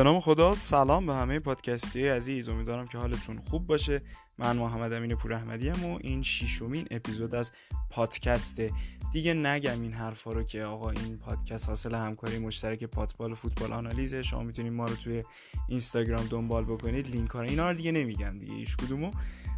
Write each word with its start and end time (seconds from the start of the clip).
به 0.00 0.04
نام 0.04 0.20
خدا. 0.20 0.54
سلام 0.54 1.06
به 1.06 1.14
همه 1.14 1.38
پادکستی 1.38 2.08
عزیز. 2.08 2.48
امیدوارم 2.48 2.86
که 2.86 2.98
حالتون 2.98 3.38
خوب 3.38 3.66
باشه. 3.66 4.02
من 4.38 4.56
محمد 4.56 4.92
امین 4.92 5.14
پور 5.14 5.32
احمدی 5.32 5.70
و 5.70 5.98
این 6.00 6.22
شیشمین 6.22 6.86
اپیزود 6.90 7.34
از 7.34 7.52
پادکسته 7.90 8.70
دیگه 9.12 9.34
نگم 9.34 9.80
این 9.80 9.92
حرفا 9.92 10.32
رو 10.32 10.42
که 10.42 10.64
آقا 10.64 10.90
این 10.90 11.18
پادکست 11.18 11.68
حاصل 11.68 11.94
همکاری 11.94 12.38
مشترک 12.38 12.84
پاتبال 12.84 13.32
و 13.32 13.34
فوتبال 13.34 13.72
آنالیزه. 13.72 14.22
شما 14.22 14.42
می‌تونید 14.42 14.72
ما 14.72 14.86
رو 14.86 14.96
توی 14.96 15.24
اینستاگرام 15.68 16.26
دنبال 16.26 16.64
بکنید. 16.64 17.08
لینک 17.08 17.30
ها 17.30 17.42
اینا 17.42 17.70
رو 17.70 17.76
دیگه 17.76 17.92
نمیگم 17.92 18.38
دیگه. 18.38 18.54
هیچ 18.54 18.76
کدومو. 18.76 19.10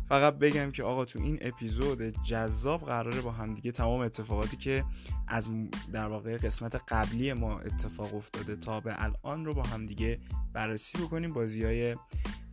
فقط 0.08 0.38
بگم 0.38 0.70
که 0.70 0.82
آقا 0.82 1.04
تو 1.04 1.18
این 1.18 1.38
اپیزود 1.40 2.02
جذاب 2.22 2.80
قراره 2.80 3.20
با 3.20 3.30
همدیگه 3.30 3.72
تمام 3.72 4.00
اتفاقاتی 4.00 4.56
که 4.56 4.84
از 5.28 5.48
در 5.92 6.06
واقع 6.06 6.36
قسمت 6.36 6.82
قبلی 6.88 7.32
ما 7.32 7.58
اتفاق 7.58 8.14
افتاده 8.14 8.56
تا 8.56 8.80
به 8.80 9.04
الان 9.04 9.44
رو 9.44 9.54
با 9.54 9.62
همدیگه 9.62 10.18
بررسی 10.52 10.98
بکنیم. 10.98 11.32
بازی 11.32 11.64
های 11.64 11.96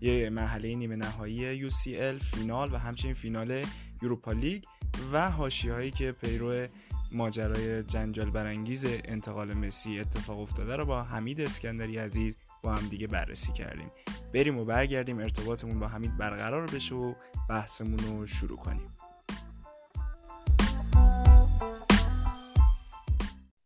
یه 0.01 0.29
مرحله 0.29 0.75
نیمه 0.75 0.95
نهایی 0.95 1.69
UCL 1.69 2.23
فینال 2.23 2.73
و 2.73 2.77
همچنین 2.77 3.13
فینال 3.13 3.65
یوروپا 4.01 4.31
لیگ 4.31 4.63
و 5.11 5.31
هاشی 5.31 5.69
هایی 5.69 5.91
که 5.91 6.11
پیرو 6.11 6.67
ماجرای 7.11 7.83
جنجال 7.83 8.29
برانگیز 8.29 8.85
انتقال 8.85 9.53
مسی 9.53 9.99
اتفاق 9.99 10.39
افتاده 10.39 10.75
رو 10.75 10.85
با 10.85 11.03
حمید 11.03 11.41
اسکندری 11.41 11.97
عزیز 11.97 12.37
با 12.63 12.71
هم 12.71 12.89
دیگه 12.89 13.07
بررسی 13.07 13.51
کردیم. 13.51 13.91
بریم 14.33 14.57
و 14.57 14.65
برگردیم 14.65 15.19
ارتباطمون 15.19 15.79
با 15.79 15.87
حمید 15.87 16.17
برقرار 16.17 16.65
بشه 16.65 16.95
و 16.95 17.13
بحثمون 17.49 17.97
رو 17.99 18.27
شروع 18.27 18.57
کنیم. 18.57 18.95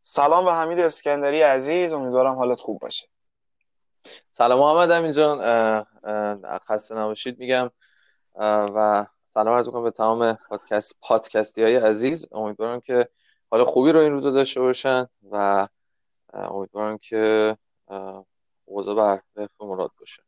سلام 0.01 0.45
به 0.45 0.53
حمید 0.53 0.79
اسکندری 0.79 1.41
عزیز 1.41 1.93
امیدوارم 1.93 2.35
حالت 2.35 2.59
خوب 2.59 2.79
باشه. 2.79 3.07
سلام 4.31 4.59
محمد 4.59 4.91
امین 4.91 5.11
جان 5.11 5.37
خسته 6.59 6.95
نباشید 6.95 7.39
میگم. 7.39 7.71
و 8.75 9.05
سلام 9.25 9.55
عرض 9.55 9.67
می‌کنم 9.67 9.83
به 9.83 9.91
تمام 9.91 10.37
پادکست 10.49 10.95
پادکستی 11.01 11.63
های 11.63 11.75
عزیز. 11.75 12.27
امیدوارم 12.31 12.81
که 12.81 13.09
حال 13.51 13.65
خوبی 13.65 13.91
رو 13.91 13.99
این 13.99 14.11
روزا 14.11 14.31
داشته 14.31 14.61
باشن 14.61 15.07
و 15.31 15.67
امیدوارم 16.33 16.97
که 16.97 17.57
اوضاع 18.65 18.95
بر 18.95 19.21
وفق 19.35 19.63
مراد 19.63 19.91
باشه. 19.99 20.23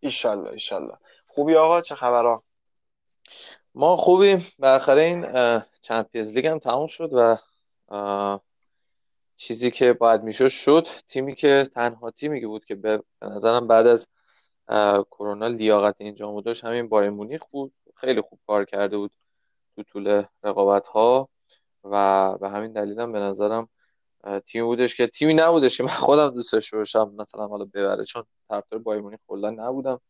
ایشالله 0.00 0.50
ایشالله. 0.50 0.96
خوبی 1.26 1.56
آقا؟ 1.56 1.80
چه 1.80 1.94
خبرها؟ 1.94 2.42
ما 3.74 3.96
خوبیم 3.96 4.46
بالاخره 4.58 5.02
این 5.02 5.26
چمپیونز 5.80 6.30
لیگ 6.30 6.46
هم 6.46 6.58
تموم 6.58 6.86
شد 6.86 7.10
و 7.12 7.38
چیزی 9.36 9.70
که 9.70 9.92
باید 9.92 10.22
می‌شد 10.22 10.48
شد. 10.48 10.86
تیمی 11.08 11.34
که 11.34 11.68
تنها 11.74 12.10
تیمی 12.10 12.40
که 12.40 12.46
بود 12.46 12.64
که 12.64 12.74
به 12.74 13.02
نظرم 13.22 13.66
بعد 13.66 13.86
از 13.86 14.08
کرونا 15.10 15.46
لیاقت 15.46 16.00
اینجا 16.00 16.40
داشت 16.40 16.64
همین 16.64 16.88
بایر 16.88 17.10
مونیخ 17.10 17.42
بود. 17.50 17.72
خیلی 17.96 18.20
خوب 18.20 18.38
کار 18.46 18.64
کرده 18.64 18.96
بود 18.96 19.12
تو 19.76 19.82
طول 19.82 20.24
رقابت 20.42 20.86
ها 20.86 21.28
و 21.84 22.38
به 22.38 22.48
همین 22.48 22.72
دلیل 22.72 23.00
هم 23.00 23.12
به 23.12 23.18
نظرم 23.18 23.68
تیم 24.46 24.64
بودش 24.64 24.96
که 24.96 25.06
تیمی 25.06 25.34
نبودش 25.34 25.76
که 25.76 25.82
من 25.82 25.88
خودم 25.88 26.28
دوست 26.28 26.52
داشته 26.52 26.76
باشم 26.76 27.14
مثلا 27.18 27.46
حالا 27.46 27.64
ببره 27.64 28.04
چون 28.04 28.24
طرفدار 28.48 28.80
بایر 28.80 29.02
مونیخ 29.02 29.20
کلا 29.28 29.50
نبودم. 29.50 30.00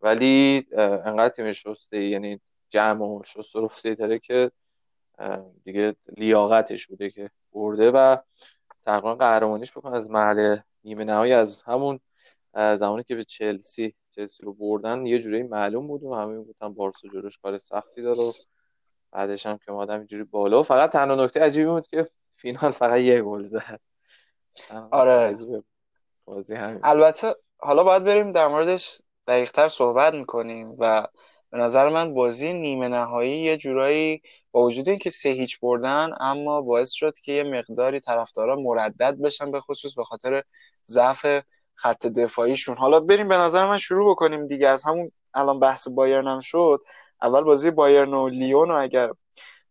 ولی 0.00 0.66
انقدر 0.78 1.28
تیم 1.28 1.52
شسته 1.52 2.04
یعنی 2.04 2.40
جمع 2.70 3.04
و 3.04 3.22
شست 3.22 3.56
و 3.56 3.60
رفته 3.60 3.94
داره 3.94 4.18
که 4.18 4.50
دیگه 5.64 5.96
لیاقتش 6.16 6.86
بوده 6.86 7.10
که 7.10 7.30
برده 7.52 7.90
و 7.90 8.16
تقریبا 8.84 9.14
قهرمانیش 9.14 9.72
بکن 9.72 9.94
از 9.94 10.10
محل 10.10 10.56
نیمه 10.84 11.04
نهایی 11.04 11.32
از 11.32 11.62
همون 11.62 12.00
زمانی 12.54 13.04
که 13.04 13.14
به 13.14 13.24
چلسی 13.24 13.94
چلسی 14.10 14.42
رو 14.42 14.54
بردن. 14.54 15.06
یه 15.06 15.18
جوری 15.18 15.42
معلوم 15.42 15.86
بود 15.86 16.02
و 16.02 16.14
همه 16.14 16.44
گفتن 16.44 16.74
بارسا 16.74 17.08
جلوش 17.08 17.38
کار 17.38 17.58
سختی 17.58 18.02
داره 18.02 18.22
و 18.22 18.32
بعدش 19.12 19.46
هم 19.46 19.58
که 19.58 19.72
اومدم 19.72 19.98
اینجوری 19.98 20.24
بالا. 20.24 20.62
فقط 20.62 20.90
تنها 20.92 21.24
نکته 21.24 21.40
عجیبی 21.40 21.66
بود 21.66 21.86
که 21.86 22.08
فینال 22.46 22.70
فقط 22.72 23.00
یه 23.00 23.22
گل 23.22 23.42
زد. 23.42 23.80
آره 24.90 25.36
بازی 26.24 26.54
همین. 26.54 26.80
البته 26.82 27.34
حالا 27.58 27.84
باید 27.84 28.04
بریم 28.04 28.32
در 28.32 28.48
موردش 28.48 29.00
دقیقتر 29.26 29.68
صحبت 29.68 30.14
می‌کنیم 30.14 30.76
و 30.78 31.06
به 31.50 31.58
نظر 31.58 31.88
من 31.88 32.14
بازی 32.14 32.52
نیمه 32.52 32.88
نهایی 32.88 33.40
یه 33.40 33.56
جورایی 33.56 34.22
با 34.50 34.62
وجود 34.62 34.88
اینکه 34.88 35.10
سه 35.10 35.28
هیچ 35.28 35.60
بردن 35.60 36.10
اما 36.20 36.62
باعث 36.62 36.90
شد 36.90 37.12
که 37.18 37.32
یه 37.32 37.42
مقداری 37.42 38.00
طرفدارا 38.00 38.56
مردد 38.56 39.16
بشن 39.24 39.50
به 39.50 39.60
خصوص 39.60 39.94
به 39.94 40.04
خاطر 40.04 40.42
ضعف 40.86 41.26
خط 41.74 42.06
دفاعیشون. 42.06 42.76
حالا 42.76 43.00
بریم 43.00 43.28
به 43.28 43.36
نظر 43.36 43.66
من 43.66 43.78
شروع 43.78 44.10
بکنیم 44.10 44.46
دیگه. 44.46 44.68
از 44.68 44.82
همون 44.84 45.12
الان 45.34 45.60
بحث 45.60 45.88
بایرن 45.88 46.26
هم 46.26 46.40
شد 46.40 46.80
اول 47.22 47.44
بازی 47.44 47.70
بایرن 47.70 48.14
و 48.14 48.28
لیون 48.28 48.70
و 48.70 48.74
اگر 48.74 49.10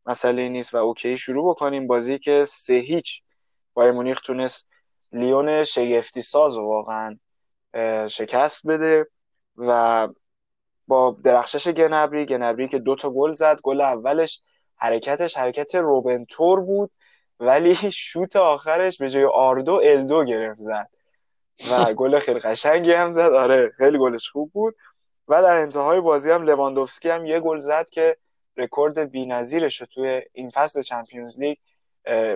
مسئله 0.06 0.50
نیست 0.50 0.74
و 0.74 0.78
اوکی 0.78 1.18
شروع 1.18 1.50
بکنیم 1.50 1.88
بازی 1.88 2.18
که 2.18 2.46
سه 2.46 2.74
هیچ. 2.74 3.22
بایر 3.74 3.92
مونیخ 3.92 4.22
تونست 4.22 4.68
لیون 5.12 5.64
شگفتی 5.64 6.22
ساز 6.22 6.58
واقعا 6.58 7.18
شکست 8.08 8.68
بده 8.68 9.08
و 9.58 10.08
با 10.88 11.18
درخشش 11.24 11.68
گنبری 11.68 12.26
گنبری 12.26 12.68
که 12.68 12.80
دو 12.80 12.96
تا 12.96 13.12
گل 13.12 13.32
زد 13.32 13.62
گل 13.64 13.82
اولش 13.82 14.42
حرکتش 14.76 15.38
حرکت 15.38 15.76
روبن‌طور 15.76 16.62
بود 16.62 16.92
ولی 17.40 17.76
شوت 17.92 18.36
آخرش 18.36 18.98
به 18.98 19.10
جای 19.10 19.26
آردو 19.34 19.82
الدو 19.84 20.24
گرفت 20.24 20.60
زد 20.60 20.90
و 21.72 21.86
گل 22.00 22.20
خیلی 22.20 22.40
قشنگی 22.40 22.92
هم 22.94 23.10
زد. 23.10 23.34
آره 23.34 23.72
خیلی 23.78 23.98
گلش 23.98 24.30
خوب 24.30 24.52
بود. 24.54 24.76
و 25.28 25.42
در 25.42 25.58
انتهای 25.58 26.02
بازی 26.02 26.32
هم 26.32 26.44
لواندوفسکی 26.44 27.10
هم 27.10 27.26
یه 27.26 27.40
گل 27.40 27.60
زد 27.60 27.90
که 27.90 28.18
رکورد 28.58 29.12
بی‌نظیرش 29.12 29.82
رو 29.82 29.88
توی 29.88 30.22
این 30.34 30.50
فصل 30.50 30.82
Champions 30.82 31.40
League 31.40 31.58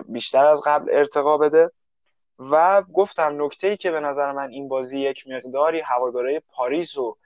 بیشتر 0.08 0.44
از 0.44 0.62
قبل 0.66 0.88
ارتقا 0.92 1.38
بده. 1.38 1.70
و 2.38 2.82
گفتم 2.82 3.44
نکته 3.44 3.66
ای 3.66 3.76
که 3.76 3.90
به 3.90 4.00
نظر 4.00 4.32
من 4.32 4.50
این 4.50 4.68
بازی 4.68 5.00
یک 5.00 5.28
مقداری 5.28 5.80
هوادارهای 5.80 6.40
پاریس 6.48 6.98
رو 6.98 7.18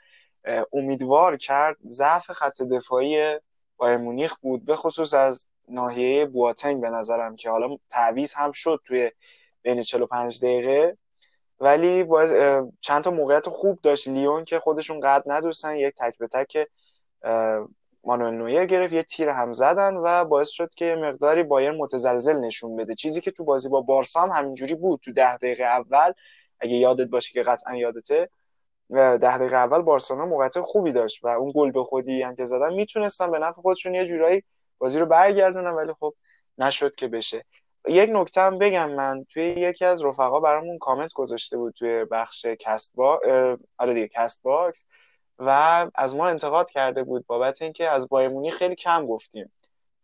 امیدوار 0.73 1.37
کرد 1.37 1.77
ضعف 1.87 2.31
خط 2.31 2.63
دفاعی 2.63 3.39
بایر 3.77 3.97
مونیخ 3.97 4.37
بود 4.37 4.65
به 4.65 4.77
خصوص 4.77 5.15
از 5.15 5.49
ناحیه 5.69 6.27
بواتنگ 6.27 6.81
به 6.81 6.89
نظرم 6.89 7.37
که 7.37 7.51
حالا 7.51 7.77
تعویض 7.91 8.35
هم 8.35 8.53
شد 8.53 8.81
توی 8.85 9.11
بین 9.63 9.83
45 9.83 10.39
دقیقه. 10.39 10.97
ولی 11.61 12.07
چند 12.81 13.05
تا 13.05 13.11
موقعیت 13.11 13.49
خوب 13.49 13.79
داشت 13.83 14.09
لیون 14.09 14.45
که 14.45 14.59
خودشون 14.59 15.01
قد 15.01 15.23
ندوستن 15.27 15.77
یک 15.77 15.95
تک 15.95 16.19
به 16.19 16.27
تک 16.27 16.69
مانوئل 18.07 18.35
نویر 18.35 18.65
گرفت 18.67 18.93
یه 18.93 19.03
تیر 19.03 19.29
هم 19.29 19.53
زدن 19.53 19.95
و 19.97 20.25
باعث 20.25 20.49
شد 20.49 20.75
که 20.75 20.97
مقداری 21.03 21.43
بایر 21.43 21.71
متزلزل 21.71 22.37
نشون 22.37 22.77
بده. 22.77 22.95
چیزی 22.95 23.21
که 23.21 23.31
تو 23.31 23.45
بازی 23.45 23.69
با 23.69 23.81
بارسا 23.81 24.21
هم 24.21 24.29
همینجوری 24.31 24.75
بود 24.75 25.01
تو 25.01 25.13
ده 25.13 25.37
دقیقه 25.37 25.65
اول 25.65 26.13
اگه 26.61 26.75
یادت 26.75 27.09
باشه 27.09 27.33
که 27.33 27.43
قطعا 27.43 27.77
یادته 27.77 28.29
و 28.91 29.19
ده 29.19 29.39
دقیقه 29.39 29.57
اول 29.57 29.83
بارسلونا 29.83 30.27
موقعیت 30.27 30.61
خوبی 30.61 30.93
داشت 30.93 31.25
و 31.25 31.29
اون 31.29 31.53
گل 31.55 31.71
به 31.71 31.85
خودی 31.85 32.23
هم 32.23 32.37
که 32.37 32.45
زدن 32.45 32.75
می‌تونستن 32.75 33.31
به 33.31 33.39
نفع 33.39 33.63
خودشون 33.63 33.95
یه 33.95 34.07
جورایی 34.07 34.43
بازی 34.79 34.99
رو 34.99 35.07
برگردونن 35.07 35.71
ولی 35.71 35.93
خب 36.01 36.15
نشد 36.59 36.95
که 36.95 37.09
بشه. 37.09 37.45
یک 37.89 38.11
نکته 38.13 38.41
هم 38.41 38.59
بگم 38.59 38.91
من 38.91 39.25
توی 39.25 39.43
یکی 39.43 39.85
از 39.85 40.05
رفقا 40.05 40.41
برامون 40.41 40.79
کامنت 40.79 41.13
گذاشته 41.13 41.57
بود 41.57 41.75
توی 41.75 42.05
بخش 42.05 42.47
کست 42.47 42.97
با 42.97 43.21
آره 43.79 43.95
دیگه 43.95 44.09
کست 44.09 44.43
باکس. 44.43 44.87
و 45.39 45.91
از 45.95 46.17
ما 46.17 46.29
انتقاد 46.29 46.71
کرده 46.71 47.03
بود 47.03 47.27
بابت 47.27 47.63
اینکه 47.63 47.89
از 47.89 48.09
بایر 48.09 48.23
مونیخ 48.23 48.51
خیلی 48.51 48.75
کم 48.75 49.07
گفتیم. 49.07 49.53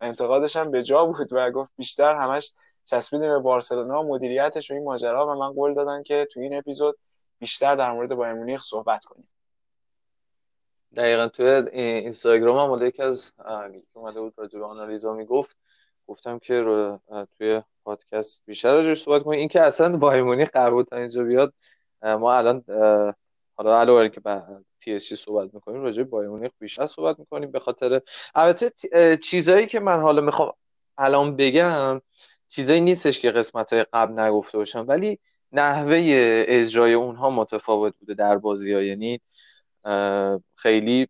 انتقادش 0.01 0.57
هم 0.57 0.71
به 0.71 0.83
جا 0.83 1.05
بود 1.05 1.33
و 1.33 1.51
گفت 1.51 1.73
بیشتر 1.77 2.15
همش 2.15 2.53
چسبیدیم 2.85 3.29
به 3.31 3.39
بارسلونا 3.39 4.03
مدیریتش 4.03 4.71
و 4.71 4.75
این 4.75 4.85
ماجرا 4.85 5.27
و 5.27 5.39
من 5.39 5.53
قول 5.53 5.75
دادم 5.75 6.03
که 6.03 6.29
توی 6.33 6.43
این 6.43 6.59
اپیزود 6.59 6.99
بیشتر 7.39 7.77
در 7.77 7.93
مورد 7.93 8.15
بایر 8.15 8.59
صحبت 8.59 9.05
کنیم. 9.05 9.29
دقیقا 10.97 11.29
توی 11.29 11.47
اینستاگرام 11.73 12.73
هم 12.73 12.87
یکی 12.87 13.03
از 13.03 13.33
اومده 13.93 14.21
بود 14.21 14.35
راجع 14.37 14.59
به 14.59 14.65
آنالیزا 14.67 15.13
می‌گفت 15.13 15.57
گفتم 16.07 16.39
که 16.39 16.61
رو 16.61 17.01
توی 17.39 17.63
پادکست 17.85 18.43
بیشتر 18.47 18.73
راجعش 18.73 19.03
صحبت 19.03 19.23
کنیم. 19.23 19.39
اینکه 19.39 19.61
اصلا 19.61 19.97
بایر 19.97 20.23
مونیخ 20.23 20.51
قرار 20.51 20.83
تا 20.83 20.97
اینجا 20.97 21.25
بیاد 21.25 21.55
ما 22.03 22.35
الان 22.35 22.65
حالا 23.57 23.81
علاوه 23.81 24.09
که 24.09 24.21
پی 24.81 24.93
اس 24.95 25.09
جی 25.09 25.17
صحبت 25.17 25.55
می‌کنیم 25.55 25.83
راجع 25.83 26.03
به 26.03 26.09
بایر 26.11 26.29
مونیخ 26.29 26.51
بیشتر 26.59 26.87
صحبت 26.87 27.19
می‌کنیم. 27.19 27.51
به 27.51 27.61
خاطر 27.61 28.01
البته 28.35 29.17
چیزایی 29.17 29.67
که 29.67 29.81
من 29.81 30.01
حالا 30.01 30.23
می‌خوام 30.23 30.53
الان 30.99 31.37
بگم 31.37 32.03
چیزایی 32.49 32.81
نیستش 32.81 33.21
که 33.21 33.31
قسمت 33.31 33.73
های 33.73 33.85
قبل 33.93 34.21
نگفته 34.21 34.59
باشم 34.59 34.85
ولی 34.89 35.19
نحوه 35.53 36.01
اجرای 36.49 36.95
اونها 36.95 37.31
متفاوت 37.31 37.95
بوده 37.99 38.15
در 38.15 38.39
بازی 38.39 38.73
ها 38.73 38.83
یعنی 38.83 39.21
خیلی 40.55 41.09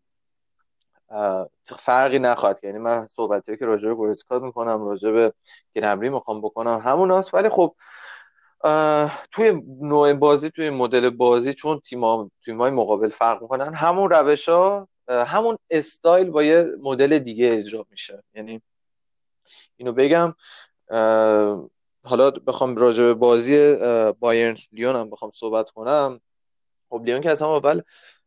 فرقی 1.79 2.19
نخواهد 2.19 2.61
یعنی 2.63 2.79
من 2.79 3.07
صحبتی 3.07 3.57
که 3.57 3.65
راجع 3.65 3.89
به 3.89 3.95
گورتسکا 3.95 4.39
می‌کنم 4.39 4.85
راجع 4.85 5.11
به 5.11 5.33
گنبری 5.77 6.09
می‌خوام 6.09 6.41
بکنم 6.41 6.83
همون 6.85 7.11
هست 7.11 7.35
ولی 7.35 7.49
خب 7.49 7.75
توی 9.33 9.63
نوع 9.81 10.13
بازی 10.13 10.51
توی 10.51 10.71
مدل 10.71 11.11
بازی 11.11 11.55
چون 11.55 11.81
تیم 11.81 12.31
تیمای 12.45 12.71
مقابل 12.71 13.09
فرق 13.09 13.43
می‌کنن 13.43 13.75
همون 13.75 14.11
روش 14.11 14.49
ها 14.49 14.89
همون 15.09 15.57
استایل 15.71 16.31
با 16.31 16.43
یه 16.43 16.67
مدل 16.83 17.19
دیگه 17.19 17.53
اجرا 17.53 17.87
میشه. 17.91 18.23
یعنی 18.35 18.63
اینو 19.77 19.93
بگم 19.93 20.35
حالا 22.05 22.31
بخوام 22.31 22.77
راجع 22.77 23.03
به 23.03 23.15
بازی 23.15 23.75
بایرن 24.21 24.57
لیون 24.73 24.97
هم 24.97 25.11
بخوام 25.11 25.31
صحبت 25.35 25.71
کنم. 25.71 26.21
خب 26.91 27.03
لیون 27.05 27.21
که 27.21 27.31
از 27.31 27.43
هم 27.43 27.49
اول 27.49 27.83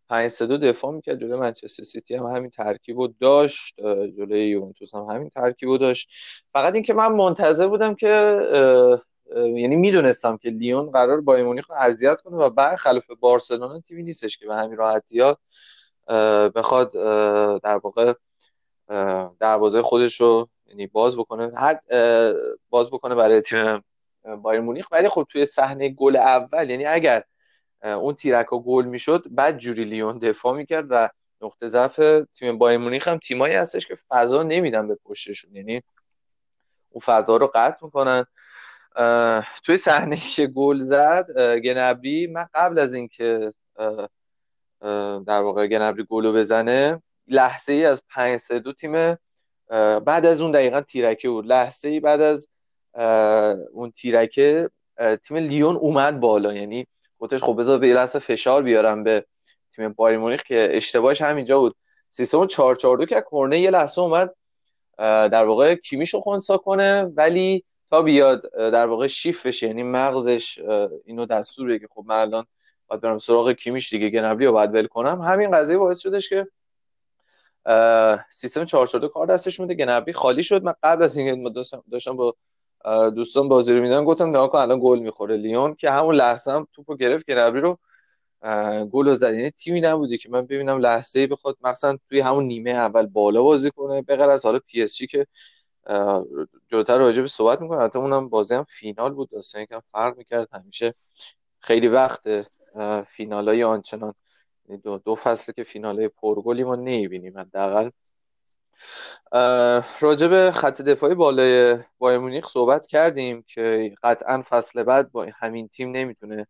5 0.09 0.31
3 0.31 0.45
2 0.47 0.57
دفاع 0.57 0.91
می‌کرد 0.91 1.19
جلوی 1.19 1.39
منچستر 1.39 1.83
سیتی 1.83 2.15
هم 2.15 2.25
همین 2.25 2.49
ترکیب 2.49 2.99
رو 2.99 3.13
داشت 3.19 3.75
جلوی 4.17 4.47
یوونتوس 4.47 4.95
هم 4.95 5.03
همین 5.03 5.29
ترکیب 5.29 5.69
رو 5.69 5.77
داشت. 5.77 6.09
فقط 6.53 6.73
اینکه 6.73 6.93
من 6.93 7.11
منتظر 7.11 7.67
بودم 7.67 7.95
که 7.95 8.41
یعنی 9.35 9.75
می‌دونستم 9.75 10.37
که 10.37 10.49
لیون 10.49 10.91
قرار 10.91 11.21
بایر 11.21 11.45
مونیخ 11.45 11.69
رو 11.69 11.75
اذیت 11.75 12.21
کنه 12.21 12.37
و 12.37 12.49
بعد 12.49 12.75
خلاف 12.75 13.11
بارسلونا 13.19 13.79
تیمی 13.79 14.03
نیستش 14.03 14.37
که 14.37 14.45
به 14.45 14.55
همین 14.55 14.77
راحتی 14.77 15.19
ها 15.19 15.37
بخواد 16.49 16.91
در 17.61 17.77
واقع 17.77 18.13
دروازه 19.39 19.81
خودش 19.81 20.21
رو 20.21 20.49
یعنی 20.65 20.87
باز 20.87 21.17
بکنه. 21.17 21.51
هر 21.57 21.79
باز 22.69 22.87
بکنه 22.91 23.15
برای 23.15 23.41
تیم 23.41 23.83
بایر 24.41 24.59
مونیخ. 24.59 24.87
ولی 24.91 25.09
خب 25.09 25.27
توی 25.29 25.45
صحنه 25.45 25.89
گل 25.89 26.15
اول 26.15 26.69
یعنی 26.69 26.85
اگر 26.85 27.23
اون 27.83 28.15
تیرک 28.15 28.49
گل 28.49 28.85
می‌شد 28.85 29.23
بعد 29.31 29.57
جوری 29.57 29.83
لیون 29.83 30.17
دفاع 30.17 30.55
می‌کرد 30.55 30.85
و 30.89 31.09
نقطه 31.41 31.67
ضعف 31.67 31.99
تیم 32.33 32.57
بایر 32.57 32.77
مونیخ 32.77 33.07
هم 33.07 33.17
تیمایی 33.17 33.55
هستش 33.55 33.87
که 33.87 33.97
فضا 34.09 34.43
نمیدن 34.43 34.87
به 34.87 34.97
پشتشون. 35.05 35.55
یعنی 35.55 35.83
اون 36.89 37.01
فضا 37.01 37.37
رو 37.37 37.51
قطع 37.53 37.85
می‌کنن. 37.85 38.25
توی 39.63 39.77
صحنه 39.77 40.17
که 40.35 40.47
گل 40.47 40.79
زد 40.79 41.57
گنبری 41.57 42.27
من 42.27 42.47
قبل 42.53 42.79
از 42.79 42.93
اینکه 42.93 43.53
در 45.27 45.41
واقع 45.41 45.67
گنبری 45.67 46.05
گلو 46.09 46.33
بزنه 46.33 47.01
لحظه 47.27 47.73
ای 47.73 47.85
از 47.85 48.03
5 48.09 48.39
3 48.39 48.59
دو 48.59 48.73
تیم 48.73 49.17
بعد 50.05 50.25
از 50.25 50.41
اون 50.41 50.51
دقیقا 50.51 50.81
تیرکه 50.81 51.29
بود. 51.29 51.45
لحظه 51.45 51.89
ای 51.89 51.99
بعد 51.99 52.21
از 52.21 52.47
اون 53.73 53.91
تیرکه 53.91 54.69
تیم 55.23 55.37
لیون 55.37 55.75
اومد 55.75 56.19
بالا. 56.19 56.53
یعنی 56.53 56.87
گفتش 57.19 57.43
خب 57.43 57.59
بذار 57.59 57.79
به 57.79 57.93
لحظه 57.93 58.19
فشار 58.19 58.63
بیارم 58.63 59.03
به 59.03 59.25
تیم 59.75 59.93
بایر 59.93 60.17
مونیخ 60.17 60.43
که 60.43 60.69
اشتباهش 60.71 61.21
همینجا 61.21 61.59
بود. 61.59 61.75
سیستم 62.09 62.47
4 62.47 62.75
4 62.75 62.97
2 62.97 63.05
که 63.05 63.21
کورنر 63.21 63.55
یه 63.55 63.71
لحظه 63.71 64.01
اومد 64.01 64.35
در 64.97 65.45
واقع 65.45 65.75
کیمیشو 65.75 66.19
خونسا 66.19 66.57
کنه 66.57 67.03
ولی 67.03 67.63
بیاد 68.01 68.51
در 68.55 68.85
واقع 68.85 69.07
شیف 69.07 69.45
بشه 69.45 69.67
یعنی 69.67 69.83
مغزش 69.83 70.59
اینو 71.05 71.25
دستوره 71.25 71.79
که 71.79 71.87
خب 71.91 72.03
من 72.05 72.19
الان 72.19 72.45
باید 72.87 73.01
برم 73.01 73.17
سراغ 73.17 73.51
کیمیش 73.51 73.89
دیگه 73.89 74.09
گنبری 74.09 74.45
رو 74.45 74.51
باید 74.51 74.73
ول 74.73 74.87
کنم. 74.87 75.21
همین 75.21 75.51
قضیه 75.51 75.77
باعث 75.77 75.99
شدش 75.99 76.29
که 76.29 76.47
سیستم 78.29 78.65
442 78.65 79.07
کار 79.07 79.27
دستش 79.27 79.59
میده 79.59 79.73
گنبری 79.73 80.13
خالی 80.13 80.43
شد. 80.43 80.63
من 80.63 80.73
قبل 80.83 81.03
از 81.03 81.17
اینکه 81.17 81.49
داشتم 81.91 82.17
با 82.17 82.35
دوستان 83.09 83.49
بازی 83.49 83.73
رو 83.73 83.81
میدن 83.81 84.03
گفتم 84.03 84.29
نگاه 84.29 84.51
کن 84.51 84.57
الان 84.57 84.79
گل 84.83 84.99
می‌خوره. 84.99 85.37
لیون 85.37 85.75
که 85.75 85.91
همون 85.91 86.15
لحظه 86.15 86.51
هم 86.51 86.67
توپو 86.73 86.95
گرفت 86.95 87.25
گنبری 87.25 87.61
رو 87.61 87.77
گل 88.85 89.13
زد. 89.13 89.33
یعنی 89.33 89.51
تیمی 89.51 89.81
نبودی 89.81 90.17
که 90.17 90.29
من 90.29 90.41
ببینم 90.41 90.77
لحظه 90.77 91.19
ای 91.19 91.27
بخواد 91.27 91.57
مثلا 91.61 91.97
توی 92.09 92.19
همون 92.19 92.45
نیمه 92.45 92.71
اول 92.71 93.05
بالا 93.05 93.43
بازی 93.43 93.71
کنه. 93.71 94.01
به 94.01 94.23
از 94.23 94.45
حالا 94.45 94.59
پی 94.67 94.83
اس 94.83 94.95
جی 94.95 95.07
که 95.07 95.27
جلوتر 96.71 96.97
راجع 96.97 97.21
به 97.21 97.27
صحبت 97.27 97.61
می‌کنه. 97.61 97.83
حتی 97.83 97.99
اونم 97.99 98.29
بازی 98.29 98.55
هم 98.55 98.63
فینال 98.63 99.13
بود. 99.13 99.29
داستان 99.29 99.61
یکم 99.61 99.81
فرق 99.91 100.17
می‌کرد. 100.17 100.47
همیشه 100.53 100.93
خیلی 101.59 101.87
وقت 101.87 102.29
فینال 103.07 103.49
های 103.49 103.63
آنچنان 103.63 104.13
یعنی 104.69 104.81
دو, 104.81 104.97
دو 104.97 105.15
فصل 105.15 105.51
که 105.53 105.63
فینال 105.63 105.95
های 105.95 106.07
پرگلی 106.07 106.63
ما 106.63 106.75
نمی‌بینیم 106.75 107.39
حداقل. 107.39 107.89
راجع 109.99 110.27
به 110.27 110.51
خط 110.51 110.81
دفاعی 110.81 111.15
بالای 111.15 111.77
بایر 111.97 112.19
مونیخ 112.19 112.47
صحبت 112.49 112.87
کردیم 112.87 113.43
که 113.47 113.95
قطعا 114.03 114.43
فصل 114.49 114.83
بعد 114.83 115.11
با 115.11 115.27
همین 115.39 115.67
تیم 115.67 115.91
نمی‌تونه 115.91 116.47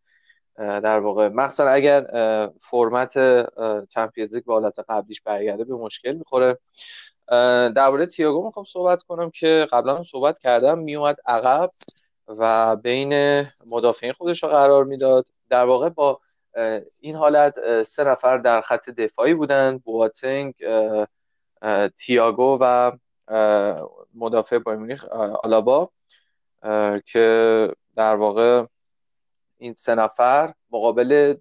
در 0.58 1.00
واقع 1.00 1.28
مخصوصا 1.28 1.68
اگر 1.68 2.08
فرمت 2.62 3.14
چمپیونز 3.90 4.36
لیگ 4.36 4.46
به 4.46 4.54
حالت 4.54 4.80
قبلیش 4.90 5.22
برگرده 5.22 5.64
به 5.64 5.76
مشکل 5.76 6.12
می‌خوره. 6.12 6.60
درباره 7.76 8.06
تییاگو 8.06 8.46
می‌خوام 8.46 8.66
صحبت 8.66 9.04
کنم 9.04 9.30
که 9.32 9.68
قبلا 9.72 9.96
هم 9.96 10.04
صحبت 10.04 10.40
کردم 10.40 10.80
میومد 10.80 11.18
عقب 11.26 11.72
و 12.28 12.76
بین 12.76 13.44
مدافعین 13.66 14.14
خودش 14.14 14.44
رو 14.44 14.50
قرار 14.50 14.84
می‌داد. 14.84 15.26
در 15.50 15.66
واقع 15.66 15.90
با 15.90 16.20
این 17.00 17.16
حالت 17.16 17.84
سه 17.84 18.04
نفر 18.04 18.38
در 18.38 18.62
خط 18.62 18.90
دفاعی 18.90 19.34
بودن 19.34 19.78
بواتنگ 19.78 20.54
تییاگو 21.98 22.58
و 22.62 22.92
مدافع 24.14 24.58
بایمونیخ 24.60 25.06
آلابا 25.44 25.90
که 27.06 27.70
در 27.96 28.16
واقع 28.16 28.66
این 29.58 29.74
سه 29.74 29.96
نفر 29.96 30.54
مقابل 30.72 31.36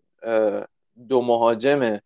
دو 1.09 1.23
مهاجم 1.23 1.99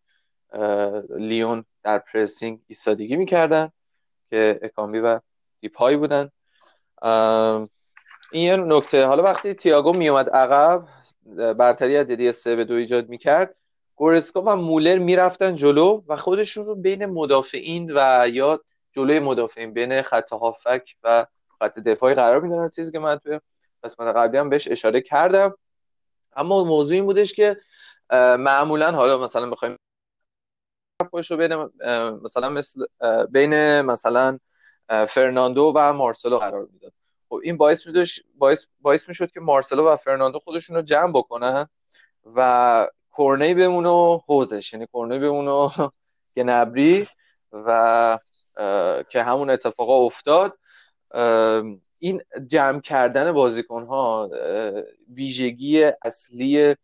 لیون 1.10 1.64
در 1.86 1.98
پرسینگ 1.98 2.60
ایستادگی 2.66 3.16
می‌کردن 3.16 3.72
که 4.30 4.60
اکامبی 4.62 5.00
و 5.00 5.20
دیپای 5.60 5.96
بودن. 5.96 6.30
این 8.32 8.44
یه 8.46 8.56
نکته. 8.56 9.06
حالا 9.06 9.22
وقتی 9.22 9.54
تییاگو 9.54 9.92
میومد 9.98 10.30
عقب 10.30 10.84
برتری 11.58 11.96
از 11.96 12.06
دیدی 12.06 12.32
سه 12.32 12.56
به 12.56 12.64
دو 12.64 12.74
ایجاد 12.74 13.08
می‌کرد 13.08 13.56
گورسکا 13.96 14.42
و 14.42 14.56
مولر 14.56 14.98
می‌رفتن 14.98 15.54
جلو 15.54 16.02
و 16.08 16.16
خودشون 16.16 16.66
رو 16.66 16.74
بین 16.74 17.06
مدافعین 17.06 17.92
و 17.94 18.28
یا 18.28 18.60
جلوی 18.92 19.18
مدافعین 19.18 19.72
بین 19.72 20.02
خط 20.02 20.32
هافک 20.32 20.96
و 21.02 21.26
خط 21.60 21.78
دفاعی 21.78 22.14
قرار 22.14 22.40
می‌دادن. 22.40 22.68
چیزی 22.68 22.92
که 22.92 22.98
من 22.98 23.16
توی 23.16 23.40
قسمت 23.84 24.16
قبلی 24.16 24.38
هم 24.38 24.48
بهش 24.48 24.68
اشاره 24.68 25.00
کردم. 25.00 25.56
اما 26.36 26.64
موضوع 26.64 26.94
این 26.94 27.04
بودش 27.04 27.32
که 27.34 27.56
معمولا 28.38 28.92
حالا 28.92 29.18
مثلا 29.18 29.50
بخوایم 29.50 29.76
خودش 31.04 31.30
رو 31.30 31.36
بین 31.36 31.54
مثلا 32.22 32.48
مثل 32.48 32.86
بین 33.30 33.80
مثلا 33.80 34.38
فرناندو 35.08 35.72
و 35.76 35.92
مارسلو 35.92 36.38
قرار 36.38 36.68
می‌داد. 36.72 36.92
خب 37.28 37.40
این 37.42 37.56
باعث 37.56 37.86
میدوش 37.86 38.22
باعث 38.34 38.66
باعث 38.80 39.08
می‌شد 39.08 39.30
که 39.30 39.40
مارسلو 39.40 39.88
و 39.88 39.96
فرناندو 39.96 40.38
خودشون 40.38 40.76
رو 40.76 40.82
جمع 40.82 41.12
بکنن 41.12 41.66
و 42.36 42.88
کورنی 43.10 43.54
بمونه 43.54 44.22
حوزش 44.26 44.72
یعنی 44.72 44.86
کورنی 44.86 45.18
بمونه 45.18 45.50
و 45.50 45.68
گنبری 46.36 47.08
و 47.52 48.18
که 49.08 49.22
همون 49.22 49.50
اتفاقا 49.50 49.96
افتاد. 50.04 50.58
این 51.98 52.22
جمع 52.46 52.80
کردن 52.80 53.32
بازیکن 53.32 53.84
ها 53.84 54.30
ویژگی 55.14 55.84
اصلی 56.02 56.76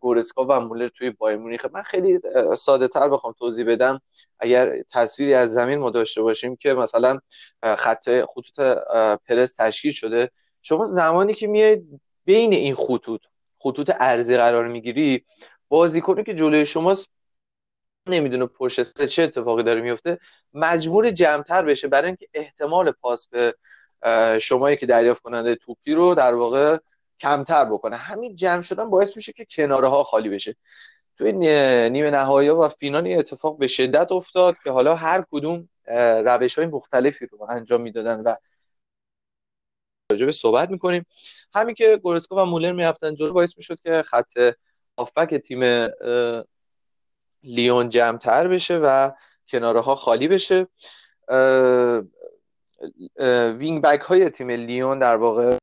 گورسکا 0.00 0.46
و 0.48 0.60
مولر 0.60 0.88
توی 0.88 1.10
بایر 1.10 1.36
مونیخ. 1.36 1.66
من 1.72 1.82
خیلی 1.82 2.20
ساده 2.56 2.88
تر 2.88 3.08
بخوام 3.08 3.34
توضیح 3.38 3.66
بدم. 3.66 4.00
اگر 4.38 4.82
تصویری 4.90 5.34
از 5.34 5.52
زمین 5.52 5.78
ما 5.78 5.90
داشته 5.90 6.22
باشیم 6.22 6.56
که 6.56 6.74
مثلا 6.74 7.18
خط 7.76 8.08
خطوط 8.24 8.60
پرس 9.28 9.56
تشکیل 9.56 9.92
شده 9.92 10.30
شما 10.62 10.84
زمانی 10.84 11.34
که 11.34 11.46
میاید 11.46 12.00
بین 12.24 12.52
این 12.52 12.74
خطوط 12.74 13.20
خطوط 13.58 13.90
ارزی 14.00 14.36
قرار 14.36 14.68
می‌گیری 14.68 15.24
بازیکنی 15.68 16.24
که 16.24 16.34
جلوی 16.34 16.66
شماست 16.66 17.08
نمی‌دونه 18.08 18.46
پشت 18.46 19.04
چه 19.04 19.22
اتفاقی 19.22 19.62
داره 19.62 19.80
میفته 19.80 20.18
مجبور 20.54 21.10
جمعتر 21.10 21.62
بشه 21.62 21.88
برای 21.88 22.06
اینکه 22.06 22.28
احتمال 22.34 22.90
پاس 22.90 23.28
به 23.28 23.54
شمایی 24.40 24.76
که 24.76 24.86
دریافت 24.86 25.22
کننده 25.22 25.54
توپی 25.54 25.94
رو 25.94 26.14
در 26.14 26.34
واقع 26.34 26.78
کمتر 27.22 27.64
بکنه. 27.64 27.96
همین 27.96 28.36
جمع 28.36 28.60
شدن 28.60 28.90
باعث 28.90 29.16
میشه 29.16 29.32
که 29.32 29.44
کناره 29.44 29.88
ها 29.88 30.04
خالی 30.04 30.28
بشه. 30.28 30.56
توی 31.18 31.32
نیمه 31.32 32.10
نهایی 32.10 32.48
و 32.48 32.68
فینال 32.68 33.12
اتفاق 33.18 33.58
به 33.58 33.66
شدت 33.66 34.12
افتاد 34.12 34.54
که 34.64 34.70
حالا 34.70 34.94
هر 34.94 35.24
کدوم 35.30 35.68
روش 36.24 36.58
های 36.58 36.66
مختلفی 36.66 37.26
رو 37.26 37.46
انجام 37.50 37.80
می‌دادن 37.80 38.20
و 38.20 38.36
راجبه 40.12 40.32
صحبت 40.32 40.70
می‌کنیم. 40.70 41.06
همین 41.54 41.74
که 41.74 41.96
گورسکو 41.96 42.36
و 42.36 42.44
مولر 42.44 42.72
می‌رفتن 42.72 43.14
جلو 43.14 43.32
باعث 43.32 43.56
می‌شد 43.56 43.80
که 43.80 44.02
خط 44.02 44.32
آفبک 44.96 45.34
تیم 45.34 45.88
لیون 47.42 47.88
جمعتر 47.88 48.48
بشه 48.48 48.78
و 48.78 49.10
کناره 49.48 49.80
ها 49.80 49.94
خالی 49.94 50.28
بشه. 50.28 50.66
وینگ 53.58 53.82
بک 53.82 54.00
های 54.00 54.30
تیم 54.30 54.50
لیون 54.50 54.98
در 54.98 55.16
واقع 55.16 55.61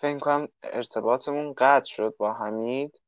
فکر 0.00 0.18
کنم 0.18 0.48
ارتباطمون 0.62 1.54
قطع 1.56 1.84
شد 1.84 2.14
با 2.18 2.32
حمید. 2.34 3.00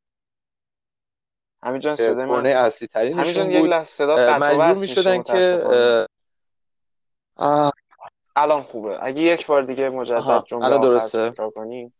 حمید 1.62 1.82
جان 1.82 1.94
صدا 1.94 2.26
من 2.26 2.46
اصلی 2.46 2.88
ترین 2.88 3.18
حمید 3.18 3.36
جان 3.36 3.50
یک 3.50 3.64
لحظه 3.64 3.84
صدا 3.84 4.16
قطع 4.16 4.56
و 4.56 4.80
می‌شدن 4.80 5.22
که 5.22 6.06
الان 8.36 8.62
خوبه. 8.62 8.98
اگه 9.04 9.20
یک 9.20 9.46
بار 9.46 9.62
دیگه 9.62 9.88
مجدد 9.90 10.44
جمله 10.46 10.78
درسته. 10.78 11.34
کنی. 11.54 11.92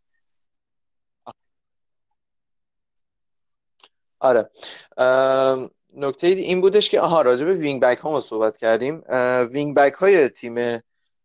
آره. 4.19 4.49
نکته 5.93 6.27
این 6.27 6.61
بودش 6.61 6.89
که 6.89 7.01
آها 7.01 7.21
راجع 7.21 7.45
به 7.45 7.53
wing 7.53 7.81
back 7.81 7.97
ها 7.97 8.11
ما 8.11 8.19
صحبت 8.19 8.57
کردیم. 8.57 9.03
wing 9.51 9.75
back 9.75 9.93
های 9.93 10.29
تیم 10.29 10.55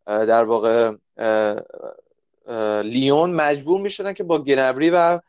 در 0.05 0.43
واقع 0.43 0.91
لیون 2.83 3.31
مجبور 3.31 3.81
می‌شدن 3.81 4.13
که 4.13 4.23
با 4.23 4.37
گنبری 4.37 4.89
و 4.89 5.19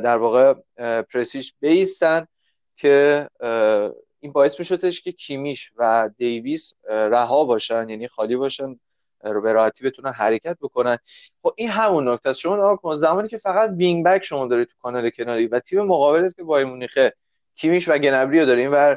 در 0.00 0.16
واقع 0.16 0.54
پریشیچ 1.02 1.54
بیستن 1.60 2.26
که 2.76 3.28
این 4.20 4.32
باعث 4.32 4.58
میشدش 4.58 5.00
که 5.00 5.12
کیمیش 5.12 5.72
و 5.76 6.10
دیویس 6.16 6.72
رها 6.88 7.44
باشن 7.44 7.88
یعنی 7.88 8.08
خالی 8.08 8.36
باشن 8.36 8.80
رو 9.24 9.40
به 9.40 9.52
راحتی 9.52 9.84
بتونن 9.84 10.12
حرکت 10.12 10.56
بکنن. 10.60 10.96
خب 11.42 11.54
این 11.56 11.68
همون 11.68 12.08
نکته 12.08 12.32
شما 12.32 12.76
کن 12.76 12.94
زمانی 12.94 13.28
که 13.28 13.38
فقط 13.38 13.70
wing 13.76 14.04
back 14.04 14.24
شما 14.24 14.46
دارید 14.46 14.68
تو 14.68 14.74
کانال 14.82 15.10
کناری 15.10 15.46
و 15.46 15.60
تیم 15.60 15.82
مقابل 15.82 16.28
که 16.28 16.42
بایر 16.42 16.66
مونیخه 16.66 17.14
کیمیش 17.54 17.88
و 17.88 17.98
گنبری 17.98 18.40
رو 18.40 18.46
داریم 18.46 18.70
و 18.72 18.96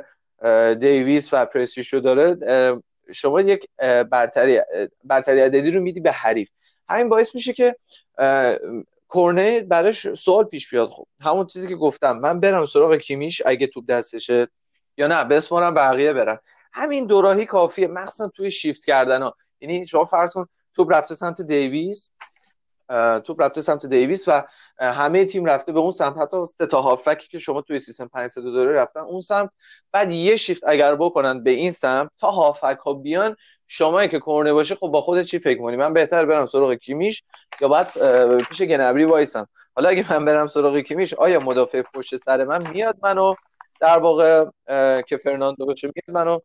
دیویس 0.75 1.29
و 1.33 1.45
پریشیچ 1.45 1.93
رو 1.93 1.99
داره 1.99 2.37
شما 3.13 3.41
یک 3.41 3.67
برتری 4.11 4.59
برتری 5.03 5.39
عددی 5.39 5.71
رو 5.71 5.81
میدی 5.81 5.99
به 5.99 6.11
حریف. 6.11 6.49
همین 6.89 7.09
باعث 7.09 7.35
میشه 7.35 7.53
که 7.53 7.75
کورنه 9.07 9.61
براش 9.61 10.13
سوال 10.13 10.43
پیش 10.43 10.69
بیاد. 10.69 10.89
خب 10.89 11.07
همون 11.21 11.45
چیزی 11.45 11.67
که 11.67 11.75
گفتم 11.75 12.19
من 12.19 12.39
برم 12.39 12.65
سراغ 12.65 12.95
کیمیش 12.95 13.41
اگه 13.45 13.67
توپ 13.67 13.85
دستشه 13.85 14.47
یا 14.97 15.07
نه 15.07 15.23
بسپارم 15.23 15.73
بقیه 15.73 16.13
برن 16.13 16.39
همین 16.73 17.05
دوراهی 17.05 17.45
کافیه 17.45 17.87
مخصوصا 17.87 18.27
توی 18.27 18.51
شیفت 18.51 18.85
کردن 18.85 19.21
ها 19.21 19.35
یعنی 19.61 19.85
شما 19.85 20.05
فرض 20.05 20.33
کن 20.33 20.47
توپ 20.75 20.93
رفته 20.93 21.15
سمت 21.15 21.41
دیویس 21.41 22.11
توپ 23.25 23.41
رفته 23.41 23.61
سمت 23.61 23.85
دیویس 23.85 24.27
و 24.27 24.43
همه 24.79 25.25
تیم 25.25 25.45
رفته 25.45 25.71
به 25.71 25.79
اون 25.79 25.91
سمت. 25.91 26.17
حتی 26.17 26.45
سه 26.45 26.67
تا 26.67 26.81
هافکی 26.81 27.27
که 27.27 27.39
شما 27.39 27.61
توی 27.61 27.79
سیستم 27.79 28.07
5 28.07 28.29
3 28.29 28.41
داره 28.41 28.71
رفتن 28.71 28.99
اون 28.99 29.19
سمت. 29.19 29.49
بعد 29.91 30.11
یه 30.11 30.35
شیفت 30.35 30.63
اگر 30.67 30.95
بکنن 30.95 31.43
به 31.43 31.51
این 31.51 31.71
سمت 31.71 32.09
تا 32.19 32.31
هافک 32.31 32.77
ها 32.85 32.93
بیان 32.93 33.35
شما 33.67 34.07
که 34.07 34.19
کورنه 34.19 34.53
باشه 34.53 34.75
خب 34.75 34.87
با 34.87 35.01
خود 35.01 35.21
چی 35.21 35.39
فکر 35.39 35.61
کنی 35.61 35.77
من 35.77 35.93
بهتر 35.93 36.25
برم 36.25 36.45
سراغ 36.45 36.73
کیمیش 36.73 37.23
یا 37.61 37.67
بعد 37.67 37.91
پیش 38.49 38.61
گنبری 38.61 39.05
وایسم. 39.05 39.47
حالا 39.75 39.89
اگه 39.89 40.13
من 40.13 40.25
برم 40.25 40.47
سراغ 40.47 40.77
کیمیش 40.77 41.13
آیا 41.13 41.39
مدافع 41.39 41.81
پشت 41.81 42.15
سر 42.15 42.43
من 42.43 42.69
میاد 42.69 42.97
منو؟ 43.03 43.33
در 43.79 43.97
واقع 43.97 44.45
که 45.01 45.17
فرناندو 45.17 45.65
باشه 45.65 45.87
میاد 45.87 46.17
منو. 46.17 46.39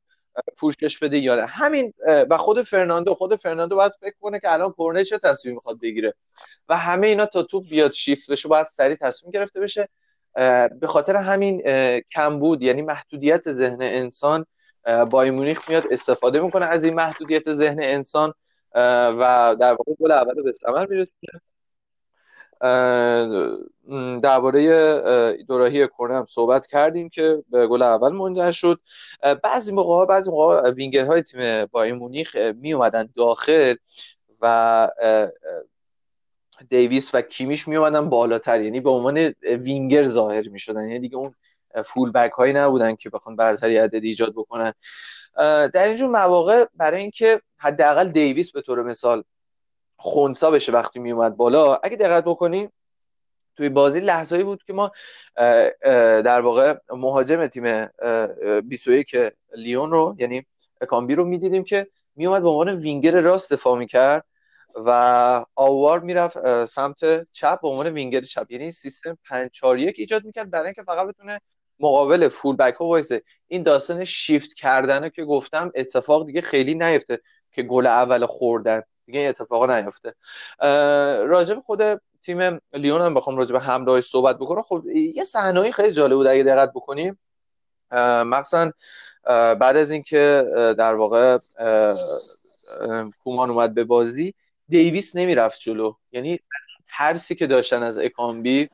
پوشش 0.56 0.98
بده 0.98 1.18
یا 1.18 1.34
نه. 1.34 1.46
همین 1.46 1.92
و 2.30 2.36
خود 2.36 2.62
فرناندو 2.62 3.14
خود 3.14 3.36
فرناندو 3.36 3.76
باید 3.76 3.92
فکر 4.00 4.14
کنه 4.20 4.40
که 4.40 4.52
الان 4.52 4.72
کورنه 4.72 5.04
چه 5.04 5.18
تصمیم 5.18 5.54
می‌خواد 5.54 5.80
بگیره. 5.80 6.14
و 6.68 6.76
همه 6.76 7.06
اینا 7.06 7.26
تا 7.26 7.42
توپ 7.42 7.68
بیاد 7.68 7.92
شیفت 7.92 8.30
بشه 8.30 8.48
باید 8.48 8.66
سریع 8.66 8.96
تصمیم 8.96 9.32
گرفته 9.32 9.60
بشه. 9.60 9.88
به 10.80 10.86
خاطر 10.86 11.16
همین 11.16 11.62
کمبود 12.00 12.62
یعنی 12.62 12.82
محدودیت 12.82 13.50
ذهن 13.50 13.82
انسان 13.82 14.46
بایر 15.10 15.24
مونیخ 15.24 15.68
میاد 15.68 15.84
استفاده 15.90 16.40
می‌کنه 16.40 16.66
از 16.66 16.84
این 16.84 16.94
محدودیت 16.94 17.52
ذهن 17.52 17.80
انسان 17.82 18.34
و 18.74 19.56
در 19.60 19.70
واقع 19.70 19.92
گل 20.00 20.12
اول 20.12 20.42
به 20.42 20.52
ثمر 20.52 20.86
میرسونه. 20.86 21.40
درباره 24.22 25.32
دوراهی 25.42 25.88
کرنه 25.98 26.14
هم 26.14 26.26
صحبت 26.28 26.66
کردیم 26.66 27.08
که 27.08 27.42
به 27.50 27.66
گل 27.66 27.82
اول 27.82 28.12
منجر 28.12 28.50
شد. 28.50 28.80
بعضی 29.42 29.72
موقع 29.72 30.06
بعضی 30.06 30.30
موقع 30.30 30.70
وینگرهای 30.70 31.22
تیم 31.22 31.64
بایر 31.64 31.94
مونیخ 31.94 32.36
می 32.36 32.72
اومدن 32.72 33.08
داخل 33.16 33.74
و 34.42 34.88
دیویس 36.70 37.14
و 37.14 37.20
کیمیش 37.20 37.68
می 37.68 37.76
اومدن 37.76 38.08
بالاتر. 38.08 38.60
یعنی 38.60 38.80
به 38.80 38.90
عنوان 38.90 39.18
وینگر 39.42 40.02
ظاهر 40.02 40.48
می 40.48 40.58
شدن 40.58 40.82
یعنی 40.82 40.98
دیگه 40.98 41.16
اون 41.16 41.34
فول 41.84 42.12
بک 42.12 42.30
هایی 42.30 42.52
نبودن 42.52 42.94
که 42.94 43.10
بخوان 43.10 43.36
برتری 43.36 43.76
عددی 43.76 44.08
ایجاد 44.08 44.32
بکنن. 44.32 44.72
در 45.72 45.84
اینجور 45.88 46.10
مواقع 46.10 46.64
برای 46.74 47.00
اینکه 47.00 47.40
حداقل 47.56 48.08
دیویس 48.08 48.52
به 48.52 48.62
طور 48.62 48.82
مثال 48.82 49.22
خونسا 49.98 50.50
بشه 50.50 50.72
وقتی 50.72 50.98
می 50.98 51.12
اومد 51.12 51.36
بالا. 51.36 51.74
اگه 51.74 51.96
دقت 51.96 52.24
بکنیم 52.24 52.72
توی 53.56 53.68
بازی 53.68 54.00
لحظه‌ای 54.00 54.44
بود 54.44 54.64
که 54.64 54.72
ما 54.72 54.92
در 56.24 56.40
واقع 56.40 56.74
مهاجم 56.90 57.46
تیم 57.46 57.86
21 58.60 59.16
لیون 59.56 59.90
رو 59.90 60.16
یعنی 60.18 60.46
کامبی 60.88 61.14
رو 61.14 61.24
می‌دیدیم 61.24 61.64
که 61.64 61.86
میومد 62.16 62.42
به 62.42 62.48
عنوان 62.48 62.68
وینگر 62.68 63.20
راست 63.20 63.52
دفاع 63.52 63.78
می‌کرد 63.78 64.24
و 64.74 65.44
آوار 65.54 66.00
می‌رفت 66.00 66.64
سمت 66.64 67.32
چپ 67.32 67.60
به 67.60 67.68
عنوان 67.68 67.86
وینگر 67.86 68.20
چپ. 68.20 68.50
یعنی 68.50 68.70
سیستم 68.70 69.18
5 69.28 69.50
4 69.50 69.78
1 69.78 69.94
ایجاد 69.98 70.24
می‌کرد 70.24 70.50
برای 70.50 70.64
اینکه 70.64 70.82
فقط 70.82 71.08
بتونه 71.08 71.40
مقابل 71.80 72.28
فول 72.28 72.56
بک 72.56 72.74
ها 72.74 72.84
وایسه. 72.84 73.22
این 73.48 73.62
داستان 73.62 74.04
شیفت 74.04 74.54
کردن 74.54 75.08
که 75.08 75.24
گفتم 75.24 75.72
اتفاق 75.74 76.26
دیگه 76.26 76.40
خیلی 76.40 76.74
نیفته 76.74 77.20
که 77.52 77.62
گل 77.62 77.86
اول 77.86 78.26
خوردن. 78.26 78.82
دیگه 79.08 79.20
این 79.20 79.28
اتفاقا 79.28 79.80
نیفته. 79.80 80.14
راجب 81.28 81.60
خود 81.60 82.00
تیم 82.22 82.60
لیون 82.72 83.00
هم 83.00 83.14
بخوام 83.14 83.36
راجب 83.36 83.54
همراهش 83.54 84.04
صحبت 84.04 84.36
بکنم. 84.36 84.62
خب 84.62 84.86
یه 84.86 85.24
صحنه‌ای 85.24 85.72
خیلی 85.72 85.92
جالب 85.92 86.14
بود 86.14 86.26
اگه 86.26 86.42
دقت 86.42 86.70
بکنیم. 86.74 87.18
مثلا 88.26 88.72
بعد 89.28 89.76
از 89.76 89.90
اینکه 89.90 90.44
در 90.78 90.94
واقع 90.94 91.38
کومان 93.24 93.50
اومد 93.50 93.74
به 93.74 93.84
بازی 93.84 94.34
دیویس 94.68 95.16
نمی‌رفت 95.16 95.60
جلو. 95.60 95.92
یعنی 96.12 96.40
ترسی 96.86 97.34
که 97.34 97.46
داشتن 97.46 97.82
از 97.82 97.98
اکامبی 97.98 98.68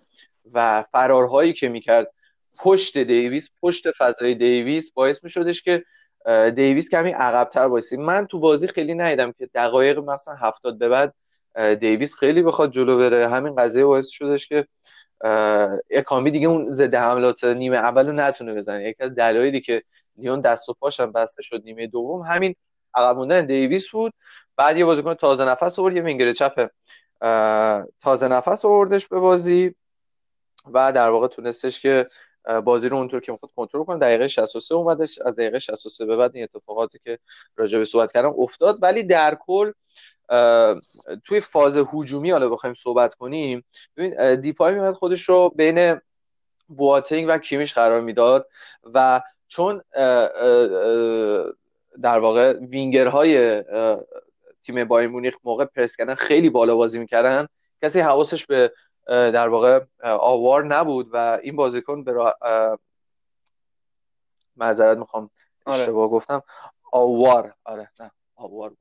و 0.53 0.85
فرارهایی 0.93 1.53
که 1.53 1.69
می‌کرد 1.69 2.11
پشت 2.59 2.99
دیویس 2.99 3.49
پشت 3.63 3.91
فضای 3.91 4.35
دیویس 4.35 4.93
باعث 4.93 5.25
میشدش 5.25 5.63
که 5.63 5.85
دیویس 6.55 6.91
کمی 6.91 7.11
عقبتر 7.11 7.69
بایستی. 7.69 7.97
من 7.97 8.27
تو 8.27 8.39
بازی 8.39 8.67
خیلی 8.67 8.95
ندیدم 8.95 9.33
که 9.33 9.49
دقایق 9.55 9.99
مثلا 9.99 10.35
هفتاد 10.35 10.79
به 10.79 10.89
بعد 10.89 11.15
دیویس 11.81 12.15
خیلی 12.15 12.43
بخواد 12.43 12.71
جلو 12.71 12.99
بره. 12.99 13.29
همین 13.29 13.55
قضیه 13.55 13.85
باعث 13.85 14.09
شدش 14.09 14.49
که 14.49 14.67
اکامی 15.91 16.31
دیگه 16.31 16.49
اون 16.49 16.73
ضد 16.73 16.95
حملات 16.95 17.45
نیمه 17.45 17.77
اول 17.77 18.07
رو 18.07 18.13
نتونه 18.13 18.55
بزنه. 18.55 18.85
یکی 18.85 19.03
از 19.03 19.15
دلایلی 19.15 19.61
که 19.61 19.83
لیون 20.17 20.41
دست 20.41 20.69
و 20.69 20.75
پاشم 20.81 21.13
بسته 21.13 21.43
شد 21.43 21.63
نیمه 21.65 21.87
دوم 21.87 22.23
همین 22.23 22.55
عقب 22.95 23.17
موندن 23.17 23.47
دیویس 23.47 23.89
بود. 23.89 24.13
بعد 24.57 24.77
یه 24.77 24.85
بازیکن 24.85 25.15
تازه 25.15 25.45
نفس 25.45 25.79
آورد 25.79 25.97
یه 25.97 26.03
وینگر 26.03 26.33
چپ 26.33 26.71
تازه 28.01 28.29
نفس 28.29 28.65
آوردش 28.65 29.07
به 29.09 29.19
بازی 29.19 29.75
و 30.73 30.93
در 30.93 31.09
واقع 31.09 31.29
تونستش 31.29 31.81
که 31.81 32.07
بازی 32.65 32.89
رو 32.89 32.97
اونطور 32.97 33.21
که 33.21 33.33
می‌خواد 33.33 33.53
کنترل 33.57 33.85
کنه. 33.85 33.99
دقیقه 33.99 34.29
63 34.29 34.75
اومدش 34.75 35.19
از 35.19 35.37
دقیقه 35.37 35.59
63 35.59 36.07
به 36.07 36.17
بعد 36.17 36.31
این 36.35 36.45
اتفاقاتی 36.45 36.99
که 37.05 37.19
راجع 37.57 37.79
به 37.79 37.85
صحبت 37.85 38.13
کردم 38.13 38.35
افتاد. 38.39 38.79
ولی 38.83 39.03
در 39.05 39.39
کل 39.41 39.73
توی 41.25 41.41
فاز 41.41 41.77
هجومی 41.93 42.31
حالا 42.31 42.49
بخوایم 42.49 42.75
صحبت 42.75 43.15
کنیم 43.15 43.65
ببین 43.97 44.35
دیپای 44.35 44.75
میاد 44.75 44.95
خودش 44.95 45.23
رو 45.23 45.53
بین 45.57 46.01
بواتینگ 46.69 47.27
و 47.29 47.39
کیمیش 47.39 47.75
قرار 47.75 48.01
می‌داد 48.01 48.49
و 48.95 49.23
چون 49.49 49.83
در 52.03 52.19
واقع 52.19 52.53
وینگرهای 52.53 53.63
تیم 54.63 54.85
بایر 54.85 55.09
مونیخ 55.09 55.35
موقع 55.45 55.65
پرس 55.65 55.97
کردن 55.97 56.15
خیلی 56.15 56.51
بالا 56.51 56.77
بازی 56.77 56.99
می‌کردن 56.99 57.47
کسی 57.83 58.01
حواسش 58.01 58.47
به 58.47 58.73
در 59.07 59.49
واقع 59.49 59.81
آوار 60.03 60.65
نبود 60.65 61.09
و 61.13 61.39
این 61.43 61.57
بازیکن 61.57 62.05
به. 62.05 62.35
معذرت 64.57 64.99
می‌خوام 64.99 65.31
آره. 65.67 65.79
اشتباه 65.81 66.09
گفتم. 66.09 66.43
آوار. 66.93 67.55
آره 67.65 67.91
نه 68.01 68.11
آوار 68.37 68.71
بود. 68.71 68.79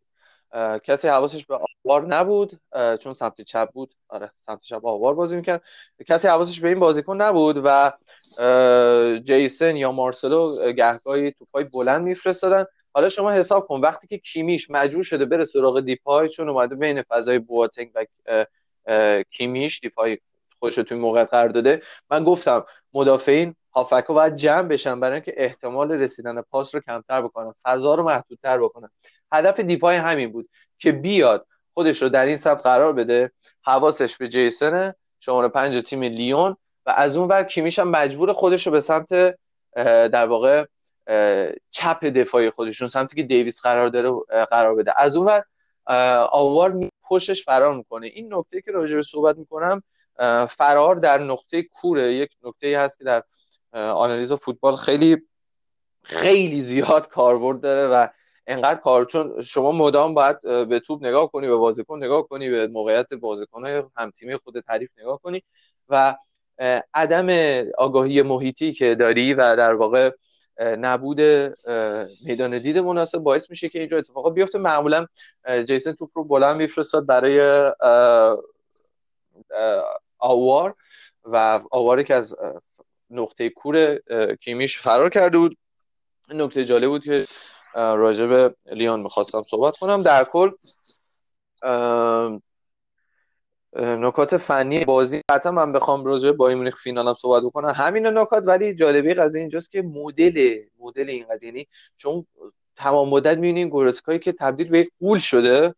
کسی 0.78 1.08
حواسش 1.08 1.46
به 1.46 1.60
آوار 1.86 2.06
نبود 2.06 2.62
چون 3.00 3.14
سمت 3.14 3.42
چپ 3.42 3.72
بود. 3.72 3.96
آره 4.10 4.32
سمت 4.42 4.62
چپ 4.62 4.86
آوار 4.86 5.14
بازی 5.14 5.36
می‌کرد. 5.36 5.64
کسی 6.08 6.28
حواسش 6.28 6.62
به 6.62 6.68
این 6.68 6.80
بازیکن 6.80 7.22
نبود 7.22 7.62
و 7.64 7.92
جیسن 9.20 9.76
یا 9.76 9.92
مارسلو 9.92 10.74
گهگاهی 10.74 11.32
توپای 11.32 11.64
بلند 11.64 12.02
میفرستادن. 12.02 12.66
حالا 12.94 13.10
شما 13.10 13.32
حساب 13.32 13.68
کن 13.68 13.80
وقتی 13.82 14.08
که 14.08 14.18
کیمیش 14.18 14.70
مجبور 14.72 15.04
شده 15.04 15.26
بره 15.26 15.44
سراغ 15.44 15.80
دیپای 15.80 16.30
چون 16.30 16.50
اومده 16.50 16.76
بین 16.76 17.02
فضای 17.02 17.40
بواتنگ 17.40 17.92
و 17.96 18.06
کیمیش 19.32 19.80
دیپای 19.80 20.18
خودش 20.60 20.76
توی 20.76 20.98
موقع 20.98 21.24
قرار 21.24 21.50
داده. 21.50 21.82
من 22.10 22.24
گفتم 22.24 22.66
مدافعین 22.94 23.56
هافکو 23.76 24.14
باید 24.14 24.36
جمع 24.36 24.68
بشن 24.68 25.00
برای 25.00 25.14
اینکه 25.14 25.34
احتمال 25.38 25.92
رسیدن 25.92 26.42
پاس 26.42 26.76
رو 26.76 26.82
کمتر 26.82 27.22
بکنن 27.22 27.54
فضا 27.64 27.96
رو 27.96 28.04
محدودتر 28.04 28.58
بکنن. 28.58 28.90
هدف 29.32 29.60
دیپای 29.60 29.96
همین 29.96 30.32
بود 30.32 30.50
که 30.78 30.92
بیاد 30.92 31.48
خودش 31.74 32.02
رو 32.02 32.10
در 32.10 32.26
این 32.26 32.38
سمت 32.38 32.62
قرار 32.62 32.94
بده. 32.94 33.32
حواسش 33.62 34.18
به 34.18 34.28
جیسنه 34.28 34.96
شماره 35.20 35.48
پنج 35.48 35.82
تیم 35.82 36.04
لیون 36.04 36.58
و 36.86 36.94
از 36.98 37.18
اون 37.18 37.28
ور 37.28 37.44
کیمیش 37.44 37.80
هم 37.80 37.90
مجبور 37.90 38.34
خودش 38.34 38.66
رو 38.68 38.72
به 38.72 38.82
سمت 38.82 39.36
در 40.10 40.26
واقع 40.26 40.66
چپ 41.72 42.06
دفاعی 42.06 42.50
خودشون 42.50 42.88
سمتی 42.88 43.16
که 43.16 43.24
دیویس 43.24 43.62
قرار 43.62 43.90
داره 43.90 44.12
قرار 44.46 44.76
بده. 44.76 44.94
از 44.98 45.16
اون 45.16 45.26
ور 45.28 45.44
آوار 46.32 46.90
پشتش 47.04 47.46
فرار 47.46 47.76
می‌کنه. 47.76 48.08
این 48.08 48.34
نکته 48.34 48.62
که 48.62 48.72
راجع 48.72 48.96
به 48.96 49.04
صحبت 49.04 49.38
می‌کنم 49.38 49.84
فرار 50.50 50.96
در 50.96 51.18
نقطه 51.18 51.64
کوره. 51.64 52.14
یک 52.14 52.30
نکته 52.44 52.80
هست 52.80 52.98
که 52.98 53.04
در 53.04 53.24
آنالیز 53.74 54.34
فوتبال 54.34 54.76
خیلی 54.76 55.18
خیلی 56.02 56.62
زیاد 56.62 57.10
کاربرد 57.10 57.62
داره 57.62 57.88
و 57.88 58.08
انقدر 58.48 58.80
کار 58.80 59.06
چون 59.06 59.42
شما 59.42 59.72
مدام 59.72 60.14
باید 60.14 60.42
به 60.42 60.80
توپ 60.80 61.06
نگاه 61.06 61.32
کنی 61.32 61.48
به 61.48 61.56
بازیکن 61.56 62.04
نگاه 62.04 62.28
کنی 62.28 62.50
به 62.50 62.68
موقعیت 62.68 63.14
بازیکن‌های 63.14 63.84
هم 63.98 64.12
تیمی 64.12 64.36
خود 64.36 64.60
تعریف 64.60 64.90
نگاه 64.98 65.20
کنی 65.22 65.44
و 65.90 66.16
عدم 66.94 67.28
آگاهی 67.78 68.22
محیطی 68.22 68.74
که 68.74 68.96
داری 68.96 69.34
و 69.34 69.56
در 69.56 69.74
واقع 69.74 70.12
نبود 70.60 71.22
میدان 72.26 72.60
دید 72.60 72.78
مناسب 72.78 73.18
باعث 73.18 73.50
میشه 73.50 73.70
که 73.70 73.80
اینجا 73.80 73.98
اتفاقا 73.98 74.30
بیفته. 74.30 74.58
معمولا 74.58 75.08
جیسن 75.68 75.92
توپ 75.92 76.10
رو 76.14 76.24
بلند 76.24 76.56
میفرستاد 76.56 77.06
برای 77.06 77.72
آوار 80.18 80.76
و 81.24 81.62
آواری 81.72 82.04
که 82.04 82.16
از 82.16 82.36
نقطه 83.10 83.50
کور 83.50 84.00
کیمیش 84.42 84.80
فرار 84.80 85.10
کرده 85.10 85.38
بود. 85.38 85.58
نکته 86.30 86.66
جالب 86.66 86.88
بود 86.88 87.04
که 87.04 87.26
راجع 87.76 88.26
به 88.26 88.56
لیان 88.66 89.00
می‌خواستم 89.00 89.44
صحبت 89.44 89.78
کنم. 89.78 90.04
در 90.04 90.24
کل 90.24 90.50
نکات 93.76 94.38
فنی 94.38 94.86
بازی. 94.86 95.22
حتی 95.32 95.50
من 95.50 95.72
بخوام 95.72 96.06
راجع 96.06 96.32
بایر 96.32 96.58
مونیخ 96.58 96.78
فینالم 96.78 97.14
صحبت 97.14 97.44
بکنم. 97.44 97.70
همین 97.70 98.08
نکات 98.08 98.44
ولی 98.48 98.76
جالبی 98.76 99.14
قضیه 99.14 99.42
اینجاست 99.42 99.72
که 99.72 99.82
مدل 99.82 100.60
مدل 100.80 101.10
این 101.10 101.26
قضیه 101.32 101.50
یعنی 101.50 101.68
چون 101.98 102.26
تمام 102.76 103.10
مدت 103.10 103.36
می‌بینیم 103.38 103.70
گورسکایی 103.70 104.20
که 104.20 104.32
تبدیل 104.32 104.70
به 104.70 104.88
قول 105.00 105.20
شده 105.20 105.76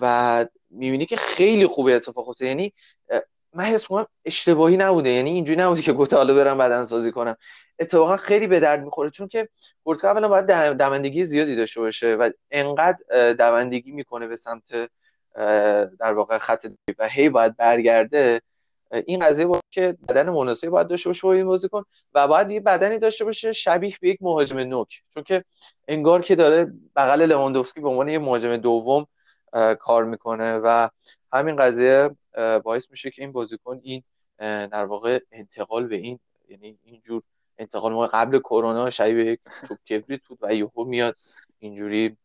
و 0.00 0.46
می‌بینی 0.70 1.06
که 1.06 1.16
خیلی 1.16 1.66
خوبه 1.66 1.94
اتفاق 1.96 2.42
یعنی 2.42 2.72
من 3.54 3.64
حس 3.64 3.86
اشتباهی 4.24 4.76
نبوده. 4.76 5.10
یعنی 5.10 5.30
اینجوری 5.30 5.60
نبوده 5.60 5.82
که 5.82 5.92
گفت 5.92 6.14
حالا 6.14 6.34
برم 6.34 6.58
بدن 6.58 6.82
سازی 6.82 7.12
کنم. 7.12 7.36
اتفاقا 7.78 8.16
خیلی 8.16 8.46
به 8.46 8.60
درد 8.60 8.84
می‌خوره. 8.84 9.10
چون 9.10 9.28
که 9.28 9.48
پرتغال 9.84 10.10
اولا 10.10 10.28
باید 10.28 10.76
دوندگی 10.78 11.24
زیادی 11.24 11.56
داشته 11.56 11.80
باشه 11.80 12.14
و 12.14 12.30
انقدر 12.50 13.32
دوندگی 13.32 13.90
می‌کنه 13.90 14.26
به 14.26 14.36
سمت 14.36 14.90
در 15.98 16.12
واقع 16.12 16.38
خط 16.38 16.66
و 16.98 17.08
هی 17.08 17.28
باید 17.28 17.56
برگرده 17.56 18.40
این 19.06 19.20
قضیه 19.26 19.46
بود 19.46 19.60
که 19.70 19.96
بدن 20.08 20.30
مناسبی 20.30 20.70
باید 20.70 20.88
داشته 20.88 21.08
باشه 21.08 21.22
با 21.22 21.32
این 21.32 21.46
بازیکن 21.46 21.84
و 22.14 22.28
باید 22.28 22.50
یه 22.50 22.60
بدنی 22.60 22.98
داشته 22.98 23.24
باشه 23.24 23.52
شبیه 23.52 23.94
به 24.00 24.08
یک 24.08 24.18
مهاجم 24.22 24.58
نوک. 24.58 25.02
چون 25.14 25.22
که 25.22 25.44
انگار 25.88 26.22
که 26.22 26.34
داره 26.34 26.72
بغل 26.96 27.22
لواندوفسکی 27.22 27.80
به 27.80 27.88
عنوان 27.88 28.08
یه 28.08 28.18
مهاجم 28.18 28.56
دوم 28.56 29.06
کار 29.80 30.04
می‌کنه 30.04 30.58
و 30.58 30.88
همین 31.32 31.56
قضیه 31.56 32.10
باعث 32.64 32.90
میشه 32.90 33.10
که 33.10 33.22
این 33.22 33.32
بازیکن 33.32 33.80
این 33.82 34.02
در 34.68 34.84
واقع 34.84 35.20
انتقال 35.32 35.86
به 35.86 35.96
این 35.96 36.18
یعنی 36.48 36.78
اینجور 36.84 37.22
انتقال 37.58 37.92
ما 37.92 38.06
قبل 38.06 38.38
کرونا 38.38 38.90
شبیه 38.90 39.24
یک 39.24 39.40
توپ 39.68 39.78
کبریت 39.88 40.20
بود 40.28 40.38
و 40.42 40.54
یهو 40.54 40.84
میاد 40.84 41.16
اینجوری 41.58 42.16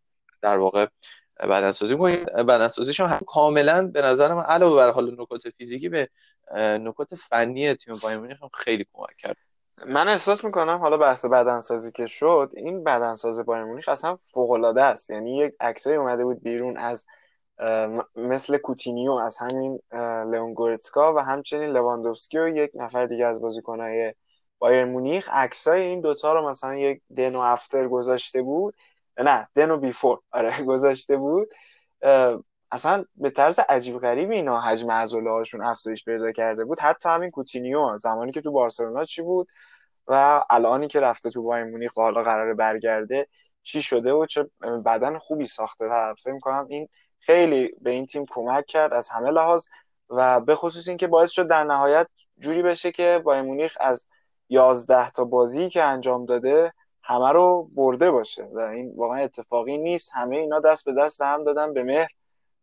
در 0.41 0.57
واقع 0.57 0.87
بدنسازی 1.39 1.97
کنید 1.97 2.25
بدنسازیش 2.25 2.99
هم 2.99 3.19
کاملا 3.27 3.87
به 3.87 4.01
نظر 4.01 4.33
من 4.33 4.43
علاوه 4.43 4.75
بر 4.75 4.91
حال 4.91 5.21
نکات 5.21 5.49
فیزیکی 5.49 5.89
به 5.89 6.09
نکات 6.57 7.15
فنی 7.15 7.75
تیم 7.75 7.95
بایر 7.95 8.17
مونیخ 8.17 8.37
خیلی 8.53 8.85
کمک 8.93 9.17
کرد. 9.17 9.37
من 9.85 10.07
احساس 10.07 10.43
می‌کنم 10.43 10.77
حالا 10.77 10.97
بحث 10.97 11.25
بدنسازی 11.25 11.91
که 11.91 12.05
شد 12.05 12.53
این 12.57 12.83
بدنساز 12.83 13.45
بایر 13.45 13.63
مونیخ 13.63 13.89
اصلا 13.89 14.15
فوق 14.15 14.51
العاده 14.51 14.81
است. 14.81 15.09
یعنی 15.09 15.37
یک 15.37 15.53
عکسای 15.59 15.95
اومده 15.95 16.23
بود 16.23 16.43
بیرون 16.43 16.77
از 16.77 17.05
مثل 18.15 18.57
کوتینیو 18.57 19.11
از 19.11 19.37
همین 19.37 19.79
لئون 20.31 20.53
گورتسکا 20.53 21.13
و 21.13 21.19
همچنین 21.19 21.69
لواندوفسکی 21.69 22.39
و 22.39 22.47
یک 22.47 22.71
نفر 22.73 23.05
دیگه 23.05 23.25
از 23.25 23.41
بازیکنهای 23.41 24.13
بایر 24.59 24.85
مونیخ. 24.85 25.29
عکسای 25.31 25.81
این 25.81 26.01
دوتا 26.01 26.33
رو 26.33 26.49
مثلا 26.49 26.75
یک 26.75 27.01
دنو 27.17 27.39
افتر 27.39 27.87
گذاشته 27.87 28.41
بود. 28.41 28.75
نه 29.17 29.47
دنو 29.55 29.77
بیفور 29.77 30.19
آره 30.31 30.63
گذاشته 30.71 31.17
بود. 31.17 31.47
اصلا 32.71 33.05
به 33.15 33.29
طرز 33.29 33.59
عجیب 33.69 33.99
غریبی 33.99 34.35
اینا 34.35 34.61
حجم 34.61 34.91
عضله 34.91 35.29
هاشون 35.29 35.63
افزایش 35.65 36.05
پیدا 36.05 36.31
کرده 36.31 36.65
بود. 36.65 36.79
حتی 36.79 37.09
همین 37.09 37.31
کوتینیو 37.31 37.97
زمانی 37.97 38.31
که 38.31 38.41
تو 38.41 38.51
بارسلونا 38.51 39.03
چی 39.03 39.21
بود 39.21 39.47
و 40.07 40.43
الانی 40.49 40.87
که 40.87 40.99
رفته 40.99 41.29
تو 41.29 41.43
بایر 41.43 41.63
مونیخ 41.63 41.93
حالا 41.97 42.23
قراره 42.23 42.53
برگرده 42.53 43.27
چی 43.63 43.81
شده 43.81 44.13
و 44.13 44.25
چه 44.25 44.49
بدن 44.85 45.17
خوبی 45.17 45.45
ساخته 45.45 45.85
و 45.85 46.13
فکر 46.23 46.39
کنم 46.39 46.65
این 46.69 46.89
خیلی 47.19 47.71
به 47.81 47.89
این 47.89 48.05
تیم 48.05 48.25
کمک 48.29 48.65
کرد 48.65 48.93
از 48.93 49.09
همه 49.09 49.31
لحاظ 49.31 49.67
و 50.09 50.41
به 50.41 50.55
خصوص 50.55 50.87
اینکه 50.87 51.07
باعث 51.07 51.31
شد 51.31 51.47
در 51.47 51.63
نهایت 51.63 52.07
جوری 52.39 52.61
بشه 52.61 52.91
که 52.91 53.21
بایر 53.23 53.41
مونیخ 53.41 53.77
از 53.79 54.05
11 54.49 55.09
تا 55.09 55.25
بازی 55.25 55.69
که 55.69 55.83
انجام 55.83 56.25
داده 56.25 56.73
همه 57.03 57.31
رو 57.31 57.69
برده 57.75 58.11
باشه 58.11 58.43
و 58.43 58.59
این 58.59 58.93
واقعا 58.95 59.19
اتفاقی 59.19 59.77
نیست. 59.77 60.11
همه 60.13 60.37
اینا 60.37 60.59
دست 60.59 60.85
به 60.85 60.93
دست 60.93 61.21
هم 61.21 61.43
دادن 61.43 61.73
به 61.73 61.83
مهر 61.83 62.09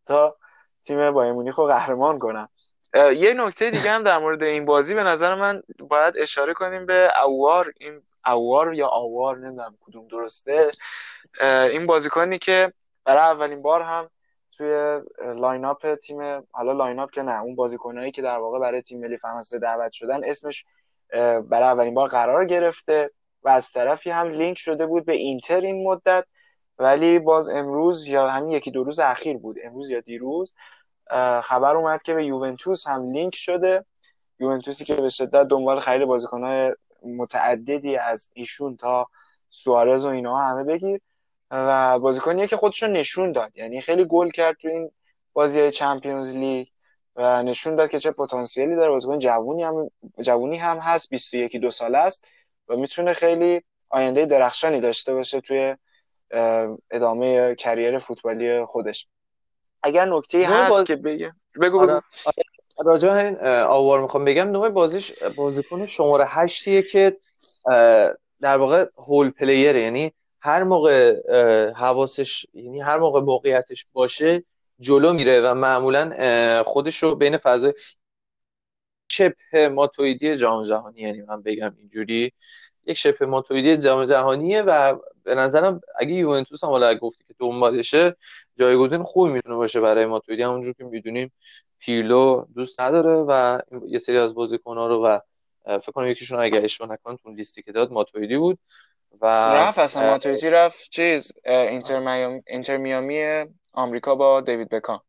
تا 0.06 0.36
تیم 0.84 1.10
بایر 1.10 1.32
مونیخ 1.32 1.58
رو 1.58 1.66
قهرمان 1.66 2.18
کنن. 2.18 2.48
یه 2.94 3.34
نکته 3.34 3.70
دیگه 3.70 3.90
هم 3.90 4.02
در 4.02 4.18
مورد 4.18 4.42
این 4.42 4.64
بازی 4.64 4.94
به 4.94 5.02
نظر 5.02 5.34
من 5.34 5.62
باید 5.78 6.14
اشاره 6.18 6.54
کنیم 6.54 6.86
به 6.86 7.10
اوار. 7.24 7.72
این 7.80 8.02
اوار 8.26 8.74
یا 8.74 8.88
آوار 8.88 9.38
نمی‌دونم 9.38 9.78
کدوم 9.80 10.08
درسته. 10.08 10.70
این 11.40 11.86
بازیکنی 11.86 12.38
که 12.38 12.72
برای 13.04 13.22
اولین 13.22 13.62
بار 13.62 13.82
هم 13.82 14.10
توی 14.56 15.00
lineup 15.40 15.94
تیم 15.94 16.20
حالا 16.50 16.72
lineup 16.72 17.10
که 17.10 17.22
نه 17.22 17.42
اون 17.42 17.54
بازیکنایی 17.56 18.10
که 18.10 18.22
در 18.22 18.38
واقع 18.38 18.58
برای 18.58 18.82
تیم 18.82 19.00
ملی 19.00 19.16
فرانسه 19.16 19.58
دعوت 19.58 19.92
شدن 19.92 20.24
اسمش 20.24 20.64
برای 21.42 21.68
اولین 21.68 21.94
بار 21.94 22.08
قرار 22.08 22.44
گرفته. 22.44 23.10
و 23.42 23.48
از 23.48 23.70
طرفی 23.72 24.10
هم 24.10 24.28
لینک 24.28 24.58
شده 24.58 24.86
بود 24.86 25.04
به 25.04 25.12
اینتر 25.12 25.60
این 25.60 25.84
مدت 25.86 26.24
ولی 26.78 27.18
باز 27.18 27.48
امروز 27.48 28.06
یا 28.06 28.30
همین 28.30 28.50
یکی 28.50 28.70
دو 28.70 28.84
روز 28.84 28.98
اخیر 28.98 29.36
بود 29.36 29.56
امروز 29.64 29.90
یا 29.90 30.00
دیروز 30.00 30.54
خبر 31.42 31.76
اومد 31.76 32.02
که 32.02 32.14
به 32.14 32.24
یوونتوس 32.24 32.86
هم 32.86 33.10
لینک 33.10 33.36
شده. 33.36 33.84
یوونتوسی 34.40 34.84
که 34.84 34.94
به 34.94 35.08
شدت 35.08 35.46
دنبال 35.46 35.80
خرید 35.80 36.08
بازیکنهای 36.08 36.74
متعددی 37.02 37.96
از 37.96 38.30
ایشون 38.34 38.76
تا 38.76 39.06
سوارز 39.50 40.04
و 40.04 40.08
اینا 40.08 40.36
همه 40.36 40.64
بگیر. 40.64 41.00
و 41.50 41.98
بازیکنیه 41.98 42.46
که 42.46 42.56
خودشو 42.56 42.86
نشون 42.86 43.32
داد. 43.32 43.56
یعنی 43.56 43.80
خیلی 43.80 44.04
گل 44.04 44.30
کرد 44.30 44.56
تو 44.56 44.68
این 44.68 44.90
بازی 45.32 45.60
های 45.60 45.70
چمپیونز 45.70 46.36
لیگ 46.36 46.68
و 47.16 47.42
نشون 47.42 47.74
داد 47.74 47.90
که 47.90 47.98
چه 47.98 48.10
پتانسیلی 48.10 48.76
داره. 48.76 48.90
بازیکن 48.90 49.18
جوونی 49.18 49.62
هم 49.62 49.90
جوونی 50.20 50.56
هم 50.56 50.78
هست 50.78 51.10
21 51.10 51.56
دو 51.56 51.70
ساله 51.70 51.98
است. 51.98 52.26
و 52.70 52.76
می‌تونه 52.76 53.12
خیلی 53.12 53.62
آینده 53.88 54.26
درخشانی 54.26 54.80
داشته 54.80 55.14
باشه 55.14 55.40
توی 55.40 55.76
ادامه 56.90 57.54
کریر 57.54 57.98
فوتبالی 57.98 58.64
خودش. 58.64 59.06
اگر 59.82 60.04
نکته 60.04 60.46
هست 60.48 60.86
که 60.86 60.96
بگه 60.96 61.32
بگو 61.60 61.80
بگو. 61.80 61.90
آره. 61.90 62.02
راجع 62.84 63.12
این 63.12 63.36
آوار 63.66 64.00
می‌خوام 64.00 64.24
بگم. 64.24 64.50
نوع 64.50 64.68
بازیش 64.68 65.22
بازیکن 65.22 65.86
شماره 65.86 66.24
هشتیه 66.28 66.82
که 66.82 67.16
در 68.40 68.56
واقع 68.56 68.86
هول 68.96 69.30
پلیر 69.30 69.76
یعنی 69.76 70.12
هر 70.40 70.62
موقع 70.62 71.16
حواسش 71.72 72.46
یعنی 72.54 72.80
هر 72.80 72.98
موقع 72.98 73.20
موقعیتش 73.20 73.86
باشه 73.92 74.44
جلو 74.80 75.12
میره 75.12 75.40
و 75.40 75.54
معمولا 75.54 76.62
خودش 76.62 77.02
رو 77.02 77.14
بین 77.14 77.36
فضای 77.36 77.74
شبه 79.10 79.68
ماتویدی 79.68 80.36
جام 80.36 80.64
جهانی 80.64 81.00
یعنی 81.00 81.22
من 81.22 81.42
بگم 81.42 81.74
اینجوری 81.78 82.32
یک 82.86 82.96
شبه 82.96 83.26
ماتویدی 83.26 83.76
جام 83.76 84.04
جهانیه 84.04 84.62
و 84.62 84.98
به 85.24 85.34
نظرم 85.34 85.80
اگه 85.98 86.12
یوونتوس 86.12 86.64
هم 86.64 86.70
حالا 86.70 86.94
گفتی 86.94 87.24
که 87.28 87.34
دنبالشه 87.38 88.16
جایگزین 88.58 89.02
خوبی 89.02 89.32
می‌تونه 89.32 89.54
باشه 89.54 89.80
برای 89.80 90.06
ماتویدی 90.06 90.42
همونجور 90.42 90.72
که 90.72 90.84
می‌دونیم 90.84 91.32
پیرلو 91.78 92.44
دوست 92.54 92.80
نداره 92.80 93.14
و 93.14 93.58
یه 93.88 93.98
سری 93.98 94.18
از 94.18 94.34
بازیکن‌ها 94.34 94.86
رو 94.86 95.06
و 95.06 95.18
فکر 95.66 95.92
کنم 95.92 96.06
یکیشون 96.06 96.38
اگه 96.38 96.64
اشتباه 96.64 96.92
نکنم 96.92 97.16
تو 97.16 97.30
لیستی 97.30 97.62
که 97.62 97.72
داد 97.72 97.92
ماتویدی 97.92 98.38
بود 98.38 98.58
و 99.20 99.26
رفت 99.54 99.78
اصلا 99.78 100.10
ماتویدی 100.10 100.50
رفت 100.50 100.90
چیز 100.90 101.32
اینتر 101.44 101.98
میامی 101.98 102.42
اینتر 102.46 102.76
میامی 102.76 103.44
آمریکا 103.72 104.14
با 104.14 104.40
دیوید 104.40 104.68
بکام. 104.68 105.00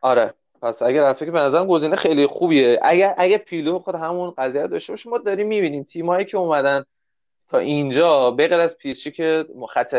آره. 0.00 0.34
پس 0.62 0.82
اگر 0.82 1.02
رفته 1.02 1.24
که 1.24 1.30
به 1.30 1.40
نظرم 1.40 1.66
گزینه 1.66 1.96
خیلی 1.96 2.26
خوبیه. 2.26 2.80
اگر 2.82 3.14
اگه 3.18 3.38
پیلو 3.38 3.78
خود 3.78 3.94
همون 3.94 4.30
قضیه 4.30 4.66
داشته 4.66 4.92
باشه 4.92 5.10
ما 5.10 5.18
داریم 5.18 5.46
می‌بینیم. 5.46 5.82
تیمایی 5.82 6.24
که 6.24 6.36
اومدن 6.36 6.84
تا 7.48 7.58
اینجا 7.58 8.30
به 8.30 8.48
غیر 8.48 8.60
از 8.60 8.76
پیچی 8.76 9.10
که 9.10 9.46
خط 9.68 9.96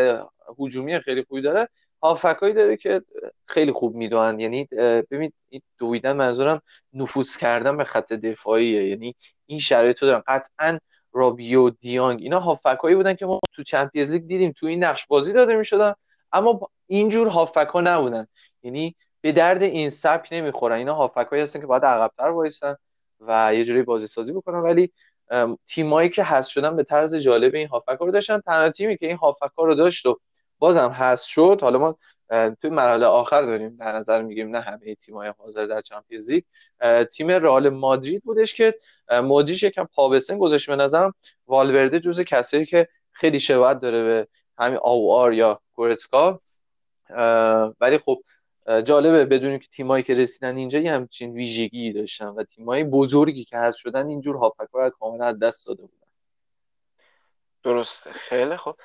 هجومی 0.60 1.00
خیلی 1.00 1.24
خوبی 1.24 1.42
داره 1.42 1.68
هافکایی 2.04 2.54
داره 2.54 2.78
که 2.78 3.02
خیلی 3.46 3.72
خوب 3.72 3.96
می‌دونن. 3.96 4.40
یعنی 4.40 4.68
ببین 5.12 5.32
دویدن 5.78 6.16
منظورم 6.16 6.62
نفوذ 6.94 7.38
کردن 7.38 7.78
به 7.78 7.84
خط 7.84 8.14
دفاعیه. 8.14 8.88
یعنی 8.90 9.16
این 9.46 9.60
شرایط 9.60 10.04
رو 10.04 10.08
دارن. 10.08 10.24
قطعا 10.28 10.80
رابیو 11.14 11.70
دیانگ. 11.70 12.22
اینا 12.22 12.40
هافکایی 12.40 12.96
بودن 12.96 13.14
که 13.14 13.26
ما 13.26 13.40
تو 13.54 13.64
چمپیونز 13.64 14.12
لیگ 14.12 14.28
دیدیم. 14.28 14.54
تو 14.58 14.66
این 14.66 14.84
نقش 14.84 15.06
بازی 15.08 15.34
داده 15.34 15.56
می‌شدن. 15.56 15.94
اما 16.32 16.70
اینجور 16.88 17.28
هافک 17.28 17.68
ها 17.74 17.82
نبودن. 17.82 18.28
یعنی 18.64 18.96
به 19.24 19.32
درد 19.32 19.64
این 19.64 19.90
سبک 19.90 20.30
نمی‌خورن. 20.32 20.76
اینا 20.78 20.94
هافک 20.94 21.28
هایی 21.32 21.44
هستن 21.44 21.60
که 21.60 21.66
باید 21.66 21.86
عقبتر 21.86 22.30
وایسن 22.30 22.76
و 23.20 23.56
یه 23.56 23.64
جوری 23.64 23.84
بازی 23.84 24.08
سازی 24.08 24.34
بکنن. 24.34 24.60
ولی 24.60 24.92
تیمایی 25.68 26.10
که 26.10 26.24
هست 26.24 26.50
شدن 26.50 26.76
به 26.76 26.84
طرز 26.84 27.16
جالب 27.16 27.56
این 27.56 27.68
هافک 27.68 27.98
رو 28.00 28.12
داشتن. 28.12 28.40
تنها 28.40 28.70
تیمی 28.70 28.98
که 28.98 29.08
این 29.08 29.18
هافک 29.18 29.52
ها 29.58 29.64
رو 29.64 29.76
داشت 29.76 30.06
و 30.06 30.20
بازم 30.60 30.90
هست 30.90 31.26
شد. 31.26 31.58
حالا 31.62 31.80
ما 31.80 31.98
توی 32.62 32.70
مرحله 32.70 33.06
آخر 33.06 33.42
داریم. 33.42 33.76
در 33.76 33.92
نظر 33.92 34.22
میگیم 34.22 34.50
نه 34.50 34.60
همه 34.60 34.96
تیم‌های 34.96 35.34
حاضر 35.38 35.66
در 35.66 35.82
چمپیونز 35.82 36.30
لیگ. 36.30 36.44
تیم 37.12 37.32
رئال 37.32 37.70
مادرید 37.70 38.24
بودش 38.24 38.54
که 38.54 38.76
مودریچ 39.12 39.64
یکم 39.64 39.86
پابسن 39.96 40.38
گذاشت 40.38 40.70
به 40.70 40.76
نظرم. 40.76 41.14
والورده 41.48 42.00
جز 42.00 42.22
کسایی 42.22 42.66
که 42.66 42.88
خیلی 43.12 43.40
شباهت 43.40 43.80
داره 43.80 44.04
به 44.04 44.28
همین 44.58 44.80
آوار 44.82 45.34
یا 45.34 45.62
گورتسکا. 45.74 46.40
ولی 47.82 47.98
خب 47.98 48.24
جالبه 48.68 49.26
بدونیم 49.26 49.60
که 49.60 49.68
تیمایی 49.68 50.04
که 50.04 50.14
رسیدن 50.14 50.58
اینجا 50.58 50.80
یه 50.80 50.94
همچین 50.94 51.34
ویژگی 51.34 51.94
داشتن 51.94 52.28
و 52.28 52.44
تیمایی 52.44 52.84
بزرگی 52.84 53.44
که 53.44 53.58
هست 53.58 53.78
شدن 53.78 54.08
اینجور 54.08 54.36
هافبک 54.36 54.68
رو 54.74 54.90
کاملا 54.90 55.32
دست 55.32 55.68
داده 55.68 55.82
بودن. 55.82 56.08
درسته. 57.64 58.12
خیلی 58.14 58.58
خوب. 58.58 58.76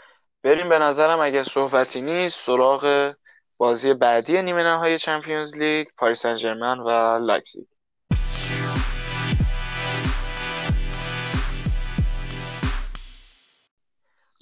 بریم 0.42 0.68
به 0.68 0.78
نظرم 0.78 1.20
اگه 1.20 1.42
صحبتی 1.42 2.00
نیست 2.00 2.40
سراغ 2.40 3.14
بازی 3.56 3.94
بعدی 3.94 4.42
نیمه 4.42 4.62
نهایی 4.62 4.98
Champions 4.98 5.56
League 5.56 5.88
پاریس 5.96 6.22
سن 6.22 6.58
و 6.80 7.18
لایپزیگ. 7.18 7.66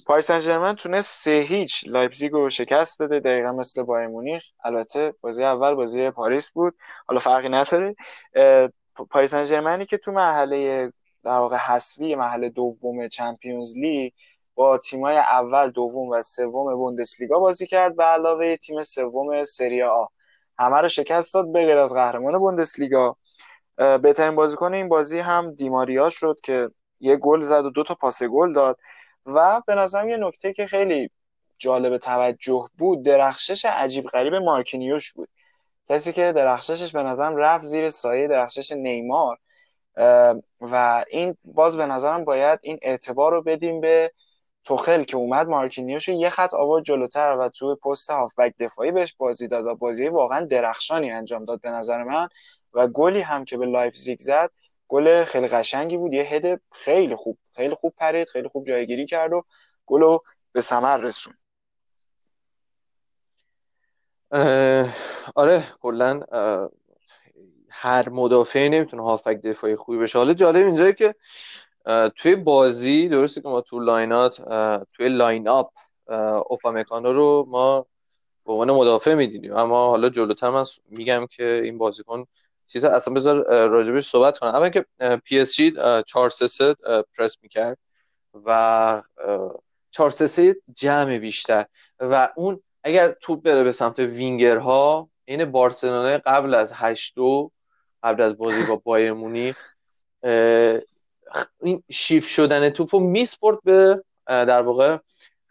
پاریس 0.07 0.31
سن 0.31 0.73
تونست 0.73 1.23
سه 1.23 1.45
هیچ 1.49 1.83
لایپزیگ 1.87 2.31
رو 2.31 2.49
شکست 2.49 3.01
بده 3.01 3.19
دقیقا 3.19 3.51
مثل 3.51 3.83
بایر 3.83 4.07
مونیخ. 4.07 4.43
البته 4.63 5.13
بازی 5.21 5.43
اول 5.43 5.73
بازی 5.73 6.09
پاریس 6.09 6.49
بود. 6.49 6.75
حالا 7.07 7.19
فرقی 7.19 7.49
نداره. 7.49 7.95
پاریس 9.09 9.35
سن 9.35 9.85
که 9.85 9.97
تو 9.97 10.11
مرحله 10.11 10.91
در 11.23 11.31
واقع 11.31 11.55
حذفی 11.55 12.15
مرحله 12.15 12.49
دوم 12.49 13.07
Champions 13.07 13.77
League 13.77 14.13
با 14.55 14.77
تیمای 14.77 15.17
اول 15.17 15.71
دوم 15.71 16.09
و 16.09 16.21
سوم 16.21 16.75
بوندسلیگا 16.75 17.39
بازی 17.39 17.67
کرد 17.67 17.95
به 17.95 18.03
علاوه 18.03 18.55
تیم 18.55 18.81
سوم 18.81 19.43
سری 19.43 19.83
آ. 19.83 20.05
همه 20.59 20.77
رو 20.81 20.87
شکست 20.87 21.33
داد 21.33 21.51
به 21.51 21.65
غیر 21.65 21.79
از 21.79 21.93
قهرمان 21.93 22.37
بوندسلیگا. 22.37 23.17
بهترین 23.77 24.35
بازیکن 24.35 24.73
این 24.73 24.89
بازی 24.89 25.19
هم 25.19 25.51
دیماریا 25.55 26.09
شد 26.09 26.39
که 26.43 26.69
یه 26.99 27.17
گل 27.17 27.39
زد 27.39 27.65
و 27.65 27.69
دو 27.69 27.83
تا 27.83 27.95
پاس 27.95 28.23
گل 28.23 28.53
داد. 28.53 28.77
و 29.27 29.61
به 29.67 29.75
نظرم 29.75 30.09
یه 30.09 30.17
نکته 30.17 30.53
که 30.53 30.65
خیلی 30.65 31.09
جالب 31.57 31.97
توجه 31.97 32.69
بود 32.77 33.03
درخشش 33.05 33.65
عجیب 33.65 34.07
غریب 34.07 34.35
مارکینیوش 34.35 35.13
بود. 35.13 35.29
کسی 35.89 36.13
که 36.13 36.31
درخششش 36.31 36.91
به 36.91 37.03
نظرم 37.03 37.35
رفت 37.35 37.65
زیر 37.65 37.89
سایه 37.89 38.27
درخشش 38.27 38.71
نیمار 38.71 39.37
و 40.61 41.05
این 41.09 41.37
باز 41.43 41.77
به 41.77 41.85
نظرم 41.85 42.23
باید 42.25 42.59
این 42.63 42.79
اعتبار 42.81 43.31
رو 43.31 43.43
بدیم 43.43 43.81
به 43.81 44.11
توخل 44.63 45.03
که 45.03 45.17
اومد 45.17 45.47
مارکینیوش 45.47 46.07
یه 46.09 46.29
خط 46.29 46.53
آورد 46.53 46.83
جلوتر 46.83 47.37
و 47.39 47.49
تو 47.49 47.75
پست 47.75 48.09
هافبک 48.09 48.53
دفاعی 48.59 48.91
بهش 48.91 49.15
بازی 49.17 49.47
داد 49.47 49.65
و 49.65 49.75
بازی 49.75 50.07
واقعا 50.07 50.45
درخشانی 50.45 51.11
انجام 51.11 51.45
داد 51.45 51.61
به 51.61 51.69
نظر 51.69 52.03
من. 52.03 52.29
و 52.73 52.87
گلی 52.87 53.21
هم 53.21 53.45
که 53.45 53.57
به 53.57 53.65
لایپزیگ 53.65 54.19
زد 54.19 54.51
گل 54.87 55.23
خیلی 55.23 55.47
قشنگی 55.47 55.97
بود 55.97 56.13
یه 56.13 56.23
هد 56.23 56.61
خیلی 56.71 57.15
خوب 57.15 57.37
خیلی 57.55 57.75
خوب 57.75 57.93
پرید 57.97 58.27
خیلی 58.27 58.47
خوب 58.47 58.67
جایگیری 58.67 59.05
کرد 59.05 59.33
و 59.33 59.43
گلو 59.85 60.19
به 60.51 60.61
ثمر 60.61 60.97
رسون 60.97 61.33
آره 65.35 65.63
کلا 65.81 66.21
هر 67.69 68.09
مدافعی 68.09 68.69
نمی‌تونه 68.69 69.03
هافبک 69.03 69.41
دفاعی 69.41 69.75
خوبی 69.75 69.97
بشه. 69.97 70.17
حالا 70.19 70.33
جالب 70.33 70.65
اینجایی 70.65 70.93
که 70.93 71.15
توی 72.15 72.35
بازی 72.35 73.09
درسته 73.09 73.41
که 73.41 73.47
ما 73.47 73.61
تو 73.61 73.79
لاینات 73.79 74.41
توی 74.93 75.09
lineup 75.09 75.69
اوپامکانو 76.49 77.13
رو 77.13 77.45
ما 77.49 77.85
به 78.45 78.51
عنوان 78.53 78.71
مدافع 78.71 79.13
می‌دیدیم. 79.13 79.55
اما 79.55 79.89
حالا 79.89 80.09
جلوتر 80.09 80.49
من 80.49 80.63
میگم 80.89 81.25
که 81.29 81.61
این 81.63 81.77
بازیکن 81.77 82.25
چیز 82.67 82.85
اصلا 82.85 83.13
بذار 83.13 83.67
راجبش 83.67 84.09
صحبت 84.09 84.37
کنم. 84.37 84.55
اما 84.55 84.69
که 84.69 84.85
پی 85.23 85.39
اس 85.39 85.53
جی 85.53 85.73
4 86.07 86.29
3 86.29 86.73
پرس 87.17 87.37
می‌کرد 87.41 87.77
و 88.45 89.01
4 89.91 90.09
3 90.09 90.55
جمع 90.75 91.17
بیشتر. 91.17 91.65
و 91.99 92.29
اون 92.35 92.63
اگر 92.83 93.11
توپ 93.21 93.41
بره 93.41 93.63
به 93.63 93.71
سمت 93.71 93.99
وینگرها 93.99 95.09
این 95.25 95.45
بارسلونا 95.45 96.17
قبل 96.25 96.53
از 96.53 96.71
8 96.75 97.15
2 97.15 97.51
قبل 98.03 98.21
از 98.21 98.37
بازی 98.37 98.63
با 98.63 98.75
بایر 98.75 99.13
مونیخ 99.13 99.57
این 101.61 101.83
شیف 101.91 102.27
شدن 102.27 102.69
توپ 102.69 102.95
رو 102.95 103.01
میسپورت 103.01 103.59
به 103.63 104.03
در 104.27 104.61
واقع 104.61 104.97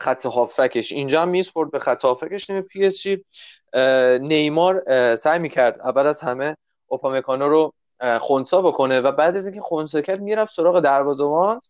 خط 0.01 0.27
هافبکش. 0.27 0.93
اینجا 0.93 1.23
هم 1.23 1.29
میسپورت 1.29 1.71
به 1.71 1.79
خط 1.79 2.03
هافکش 2.05 2.51
نمی 2.51 2.63
پی 2.63 2.87
اس 2.87 3.03
جی 3.03 3.25
نیمار 4.21 4.85
سعی 5.17 5.39
می‌کرد 5.39 5.81
اول 5.81 6.07
از 6.07 6.21
همه 6.21 6.57
اوپامکانو 6.87 7.49
رو 7.49 7.73
خونسا 8.21 8.63
بکنه 8.63 9.01
و 9.01 9.13
بعد 9.13 9.37
از 9.37 9.47
اینکه 9.47 9.61
خونسا 9.61 10.01
کرد 10.01 10.21
می‌رفت 10.21 10.55
سراغ 10.55 10.81
دروازه‌بان 10.81 11.61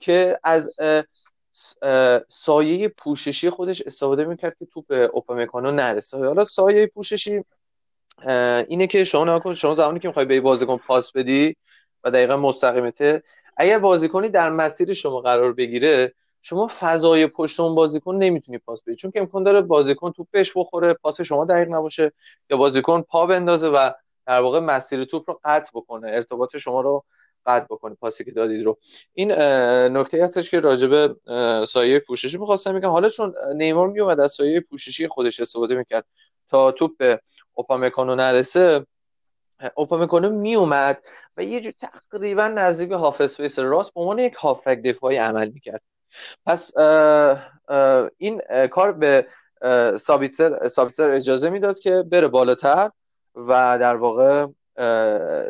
که 0.00 0.38
از 0.44 0.70
سایه 2.28 2.88
پوششی 2.88 3.50
خودش 3.50 3.82
استفاده 3.82 4.24
می‌کرد 4.24 4.56
که 4.58 4.66
توپ 4.66 5.10
اوپامکانو 5.12 5.70
نرسه. 5.70 6.18
حالا 6.18 6.44
سایه 6.44 6.86
پوششی 6.86 7.44
اینه 8.68 8.86
که 8.86 9.04
شما 9.04 9.36
نکن 9.36 9.54
شما 9.54 9.74
زمانی 9.74 9.98
که 9.98 10.08
می‌خوای 10.08 10.26
به 10.26 10.40
بازیکن 10.40 10.76
پاس 10.76 11.12
بدی 11.12 11.56
و 12.04 12.10
دقیقا 12.10 12.36
مستقیمته 12.36 13.22
اگر 13.56 13.78
بازیکنی 13.78 14.28
در 14.28 14.50
مسیر 14.50 14.94
شما 14.94 15.20
قرار 15.20 15.52
بگیره 15.52 16.14
شما 16.42 16.70
فضای 16.80 17.26
پشت 17.26 17.60
اون 17.60 17.74
بازیکن 17.74 18.14
نمی‌تونی 18.14 18.58
پاس 18.58 18.82
بدی. 18.82 18.96
چون 18.96 19.10
که 19.10 19.20
امکان 19.20 19.42
داره 19.42 19.60
بازیکن 19.60 20.12
توپ 20.12 20.26
بهش 20.30 20.52
بخوره 20.56 20.94
پاس 20.94 21.20
شما 21.20 21.44
دقیق 21.44 21.68
نباشه 21.68 22.12
یا 22.50 22.56
بازیکن 22.56 23.02
پا 23.02 23.26
بندازه 23.26 23.68
و 23.68 23.90
در 24.26 24.40
واقع 24.40 24.60
مسیر 24.60 25.04
توپ 25.04 25.30
رو 25.30 25.40
قطع 25.44 25.70
بکنه 25.74 26.08
ارتباط 26.10 26.56
شما 26.56 26.80
رو 26.80 27.04
قطع 27.46 27.64
بکنه 27.64 27.94
پاسی 27.94 28.24
که 28.24 28.30
دادید 28.30 28.64
رو. 28.64 28.78
این 29.12 29.32
نکته 29.96 30.24
هستش 30.24 30.50
که 30.50 30.60
راجب 30.60 31.16
سایه 31.64 31.98
پوششی 31.98 32.38
می‌خواستم 32.38 32.74
میگم 32.74 32.90
حالا 32.90 33.08
چون 33.08 33.34
نیمار 33.56 33.88
میومد 33.88 34.20
از 34.20 34.32
سایه 34.32 34.60
پوششی 34.60 35.08
خودش 35.08 35.40
استفاده 35.40 35.74
می‌کرد 35.74 36.04
تا 36.48 36.72
توپ 36.72 36.96
به 36.96 37.20
اوپامکانو 37.54 38.14
نرسه 38.14 38.86
اوپامکانو 39.74 40.30
میومد 40.30 41.06
و 41.36 41.44
یه 41.44 41.60
جور 41.60 41.72
تقریبا 41.72 42.48
نزدیک 42.48 42.90
half 42.90 43.20
space 43.20 43.58
راست 43.58 43.94
به 43.94 44.00
عنوان 44.00 44.18
یک 44.18 44.34
هافبک 44.34 44.82
دفاعی 44.82 45.16
عمل 45.16 45.50
می‌کرد. 45.50 45.82
پس 46.46 46.72
این 48.18 48.42
کار 48.70 48.92
به 48.92 49.26
سابیتسر, 49.98 50.68
سابیتسر 50.68 51.10
اجازه 51.10 51.50
می‌داد 51.50 51.78
که 51.78 52.02
بره 52.02 52.28
بالاتر. 52.28 52.90
و 53.34 53.78
در 53.78 53.96
واقع 53.96 54.46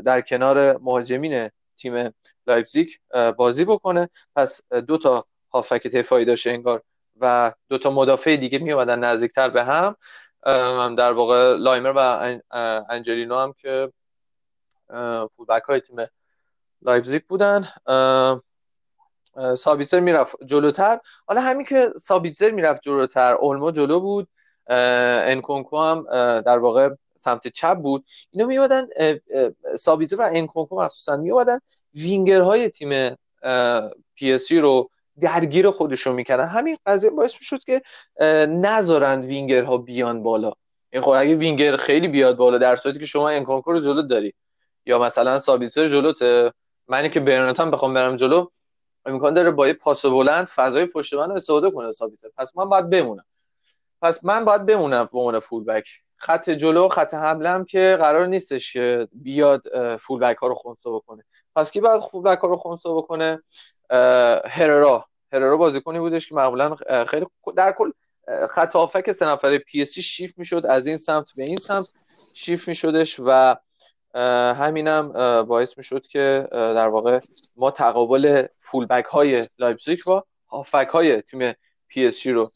در 0.01 0.21
کنار 0.21 0.79
مهاجمین 0.79 1.49
تیم 1.77 2.15
لایپزیگ 2.47 2.91
بازی 3.37 3.65
بکنه. 3.65 4.09
پس 4.37 4.61
دو 4.73 4.99
تا 4.99 5.25
هافبک 5.53 5.87
دفاعی 5.87 6.25
داشته 6.25 6.51
انگار 6.51 6.83
و 7.21 7.53
دو 7.69 7.79
تا 7.79 7.91
مدافع 7.91 8.37
دیگه 8.37 8.59
می 8.59 8.73
اومدن 8.73 8.99
نزدیکتر 8.99 9.49
به 9.49 9.65
هم. 9.65 9.97
در 10.95 11.13
واقع 11.13 11.57
لایمر 11.57 11.93
و 11.97 12.39
انجلینو 12.89 13.37
هم 13.39 13.53
که 13.53 13.93
فولبک 15.37 15.63
های 15.69 15.81
تیم 15.81 15.97
لایپزیگ 16.83 17.23
بودن. 17.29 17.69
سابیتزر 19.59 20.01
می‌رفت 20.01 20.37
جلوتر. 20.45 21.01
حالا 21.27 21.41
همین 21.41 21.67
که 21.67 21.91
سابیتزر 21.97 22.51
می‌رفت 22.51 22.83
جلوتر 22.83 23.35
اولمو 23.35 23.71
جلو 23.71 24.01
بود. 24.01 24.29
انکونکو 24.67 25.79
هم 25.79 26.07
در 26.41 26.59
واقع 26.59 26.89
سمت 27.23 27.49
چپ 27.49 27.75
بود. 27.75 28.05
اینا 28.31 28.47
میومدن 28.47 28.89
سابیتزر 29.79 30.17
و 30.21 30.29
انکونکو 30.33 30.81
مخصوصا 30.81 31.17
میومدن 31.17 31.59
وینگرهای 31.95 32.69
تیم 32.69 33.17
پی 34.15 34.61
رو 34.61 34.91
درگیر 35.21 35.71
خودشون 35.71 36.15
می‌کردن. 36.15 36.45
همین 36.45 36.77
قضیه 36.87 37.11
باعث 37.11 37.33
شد 37.41 37.65
که 37.65 37.83
نذارن 38.47 39.21
وینگرها 39.21 39.77
بیان 39.77 40.23
بالا. 40.23 40.53
این 40.93 41.03
خب 41.03 41.09
اگه 41.09 41.35
وینگر 41.35 41.77
خیلی 41.77 42.09
بیاد 42.09 42.37
بالا 42.37 42.59
در 42.59 42.77
صورتی 42.77 42.99
که 42.99 43.07
شما 43.07 43.29
انکونکو 43.29 43.73
رو 43.73 43.81
جلو 43.81 44.03
داری 44.03 44.35
یا 44.87 44.99
مثلا 44.99 45.39
سابیتزر 45.39 45.89
جلوته 45.89 46.53
منی 46.89 47.11
که 47.11 47.21
برناتم 47.21 47.71
بخوام 47.71 47.95
برم 47.95 48.17
جلو 48.17 48.47
امکان 49.07 49.35
داره 49.35 49.51
با 49.51 49.69
یه 49.69 49.75
پاس 49.75 50.07
بلند 50.07 50.47
فضای 50.47 50.87
پشت 50.87 51.15
من 51.15 51.29
رو 51.29 51.37
استفاده 51.37 51.71
کنه 51.71 51.93
سابیتزر 51.93 52.29
پس 52.37 52.57
من 52.57 52.69
باید 52.69 52.91
بمونم. 52.91 53.25
پس 54.03 54.25
من 54.25 54.45
باید 54.45 54.67
بمونم 54.67 55.09
به 55.13 55.19
عنوان 55.19 55.41
فولبک 55.41 55.89
خط 56.23 56.51
جلو 56.51 56.89
خط 56.89 57.15
حمله 57.15 57.65
که 57.65 57.97
قرار 58.01 58.27
نیستش 58.27 58.73
که 58.73 59.09
بیاد 59.13 59.63
فولبک 59.97 60.37
ها 60.37 60.47
رو 60.47 60.55
خونسا 60.55 60.91
بکنه. 60.91 61.25
پس 61.57 61.71
کی 61.71 61.81
باید 61.81 62.03
فولبک 62.03 62.39
ها 62.39 62.49
رو 62.49 62.57
خونسا 62.57 62.95
بکنه؟ 62.95 63.43
هررا. 64.45 65.07
هررا 65.33 65.57
بازیکنی 65.57 65.99
بودش 65.99 66.29
که 66.29 66.35
معمولا 66.35 66.77
خیلی 67.09 67.27
در 67.57 67.73
کل 67.73 67.91
خط 68.51 68.77
هافبک 68.77 69.13
سه 69.13 69.27
نفره 69.27 69.59
پی 69.59 69.83
اس 69.83 69.99
شیفت 69.99 70.39
می‌شد 70.39 70.67
از 70.67 70.87
این 70.87 70.97
سمت 70.97 71.33
به 71.37 71.43
این 71.43 71.57
سمت 71.57 71.87
شیفت 72.33 72.69
میشدش 72.69 73.21
و 73.25 73.57
همینم 74.55 75.13
باعث 75.43 75.79
می‌شد 75.79 76.07
که 76.07 76.49
در 76.53 76.89
واقع 76.89 77.21
ما 77.57 77.71
تقابل 77.71 78.47
فولبک 78.59 79.05
های 79.05 79.49
لایپزیگ 79.59 79.99
با 80.07 80.25
هافبک 80.49 80.89
های 80.93 81.23
تیم 81.23 81.53
پی 81.89 82.11
رو 82.33 82.51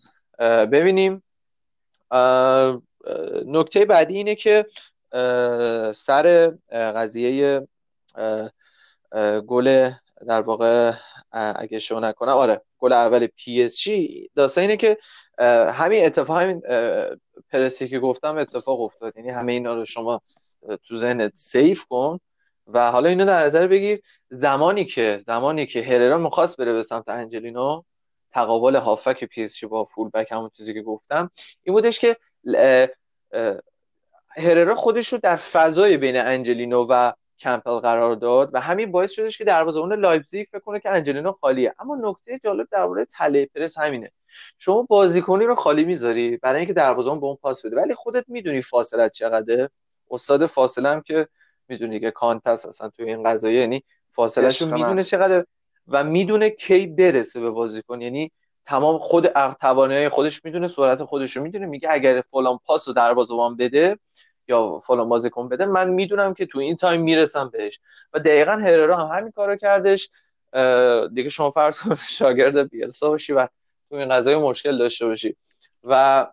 ببینیم. 0.72 1.22
نکته 3.46 3.84
بعدی 3.84 4.16
اینه 4.16 4.34
که 4.34 4.66
سر 5.94 6.52
قضیه 6.72 7.68
گل 9.46 9.90
در 10.28 10.40
واقع 10.40 10.92
اگه 11.32 11.78
اشتباه 11.78 12.00
نکنم 12.00 12.32
آره 12.32 12.62
گل 12.78 12.92
اول 12.92 13.26
پی 13.26 13.62
اس 13.62 13.76
جی. 13.78 14.30
داستان 14.34 14.62
اینه 14.62 14.76
که 14.76 14.98
همین 15.72 16.06
اتفاق 16.06 16.38
همین 16.38 16.62
پرسی 17.50 17.88
که 17.88 17.98
گفتم 17.98 18.36
اتفاق 18.36 18.80
افتاد. 18.80 19.16
یعنی 19.16 19.30
همه 19.30 19.52
اینا 19.52 19.74
رو 19.74 19.84
شما 19.84 20.22
تو 20.84 20.96
ذهنت 20.96 21.34
save 21.34 21.84
کن 21.84 22.20
و 22.66 22.90
حالا 22.90 23.08
اینو 23.08 23.24
در 23.24 23.44
نظر 23.44 23.66
بگیر. 23.66 24.02
زمانی 24.28 24.84
که 24.84 25.22
زمانی 25.26 25.66
که 25.66 25.82
هررا 25.82 26.18
می‌خواست 26.18 26.56
بره 26.56 26.72
به 26.72 26.82
سمت 26.82 27.08
انجلینو 27.08 27.82
تقابل 28.32 28.76
هافبک 28.76 29.24
پی 29.24 29.44
اس 29.44 29.64
با 29.64 29.84
فول 29.84 30.10
بک 30.14 30.32
همون 30.32 30.50
چیزی 30.56 30.74
که 30.74 30.82
گفتم 30.82 31.30
این 31.62 31.74
بودش 31.74 32.00
که 32.00 32.16
هررا 34.28 34.74
خودش 34.74 35.12
رو 35.12 35.18
در 35.22 35.36
فضای 35.36 35.96
بین 35.96 36.16
انجلینو 36.16 36.86
و 36.90 37.12
کمپل 37.38 37.78
قرار 37.78 38.14
داد 38.14 38.50
و 38.52 38.60
همین 38.60 38.92
باعث 38.92 39.12
شدش 39.12 39.38
که 39.38 39.44
دروازه‌بان 39.44 39.92
لایپزیگ 39.92 40.46
فکر 40.46 40.60
کنه 40.60 40.80
که 40.80 40.90
انجلینو 40.90 41.32
خالیه. 41.32 41.74
اما 41.78 41.96
نکته 42.02 42.38
جالب 42.38 42.68
درباره 42.70 43.04
تله 43.04 43.46
پرس 43.46 43.78
همینه. 43.78 44.10
شما 44.58 44.82
بازیکنی 44.82 45.44
رو 45.44 45.54
خالی 45.54 45.84
می‌ذاری 45.84 46.36
برای 46.36 46.58
اینکه 46.58 46.72
دروازه‌بان 46.72 47.10
به 47.10 47.26
اون 47.26 47.36
پاس 47.36 47.66
بده. 47.66 47.76
ولی 47.76 47.94
خودت 47.94 48.24
می‌دونی 48.28 48.62
فاصله 48.62 49.08
چقدره. 49.08 49.70
استاد 50.10 50.46
فاصله 50.46 50.88
هم 50.88 51.00
که 51.00 51.28
می‌دونی 51.68 52.00
که 52.00 52.10
کانتس 52.10 52.66
اصلا 52.66 52.88
توی 52.88 53.04
این 53.04 53.22
قضیه 53.22 53.52
یعنی 53.52 53.84
فاصله 54.10 54.48
رو 54.60 54.74
می‌دونه 54.74 55.04
چقدر 55.04 55.44
و 55.88 56.04
می‌دونه 56.04 56.50
کی 56.50 56.86
برسه 56.86 57.40
به 57.40 57.50
بازیکن. 57.50 58.00
یعنی 58.00 58.32
تمام 58.66 58.98
خود 58.98 59.26
توانایی 59.60 60.08
خودش 60.08 60.44
می‌دونه 60.44 60.66
سرعت 60.66 61.04
خودش 61.04 61.36
رو 61.36 61.42
می‌دونه 61.42 61.66
میگه 61.66 61.88
اگر 61.92 62.22
فلان 62.30 62.58
پاس 62.66 62.88
رو 62.88 62.94
دروازه‌بان 62.94 63.56
بده 63.56 63.98
یا 64.48 64.80
فلان 64.86 65.08
بازیکن 65.08 65.48
بده 65.48 65.66
من 65.66 65.88
می‌دونم 65.90 66.34
که 66.34 66.46
تو 66.46 66.58
این 66.58 66.76
time 66.76 67.00
می‌رسم 67.00 67.50
بهش. 67.52 67.80
و 68.12 68.18
دقیقا 68.18 68.52
هررا 68.52 68.96
هم 68.96 69.18
همین 69.18 69.32
کارو 69.32 69.56
کردش. 69.56 70.10
دیگه 71.14 71.28
شما 71.28 71.50
فرض 71.50 71.80
کن 71.80 71.94
شاگرد 72.18 72.70
بیلسا 72.70 73.08
باشی 73.08 73.32
و 73.32 73.48
تو 73.90 73.96
این 73.96 74.08
قضیه 74.08 74.36
مشکل 74.36 74.78
داشته 74.78 75.06
باشی. 75.06 75.36
و 75.84 76.26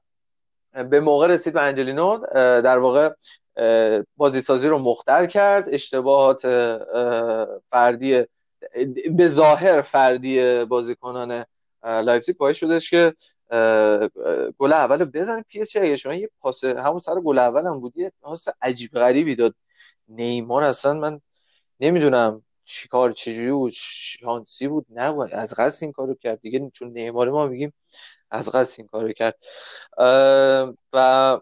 به 0.89 0.99
موقع 0.99 1.27
رسید 1.27 1.53
به 1.53 1.61
انجلینو 1.61 2.17
در 2.61 2.77
واقع 2.77 3.13
بازی 4.17 4.41
سازی 4.41 4.67
رو 4.67 4.77
مختل 4.77 5.25
کرد. 5.25 5.65
اشتباهات 5.67 6.41
فردی 7.71 8.25
به 9.15 9.27
ظاهر 9.27 9.81
فردی 9.81 10.65
بازیکنان 10.65 11.45
لایپزیگ 11.83 12.37
باعث 12.37 12.55
شدش 12.57 12.89
که 12.89 13.13
گل 14.57 14.73
اول 14.73 15.05
بزنه 15.05 15.41
پی 15.41 15.61
اس 15.61 15.75
اگه 15.75 15.97
شما 15.97 16.13
یه 16.13 16.29
پاس 16.39 16.63
همون 16.63 16.99
سر 16.99 17.19
گل 17.19 17.39
اول 17.39 17.65
هم 17.65 17.79
بود 17.79 17.97
یه 17.97 18.11
پاس 18.21 18.47
عجیب 18.61 18.91
غریبی 18.91 19.35
داد. 19.35 19.55
نیمار 20.07 20.63
اصلا 20.63 20.93
من 20.93 21.21
نمی‌دونم 21.79 22.43
چیکار 22.65 23.11
چجوری 23.11 23.51
بود 23.51 23.71
شانسی 23.75 24.67
بود 24.67 24.85
نه 24.89 25.33
از 25.33 25.53
قصد 25.57 25.83
این 25.83 25.91
کارو 25.91 26.15
کرد. 26.15 26.41
دیگه 26.41 26.69
چون 26.73 26.89
نیمار 26.91 27.29
ما 27.29 27.47
میگیم 27.47 27.73
از 28.31 28.49
قصد 28.49 28.79
این 28.79 28.87
کارو 28.87 29.11
کرد. 29.11 29.35
و 30.93 31.39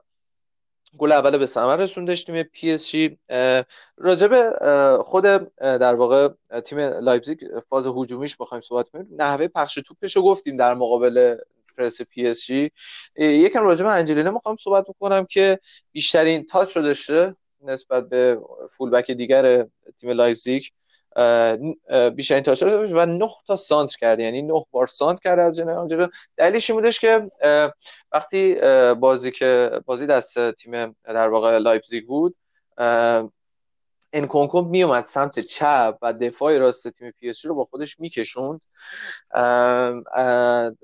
گل 0.98 1.12
اول 1.12 1.38
به 1.38 1.46
ثمر 1.46 1.76
رسوندش 1.76 2.24
تیم 2.24 2.44
پی 2.44 2.72
اس 2.72 2.90
جی 2.90 3.18
راجب 3.98 4.54
خود 5.02 5.24
در 5.58 5.96
واقع 5.96 6.30
تیم 6.66 6.80
لایپزیگ 6.80 7.40
فاز 7.70 7.86
هجومیش 7.96 8.38
بخوایم 8.38 8.62
صحبت 8.62 8.90
کنیم. 8.90 9.08
نحوه 9.18 9.48
پخش 9.48 9.76
توپش 9.76 10.16
رو 10.16 10.22
گفتیم 10.22 10.56
در 10.56 10.74
مقابل 10.74 11.36
پرس 11.78 12.02
پی 12.02 12.28
اس 12.28 12.46
جی 12.46 12.72
یکم 13.16 13.64
راجب 13.64 13.86
انجلینو 13.86 14.32
می‌خوام 14.32 14.56
صحبت 14.56 14.86
بکنم 14.88 15.26
که 15.26 15.60
بیشترین 15.92 16.46
touch 16.46 16.78
رو 16.78 16.84
داشته 16.84 17.36
نسبت 17.64 18.10
به 18.10 18.40
فولبک 18.72 19.12
دیگر 19.12 19.68
تیم 20.00 20.10
لایپزیگ. 20.10 20.64
بیشترین 22.16 22.44
touch 22.44 22.64
و 22.64 23.06
9 23.06 23.28
تا 23.48 23.56
سانتر 23.56 23.96
کرد 23.96 24.20
یعنی 24.20 24.42
9 24.42 24.66
بار 24.72 24.88
سانتر 24.88 25.20
کرد 25.20 25.40
از 25.40 25.58
جنرال 25.58 26.10
دلیلش 26.38 26.70
این 26.70 26.80
بودش 26.80 27.00
که 27.00 27.32
وقتی 28.12 28.56
بازی 28.94 29.32
که 29.32 29.82
بازی 29.86 30.08
دست 30.08 30.52
تیم 30.52 30.96
در 31.04 31.28
واقع 31.28 31.58
لایپزیگ 31.58 32.06
بود 32.06 32.36
انکونکو 34.14 34.62
میومد 34.62 35.06
سمت 35.06 35.40
چپ 35.40 35.98
و 36.02 36.14
دفاع 36.14 36.58
راست 36.58 36.88
تیم 36.88 37.12
پی 37.12 37.34
رو 37.44 37.56
با 37.56 37.66
خودش 37.66 38.00
میکشوند. 38.00 38.66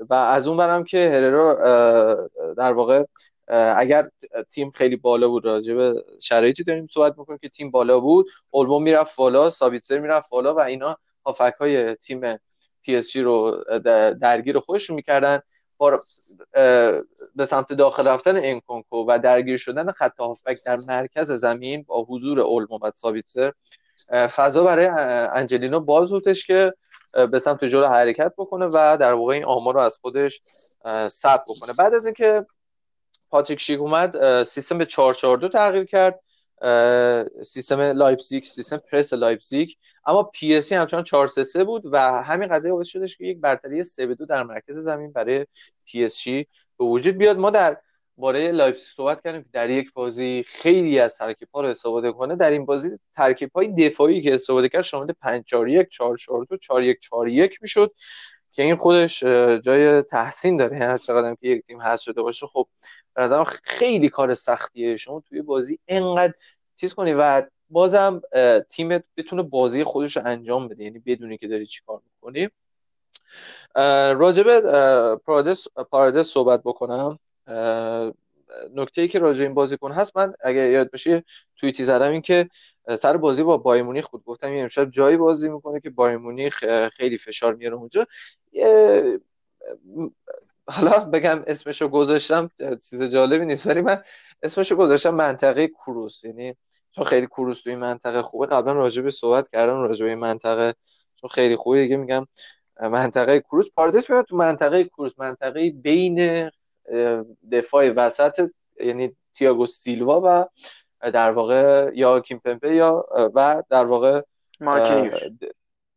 و 0.10 0.14
از 0.14 0.48
اون 0.48 0.58
برم 0.58 0.84
که 0.84 1.10
هررا 1.10 1.54
در 2.58 2.74
واقع 2.74 3.04
اگر 3.48 4.10
تیم 4.52 4.72
خیلی 4.72 4.96
بالا 4.96 5.28
بود 5.28 5.46
راجع 5.46 5.74
به 5.74 6.06
شرایطی 6.22 6.64
داریم 6.64 6.88
صحبت 6.88 7.18
می‌کنیم 7.18 7.40
که 7.42 7.50
تیم 7.50 7.72
بالا 7.72 8.00
بود 8.00 8.30
اولمو 8.52 8.80
می‌رفت 8.80 9.16
بالا 9.16 9.50
سابیتسر 9.50 10.00
می‌رفت 10.00 10.30
بالا 10.30 10.56
و 10.56 10.60
اینا 10.60 10.98
هافبک 11.26 11.54
های 11.60 11.96
تیم 11.96 12.40
پی 12.82 12.96
اس 12.96 13.12
جی 13.12 13.22
رو 13.22 13.64
درگیر 14.22 14.60
خودشون 14.60 14.96
می‌کردن. 14.96 15.40
به 17.36 17.46
سمت 17.48 17.74
داخل 17.74 18.08
رفتن 18.08 18.36
انکونکو 18.36 19.06
و 19.08 19.20
درگیر 19.20 19.58
شدن 19.58 19.92
خط 19.92 20.20
هافبک 20.20 20.58
در 20.66 20.78
مرکز 20.78 21.32
زمین 21.32 21.84
با 21.84 22.04
حضور 22.04 22.42
اولمو 22.42 22.80
و 22.82 22.92
سابیتسر. 22.96 23.54
فضا 24.36 24.64
برای 24.64 24.86
انجلینو 25.32 25.80
باز 25.80 26.10
بودش 26.10 26.48
که 26.48 26.74
به 27.32 27.40
سمت 27.40 27.66
جلو 27.66 27.88
حرکت 27.88 28.34
بکنه 28.38 28.66
و 28.66 28.98
در 29.00 29.14
واقع 29.14 29.34
این 29.34 29.46
آمار 29.46 29.74
رو 29.74 29.80
از 29.80 29.98
خودش 30.02 30.42
ثبت 31.08 31.44
بکنه. 31.48 31.74
بعد 31.74 31.94
از 31.94 32.06
اینکه 32.06 32.46
پاتریک 33.30 33.60
شیک 33.60 33.80
اومد 33.80 34.44
سیستم 34.44 34.78
به 34.78 34.86
442 34.86 35.50
تغییر 35.50 35.84
کرد 35.84 36.20
سیستم 37.44 37.82
لایپزیگ 37.82 38.44
سیستم 38.44 38.78
پرس 38.78 39.14
لایپزیگ. 39.14 39.70
اما 40.06 40.24
پی 40.24 40.56
اس 40.56 40.72
همچنان 40.72 41.04
433 41.04 41.64
بود 41.64 41.84
و 41.86 42.24
همین 42.24 42.48
قضیه 42.48 42.72
باعث 42.72 42.88
شدش 42.88 43.18
که 43.18 43.26
یک 43.26 43.40
برتری 43.40 43.84
3 43.84 44.06
به 44.06 44.16
2 44.16 44.26
در 44.26 44.44
مرکز 44.44 44.78
زمین 44.78 45.12
برای 45.12 45.46
پی 45.86 46.06
اس 46.06 46.24
به 46.28 46.86
وجود 46.86 47.18
بیاد. 47.18 47.38
ما 47.38 47.50
در 47.50 47.78
باره 48.18 48.52
لایپزیگ 48.52 48.86
صحبت 48.96 49.24
کردیم 49.24 49.44
که 49.44 49.50
در 49.54 49.70
یک 49.70 49.94
بازی 49.94 50.44
خیلی 50.48 51.00
از 51.00 51.18
ترکیب 51.18 51.48
ها 51.54 51.62
رو 51.62 51.68
استفاده 51.68 52.12
کنه. 52.12 52.36
در 52.36 52.50
این 52.50 52.66
بازی 52.66 53.00
ترکیب 53.14 53.52
های 53.56 53.68
دفاعی 53.68 54.22
که 54.22 54.34
استفاده 54.34 54.70
کرد 54.70 54.82
شامل 54.82 55.12
5 55.22 55.44
4 55.46 55.70
1 55.70 55.88
4 55.88 56.18
4 56.18 56.46
2 56.46 56.58
4 56.58 56.84
1 56.84 57.00
4 57.00 57.28
1 57.28 57.62
می‌شد 57.62 57.94
که 58.52 58.64
این 58.64 58.76
خودش 58.76 59.24
جای 59.64 60.02
تحسین 60.02 60.58
داره. 60.58 60.78
هر 60.78 60.98
چقدر 60.98 61.36
که 61.36 61.48
یک 61.48 61.66
تیم 61.68 61.82
هست 61.82 62.04
شده 62.04 62.22
باشه 62.22 62.48
خب 62.48 62.68
به 63.18 63.44
خیلی 63.64 64.10
کار 64.10 64.34
سختیه. 64.34 64.98
شما 64.98 65.24
توی 65.30 65.42
بازی 65.42 65.80
انقدر 65.88 66.34
چیز 66.76 66.94
کنی 66.94 67.14
و 67.14 67.44
بازم 67.70 68.22
تیمت 68.70 69.04
بتونه 69.18 69.44
بازی 69.44 69.84
خودش 69.84 70.18
رو 70.18 70.24
انجام 70.26 70.68
بده. 70.68 70.84
یعنی 70.84 71.00
بدونی 71.00 71.38
که 71.38 71.48
داری 71.48 71.66
چی 71.66 71.82
کار 71.88 72.02
می‌کنی. 72.14 72.50
راجب 74.16 74.60
پارادس, 75.16 75.68
پارادس 75.92 76.28
صحبت 76.28 76.62
بکنم. 76.64 77.20
نکته 78.76 79.02
ای 79.02 79.08
که 79.08 79.20
راجع 79.20 79.44
این 79.44 79.54
بازیکن 79.54 79.92
هست 79.92 80.18
من 80.18 80.34
اگه 80.42 80.60
یاد 80.60 80.92
بشه 80.92 81.24
توییتی 81.56 81.84
زدم 81.84 82.12
این 82.12 82.22
که 82.22 82.50
سر 83.00 83.18
بازی 83.18 83.44
با 83.44 83.58
بایر 83.58 83.84
مونیخ 83.84 84.08
گفتم 84.26 84.48
این 84.48 84.64
امشب 84.64 84.90
جایی 84.90 85.18
بازی 85.18 85.50
می‌کنه 85.50 85.80
که 85.80 85.90
بایر 85.90 86.18
مونیخ 86.18 86.88
خیلی 86.90 87.18
فشار 87.18 87.56
میاره 87.56 87.76
اونجا. 87.76 88.06
حالا 90.70 91.00
بگم 91.00 91.44
اسمشو 91.48 91.88
گذاشتم 91.88 92.52
چیز 92.90 93.04
جالبی 93.04 93.46
نیست 93.46 93.68
ولی 93.68 93.82
من 93.82 94.04
اسمشو 94.44 94.76
گذاشتم 94.76 95.10
منطقه 95.10 95.68
کروس 95.68 96.24
یعنی 96.24 96.56
چون 96.92 97.06
خیلی 97.06 97.28
کروس 97.28 97.62
توی 97.62 97.76
منطقه 97.76 98.22
خوبه 98.22 98.46
قبلا 98.48 98.74
راجع 98.74 99.02
به 99.02 99.10
صحبت 99.10 99.48
کردم 99.48 99.82
راجع 99.82 100.06
به 100.06 100.16
منطقه 100.16 100.74
چون 101.16 101.30
خیلی 101.30 101.56
خوبه 101.56 101.82
دیگه 101.82 101.98
میگم 101.98 102.26
منطقه 102.82 103.40
کروس 103.40 103.72
پاردس 103.76 104.10
میاد 104.10 104.26
تو 104.26 104.36
منطقه 104.36 104.84
کروس 104.84 105.20
منطقه 105.20 105.72
بین 105.72 106.50
دفاع 107.52 107.90
وسط 107.90 108.50
یعنی 108.80 109.16
تییاگو 109.34 109.66
سیلوا 109.66 110.22
و 110.24 110.46
در 111.10 111.32
واقع 111.32 111.92
یا 111.94 112.20
کیمپمپه 112.20 112.76
یا 112.76 113.06
و 113.36 113.64
در 113.70 113.86
واقع 113.86 114.22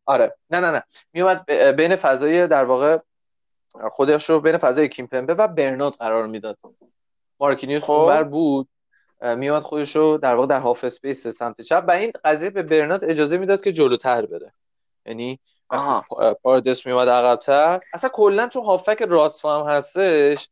آره. 0.05 0.35
نه 0.49 0.59
نه 0.59 0.71
نه. 0.71 0.83
میومد 1.13 1.51
بین 1.51 1.95
فضای 1.95 2.47
در 2.47 2.63
واقع 2.65 2.97
خودش 3.91 4.29
رو 4.29 4.39
بین 4.39 4.57
فضای 4.57 4.89
کیمپمبه 4.89 5.33
و 5.33 5.47
برنارد 5.47 5.93
قرار 5.93 6.27
می‌داد. 6.27 6.57
مارکینیوس 7.39 7.83
خب. 7.83 7.91
اونور 7.91 8.23
بود 8.23 8.69
میومد 9.21 9.61
خودش 9.61 9.95
رو 9.95 10.17
در 10.17 10.35
واقع 10.35 10.47
در 10.47 10.59
half 10.59 10.83
space 10.83 11.27
سمت 11.27 11.61
چپ 11.61 11.83
و 11.87 11.91
این 11.91 12.11
قضیه 12.25 12.49
به 12.49 12.63
برنارد 12.63 13.05
اجازه 13.05 13.37
می‌داد 13.37 13.61
که 13.61 13.71
جلوتر 13.71 14.25
بره. 14.25 14.53
یعنی 15.05 15.39
وقتی 15.69 16.15
پاردس 16.43 16.85
میومد 16.85 17.09
عقبتر 17.09 17.79
اصلا 17.93 18.09
کلا 18.09 18.47
تو 18.47 18.61
هافبک 18.61 19.05
راست 19.09 19.45
هم 19.45 19.65
هستش 19.67 20.49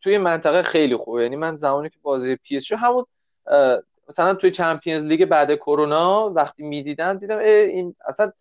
توی 0.00 0.18
منطقه 0.18 0.62
خیلی 0.62 0.96
خوبه. 0.96 1.22
یعنی 1.22 1.36
من 1.36 1.56
زمانی 1.56 1.90
که 1.90 1.98
بازی 2.02 2.36
پی 2.36 2.56
اس 2.56 2.72
همون 2.72 3.06
مثلا 4.08 4.34
توی 4.34 4.50
Champions 4.50 5.02
League 5.02 5.24
بعد 5.24 5.54
کرونا 5.54 6.30
وقتی 6.30 6.62
می‌دیدم 6.62 7.18
دیدم 7.18 7.38
این 7.38 7.94
اصلا 8.06 8.32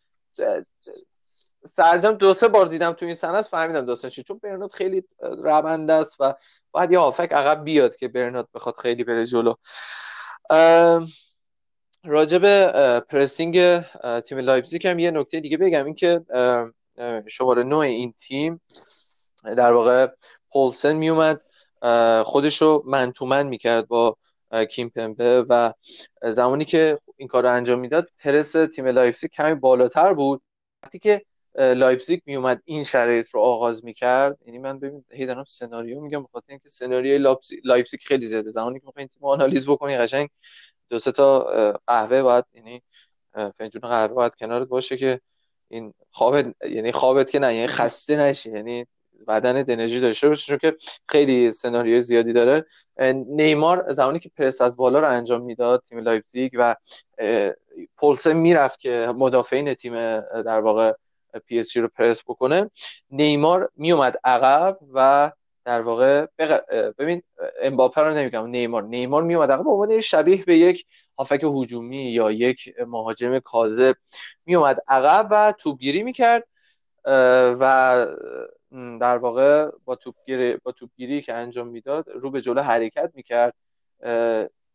سر 1.65 1.84
جمع 1.84 2.12
دو 2.12 2.34
سه 2.34 2.47
بار 2.47 2.65
دیدم 2.65 2.91
تو 2.91 3.06
این 3.06 3.15
صحنه 3.15 3.41
فهمیدم 3.41 3.86
داستان 3.86 4.12
چی 4.12 4.24
چون 4.24 4.39
برنارد 4.43 4.71
خیلی 4.71 5.04
رونده 5.19 5.93
است 5.93 6.15
و 6.19 6.34
باید 6.71 6.91
یه 6.91 7.00
هافبک 6.99 7.32
عقب 7.32 7.63
بیاد 7.63 7.95
که 7.95 8.08
برنارد 8.08 8.47
بخواد 8.54 8.76
خیلی 8.76 9.04
بره 9.04 9.26
جلو. 9.26 9.54
راجب 12.04 12.67
pressing 12.99 13.80
تیم 14.19 14.38
لایپزیگ 14.38 14.88
هم 14.88 15.00
یه 15.00 15.12
نکته 15.12 15.39
دیگه 15.39 15.58
بگم 15.58 15.86
این 15.86 15.95
که 15.95 16.21
شماره 17.28 17.63
نه 17.63 17.80
این 17.80 18.12
تیم 18.12 18.62
در 19.43 19.74
واقع 19.74 20.08
پولسن 20.54 20.93
میومد 20.93 21.41
خودش 22.24 22.62
رو 22.62 22.84
man 22.88 23.10
to 23.10 23.25
man 23.25 23.47
می‌کرد 23.47 23.88
با 23.88 24.17
کیمپمبه 24.69 25.45
و 25.50 25.74
زمانی 26.24 26.65
که 26.65 27.00
این 27.17 27.28
کار 27.28 27.43
رو 27.43 27.50
انجام 27.50 27.80
می‌داد 27.80 28.08
پرس 28.19 28.52
تیم 28.52 28.88
لایپزیگ 28.88 29.32
کمی 29.32 29.54
بالاتر 29.54 30.13
بود. 30.13 30.41
وقتی 30.84 31.00
که 31.00 31.26
لایپزیگ 31.55 32.19
میومد 32.25 32.61
این 32.65 32.83
شرایط 32.83 33.29
رو 33.29 33.39
آغاز 33.39 33.85
می‌کرد. 33.85 34.37
یعنی 34.45 34.59
من 34.59 34.79
ببین 34.79 35.05
هی 35.11 35.25
دارم 35.25 35.43
سناریو 35.43 35.99
میگم 36.01 36.23
بخاطر 36.23 36.45
اینکه 36.49 36.69
سناریوی 36.69 37.17
لایپزیگ 37.63 37.99
خیلی 37.99 38.25
زیاده. 38.25 38.49
زمانی 38.49 38.79
که 38.79 38.85
می‌خواین 38.85 39.07
تیم 39.07 39.25
آنالیز 39.25 39.67
بکنی 39.67 39.97
قشنگ 39.97 40.29
دو 40.89 40.99
سه 40.99 41.11
تا 41.11 41.39
قهوه 41.87 42.21
باید 42.21 42.45
یعنی 42.53 42.81
فنجون 43.57 43.81
قهوه 43.81 44.13
باید 44.13 44.35
کنارت 44.35 44.67
باشه 44.67 44.97
که 44.97 45.21
این 45.67 45.93
خوابت 46.11 46.45
یعنی 46.69 46.91
خوابت 46.91 47.31
که 47.31 47.39
نه 47.39 47.55
یعنی 47.55 47.67
خسته 47.67 48.15
نشی. 48.15 48.51
یعنی 48.51 48.85
بدن 49.27 49.57
انرژی 49.67 49.99
داشته 49.99 50.29
باشه 50.29 50.47
چون 50.47 50.57
که 50.57 50.77
خیلی 51.09 51.51
سناریوی 51.51 52.01
زیادی 52.01 52.33
داره. 52.33 52.65
نیمار 53.27 53.91
زمانی 53.91 54.19
که 54.19 54.31
پرس 54.37 54.61
از 54.61 54.75
بالا 54.75 54.99
رو 54.99 55.09
انجام 55.09 55.41
می‌داد 55.41 55.83
تیم 55.89 55.99
لایپزیگ 55.99 56.51
و 56.53 56.75
پولسن 57.97 58.33
می‌رفت 58.33 58.79
که 58.79 59.13
مدافعین 59.15 59.73
تیم 59.73 59.93
در 60.21 60.59
واقع 60.59 60.93
پی 61.39 61.60
اس 61.60 61.78
رو 61.78 61.88
پرس 61.88 62.24
بکنه. 62.24 62.70
نیمار 63.10 63.72
میومد 63.76 64.15
عقب 64.24 64.78
و 64.94 65.32
در 65.65 65.82
واقع 65.82 66.26
ببین 66.98 67.24
امباپه 67.62 68.02
رو 68.02 68.13
نمیگم 68.13 68.46
نیمار. 68.46 68.84
نیمار 68.84 69.24
میومد 69.24 69.52
عقب 69.52 69.63
به 69.63 69.70
عنوان 69.70 70.02
شبیه 70.02 70.46
به 70.46 70.58
یک 70.58 70.86
هافک 71.17 71.44
هجومی 71.44 72.04
یا 72.04 72.32
یک 72.32 72.74
مهاجم 72.88 73.39
کاذب 73.39 73.96
میومد 74.46 74.80
عقب 74.88 75.28
و 75.32 75.54
توپگیری 75.60 76.04
می‌کرد. 76.04 76.48
و 77.60 78.08
در 79.02 79.17
واقع 79.17 79.70
با 79.86 79.96
توپگیری 79.96 80.58
با 80.63 80.72
توپگیری 80.72 81.22
که 81.22 81.34
انجام 81.34 81.67
می‌داد 81.67 82.10
رو 82.10 82.32
به 82.32 82.41
جلو 82.41 82.62
حرکت 82.62 83.12
می‌کرد. 83.13 83.54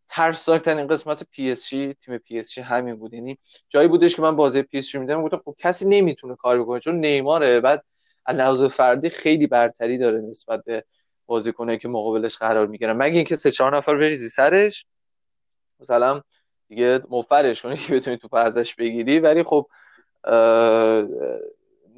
ترسناکترین 0.08 0.86
قسمت 0.86 1.22
پی 1.30 1.50
اس 1.50 1.68
تیم 1.68 2.18
پی 2.24 2.38
اس 2.38 2.58
همین 2.58 2.96
بود. 2.96 3.14
یعنی 3.14 3.38
جایی 3.68 3.88
بودش 3.88 4.16
که 4.16 4.22
من 4.22 4.36
بازی 4.36 4.62
پی 4.62 4.78
اس 4.78 4.94
می‌دیدم 4.94 5.22
گفتم 5.22 5.42
خب 5.44 5.54
کسی 5.58 5.88
نمی‌تونه 5.88 6.36
کار 6.36 6.62
بکنه 6.62 6.80
چون 6.80 6.94
نیماره. 6.94 7.60
به 7.60 7.84
لحاظ 8.28 8.64
فردی 8.64 9.10
خیلی 9.10 9.46
برتری 9.46 9.98
داره 9.98 10.20
نسبت 10.20 10.64
به 10.64 10.84
بازیکنه 11.26 11.78
که 11.78 11.88
مقابلش 11.88 12.36
قرار 12.36 12.66
می‌گیرن. 12.66 12.96
مگه 12.96 13.16
اینکه 13.16 13.36
سه 13.36 13.50
چهار 13.50 13.76
نفر 13.76 13.94
بریزی 13.96 14.28
سرش؟ 14.28 14.86
مثلا 15.80 16.22
دیگه 16.68 17.02
مفرش 17.10 17.62
کنی 17.62 17.76
که 17.76 17.94
بتونی 17.94 18.16
تو 18.16 18.36
ازش 18.36 18.74
بگیری. 18.74 19.18
ولی 19.18 19.42
خب 19.42 19.66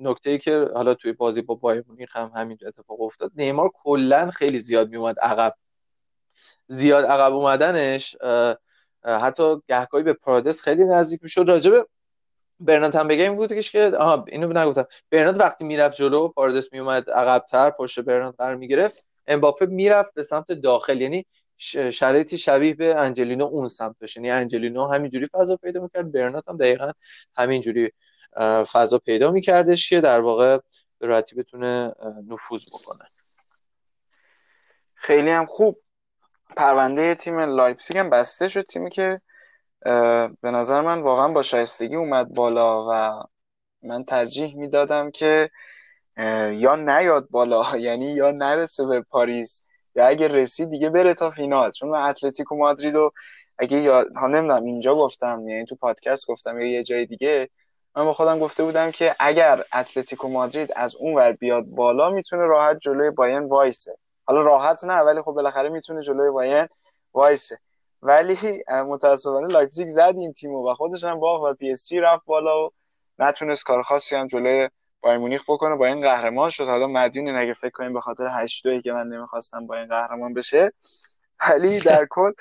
نکته 0.00 0.30
ای 0.30 0.38
که 0.38 0.68
حالا 0.74 0.94
توی 0.94 1.12
بازی 1.12 1.42
با 1.42 1.54
بایر 1.54 1.84
مونیخ 1.88 2.16
هم 2.16 2.32
همین 2.34 2.58
اتفاق 2.66 3.00
افتاد. 3.00 3.32
نیمار 3.34 3.70
کلا 3.74 4.30
خیلی 4.30 4.58
زیاد 4.58 4.90
میومد 4.90 5.18
عقب. 5.18 5.54
زیاد 6.68 7.04
عقب 7.04 7.34
اومدنش 7.34 8.16
حتی 9.04 9.56
گهگاهی 9.68 10.04
به 10.04 10.12
پرادس 10.12 10.60
خیلی 10.60 10.84
نزدیک 10.84 11.22
می‌شد. 11.22 11.44
راجبه 11.48 11.86
برنارد 12.60 12.96
هم 12.96 13.08
بگم 13.08 13.36
بود 13.36 13.60
که 13.60 13.92
آها 13.98 14.24
اینو 14.28 14.52
نگفتم. 14.52 14.86
برنارد 15.10 15.40
وقتی 15.40 15.64
می‌رفت 15.64 15.96
جلو 15.96 16.28
پاردس 16.28 16.72
میومد 16.72 17.10
عقبتر 17.10 17.70
پشت 17.70 18.00
برنارد 18.00 18.34
قرار 18.36 18.56
می‌گرفت. 18.56 19.04
امباپه 19.26 19.66
می‌رفت 19.66 20.14
به 20.14 20.22
سمت 20.22 20.52
داخل 20.52 21.00
یعنی 21.00 21.26
شرایطی 21.92 22.38
شبیه 22.38 22.74
به 22.74 22.94
انجلینو 22.94 23.44
اون 23.44 23.68
سمت 23.68 23.96
داشت 24.00 24.16
یعنی 24.16 24.30
انجلینو 24.30 24.86
همینجوری 24.86 25.28
فضا 25.32 25.56
پیدا 25.56 25.80
می‌کرد 25.80 26.12
برنارد 26.12 26.48
هم 26.48 26.56
دقیقا 26.56 26.92
همینجوری 27.36 27.92
فضا 28.72 28.98
پیدا 28.98 29.30
میکردش 29.30 29.88
که 29.88 30.00
در 30.00 30.20
واقع 30.20 30.58
به 30.98 31.06
راحتی 31.06 31.36
بتونه 31.36 31.92
نفوذ 32.28 32.64
بکنه. 32.66 33.04
خیلی 34.94 35.30
هم 35.30 35.46
خوب. 35.46 35.80
پرونده 36.56 37.14
تیم 37.14 37.40
لایپزیگ 37.40 37.98
هم 37.98 38.10
بسته 38.10 38.48
شد 38.48 38.62
تیمی 38.66 38.90
که 38.90 39.20
به 40.40 40.50
نظر 40.50 40.80
من 40.80 41.00
واقعا 41.02 41.28
با 41.28 41.42
شایستگی 41.42 41.96
اومد 41.96 42.34
بالا 42.34 42.86
و 42.90 43.22
من 43.82 44.04
ترجیح 44.04 44.56
می‌دادم 44.56 45.10
که 45.10 45.50
یا 46.52 46.76
نیاد 46.76 47.28
بالا 47.30 47.76
یعنی 47.78 48.14
یا 48.14 48.30
نرسه 48.30 48.86
به 48.86 49.00
پاریس 49.02 49.62
یا 49.96 50.06
اگه 50.06 50.28
رسید 50.28 50.70
دیگه 50.70 50.90
بره 50.90 51.14
تا 51.14 51.30
فینال. 51.30 51.70
چون 51.70 51.88
من 51.88 52.00
اتلتیکو 52.02 52.56
مادرید 52.56 52.94
رو 52.94 53.12
اگه 53.58 53.76
یاد 53.78 54.06
ها 54.16 54.26
نمی‌دونم 54.26 54.64
اینجا 54.64 54.94
گفتم 54.94 55.48
یعنی 55.48 55.64
تو 55.64 55.76
پادکست 55.76 56.26
گفتم 56.26 56.60
یا 56.60 56.66
یه 56.70 56.82
جای 56.82 57.06
دیگه 57.06 57.48
من 57.96 58.04
با 58.04 58.12
خودم 58.12 58.38
گفته 58.38 58.64
بودم 58.64 58.90
که 58.90 59.16
اگر 59.20 59.62
اتلتیکو 59.74 60.28
مادرید 60.28 60.70
از 60.76 60.96
اون 60.96 61.14
ور 61.14 61.32
بیاد 61.32 61.64
بالا 61.64 62.10
می‌تونه 62.10 62.42
راحت 62.42 62.78
جلوی 62.78 63.10
بایرن 63.10 63.38
وایسه. 63.44 63.98
حالا 64.28 64.40
راحت 64.42 64.84
نه 64.84 65.00
ولی 65.00 65.22
خب 65.22 65.32
بالاخره 65.32 65.68
می‌تونه 65.68 66.02
جلوی 66.02 66.30
بایرن 66.30 66.68
وایسه. 67.14 67.58
ولی 68.02 68.64
متاسفانه 68.68 69.46
لایپزیگ 69.46 69.88
زد 69.88 70.14
این 70.18 70.32
تیمو 70.32 70.70
و 70.70 70.74
خودش 70.74 71.04
هم 71.04 71.20
باخت 71.20 71.52
و 71.52 71.54
پی 71.54 71.70
اس 71.70 71.88
جی 71.88 72.00
رفت 72.00 72.24
بالا 72.24 72.66
و 72.66 72.70
نتونست 73.18 73.64
کار 73.64 73.82
خاصی 73.82 74.16
هم 74.16 74.26
جلوی 74.26 74.68
بایرن 75.00 75.18
مونیخ 75.18 75.42
بکنه. 75.48 75.76
بایرن 75.76 76.00
قهرمان 76.00 76.50
شد. 76.50 76.64
حالا 76.64 76.86
مدین 76.86 77.36
اگه 77.36 77.52
فکر 77.52 77.70
کنیم 77.70 77.92
به 77.92 78.00
خاطر 78.00 78.28
8 78.32 78.66
2 78.66 78.80
که 78.80 78.92
من 78.92 79.06
نمی‌خواستم 79.06 79.66
بایرن 79.66 79.88
قهرمان 79.88 80.34
بشه 80.34 80.72
ولی 81.48 81.80
در 81.80 82.06
کل 82.10 82.32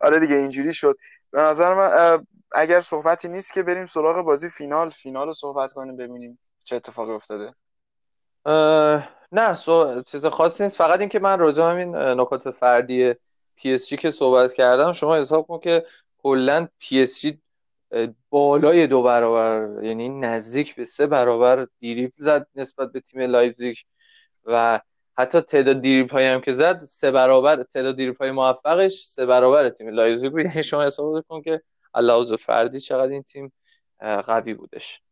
آره 0.00 0.20
دیگه 0.20 0.34
اینجوری 0.34 0.72
شد. 0.72 0.96
به 1.30 1.40
نظر 1.40 1.74
من 1.74 2.24
اگر 2.52 2.80
صحبتی 2.80 3.28
نیست 3.28 3.52
که 3.52 3.62
بریم 3.62 3.86
سراغ 3.86 4.24
بازی 4.24 4.48
فینال. 4.48 4.90
فینال 4.90 5.26
رو 5.26 5.32
صحبت 5.32 5.72
کنیم 5.72 5.96
ببینیم 5.96 6.38
چه 6.64 6.76
اتفاقی 6.76 7.12
افتاده. 7.12 7.54
نه 9.34 9.54
سو... 9.54 10.02
چیز 10.02 10.26
خاصی 10.26 10.62
نیست. 10.62 10.76
فقط 10.76 11.00
اینکه 11.00 11.18
من 11.18 11.38
راجع 11.38 11.62
همین 11.62 11.96
نکات 11.96 12.50
فردی 12.50 13.14
پی 13.56 13.74
اس 13.74 13.88
جی 13.88 13.96
که 13.96 14.10
صحبت 14.10 14.52
کردم 14.52 14.92
شما 14.92 15.16
حساب 15.16 15.46
کن 15.46 15.58
که 15.58 15.86
کلا 16.18 16.68
پی 16.78 17.02
اس 17.02 17.20
جی 17.20 17.40
بالای 18.30 18.86
دو 18.86 19.02
برابر 19.02 19.84
یعنی 19.84 20.08
نزدیک 20.08 20.74
به 20.74 20.84
سه 20.84 21.06
برابر 21.06 21.66
دریبل 21.80 22.12
زد 22.16 22.46
نسبت 22.54 22.92
به 22.92 23.00
تیم 23.00 23.20
لایپزیگ 23.20 23.76
و 24.44 24.80
حتی 25.18 25.40
تعداد 25.40 25.80
دریبل 25.80 26.12
هایی 26.12 26.26
هم 26.26 26.40
که 26.40 26.52
زد 26.52 26.84
سه 26.84 27.10
برابر 27.10 27.62
تعداد 27.62 27.96
دریبل 27.96 28.22
های 28.22 28.30
موفقش 28.30 29.04
سه 29.04 29.26
برابر 29.26 29.70
تیم 29.70 29.88
لایپزیگ 29.88 30.32
بود. 30.32 30.40
یعنی 30.40 30.62
شما 30.62 30.84
حساب 30.84 31.20
کن 31.28 31.42
که 31.42 31.62
لحاظ 31.94 32.36
فردی 32.36 32.80
چقدر 32.80 33.12
این 33.12 33.22
تیم 33.22 33.52
قوی 34.00 34.54
بودش. 34.54 35.03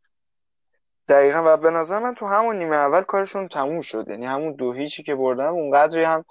دقیقا 1.09 1.43
و 1.47 1.57
به 1.57 1.71
نظر 1.71 1.99
من 1.99 2.15
تو 2.15 2.27
همون 2.27 2.59
نیمه 2.59 2.77
اول 2.77 3.03
کارشون 3.03 3.49
تموم 3.49 3.81
شد. 3.81 4.09
یعنی 4.09 4.27
همون 4.27 4.53
دو 4.53 4.73
هیچی 4.73 5.03
که 5.03 5.15
بردن 5.15 5.47
اونقدری 5.47 6.05
هم 6.05 6.25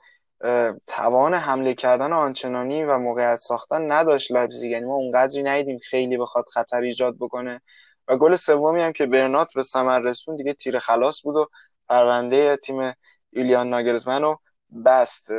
توان 0.87 1.33
حمله 1.33 1.73
کردن 1.73 2.13
آنچنانی 2.13 2.83
و 2.83 2.97
موقعیت 2.97 3.35
ساختن 3.35 3.91
نداشت 3.91 4.31
لایپزیگ. 4.31 4.71
یعنی 4.71 4.85
ما 4.85 4.93
اونقدری 4.93 5.43
ندیدیم 5.43 5.77
خیلی 5.77 6.17
بخواد 6.17 6.45
خطر 6.53 6.81
ایجاد 6.81 7.15
بکنه. 7.19 7.61
و 8.07 8.17
گل 8.17 8.35
سومی 8.35 8.81
هم 8.81 8.91
که 8.91 9.05
برنات 9.05 9.53
به 9.53 9.63
ثمر 9.63 9.99
رسون 9.99 10.35
دیگه 10.35 10.53
تیر 10.53 10.79
خلاص 10.79 11.21
بود 11.23 11.35
و 11.35 11.49
پرونده 11.89 12.57
تیم 12.57 12.93
یولیان 13.31 13.69
ناگلزمن 13.69 14.21
رو 14.21 14.39
بست. 14.85 15.31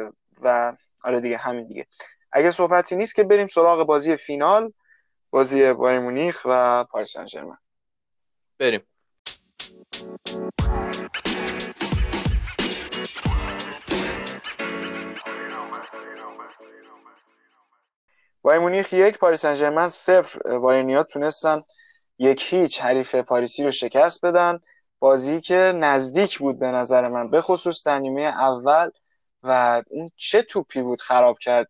و 0.42 0.76
آره 1.04 1.20
دیگه 1.20 1.36
همین 1.36 1.66
دیگه. 1.66 1.86
اگه 2.32 2.50
صحبتی 2.50 2.96
نیست 2.96 3.14
که 3.14 3.24
بریم 3.24 3.46
سراغ 3.46 3.86
بازی 3.86 4.16
فینال 4.16 4.72
بازی 5.30 5.72
بایر 5.72 6.00
مونیخ 6.00 6.42
و 6.44 6.84
پاریس 6.84 7.16
بریم. 8.58 8.82
بایر 18.42 18.60
مونیخ 18.60 18.92
یک 18.92 19.18
پاریس 19.18 19.40
سن 19.40 19.54
ژرمن 19.54 19.88
صفر 19.88 20.58
بایرنیا 20.58 21.02
تونستن 21.02 21.62
یک 22.18 22.54
هیچ 22.54 22.80
حریف 22.80 23.14
پاریسی 23.14 23.64
رو 23.64 23.70
شکست 23.70 24.24
بدن. 24.24 24.60
بازی 24.98 25.40
که 25.40 25.54
نزدیک 25.54 26.38
بود 26.38 26.58
به 26.58 26.66
نظر 26.66 27.08
من 27.08 27.30
به 27.30 27.40
خصوص 27.40 27.86
در 27.86 27.98
نیمه 27.98 28.22
اول. 28.22 28.90
و 29.42 29.82
اون 29.90 30.10
چه 30.16 30.42
توپی 30.42 30.82
بود 30.82 31.00
خراب 31.00 31.38
کرد 31.38 31.68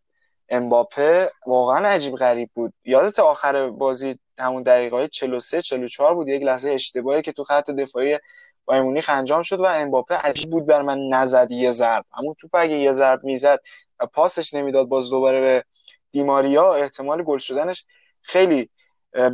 امباپه؟ 0.49 1.31
واقعا 1.47 1.87
عجیب 1.87 2.15
غریب 2.15 2.49
بود. 2.53 2.73
یادت 2.83 3.19
آخر 3.19 3.69
بازی 3.69 4.19
همون 4.39 4.63
دقیقه 4.63 4.95
های 4.95 5.07
43 5.07 5.61
44 5.61 6.15
بود. 6.15 6.27
یک 6.27 6.43
لحظه 6.43 6.69
اشتباهی 6.69 7.21
که 7.21 7.31
تو 7.31 7.43
خط 7.43 7.71
دفاعی 7.71 8.17
بایر 8.65 8.81
مونیخ 8.81 9.09
انجام 9.09 9.41
شد 9.41 9.59
و 9.59 9.65
امباپه 9.65 10.15
عجیب 10.15 10.49
بود 10.49 10.65
بر 10.65 10.81
من 10.81 10.99
نزد. 11.09 11.51
یه 11.51 11.71
ضرب. 11.71 12.05
همون 12.11 12.33
توپ 12.33 12.49
اگه 12.53 12.75
یه 12.75 12.91
ضرب 12.91 13.23
می‌زد 13.23 13.59
و 13.99 14.05
پاسش 14.05 14.53
نمی‌داد 14.53 14.87
باز 14.87 15.09
دوباره 15.09 15.41
به 15.41 15.63
دیماریا 16.11 16.73
احتمال 16.73 17.23
گل 17.23 17.37
شدنش 17.37 17.85
خیلی 18.21 18.69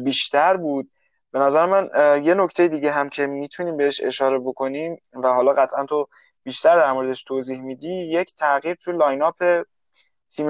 بیشتر 0.04 0.58
بود. 0.58 0.92
به 1.32 1.40
نظر 1.40 1.66
من 1.66 1.90
یه 2.24 2.34
نکته 2.34 2.68
دیگه 2.68 2.92
هم 2.92 3.10
که 3.10 3.28
می‌تونیم 3.28 3.78
بهش 3.78 4.02
اشاره 4.04 4.40
بکنیم 4.40 5.02
و 5.14 5.28
حالا 5.34 5.54
قطعا 5.54 5.86
تو 5.86 6.08
بیشتر 6.44 6.76
در 6.76 6.92
موردش 6.92 7.24
توضیح 7.24 7.62
میدی 7.62 7.94
یک 7.94 8.34
تغییر 8.34 8.76
تو 8.76 8.92
lineup 8.92 9.64
تیم 10.36 10.48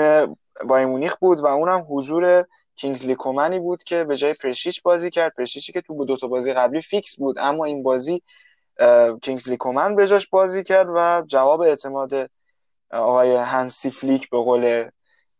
بایرن 0.65 0.85
مونیخ 0.85 1.15
بود 1.15 1.39
و 1.39 1.45
اونم 1.45 1.85
حضور 1.89 2.45
کینگزلی 2.79 3.15
کومنی 3.15 3.59
بود 3.59 3.83
که 3.83 4.03
به 4.03 4.15
جای 4.15 4.33
پرشیچ 4.33 4.81
بازی 4.81 5.09
کرد. 5.09 5.33
پرشیچی 5.37 5.71
که 5.71 5.81
تو 5.81 6.05
دو 6.05 6.17
تا 6.17 6.27
بازی 6.27 6.53
قبلی 6.53 6.81
فیکس 6.81 7.15
بود 7.15 7.35
اما 7.39 7.65
این 7.65 7.83
بازی 7.83 8.21
کینگزلی 9.21 9.57
کومن 9.57 9.95
به 9.95 10.07
جاش 10.07 10.27
بازی 10.27 10.63
کرد 10.63 10.87
و 10.95 11.23
جواب 11.27 11.61
اعتماد 11.61 12.31
آقای 12.91 13.35
هنسی 13.35 13.91
فلیک 13.91 14.29
به 14.29 14.37
قول 14.37 14.89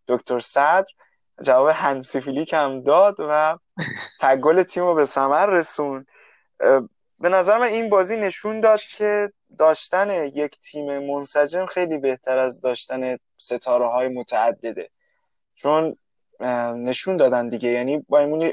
دکتر 0.08 0.40
صدر 0.40 0.86
جواب 1.42 1.68
هنسی 1.68 2.22
فلیک 2.22 2.54
هم 2.54 2.82
داد 2.82 3.16
و 3.20 3.58
تگل 4.20 4.64
تیم 4.64 4.84
رو 4.84 4.96
به 4.96 5.06
ثمر 5.06 5.46
رسوند. 5.46 6.08
به 7.20 7.30
نظر 7.30 7.58
من 7.58 7.68
این 7.68 7.90
بازی 7.90 8.18
نشون 8.18 8.60
داد 8.60 8.82
که 8.82 9.32
داشتن 9.58 10.24
یک 10.24 10.60
تیم 10.60 11.00
منسجم 11.00 11.66
خیلی 11.66 11.98
بهتر 11.98 12.38
از 12.38 12.62
داشتن 12.62 13.18
ستاره 13.38 13.88
های 13.88 14.08
متعدده. 14.08 14.90
چون 15.56 15.98
نشون 16.76 17.18
دادن 17.18 17.50
دیگه. 17.50 17.70
یعنی 17.70 18.06
بایمونی 18.10 18.52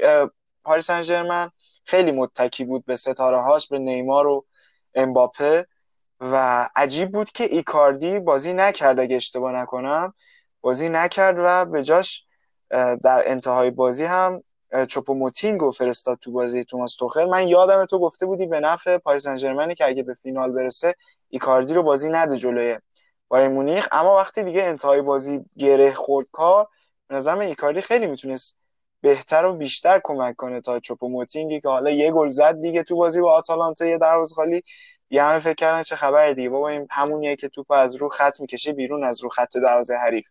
پاریس 0.63 0.91
سن 0.91 1.51
خیلی 1.85 2.11
متکی 2.11 2.63
بود 2.63 2.85
به 2.85 2.95
ستاره 2.95 3.41
هاش 3.41 3.67
به 3.67 3.79
نیمار 3.79 4.27
و 4.27 4.45
امباپه. 4.95 5.67
و 6.19 6.67
عجیب 6.75 7.11
بود 7.11 7.31
که 7.31 7.43
ایکاردی 7.43 8.19
بازی 8.19 8.53
نکرد 8.53 8.99
اگه 8.99 9.15
اشتباه 9.15 9.51
نکنم. 9.51 10.13
بازی 10.61 10.89
نکرد 10.89 11.35
و 11.39 11.65
به 11.65 11.83
جاش 11.83 12.25
در 13.03 13.23
انتهای 13.25 13.71
بازی 13.71 14.03
هم 14.05 14.43
چوپوموتینگ 14.87 15.61
رو 15.61 15.71
فرستاد 15.71 16.17
تو 16.17 16.31
بازی 16.31 16.65
توماس 16.65 16.95
توخل. 16.95 17.29
من 17.29 17.47
یادم 17.47 17.85
تو 17.85 17.99
گفته 17.99 18.25
بودی 18.25 18.45
به 18.45 18.59
نفع 18.59 18.97
پاریس 18.97 19.27
سن 19.27 19.73
که 19.73 19.85
اگه 19.85 20.03
به 20.03 20.13
فینال 20.13 20.51
برسه 20.51 20.95
ایکاردی 21.29 21.73
رو 21.73 21.83
بازی 21.83 22.09
نده 22.09 22.37
جلوی 22.37 22.77
بایرن 23.27 23.47
مونیخ. 23.47 23.87
اما 23.91 24.15
وقتی 24.15 24.43
دیگه 24.43 24.63
انتهای 24.63 25.01
بازی 25.01 25.45
گره 25.57 25.93
خورد 25.93 26.27
کار 26.31 26.67
نظر 27.09 27.39
ایکاردی 27.39 27.81
خیلی 27.81 28.07
می‌تونست 28.07 28.57
بهتر 29.01 29.45
و 29.45 29.53
بیشتر 29.53 30.01
کمک 30.03 30.35
کنه 30.35 30.61
تا 30.61 30.79
چوپوموتینگی 30.79 31.59
که 31.59 31.69
حالا 31.69 31.91
یه 31.91 32.11
گل 32.11 32.29
زد 32.29 32.61
دیگه 32.61 32.83
تو 32.83 32.95
بازی 32.95 33.21
با 33.21 33.33
آتالانتا 33.33 33.85
یه 33.85 33.97
دروازه 33.97 34.35
خالی. 34.35 34.63
یه 35.09 35.23
همه 35.23 35.39
فکر 35.39 35.53
کردن 35.53 35.83
چه 35.83 35.95
خبر 35.95 36.33
دیگه. 36.33 36.49
بابا 36.49 36.69
این 36.69 36.87
همونیه 36.91 37.35
که 37.35 37.49
توپ 37.49 37.71
از 37.71 37.95
رو 37.95 38.09
خط 38.09 38.39
می‌کشه 38.39 38.73
بیرون 38.73 39.03
از 39.03 39.23
رو 39.23 39.29
خط 39.29 39.57
دروازه 39.57 39.95
حریف. 39.95 40.29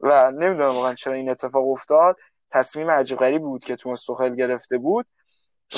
و 0.00 0.30
نمی‌دونم 0.30 0.74
واقعا 0.74 0.94
چرا 0.94 1.14
این 1.14 1.30
اتفاق 1.30 1.68
افتاد. 1.68 2.16
تصمیم 2.50 2.90
عجیب 2.90 3.18
غریبی 3.18 3.44
بود 3.44 3.64
که 3.64 3.76
تو 3.76 3.94
سوخل 3.94 4.34
گرفته 4.34 4.78
بود. 4.78 5.06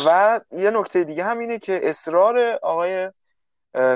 و 0.06 0.40
یه 0.52 0.70
نکته 0.70 1.04
دیگه 1.04 1.24
هم 1.24 1.38
اینه 1.38 1.58
که 1.58 1.80
اصرار 1.82 2.38
آقای 2.62 3.10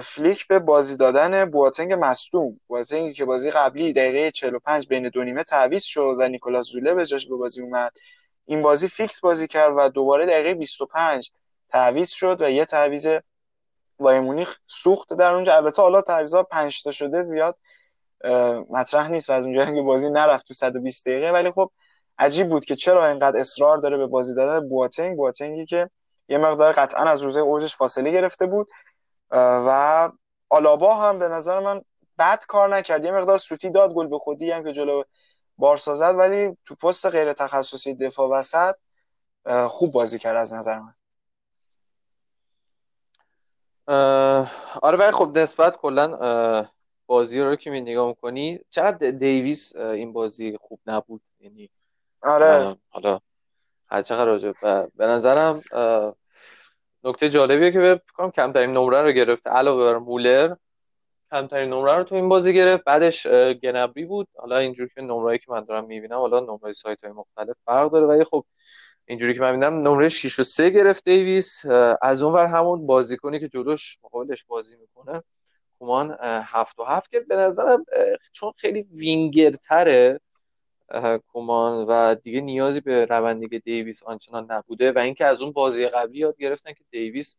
فلیک 0.03 0.47
به 0.47 0.59
بازی 0.59 0.97
دادن 0.97 1.51
بواتنگ 1.51 1.93
مصدوم. 2.01 2.61
بواتنگی 2.66 3.12
که 3.12 3.24
بازی 3.24 3.51
قبلی 3.51 3.93
دقیقه 3.93 4.31
45 4.31 4.89
بین 4.89 5.09
دو 5.09 5.24
نیمه 5.24 5.43
تعویض 5.43 5.85
شد 5.85 6.16
و 6.18 6.29
نیکولاس 6.29 6.66
زوله 6.66 6.95
به 6.95 7.07
جاش 7.07 7.26
به 7.26 7.37
بازی 7.37 7.62
اومد. 7.62 7.97
این 8.45 8.62
بازی 8.62 8.89
فیکس 8.89 9.20
بازی 9.20 9.47
کرد 9.47 9.74
و 9.76 9.89
دوباره 9.89 10.26
دقیقه 10.26 10.55
25 10.55 11.31
تعویض 11.68 12.11
شد 12.11 12.43
و 12.43 12.51
یه 12.51 12.64
تعویض 12.64 13.18
بایر 13.99 14.20
مونیخ 14.20 14.59
سوخت 14.66 15.12
در 15.12 15.35
اونجا. 15.35 15.57
البته 15.57 15.83
حالا 15.83 16.03
تعویضا 16.03 16.43
5 16.43 16.83
تا 16.83 16.91
شده 16.91 17.22
زیاد 17.22 17.57
مطرح 18.70 19.09
نیست 19.09 19.31
و 19.31 19.33
از 19.33 19.45
اونجا 19.45 19.64
که 19.64 19.83
بازی 19.83 20.11
نرفت 20.11 20.49
تو 20.49 20.55
120 20.55 21.09
دقیقه. 21.09 21.33
ولی 21.33 21.51
خب 21.51 21.70
عجیب 22.18 22.49
بود 22.49 22.64
که 22.64 22.74
چرا 22.74 23.09
اینقدر 23.09 23.39
اصرار 23.39 23.79
داره 23.79 23.97
به 23.97 24.07
بازی 24.07 24.35
دادن 24.35 24.68
بواتنگ. 24.68 25.16
بواتنگی 25.16 25.66
که 25.66 25.91
یه 26.29 26.39
مقدار 26.39 26.72
قطعا 26.72 27.05
از 27.05 27.22
روزه 27.22 27.41
اوجش 27.41 27.76
فاصله 27.76 28.11
گرفته 28.11 28.47
بود. 28.47 28.68
و 29.31 30.11
آلابا 30.49 30.95
هم 30.97 31.18
به 31.18 31.29
نظر 31.29 31.61
من 31.61 31.83
بد 32.18 32.45
کار 32.49 32.76
نکرد. 32.76 33.05
یه 33.05 33.12
مقدار 33.12 33.39
سوتی 33.39 33.70
داد 33.70 33.93
گل 33.93 34.07
به 34.07 34.18
خودی 34.18 34.51
هم 34.51 34.64
که 34.64 34.72
جلو 34.72 35.03
بارسا 35.59 35.95
زد 35.95 36.14
ولی 36.18 36.57
تو 36.64 36.74
پست 36.74 37.07
غیر 37.07 37.33
تخصصی 37.33 37.95
دفاع 37.95 38.31
وسط 38.31 38.74
خوب 39.68 39.93
بازی 39.93 40.18
کرد 40.18 40.37
از 40.37 40.53
نظر 40.53 40.79
من. 40.79 40.95
آره 44.83 44.99
ولی 44.99 45.12
خب 45.12 45.39
نسبت 45.39 45.76
کلا 45.76 46.68
بازی 47.07 47.41
رو 47.41 47.57
که 47.57 47.70
می 47.70 47.81
نگاه 47.81 48.09
می‌کنی 48.09 48.61
چقدر 48.70 49.11
دیویس 49.11 49.76
این 49.76 50.12
بازی 50.12 50.59
خوب 50.61 50.81
نبود؟ 50.87 51.22
یعنی 51.41 51.70
آره. 52.22 52.76
حالا 52.91 53.20
هر 53.87 54.03
چقدر 54.03 54.24
راجع 54.24 54.53
به 54.97 55.07
نظرم 55.07 55.62
نکته 57.05 57.28
جالبیه 57.28 57.70
که 57.72 58.01
بکنم 58.09 58.30
کمترین 58.30 58.70
نمره 58.70 59.03
رو 59.03 59.12
گرفته 59.12 59.51
علاوه 59.51 59.92
بر 59.92 59.99
مولر 59.99 60.55
کمترین 61.30 61.70
نمره 61.70 61.96
رو 61.96 62.03
تو 62.03 62.14
این 62.14 62.28
بازی 62.28 62.55
گرفت. 62.55 62.84
بعدش 62.84 63.26
گنبری 63.62 64.05
بود. 64.05 64.28
حالا 64.36 64.59
اینجوری 64.59 64.90
که 64.94 65.01
نمرهایی 65.01 65.38
که 65.38 65.44
من 65.49 65.64
دارم 65.64 65.84
می‌بینم 65.84 66.16
حالا 66.16 66.40
نمره 66.40 66.72
سایت 66.72 67.05
های 67.05 67.12
مختلف 67.12 67.57
فرق 67.66 67.92
داره. 67.92 68.07
ولی 68.07 68.24
خب 68.24 68.44
اینجوری 69.07 69.34
که 69.34 69.40
من 69.40 69.51
می‌بینم 69.51 69.88
نمره 69.88 70.09
6 70.09 70.38
و 70.38 70.42
3 70.42 70.70
گرفت 70.70 71.05
دیویس. 71.05 71.64
از 72.03 72.22
اون 72.22 72.32
ور 72.32 72.46
همون 72.46 72.86
بازیکنی 72.86 73.40
که 73.40 73.49
جلوش 73.49 73.99
مقابلش 74.03 74.44
بازی 74.44 74.76
می‌کنه 74.76 75.22
کومان 75.78 76.16
هفت 76.22 76.78
و 76.78 76.84
هفت 76.84 77.11
که 77.11 77.20
به 77.20 77.36
نظرم 77.36 77.84
چون 78.32 78.53
خیلی 78.57 78.82
وینگرتره 78.82 80.20
کومان 81.32 81.86
و 81.89 82.14
دیگه 82.14 82.41
نیازی 82.41 82.80
به 82.80 83.05
روندگی 83.07 83.59
دیویس 83.59 84.03
آنچنان 84.03 84.53
نبوده 84.53 84.93
و 84.93 84.99
اینکه 84.99 85.26
از 85.26 85.43
اون 85.43 85.53
بازی 85.53 85.89
قبلی 85.89 86.18
یاد 86.18 86.36
گرفتن 86.36 86.72
که 86.72 86.84
دیویس 86.91 87.36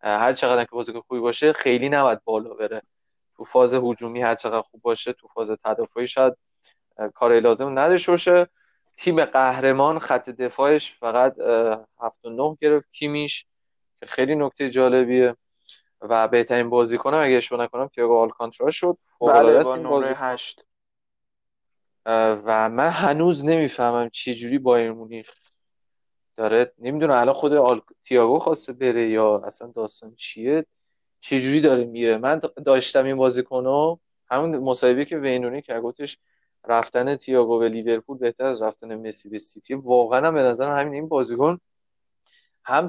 هر 0.00 0.32
چقدر 0.32 0.64
که 0.64 0.70
بازیکن 0.72 1.00
خوبی 1.00 1.20
باشه 1.20 1.52
خیلی 1.52 1.88
نباید 1.88 2.24
بالا 2.24 2.54
بره. 2.54 2.82
تو 3.36 3.44
فاز 3.44 3.74
هجومی 3.74 4.22
هر 4.22 4.34
چقدر 4.34 4.62
خوب 4.62 4.82
باشه 4.82 5.12
تو 5.12 5.28
فاز 5.28 5.50
تدافعی 5.64 6.06
شاید 6.06 6.34
کار 7.14 7.40
لازم 7.40 7.78
نداشته 7.78 8.12
باشه. 8.12 8.48
تیم 8.96 9.24
قهرمان 9.24 9.98
خط 9.98 10.30
دفاعش 10.30 10.92
فقط 10.92 11.38
هفت 12.00 12.24
و 12.24 12.30
نه 12.30 12.56
گرفت 12.60 12.90
کیمیش 12.92 13.46
که 14.00 14.06
خیلی 14.06 14.34
نکته 14.34 14.70
جالبیه. 14.70 15.36
و 16.00 16.28
بهترین 16.28 16.70
بازیکنم 16.70 17.18
اگه 17.18 17.36
اشتباه 17.36 17.64
نکنم 17.64 17.88
تییاگو 17.88 18.18
آلکانترا 18.18 18.70
شد. 18.70 18.98
بله 19.20 19.62
با 19.62 19.76
نمره 19.76 20.14
هشت. 20.14 20.65
و 22.06 22.68
من 22.68 22.88
هنوز 22.88 23.44
نمی‌فهمم 23.44 24.08
چه 24.08 24.34
جوری 24.34 24.58
بایر 24.58 24.92
مونیخ 24.92 25.30
داره. 26.36 26.72
نمی‌دونم 26.78 27.14
الان 27.14 27.34
خود 27.34 27.52
آل... 27.52 27.80
تییاگو 28.04 28.38
خواسته 28.38 28.72
بره 28.72 29.10
یا 29.10 29.42
اصلا 29.46 29.72
داستان 29.76 30.14
چیه؟ 30.14 30.66
چه 31.20 31.40
جوری 31.40 31.60
داره 31.60 31.84
میره؟ 31.84 32.18
من 32.18 32.40
داشتم 32.64 33.04
این 33.04 33.16
بازیکنو 33.16 33.98
همون 34.30 34.56
مصاحبه 34.56 35.04
که 35.04 35.18
وینونی 35.18 35.62
که 35.62 35.80
گفتش 35.80 36.18
رفتن 36.68 37.16
تییاگو 37.16 37.58
به 37.58 37.68
لیورپول 37.68 38.18
بهتر 38.18 38.44
از 38.46 38.62
رفتن 38.62 39.08
مسی 39.08 39.28
به 39.28 39.38
سیتی. 39.38 39.74
واقعا 39.74 40.30
به 40.30 40.42
نظر 40.42 40.78
همین 40.78 40.94
این 40.94 41.08
بازیکن 41.08 41.60
هم 42.64 42.86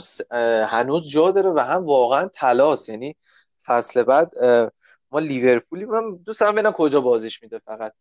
هنوز 0.67 1.09
جا 1.09 1.31
داره 1.31 1.49
و 1.49 1.59
هم 1.59 1.85
واقعا 1.85 2.27
تلاس 2.27 2.89
یعنی 2.89 3.15
فصل 3.65 4.03
بعد 4.03 4.31
ما 5.11 5.19
لیورپولی 5.19 5.85
من 5.85 6.15
دوست 6.15 6.43
ببینم 6.43 6.71
کجا 6.71 7.01
بازیش 7.01 7.43
میده 7.43 7.59
فقط. 7.59 7.93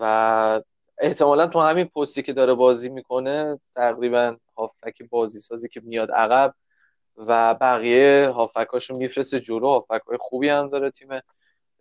و 0.00 0.60
احتمالا 0.98 1.46
تو 1.46 1.60
همین 1.60 1.84
پستی 1.84 2.22
که 2.22 2.32
داره 2.32 2.54
بازی 2.54 2.90
می‌کنه 2.90 3.60
تقریبا 3.76 4.36
هافک 4.56 5.02
بازی 5.10 5.40
سازی 5.40 5.68
که 5.68 5.80
میاد 5.80 6.10
عقب 6.10 6.54
و 7.16 7.54
بقیه 7.54 8.28
هافکاشو 8.28 8.96
میفرسته 8.96 9.40
جلو. 9.40 9.68
هافک 9.68 10.02
های 10.08 10.16
خوبی 10.20 10.48
هم 10.48 10.68
داره 10.68 10.90
تیم 10.90 11.08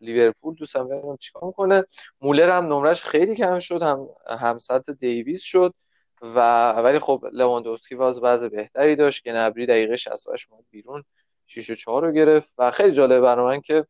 لیورپول. 0.01 0.55
دوستم 0.55 0.87
ببینم 0.87 1.17
چیکار 1.17 1.43
می‌کنه. 1.43 1.83
مولر 2.21 2.49
هم 2.57 2.65
نمرش 2.65 3.03
خیلی 3.03 3.35
کم 3.35 3.59
شد 3.59 3.83
هم 3.83 4.07
همسط 4.39 4.89
دیویس 4.89 5.43
شد 5.43 5.73
و 6.21 6.71
ولی 6.71 6.99
خب 6.99 7.25
لواندوسکی 7.31 7.95
واز 7.95 8.19
وضع 8.23 8.47
بهتری 8.47 8.95
داشت 8.95 9.23
که 9.23 9.31
نبری 9.31 9.65
دقیقه 9.65 9.97
68 9.97 10.51
اومد 10.51 10.63
بیرون 10.71 11.03
6 11.47 11.69
و 11.69 11.75
4 11.75 12.05
رو 12.05 12.11
گرفت 12.11 12.53
و 12.57 12.71
خیلی 12.71 12.91
جالب 12.91 13.21
برای 13.21 13.45
من 13.45 13.61
که 13.61 13.87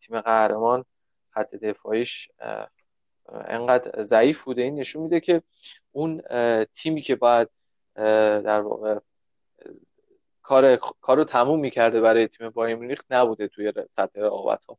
تیم 0.00 0.20
قهرمان 0.20 0.84
خط 1.30 1.54
دفاعیش 1.54 2.28
انقدر 3.28 4.02
ضعیف 4.02 4.42
بوده. 4.44 4.62
این 4.62 4.74
نشون 4.74 5.02
میده 5.02 5.20
که 5.20 5.42
اون 5.92 6.22
تیمی 6.64 7.00
که 7.00 7.16
باید 7.16 7.48
در 8.44 8.60
واقع 8.60 8.98
کار 10.42 10.76
کارو 10.76 11.24
تموم 11.24 11.60
می‌کرده 11.60 12.00
برای 12.00 12.28
تیم 12.28 12.50
بایر 12.50 12.76
مونیخ 12.76 13.02
نبوده 13.10 13.48
توی 13.48 13.72
سطح 13.90 14.20
رقابت 14.20 14.64
ها 14.64 14.78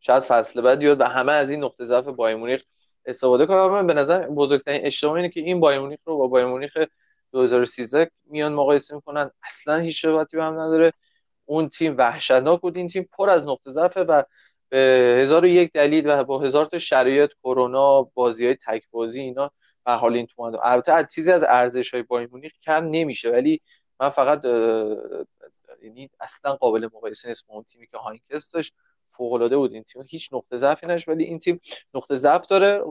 شاید 0.00 0.22
فصل 0.22 0.60
بعد 0.60 0.78
بیاد 0.78 1.00
و 1.00 1.04
همه 1.04 1.32
از 1.32 1.50
این 1.50 1.64
نقطه 1.64 1.84
ضعف 1.84 2.04
بایر 2.04 2.36
مونیخ 2.36 2.64
استفاده 3.06 3.46
کنم 3.46 3.70
من 3.70 3.86
به 3.86 3.94
نظر 3.94 4.26
بزرگترین 4.26 4.86
اشتباه 4.86 5.14
اینه 5.14 5.28
که 5.28 5.40
این 5.40 5.60
بایر 5.60 5.80
مونیخ 5.80 5.98
رو 6.04 6.16
با 6.16 6.26
بایر 6.26 6.46
مونیخ 6.46 6.78
2013 7.32 8.10
میان 8.24 8.52
مقایسه 8.52 8.94
می‌کنن. 8.94 9.30
اصلا 9.42 9.76
هیچ 9.76 10.04
ربطی 10.04 10.36
به 10.36 10.44
هم 10.44 10.60
نداره. 10.60 10.92
اون 11.44 11.68
تیم 11.68 11.94
وحشتناک 11.98 12.60
بود. 12.60 12.76
این 12.76 12.88
تیم 12.88 13.08
پر 13.12 13.30
از 13.30 13.46
نقطه 13.46 13.70
ضعف 13.70 13.98
و 14.08 14.24
به 14.72 14.78
هزار 15.22 15.44
و 15.44 15.46
یک 15.46 15.72
دلیل 15.72 16.10
و 16.10 16.24
با 16.24 16.38
هزار 16.38 16.64
تا 16.64 16.78
شرایط 16.78 17.32
کرونا 17.42 18.02
بازی 18.02 18.46
های 18.46 18.54
تک 18.54 18.82
بازی 18.90 19.20
اینا 19.20 19.50
و 19.86 19.98
حال 19.98 20.14
این 20.16 20.26
تو 20.26 20.42
البته 20.42 21.06
چیزی 21.14 21.32
از 21.32 21.44
ارزش 21.44 21.94
های 21.94 22.02
بایر 22.02 22.28
مونیخ 22.32 22.52
کم 22.62 22.84
نمیشه 22.84 23.30
ولی 23.30 23.60
من 24.00 24.08
فقط 24.08 24.44
یعنی 25.82 26.10
اصلا 26.20 26.56
قابل 26.56 26.88
مقایسه 26.94 27.28
نیست 27.28 27.46
با 27.46 27.54
اون 27.54 27.64
تیمی 27.64 27.86
که 27.86 27.98
هاینکس 27.98 28.50
داشت. 28.50 28.74
فوق 29.10 29.32
العاده 29.32 29.56
بود 29.56 29.72
این 29.72 29.82
تیم. 29.82 30.04
هیچ 30.08 30.28
نقطه 30.32 30.56
ضعفی 30.56 30.86
نداشت 30.86 31.08
ولی 31.08 31.24
این 31.24 31.38
تیم 31.38 31.60
نقطه 31.94 32.16
ضعف 32.16 32.46
داره. 32.46 32.82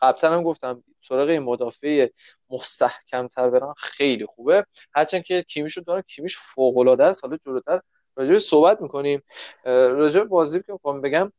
قبلا 0.00 0.32
هم 0.32 0.42
گفتم 0.42 0.84
سراغ 1.00 1.28
این 1.28 1.42
مدافع 1.42 2.08
مستحکم 2.50 3.28
تر 3.28 3.50
برن 3.50 3.74
خیلی 3.76 4.26
خوبه. 4.26 4.66
هرچند 4.94 5.24
که 5.24 5.42
کیمیش 5.42 5.72
رو 5.72 5.80
داره 5.80 6.02
کیمیش 6.02 6.36
فوق 6.38 6.78
العاده 6.78 7.04
است. 7.04 7.24
حالا 7.24 7.36
جلوتر 7.36 7.80
راجع 8.16 8.38
صحبت 8.38 8.82
می‌کنیم. 8.82 9.22
راجع 9.64 10.22
بازی 10.22 10.62
که 10.62 10.72
می‌خوام 10.72 11.00
بگم 11.00 11.32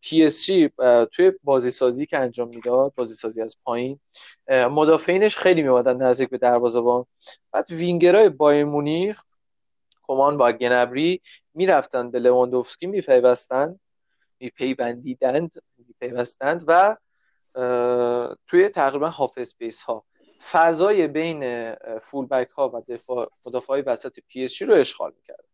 پی 0.00 0.24
اس 0.24 0.44
جی 0.44 0.70
توی 1.12 1.32
بازی 1.44 1.70
سازی 1.70 2.06
که 2.06 2.18
انجام 2.18 2.48
می‌داد 2.48 2.92
بازی 2.94 3.14
سازی 3.14 3.42
از 3.42 3.56
پایین 3.64 4.00
مدافعینش 4.48 5.36
خیلی 5.36 5.62
میومدن 5.62 5.96
نزدیک 5.96 6.30
به 6.30 6.38
دروازه‌بان 6.38 7.06
بعد 7.52 7.70
وینگرای 7.70 8.28
بایرن 8.28 8.64
مونیخ 8.64 9.22
کومان 10.02 10.36
با 10.36 10.52
گنبری 10.52 11.20
می‌رفتن 11.54 12.10
به 12.10 12.18
لواندوفسکی 12.18 12.86
میپیوستند 12.86 13.80
میپیوندیدند 14.40 15.52
میپیوستند 15.78 16.64
و 16.66 16.96
توی 18.46 18.68
تقریبا 18.68 19.08
half 19.08 19.32
space 19.36 19.82
ها 19.82 20.04
فضای 20.50 21.08
بین 21.08 21.74
فول 21.98 22.26
بک 22.26 22.50
ها 22.50 22.68
و 22.68 22.82
دفاع 22.88 23.30
مدافع 23.46 23.68
های 23.68 23.82
وسط 23.82 24.18
پی 24.26 24.44
اس 24.44 24.50
جی 24.50 24.62
رو 24.62 24.74
اشغال 24.74 25.12
می‌کرد. 25.16 25.44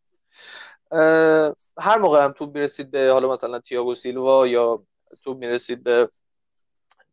هر 1.79 1.99
موقع 1.99 2.25
هم 2.25 2.33
توپ 2.33 2.55
می‌رسید 2.55 2.91
به 2.91 3.11
حالا 3.13 3.33
مثلا 3.33 3.59
تییاگو 3.59 3.95
سیلوا 3.95 4.47
یا 4.47 4.83
توپ 5.25 5.37
می‌رسید 5.37 5.83
به 5.83 6.09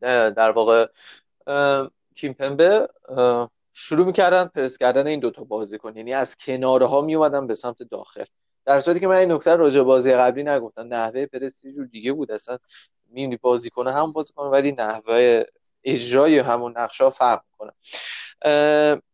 در 0.02 0.52
واقع 0.52 0.88
کیمپمبه 2.16 2.90
شروع 3.72 4.06
می‌کردن 4.06 4.46
پرس 4.46 4.78
کردن 4.78 5.08
این 5.08 5.20
دوتا 5.20 5.44
بازیکن 5.44 5.98
یعنی 5.98 6.14
از 6.14 6.36
کناره 6.36 6.86
ها 6.86 7.02
میومدن 7.02 7.48
به 7.48 7.56
سمت 7.56 7.84
داخل. 7.84 8.26
در 8.66 8.80
صورتی 8.80 9.00
که 9.00 9.08
من 9.08 9.16
این 9.16 9.32
نکته 9.32 9.56
راجع 9.56 9.82
بازی 9.82 10.14
قبلی 10.14 10.44
نگفتم. 10.44 10.82
نحوه 10.82 11.26
پرس 11.26 11.64
یه 11.64 11.72
جور 11.74 11.86
دیگه 11.86 12.14
بود. 12.14 12.32
اصلا 12.32 12.58
میونی 13.10 13.38
بازی 13.38 13.70
کنه 13.70 13.92
هم 13.92 14.12
بازی 14.12 14.34
کنه 14.34 14.50
ولی 14.50 14.72
نحوه 14.72 15.44
اجرای 15.84 16.40
همون 16.40 16.74
نقشه 16.78 17.10
فرق 17.10 17.42
می‌کنه. 17.52 17.72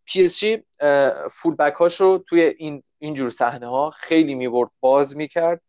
پی 0.06 0.26
اس 0.26 0.40
جی 0.40 0.64
فول 1.32 1.56
بک 1.56 1.74
هاش 1.74 2.02
رو 2.02 2.18
توی 2.18 2.42
این 2.42 2.84
اینجور 3.00 3.30
صحنه 3.30 3.68
ها 3.68 3.90
خیلی 3.90 4.36
می‌برد 4.36 4.70
باز 4.80 5.16
می‌کرد. 5.16 5.62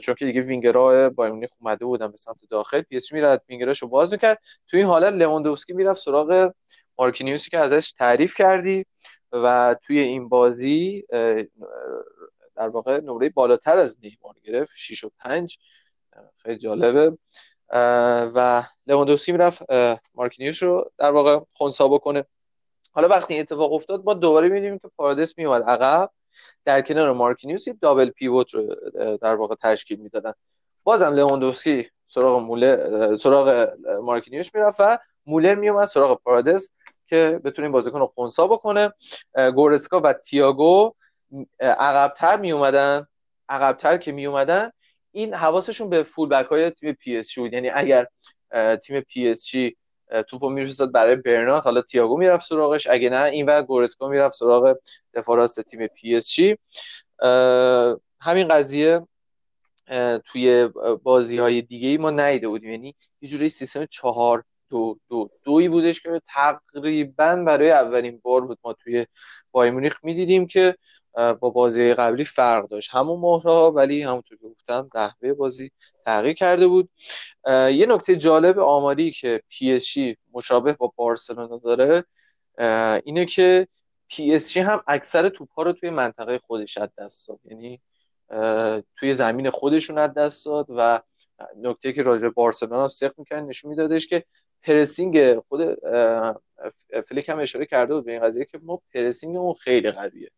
چون 0.00 0.14
که 0.18 0.24
دیگه 0.24 0.40
وینگرها 0.40 1.10
بایرن 1.10 1.46
اومده 1.60 1.84
بودن 1.84 2.08
به 2.08 2.16
سمت 2.16 2.36
داخل 2.50 2.80
پی 2.80 2.96
اس 2.96 3.06
جی 3.06 3.14
می‌رفت 3.14 3.42
وینگراش 3.48 3.82
رو 3.82 3.88
باز 3.88 4.12
می‌کرد. 4.12 4.38
توی 4.66 4.80
این 4.80 4.88
حالت 4.88 5.12
لواندوفسکی 5.12 5.72
می‌رفت 5.72 6.00
سراغ 6.00 6.52
مارکینیوسی 6.98 7.50
که 7.50 7.58
ازش 7.58 7.92
تعریف 7.92 8.34
کردی 8.36 8.86
و 9.32 9.76
توی 9.86 9.98
این 9.98 10.28
بازی 10.28 11.04
در 12.56 12.68
واقع 12.68 13.00
نمره 13.00 13.28
بالاتر 13.28 13.78
از 13.78 13.96
نیمار 14.02 14.34
گرفت 14.44 14.72
6 14.76 15.04
و 15.04 15.10
5 15.18 15.58
خیلی 16.36 16.58
جالبه. 16.58 17.18
و 18.34 18.62
لواندوسکی 18.86 19.32
می‌رفت 19.32 19.62
مارکینیوس 20.14 20.62
رو 20.62 20.90
در 20.98 21.10
واقع 21.10 21.40
خونسا 21.52 21.88
بکنه 21.88 22.24
حالا 22.92 23.08
وقتی 23.08 23.38
اتفاق 23.40 23.72
افتاد 23.72 24.04
ما 24.04 24.14
دوباره 24.14 24.48
می‌دونیم 24.48 24.78
که 24.78 24.90
پاردس 24.96 25.38
میومد 25.38 25.62
عقب. 25.62 26.10
در 26.64 26.82
کنار 26.82 27.12
مارکینیوس 27.12 27.66
یه 27.66 27.76
double 27.80 28.10
pivot 28.10 28.54
رو 28.54 28.74
در 29.16 29.34
واقع 29.34 29.54
تشکیل 29.54 29.98
می‌دادن. 29.98 30.32
بازم 30.84 31.14
لواندوسکی 31.14 31.90
سراغ 32.06 32.40
موله 32.40 33.16
سراغ 33.16 33.72
مارکینیوس 34.02 34.54
می‌رفت 34.54 34.76
و 34.80 34.98
مولر 35.26 35.54
میومد 35.54 35.84
سراغ 35.84 36.20
پاردس 36.22 36.70
که 37.06 37.40
بتونه 37.44 37.68
بازیکن 37.68 37.98
رو 37.98 38.06
خونسا 38.06 38.46
بکنه 38.46 38.92
گورتسکا 39.54 40.00
و 40.00 40.12
تییاگو 40.12 40.94
عقبتر 41.60 42.36
می 42.36 42.52
اومدن 42.52 43.06
عقبتر 43.48 43.96
که 43.96 44.12
می 44.12 44.26
اومدن 44.26 44.70
این 45.14 45.34
حواسشون 45.34 45.90
به 45.90 46.02
فول 46.02 46.28
بک 46.28 46.46
های 46.46 46.70
تیم 46.70 46.92
پی 46.92 47.16
اس 47.16 47.23
جی 47.23 47.38
بود. 47.38 47.52
یعنی 47.52 47.70
اگر 47.70 48.06
تیم 48.82 49.00
پی 49.00 49.28
اس 49.28 49.46
جی 49.46 49.76
توپو 50.28 50.48
می‌رسد 50.48 50.92
برای 50.92 51.16
برنات 51.16 51.62
حالا 51.62 51.82
تییاگو 51.82 52.16
می‌رفت 52.16 52.46
سراغش. 52.46 52.86
اگه 52.86 53.10
نه 53.10 53.22
این 53.22 53.46
و 53.46 53.62
گورتسکا 53.62 54.08
می‌رفت 54.08 54.34
سراغ 54.34 54.76
دفاع 55.14 55.36
راست 55.36 55.60
تیم 55.60 55.86
پی 55.86 56.16
اس 56.16 56.32
جی 56.32 56.56
همین 58.20 58.48
قضیه 58.48 59.06
توی 60.24 60.68
بازی 61.02 61.38
های 61.38 61.62
دیگه 61.62 61.88
ای 61.88 61.98
ما 61.98 62.10
ندیده 62.10 62.48
بودیم. 62.48 62.70
یعنی 62.70 62.94
یه 63.20 63.28
جوری 63.28 63.48
سیستم 63.48 63.84
چهار 63.84 64.44
دو 64.70 64.98
دو 65.08 65.30
دویی 65.44 65.68
بودش 65.68 66.00
که 66.00 66.20
تقریبا 66.34 67.36
برای 67.36 67.70
اولین 67.70 68.20
بار 68.22 68.40
بود 68.40 68.58
ما 68.64 68.72
توی 68.72 69.06
بایرن 69.52 69.70
مونیخ 69.70 69.96
می‌دیدیم 70.02 70.46
که 70.46 70.76
با 71.14 71.50
بازی 71.50 71.94
قبلی 71.94 72.24
فرق 72.24 72.68
داشت. 72.68 72.90
همون 72.92 73.20
مهره 73.20 73.60
ها 73.60 73.70
ولی 73.70 74.02
همونطور 74.02 74.38
که 74.38 74.48
گفتم 74.48 74.88
نحوه 74.94 75.32
بازی 75.32 75.70
تغییر 76.04 76.34
کرده 76.34 76.66
بود. 76.66 76.88
یه 77.48 77.86
نکته 77.88 78.16
جالب 78.16 78.58
آماری 78.58 79.10
که 79.10 79.42
پی 79.48 79.72
اس 79.72 79.94
مشابه 80.32 80.72
با 80.72 80.92
بارسلونا 80.96 81.58
داره 81.58 82.04
اینه 83.04 83.24
که 83.24 83.68
پی 84.08 84.34
اس 84.34 84.56
هم 84.56 84.82
اکثر 84.86 85.28
توپ 85.28 85.52
ها 85.52 85.62
رو 85.62 85.72
توی 85.72 85.90
منطقه 85.90 86.38
خودش 86.38 86.78
از 86.78 86.88
دست 86.98 87.28
داد. 87.28 87.40
یعنی 87.44 87.80
توی 88.96 89.14
زمین 89.14 89.50
خودشون 89.50 89.98
از 89.98 90.14
دست 90.14 90.46
داد 90.46 90.66
و 90.68 91.00
نکته 91.56 91.92
که 91.92 92.02
راجع 92.02 92.28
بارسلونا 92.28 92.88
سخت 92.88 93.18
می‌کنن 93.18 93.46
نشون 93.46 93.70
میدادش 93.70 94.06
که 94.06 94.24
پرسینگ 94.62 95.38
خود 95.38 95.60
فلیک 97.08 97.28
هم 97.28 97.38
اشاره 97.38 97.66
کرده 97.66 97.94
بود 97.94 98.04
به 98.04 98.12
این 98.12 98.20
قضیه 98.22 98.44
که 98.44 98.58
ما 98.62 98.82
پرسینگمون 98.94 99.54
خیلی 99.54 99.90
قویه. 99.90 100.30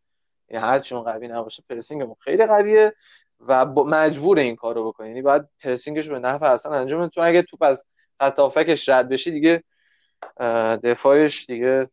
یعنی 0.49 0.65
هر 0.65 0.79
چون 0.79 1.03
قوی 1.03 1.27
نباشه 1.27 1.63
پرسینگمون 1.69 2.15
خیلی 2.19 2.45
قویه 2.45 2.93
و 3.39 3.65
مجبور 3.65 4.39
این 4.39 4.55
کارو 4.55 4.87
بکنه 4.87 5.07
یعنی 5.07 5.21
باید 5.21 5.41
پرسینگش 5.59 6.09
به 6.09 6.19
نفع 6.19 6.45
اصلا 6.45 6.71
انجام 6.71 7.07
تو 7.07 7.21
اگه 7.21 7.41
توپ 7.41 7.63
از 7.63 7.85
خط 8.19 8.39
رد 8.89 9.09
بشی 9.09 9.31
دیگه 9.31 9.63
دفاعش 10.83 11.45
دیگه 11.45 11.89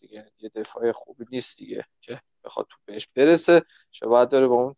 دیگه 0.00 0.30
یه 0.38 0.48
دفاع 0.54 0.92
خوبی 0.92 1.24
نیست 1.30 1.58
دیگه 1.58 1.84
که 2.00 2.20
بخواد 2.44 2.66
تو 2.70 2.76
بهش 2.84 3.08
برسه. 3.14 3.62
چه 3.90 4.06
باید 4.06 4.28
داره 4.28 4.46
با 4.46 4.54
اون 4.54 4.74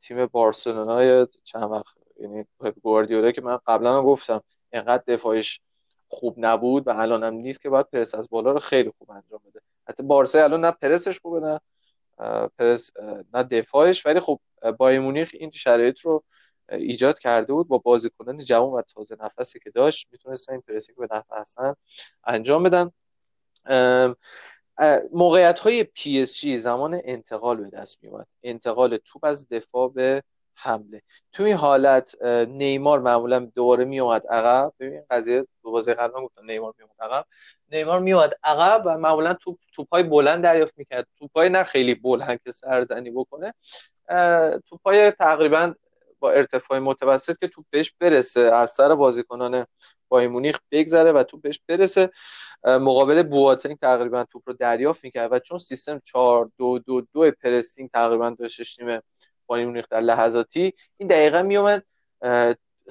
تیم 0.00 0.26
بارسلونا 0.26 1.26
چند 1.44 1.70
وقت 1.70 1.94
یعنی 2.20 2.44
گواردیولا 2.82 3.30
که 3.30 3.42
من 3.42 3.58
قبلا 3.66 4.02
گفتم 4.02 4.40
اینقدر 4.72 5.04
دفاعش 5.06 5.60
خوب 6.14 6.34
نبود 6.38 6.88
و 6.88 6.90
الان 6.90 7.24
هم 7.24 7.34
نیست 7.34 7.60
که 7.60 7.68
باید 7.68 7.90
پرس 7.90 8.14
از 8.14 8.30
بالا 8.30 8.52
رو 8.52 8.58
خیلی 8.58 8.92
خوب 8.98 9.10
انجام 9.10 9.40
بده. 9.46 9.60
حتی 9.88 10.02
بارسا 10.02 10.44
الان 10.44 10.64
نه 10.64 10.70
پرسش 10.70 11.20
خوبه 11.20 11.40
نه 11.40 11.60
پرس 12.58 12.90
نه 13.34 13.42
دفاعش. 13.42 14.06
ولی 14.06 14.20
خب 14.20 14.40
بایر 14.78 15.00
مونیخ 15.00 15.30
این 15.34 15.50
شرایط 15.50 16.00
رو 16.00 16.24
ایجاد 16.72 17.18
کرده 17.18 17.52
بود 17.52 17.68
با 17.68 17.78
بازیکنان 17.78 18.38
جوان 18.38 18.72
و 18.72 18.82
تازه 18.82 19.16
نفسی 19.20 19.58
که 19.58 19.70
داشت. 19.70 20.08
می‌تونستن 20.12 20.52
این 20.52 20.62
پرسینگ 20.68 20.98
به 20.98 21.08
نفع 21.10 21.34
اصلا 21.34 21.74
انجام 22.24 22.62
بدن. 22.62 22.90
موقعیت 25.12 25.58
های 25.58 25.84
پی 25.84 26.22
اس 26.22 26.36
جی 26.36 26.58
زمان 26.58 27.00
انتقال 27.04 27.56
به 27.56 27.70
دست 27.70 27.98
می 28.02 28.10
انتقال 28.42 28.96
توپ 28.96 29.24
از 29.24 29.48
دفاع 29.48 29.88
به 29.92 30.22
حمله. 30.54 31.02
تو 31.32 31.42
این 31.42 31.56
حالت 31.56 32.22
نیمار 32.48 33.00
معمولا 33.00 33.38
دوباره 33.38 33.84
میومد 33.84 34.26
عقب. 34.26 34.72
ببین 34.80 35.02
قضیه 35.10 35.46
دو 35.62 35.70
بازی 35.70 35.94
قبلا 35.94 36.22
گفتم 36.22 36.44
نیمار 36.44 36.74
میومد 36.78 36.94
عقب. 37.00 37.26
نیمار 37.72 38.00
میومد 38.00 38.34
عقب 38.44 38.82
و 38.86 38.98
معمولا 38.98 39.34
توپ 39.34 39.58
توپای 39.72 40.02
بلند 40.02 40.44
دریافت 40.44 40.74
می‌کرد. 40.76 41.06
توپای 41.18 41.48
نه 41.48 41.64
خیلی 41.64 41.94
بلند 41.94 42.40
که 42.44 42.50
سرزنی 42.50 43.10
بکنه. 43.10 43.54
توپای 44.68 45.10
تقریبا 45.10 45.74
با 46.18 46.30
ارتفاع 46.30 46.78
متوسط 46.78 47.36
که 47.36 47.48
توپ 47.48 47.64
بهش 47.70 47.94
برسه 48.00 48.40
از 48.40 48.70
سر 48.70 48.94
بازیکنان 48.94 49.66
بایرن 50.08 50.20
مونیخ 50.20 50.58
بگذره 50.70 51.12
و 51.12 51.22
توپ 51.22 51.42
بهش 51.42 51.60
برسه. 51.68 52.10
مقابل 52.64 53.22
بواتنگ 53.22 53.78
تقریبا 53.78 54.24
توپ 54.24 54.42
رو 54.46 54.52
دریافت 54.52 55.04
می‌کرد 55.04 55.32
و 55.32 55.38
چون 55.38 55.58
سیستم 55.58 56.00
4 56.04 56.50
2 56.58 56.78
2 56.78 57.00
2 57.00 57.30
پرسینگ 57.30 57.90
تقریبا 57.90 58.30
داشتش 58.30 58.78
نیمه 58.78 59.02
بایر 59.46 59.66
مونیخ 59.66 59.88
در 59.90 60.00
لحظاتی. 60.00 60.74
این 60.96 61.08
دقیقا 61.08 61.42
میومد 61.42 61.84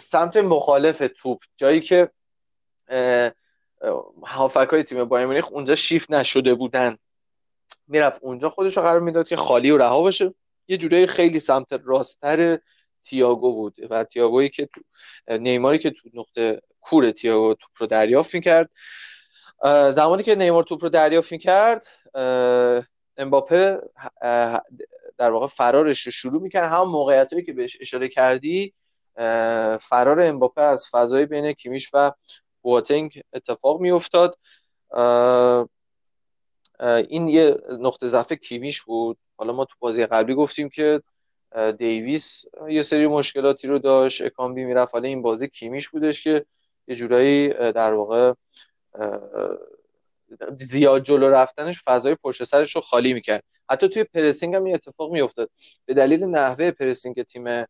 سمت 0.02 0.38
مخالف 0.38 1.10
توپ. 1.18 1.44
جایی 1.58 1.82
که 1.82 2.12
هافک 4.24 4.68
های 4.72 4.84
تیم 4.84 5.06
بایر 5.06 5.26
مونیخ 5.26 5.48
اونجا 5.52 5.76
شیفت 5.76 6.12
نشده 6.12 6.54
بودن. 6.54 6.98
می‌رفت 7.88 8.24
اونجا 8.24 8.50
خودش 8.50 8.78
رو 8.78 8.84
قرار 8.84 9.00
می‌داد 9.00 9.28
که 9.28 9.36
خالی 9.36 9.72
و 9.72 9.78
رها 9.78 10.04
بشه 10.04 10.34
یه 10.68 10.78
جوری 10.78 11.08
خیلی 11.08 11.40
سمت 11.40 11.68
راستر 11.86 12.60
تییاگو 13.04 13.54
بود 13.54 13.76
و 13.90 14.04
تییاگویی 14.04 14.50
که 14.50 14.66
تو 14.66 14.82
نیماری 15.38 15.78
که 15.78 15.90
تو 15.90 16.10
نقطه 16.14 16.62
کور 16.82 17.12
تییاگو 17.12 17.54
توپ 17.54 17.72
رو 17.78 17.88
دریافت 17.88 18.34
می‌کرد. 18.34 18.70
زمانی 19.92 20.24
که 20.24 20.36
نیمار 20.36 20.64
توپ 20.64 20.84
رو 20.84 20.90
دریافت 20.90 21.32
می‌کرد 21.32 21.88
امباپه 23.18 23.80
در 25.18 25.32
واقع 25.32 25.48
فرارش 25.48 26.02
رو 26.02 26.12
شروع 26.12 26.42
می‌کرد. 26.42 26.72
هم 26.72 26.84
موقعیت 26.88 27.34
هایی 27.34 27.46
که 27.46 27.54
بهش 27.54 27.78
اشاره 27.82 28.08
کردی 28.08 28.74
فرار 29.80 30.22
امباپه 30.22 30.62
از 30.62 30.88
فضای 30.92 31.26
بین 31.26 31.52
کیمیش 31.52 31.90
و 31.94 32.12
بواتنگ 32.62 33.22
اتفاق 33.34 33.82
میافتاد. 33.82 34.38
این 37.08 37.28
یه 37.28 37.58
نقطه 37.80 38.08
ضعف 38.08 38.32
کیمیش 38.32 38.82
بود. 38.82 39.18
حالا 39.38 39.54
ما 39.54 39.66
تو 39.66 39.76
بازی 39.80 40.06
قبلی 40.06 40.36
گفتیم 40.36 40.70
که 40.70 41.02
دیویس 41.78 42.46
یه 42.70 42.84
سری 42.84 43.08
مشکلاتی 43.08 43.68
رو 43.68 43.80
داشت. 43.80 44.22
اکامبی 44.22 44.66
می‌رفت. 44.66 44.94
حالا 44.94 45.08
این 45.08 45.22
بازی 45.22 45.48
کیمیش 45.48 45.90
بودش 45.90 46.24
که 46.24 46.46
یه 46.88 46.96
جورایی 46.96 47.50
در 47.50 47.94
واقع 47.94 48.34
زیاد 50.60 51.04
جلو 51.04 51.30
رفتنش 51.30 51.84
فضای 51.84 52.16
پشت 52.16 52.44
سرش 52.44 52.76
رو 52.76 52.82
خالی 52.82 53.14
می‌کرد. 53.14 53.44
حتی 53.70 53.90
توی 53.90 54.04
pressing 54.04 54.56
هم 54.56 54.64
این 54.64 54.76
اتفاق 54.76 55.12
میافتاد. 55.12 55.50
به 55.86 55.94
دلیل 55.94 56.24
نحوه 56.24 56.72
pressing 56.72 57.24
تیم 57.24 57.66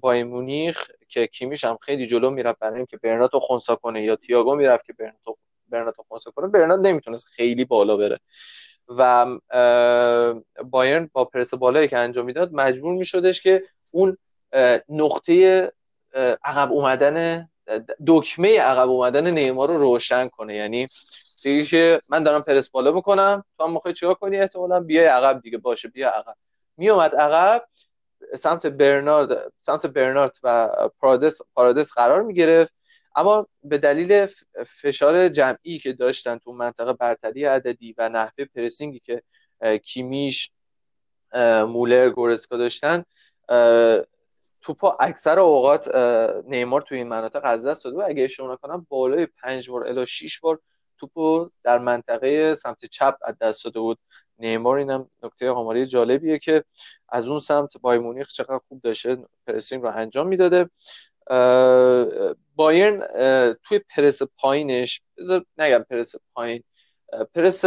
بایرن 0.00 0.24
مونیخ 0.24 0.90
که 1.08 1.26
کیمیش 1.26 1.64
هم 1.64 1.78
خیلی 1.82 2.06
جلو 2.06 2.30
می‌رفت 2.30 2.58
برای 2.58 2.76
اینکه 2.76 2.96
برناتو 2.96 3.40
خونسا 3.40 3.76
کنه 3.76 4.02
یا 4.02 4.16
تییاگو 4.16 4.54
می‌رفت 4.54 4.86
که 4.86 4.92
برناتو 4.92 5.36
برناتو 5.68 6.02
خونسا 6.08 6.30
کنه 6.30 6.48
برنات 6.48 6.80
نمی‌تونست 6.80 7.26
خیلی 7.26 7.64
بالا 7.64 7.96
بره. 7.96 8.18
و 8.88 9.26
بایرن 10.64 11.10
با 11.12 11.24
پرس 11.24 11.54
بالایی 11.54 11.88
که 11.88 11.98
انجام 11.98 12.24
می‌داد 12.24 12.52
مجبور 12.52 12.94
میشدش 12.94 13.42
که 13.42 13.62
اون 13.90 14.16
نقطه 14.88 15.72
عقب 16.44 16.72
اومدن 16.72 17.48
دکمه 18.06 18.60
عقب 18.60 18.88
اومدن 18.90 19.30
نیمار 19.30 19.68
رو 19.68 19.78
روشن 19.78 20.28
کنه. 20.28 20.54
یعنی 20.54 20.86
دیگه 21.42 21.64
که 21.64 22.00
من 22.08 22.22
دارم 22.22 22.42
پرس 22.42 22.70
بالا 22.70 22.92
می‌کنم 22.92 23.44
تو 23.58 23.64
هم 23.64 23.72
می‌خوای 23.72 23.94
چیکار 23.94 24.14
کنی؟ 24.14 24.36
احتمالا 24.36 24.80
بیای 24.80 25.06
عقب 25.06 25.40
دیگه 25.42 25.58
باشه 25.58 25.88
بیا 25.88 26.10
عقب. 26.10 26.36
میومد 26.76 27.14
عقب 27.14 27.66
سمت 28.38 28.66
برنارد 28.66 29.52
سمت 29.60 29.86
برنارد 29.86 30.36
و 30.42 30.68
پارادس 30.98 31.40
پارادس 31.54 31.92
قرار 31.92 32.22
می‌گرفت. 32.22 32.74
اما 33.16 33.46
به 33.62 33.78
دلیل 33.78 34.26
فشار 34.66 35.28
جمعی 35.28 35.78
که 35.78 35.92
داشتن 35.92 36.38
تو 36.38 36.52
منطقه 36.52 36.92
برتری 36.92 37.44
عددی 37.44 37.94
و 37.98 38.08
نحوه 38.08 38.44
پرسینگی 38.44 39.00
که 39.00 39.22
کیمیش 39.84 40.50
مولر 41.68 42.08
گورسکا 42.08 42.56
داشتن 42.56 43.04
توپا 44.60 44.96
اکثر 45.00 45.38
اوقات 45.38 45.94
نیمار 46.46 46.82
توی 46.82 46.98
این 46.98 47.08
مناطق 47.08 47.40
از 47.44 47.66
دست 47.66 47.84
داده 47.84 47.96
و 47.96 48.04
اگه 48.08 48.24
اشتباه 48.24 48.52
نکنم 48.52 48.86
بالای 48.88 49.26
پنج 49.26 49.70
بار 49.70 49.88
الی 49.88 50.06
6 50.06 50.40
بار 50.40 50.60
توپو 51.00 51.48
در 51.62 51.78
منطقه 51.78 52.54
سمت 52.54 52.84
چپ 52.84 53.16
از 53.22 53.38
دست 53.38 53.64
داده 53.64 53.80
بود. 53.80 53.98
نیمار 54.38 54.76
اینم 54.76 55.10
نکته 55.22 55.50
آماری 55.50 55.86
جالبیه 55.86 56.38
که 56.38 56.64
از 57.08 57.28
اون 57.28 57.40
سمت 57.40 57.78
بای 57.78 57.98
مونیخ 57.98 58.28
چقدر 58.32 58.60
خوب 58.68 58.80
داشته 58.80 59.18
پرسینگ 59.46 59.82
رو 59.82 59.90
انجام 59.94 60.28
می‌داده. 60.28 60.70
بایرن 62.56 63.00
توی 63.62 63.78
پرس 63.96 64.22
پایینش 64.38 65.02
بذار 65.18 65.44
نگم 65.58 65.84
پرس 65.90 66.14
پایین 66.34 66.62
پرس 67.34 67.64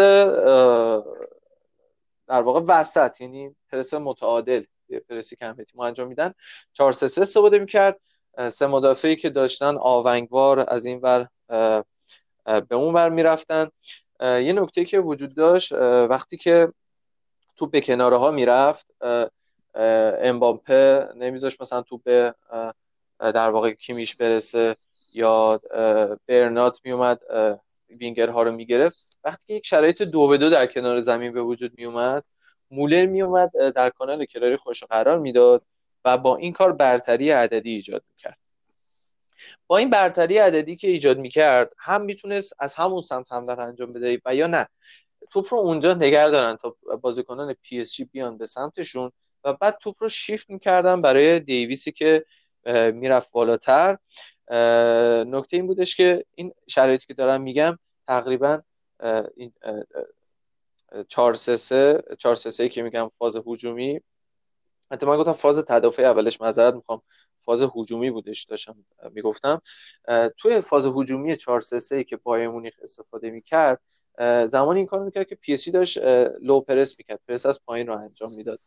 در 2.28 2.42
واقع 2.42 2.62
وسط 2.68 3.22
یعنی 3.22 3.56
پرس 3.72 3.94
متعادل 3.94 4.64
پرسی 5.10 5.36
که 5.36 5.46
همه 5.46 5.66
انجام 5.80 6.08
میدن. 6.08 6.34
4 6.74 6.92
3 6.92 7.08
3 7.08 7.22
استفاده 7.22 7.60
می‌کرد. 7.60 8.00
سه 8.52 8.68
مدافعی 8.68 9.16
که 9.16 9.30
داشتن 9.30 9.78
آونگوار 9.78 10.66
از 10.68 10.86
این 10.86 11.00
ور 11.00 11.28
به 12.46 12.76
اون 12.76 12.94
ور 12.94 13.10
می‌رفتن. 13.10 13.68
یه 14.22 14.54
نکته 14.54 14.86
که 14.86 15.00
وجود 15.00 15.36
داشت 15.36 15.72
وقتی 16.10 16.38
که 16.38 16.74
تو 17.56 17.68
به 17.68 17.82
کناره 17.82 18.18
ها 18.18 18.32
می‌رفت 18.32 18.88
امباپه 20.22 21.08
نمیذاش 21.16 21.62
مثلا 21.62 21.82
تو 21.82 21.98
به 21.98 22.36
در 23.20 23.50
واقع 23.50 23.72
کیمیش 23.72 24.16
برسه 24.16 24.76
یا 25.14 25.62
برنات 26.28 26.80
میومد 26.84 27.20
وینگرها 27.90 28.44
رو 28.44 28.52
می‌گرفت. 28.52 29.18
وقتی 29.24 29.46
که 29.48 29.54
یک 29.54 29.68
شرایط 29.68 30.02
دو 30.02 30.28
به 30.28 30.38
دو 30.38 30.50
در 30.50 30.68
کنار 30.68 31.02
زمین 31.02 31.34
به 31.34 31.42
وجود 31.42 31.72
میومد 31.78 32.24
مولر 32.72 33.06
میومد 33.06 33.52
در 33.76 33.90
کانال 33.90 34.26
کراری 34.26 34.58
خوش 34.58 34.84
قرار 34.84 35.20
می‌داد 35.20 35.66
و 36.06 36.18
با 36.18 36.36
این 36.36 36.54
کار 36.54 36.72
برتری 36.72 37.32
عددی 37.32 37.72
ایجاد 37.72 38.04
می‌کرد. 38.10 38.38
با 39.68 39.78
این 39.78 39.90
برتری 39.90 40.38
عددی 40.38 40.76
که 40.76 40.88
ایجاد 40.88 41.18
می‌کرد 41.18 41.74
هم 41.78 42.02
می‌تونست 42.02 42.54
از 42.60 42.74
همون 42.74 43.02
سمت 43.02 43.32
حمله 43.32 43.60
انجام 43.60 43.92
بده 43.92 44.22
و 44.26 44.36
یا 44.36 44.48
نه. 44.48 44.68
توپ 45.32 45.54
رو 45.54 45.60
اونجا 45.60 45.94
نگر 45.94 46.30
دارن 46.30 46.56
تا 46.56 46.76
بازیکنان 47.02 47.54
پی 47.54 47.82
اس 47.82 47.94
جی 47.94 48.06
بیان 48.06 48.38
به 48.38 48.46
سمتشون 48.46 49.12
و 49.44 49.54
بعد 49.54 49.78
توپ 49.82 49.96
رو 50.00 50.10
شیفت 50.10 50.50
می‌کردن 50.50 51.02
برای 51.02 51.40
دیویسی 51.40 51.92
که 51.92 52.26
می‌رفت 52.94 53.32
بالاتر. 53.32 53.98
نکته 55.28 55.58
این 55.58 55.68
بودش 55.68 55.96
که 55.96 56.26
این 56.36 56.54
شرایطی 56.68 57.06
که 57.08 57.14
دارم 57.14 57.42
میگم 57.42 57.80
تقریبا 58.08 58.62
این 59.36 59.54
4 61.08 61.34
3 61.34 62.04
4 62.20 62.36
3 62.36 62.70
که 62.70 62.84
میگم 62.84 63.12
فاز 63.20 63.42
هجومی. 63.48 64.02
حتی 64.92 65.06
من 65.06 65.18
گفتم 65.18 65.34
فاز 65.34 65.60
تدافع 65.60 66.04
اولش 66.04 66.42
معذرت 66.42 66.74
می‌خوام. 66.74 67.02
فاز 67.46 67.70
هجومی 67.76 68.12
بودش 68.12 68.44
داشتم 68.44 68.86
می‌گفتم. 69.12 69.62
توی 70.38 70.62
فاز 70.62 70.88
هجومی 70.88 71.36
4 71.36 71.62
3 71.62 72.04
که 72.04 72.18
بایرن 72.18 72.48
مونیخ 72.50 72.74
استفاده 72.82 73.30
می‌کرد 73.30 73.82
زمانی 74.48 74.80
این 74.80 74.88
کار 74.88 75.04
می‌کرد 75.04 75.28
که 75.28 75.36
پی 75.36 75.54
اس 75.54 75.59
جی 75.59 75.70
داشت 75.70 75.98
low 76.42 76.62
press 76.62 76.96
می‌کرد. 76.98 77.20
پرس 77.28 77.46
از 77.46 77.62
پایین 77.66 77.88
رو 77.88 77.98
انجام 77.98 78.34
می‌داد. 78.34 78.60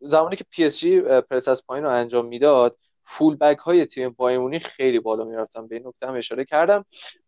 زمانی 0.00 0.36
که 0.36 0.44
پی 0.50 0.64
اس 0.64 0.78
جی 0.78 1.00
پرس 1.00 1.48
از 1.48 1.66
پایین 1.66 1.84
رو 1.84 1.90
انجام 1.90 2.26
می‌داد 2.26 2.76
فول 3.02 3.36
بک 3.36 3.58
های 3.58 3.86
تیم 3.86 4.10
بایرن 4.10 4.58
خیلی 4.58 5.00
بالا 5.00 5.24
می‌رفتن. 5.24 5.68
به 5.68 5.76
این 5.76 5.86
نکته 5.86 6.06
هم 6.06 6.14
اشاره 6.14 6.44
کردم. 6.44 6.84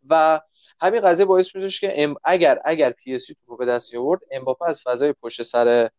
و 0.08 0.40
همین 0.80 1.00
قضیه 1.00 1.24
باعث 1.24 1.56
میشه 1.56 1.80
که 1.88 2.14
اگر 2.24 2.60
اگر 2.64 2.90
پی 2.90 3.14
اس 3.14 3.26
جی 3.26 3.36
توپ 3.46 3.56
به 3.56 3.66
دست 3.66 3.94
آورد 3.94 4.20
امباپه 4.30 4.68
از 4.68 4.80
فضای 4.80 5.12
پشت 5.12 5.42
سر 5.42 5.90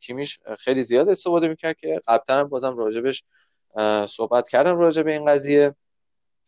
کیمیش 0.00 0.38
خیلی 0.58 0.82
زیاد 0.82 1.08
استفاده 1.08 1.48
می‌کرد 1.48 1.76
که 1.76 2.00
قبلا 2.08 2.44
بازم 2.44 2.76
راجبش 2.76 3.24
صحبت 4.08 4.48
کردم 4.48 4.78
راجع 4.78 5.02
به 5.02 5.12
این 5.12 5.26
قضیه. 5.26 5.74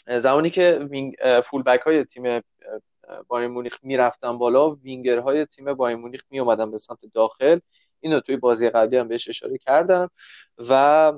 زمانی 0.07 0.51
که 0.51 0.89
فول 1.45 1.62
بک 1.62 1.81
های 1.81 2.05
تیم 2.05 2.41
بایرن 3.28 3.49
مونیخ 3.49 3.79
می‌رفتن 3.83 4.39
بالا 4.39 4.71
وینگر 4.71 5.19
های 5.19 5.47
تیم 5.47 5.75
بایرن 5.74 5.97
مونیخ 5.97 6.23
می 6.31 6.39
اومدن 6.41 6.71
به 6.71 6.79
سمت 6.79 6.99
داخل. 7.14 7.59
اینو 8.01 8.21
توی 8.21 8.37
بازی 8.37 8.71
قبلی 8.71 8.97
هم 8.97 9.09
بهش 9.09 9.29
اشاره 9.29 9.59
کردم 9.59 10.11
و 10.59 11.12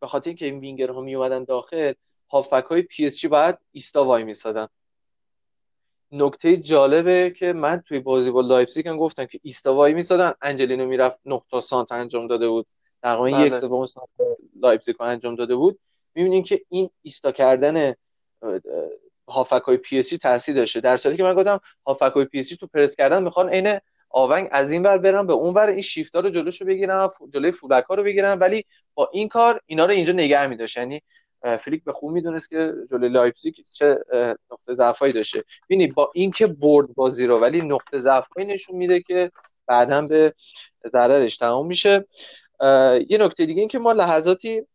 به 0.00 0.06
خاطر 0.06 0.28
اینکه 0.30 0.44
این 0.44 0.58
وینگر 0.58 0.90
ها 0.90 1.00
می 1.00 1.14
اومدن 1.14 1.44
داخل 1.44 1.92
هافبک 2.30 2.64
های 2.64 2.82
پی 2.82 3.06
اس 3.06 3.18
جی 3.18 3.28
باید 3.28 3.58
ایستا 3.72 4.04
وای 4.04 4.24
میسادن. 4.24 4.66
نکته 6.12 6.56
جالبه 6.56 7.30
که 7.30 7.52
من 7.52 7.82
توی 7.88 8.00
بازی 8.00 8.30
با 8.30 8.40
لایپزیگ 8.40 8.88
هم 8.88 8.96
گفتم 8.96 9.24
که 9.24 9.40
ایستا 9.42 9.74
وای 9.74 9.94
میسادن 9.94 10.32
انجلینو 10.42 10.86
می‌رفت 10.86 11.18
نه 11.24 11.48
تا 11.48 11.60
سانتر 11.60 11.92
انجام 11.92 12.26
داده 12.26 12.48
بود. 12.48 12.66
تقریبا 13.02 13.38
بله. 13.38 13.46
یک 13.46 13.56
سوم 13.56 13.86
سانتر 13.86 14.08
لایپزیگ 14.60 15.02
انجام 15.02 15.34
داده 15.34 15.54
بود. 15.56 15.78
می‌بینیم 16.14 16.42
که 16.42 16.62
این 16.68 16.90
ایستا 17.02 17.32
کردن 17.32 17.94
هافبک 19.28 19.62
های 19.62 19.76
پی 19.76 19.98
اس 19.98 20.08
جی 20.08 20.18
تاثیر 20.18 20.54
داشته. 20.54 20.80
در 20.80 20.96
صورتی 20.96 21.16
که 21.16 21.22
من 21.22 21.34
گفتم 21.34 21.60
هافبک 21.86 22.12
های 22.12 22.24
پی 22.24 22.38
اس 22.38 22.48
جی 22.48 22.56
تو 22.56 22.66
پرس 22.66 22.96
کردن 22.96 23.22
می‌خوان 23.22 23.48
عین 23.48 23.78
آونگ 24.10 24.48
از 24.50 24.72
این 24.72 24.82
ور 24.82 24.98
برن 24.98 25.26
به 25.26 25.32
اون 25.32 25.54
ور 25.54 25.68
این 25.68 25.82
شیفتا 25.82 26.20
رو 26.20 26.30
جلوشو 26.30 26.64
بگیرن 26.64 27.08
جلوی 27.30 27.52
فول 27.52 27.68
بک 27.68 27.84
ها 27.84 27.94
رو 27.94 28.02
بگیرن. 28.02 28.38
ولی 28.38 28.64
با 28.94 29.10
این 29.12 29.28
کار 29.28 29.60
اینا 29.66 29.84
رو 29.84 29.92
اینجا 29.92 30.12
نگه 30.12 30.46
میداشت. 30.46 30.76
یعنی 30.76 31.02
فلیک 31.42 31.92
خوب 31.92 32.12
می‌دونست 32.12 32.50
که 32.50 32.72
جلوی 32.90 33.08
لایپزیگ 33.08 33.54
چه 33.72 33.98
نقطه 34.50 34.74
ضعفایی 34.74 35.12
داشته. 35.12 35.44
ببینی 35.64 35.86
با 35.86 36.10
اینکه 36.14 36.46
برد 36.46 36.94
بازی 36.94 37.26
رو 37.26 37.38
ولی 37.38 37.62
نقطه 37.62 37.98
ضعفایی 37.98 38.46
نشون 38.46 38.76
میده 38.76 39.00
که 39.00 39.30
بعدا 39.66 40.02
به 40.02 40.34
ضررش 40.86 41.36
تمام 41.36 41.66
میشه. 41.66 42.06
یه 43.08 43.18
نکته 43.20 43.46
دیگه 43.46 43.60
این 43.60 43.68
که 43.68 43.78
ما 43.78 43.92
لحظاتی 43.92 44.66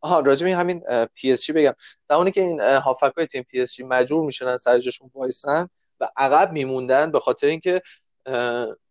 آها 0.00 0.20
راجع 0.20 0.46
همین 0.46 0.80
پی 1.14 1.32
اس 1.32 1.38
جی 1.38 1.50
بگم. 1.50 1.74
زمانی 2.08 2.30
که 2.30 2.40
این 2.40 2.60
هافبک 2.60 3.12
های 3.16 3.26
تیم 3.26 3.42
پی 3.42 3.60
اس 3.60 3.74
جی 3.74 3.82
مجبور 3.82 4.26
میشن 4.26 4.56
سر 4.56 4.78
جاشون 4.78 5.10
وایسن 5.14 5.68
و 6.00 6.08
عقب 6.16 6.52
میموندن 6.52 7.10
به 7.10 7.20
خاطر 7.20 7.46
اینکه 7.46 7.82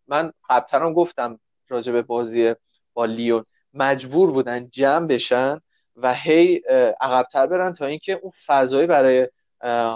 من 0.06 0.32
قبلا 0.50 0.92
گفتم 0.92 1.40
راجع 1.68 2.00
بازی 2.00 2.54
با 2.94 3.04
لیون. 3.04 3.44
مجبور 3.74 4.32
بودن 4.32 4.68
جمع 4.70 5.06
بشن 5.06 5.60
و 5.96 6.14
هی 6.14 6.56
عقبتر 7.00 7.46
برن 7.46 7.72
تا 7.72 7.86
اینکه 7.86 8.12
اون 8.12 8.32
فضایی 8.46 8.86
برای 8.86 9.28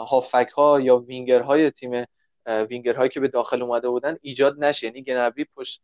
هافک 0.08 0.48
ها 0.56 0.80
یا 0.80 0.96
وینگر 0.96 1.40
های 1.40 1.70
تیم 1.70 2.04
وینگر 2.46 2.94
هایی 2.94 3.10
که 3.10 3.20
به 3.20 3.28
داخل 3.28 3.62
اومده 3.62 3.88
بودن 3.88 4.16
ایجاد 4.20 4.64
نشه. 4.64 4.86
یعنی 4.86 5.02
گنبری 5.02 5.46
پشت 5.56 5.82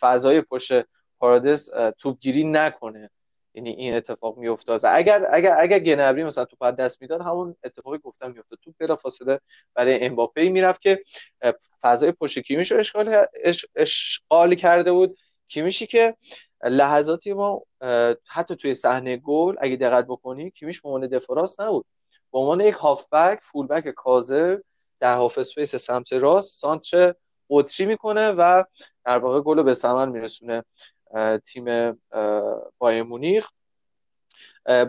فضای 0.00 0.40
پشت 0.40 0.72
پارادس 1.18 1.68
توپگیری 1.98 2.44
نکنه. 2.44 3.10
یعنی 3.54 3.70
این 3.70 3.94
اتفاق 3.94 4.38
میافتاد. 4.38 4.84
و 4.84 4.90
اگر 4.92 5.28
اگر 5.32 5.56
اگر 5.60 5.78
گنبری 5.78 6.24
مثلا 6.24 6.44
تو 6.44 6.56
بعد 6.60 6.76
دست 6.76 7.02
می‌داد 7.02 7.20
همون 7.20 7.56
اتفاقی 7.64 7.98
گفتم 7.98 8.32
میافتاد. 8.32 8.58
تو 8.62 8.74
بلا 8.78 8.96
فاصله 8.96 9.40
برای 9.74 10.04
امباپه 10.04 10.48
می‌رفت 10.48 10.80
که 10.82 11.02
فضای 11.82 12.12
پشت 12.12 12.38
کیمیش 12.38 12.72
رو 12.72 12.78
اشغال 12.78 13.26
اشغال 13.76 14.54
کرده 14.54 14.92
بود. 14.92 15.18
کیمیشی 15.48 15.86
که 15.86 16.16
لحظاتی 16.64 17.32
ما 17.32 17.62
حتی 18.26 18.56
توی 18.56 18.74
صحنه 18.74 19.16
گل 19.16 19.56
اگه 19.60 19.76
دقت 19.76 20.06
بکنی 20.06 20.50
کیمیش 20.50 20.80
به 20.80 20.88
عنوان 20.88 21.08
دفراس 21.08 21.60
نبود. 21.60 21.86
به 22.32 22.38
عنوان 22.38 22.60
یک 22.60 22.74
هافبک 22.74 23.38
فولبک 23.42 23.88
کاذب 23.88 24.62
در 25.00 25.16
half 25.16 25.38
space 25.38 25.76
سمت 25.76 26.12
راست 26.12 26.60
سانتر 26.60 27.14
قطری 27.50 27.86
می‌کنه 27.86 28.30
و 28.30 28.62
در 29.06 29.18
واقع 29.18 29.40
گل 29.40 29.62
به 29.62 29.74
ثمر 29.74 30.06
میرسونه 30.06 30.64
تیم 31.44 31.64
بایر 32.78 33.02
مونیخ. 33.02 33.48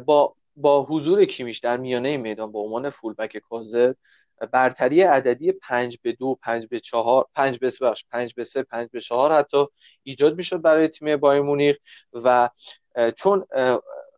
با 0.06 0.36
با 0.56 0.84
حضور 0.84 1.26
کیمیش 1.26 1.60
در 1.60 1.78
میانه 1.78 2.18
میدان 2.18 2.52
به 2.52 2.60
عنوان 2.60 2.90
فولبک 2.90 3.38
کاذب 3.38 3.96
برتری 4.52 5.02
عددی 5.02 5.52
5 5.52 5.98
به 6.02 6.12
2 6.12 6.40
5 6.42 6.68
به 6.68 6.80
4 6.80 7.26
5 7.36 7.60
به 7.60 7.70
3 7.70 7.94
5 8.12 8.34
به 8.34 8.44
3 8.44 8.64
5 8.64 8.90
به 8.90 9.00
4 9.00 9.32
حتی 9.34 9.66
ایجاد 10.04 10.38
می‌شد 10.38 10.62
برای 10.62 10.88
تیم 10.88 11.18
بایر 11.18 11.42
مونیخ 11.42 11.78
و 12.14 12.50
چون 13.16 13.46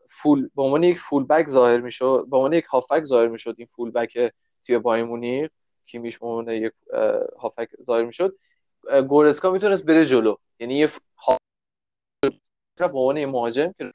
فول 0.09 0.49
به 0.55 0.61
عنوان 0.61 0.84
یک 0.84 0.99
فول 0.99 1.24
بک 1.24 1.47
ظاهر 1.47 1.82
می‌شد 1.82 2.26
به 2.30 2.38
عنوان 2.38 2.53
یک 2.53 2.65
هافک 2.65 3.03
ظاهر 3.03 3.28
می‌شد 3.28 3.55
این 3.57 3.68
فول 3.76 3.91
بک 3.91 4.34
تیم 4.63 4.80
بایر 4.80 5.03
مونیخ 5.03 5.49
کیمیش 5.86 6.18
به 6.18 6.28
عنوان 6.28 6.49
یک 6.49 6.74
هافک 7.39 7.70
ظاهر 7.86 8.03
می‌شد 8.03 8.38
گورسکا 9.07 9.51
می‌تونست 9.51 9.86
بره 9.86 10.05
جلو. 10.05 10.36
یعنی 10.59 10.76
یه 10.76 10.89
به 12.78 12.86
عنوان 12.86 13.26
مهاجم 13.26 13.74
که 13.78 13.93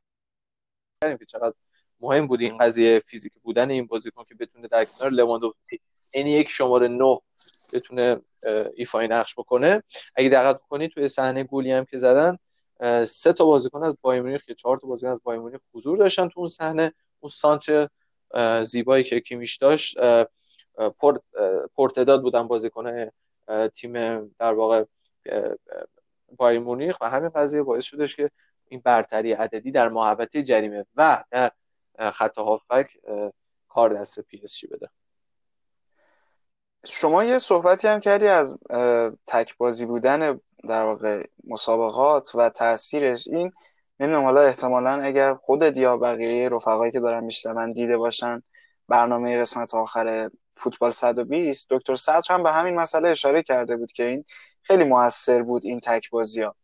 چقدر 1.28 1.54
مهم 2.00 2.26
بود 2.26 2.40
این 2.40 2.58
قضیه 2.58 2.98
فیزیک 3.06 3.32
بودن 3.42 3.70
این 3.70 3.86
بازیکن 3.86 4.24
که 4.24 4.34
بتونه 4.34 4.68
در 4.68 4.84
کنار 4.84 5.10
لواندوفسکی 5.10 5.80
این 6.12 6.26
یک 6.26 6.48
شماره 6.48 6.88
9 6.88 7.18
بتونه 7.72 8.20
ایفای 8.74 9.08
نقش 9.08 9.34
بکنه. 9.34 9.82
اگه 10.16 10.28
دقت 10.28 10.60
کنید 10.68 10.90
توی 10.90 11.08
صحنه 11.08 11.44
گلی 11.44 11.72
هم 11.72 11.84
که 11.84 11.98
زدن 11.98 12.38
سه 13.04 13.32
تا 13.32 13.44
بازیکن 13.44 13.82
از 13.82 13.96
بایر 14.02 14.22
مونیخ 14.22 14.44
که 14.44 14.54
چهار 14.54 14.78
تا 14.78 14.86
بازیکن 14.86 15.12
از 15.12 15.20
بایر 15.24 15.40
مونیخ 15.40 15.60
حضور 15.74 15.96
داشتن 15.96 16.28
تو 16.28 16.40
اون 16.40 16.48
صحنه. 16.48 16.92
اون 17.20 17.30
سانتر 17.30 17.88
زیبایی 18.64 19.04
که 19.04 19.20
کیمیش 19.20 19.56
داشت 19.56 19.98
پرتداد 21.76 22.22
بودن 22.22 22.48
بازیکن 22.48 23.10
تیم 23.74 23.92
در 24.38 24.52
واقع 24.52 24.84
بایر 26.36 26.60
مونیخ 26.60 26.96
و 27.00 27.10
همین 27.10 27.28
قضیه 27.28 27.62
باعث 27.62 27.84
شدش 27.84 28.16
که 28.16 28.30
این 28.68 28.80
برتری 28.84 29.32
عددی 29.32 29.70
در 29.70 29.88
محوطه 29.88 30.42
جریمه 30.42 30.86
و 30.96 31.24
در 31.30 31.52
خط 32.10 32.38
هافک 32.38 32.90
کار 33.68 33.90
دست 33.90 34.20
پی 34.20 34.40
اس 34.44 34.64
بده. 34.64 34.90
شما 36.86 37.24
یه 37.24 37.38
صحبتی 37.38 37.88
هم 37.88 38.00
کردی 38.00 38.26
از 38.26 38.58
تک 39.26 39.56
بازی 39.56 39.86
بودن 39.86 40.40
در 40.68 40.82
واقع 40.82 41.26
مسابقات 41.44 42.34
و 42.34 42.48
تاثیرش. 42.48 43.28
این 43.28 43.52
نمی‌دونم 44.00 44.24
حالا 44.24 44.40
احتمالا 44.40 45.02
اگر 45.02 45.34
خودت 45.34 45.78
یا 45.78 45.96
بقیه 45.96 46.48
رفقایی 46.48 46.92
که 46.92 47.00
دارن 47.00 47.24
میشنون 47.24 47.72
دیده 47.72 47.96
باشن 47.96 48.42
برنامه 48.88 49.40
قسمت 49.40 49.74
آخر 49.74 50.30
فوتبال 50.56 50.90
120 50.90 51.66
دکتر 51.70 51.94
سطر 51.94 52.34
هم 52.34 52.42
به 52.42 52.52
همین 52.52 52.74
مسئله 52.74 53.08
اشاره 53.08 53.42
کرده 53.42 53.76
بود 53.76 53.92
که 53.92 54.04
این 54.04 54.24
خیلی 54.62 54.84
موثر 54.84 55.42
بود 55.42 55.64
این 55.64 55.80
تک 55.80 56.10
بازی 56.10 56.42
ها 56.42 56.54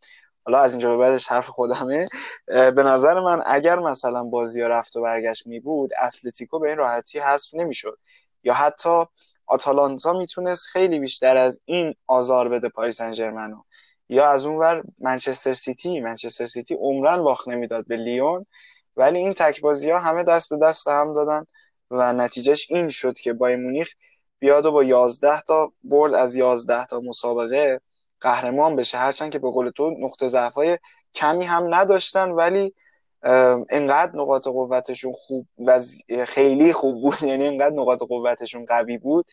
حالا 0.45 0.59
از 0.59 0.73
اینجا 0.73 0.89
به 0.89 0.97
بعدش 0.97 1.27
حرف 1.27 1.47
خودمه. 1.47 2.07
به 2.47 2.83
نظر 2.83 3.19
من 3.19 3.43
اگر 3.45 3.79
مثلا 3.79 4.23
بازی 4.23 4.61
ها 4.61 4.67
رفت 4.67 4.95
و 4.95 5.01
برگشت 5.01 5.47
می 5.47 5.59
بود 5.59 5.89
اتلتیکو 6.01 6.59
به 6.59 6.67
این 6.67 6.77
راحتی 6.77 7.19
حذف 7.19 7.53
نمی‌شد. 7.53 7.97
یا 8.43 8.53
حتی 8.53 9.05
آتالانتا 9.49 10.13
می‌تونست 10.13 10.65
خیلی 10.67 10.99
بیشتر 10.99 11.37
از 11.37 11.59
این 11.65 11.95
آزار 12.07 12.49
بده 12.49 12.69
پاریس 12.69 12.97
سن 12.97 13.53
یا 14.09 14.29
از 14.29 14.45
اونور 14.45 14.83
منچستر 14.99 15.53
سیتی 15.53 15.99
منچستر 15.99 16.45
سیتی 16.45 16.75
عمرن 16.75 17.23
باخت 17.23 17.47
نمی‌داد 17.47 17.87
به 17.87 17.95
لیون 17.95 18.45
ولی 18.97 19.19
این 19.19 19.33
تک 19.33 19.61
بازی 19.61 19.91
ها 19.91 19.99
همه 19.99 20.23
دست 20.23 20.49
به 20.49 20.57
دست 20.57 20.87
هم 20.87 21.13
دادن 21.13 21.45
و 21.91 22.13
نتیجهش 22.13 22.71
این 22.71 22.89
شد 22.89 23.17
که 23.17 23.33
بایر 23.33 23.55
مونیخ 23.55 23.93
بیاد 24.39 24.65
و 24.65 24.71
با 24.71 24.83
11 24.83 25.41
تا 25.41 25.71
برد 25.83 26.13
از 26.13 26.35
11 26.35 26.85
تا 26.85 26.99
مسابقه 26.99 27.81
قهرمان 28.19 28.75
بشه. 28.75 28.97
هرچند 28.97 29.31
که 29.31 29.39
به 29.39 29.51
قول 29.51 29.69
تو 29.69 29.89
نقطه 29.99 30.27
ضعفای 30.27 30.77
کمی 31.15 31.45
هم 31.45 31.75
نداشتن 31.75 32.31
ولی 32.31 32.73
انقدر 33.69 34.11
نقاط 34.15 34.47
قوتشون 34.47 35.13
خوب 35.13 35.47
و 35.65 35.81
خیلی 36.27 36.73
خوب 36.73 37.01
بود. 37.01 37.23
یعنی 37.29 37.47
انقدر 37.47 37.75
نقاط 37.75 38.03
قوتشون 38.03 38.65
قوی 38.65 38.97
بود. 38.97 39.25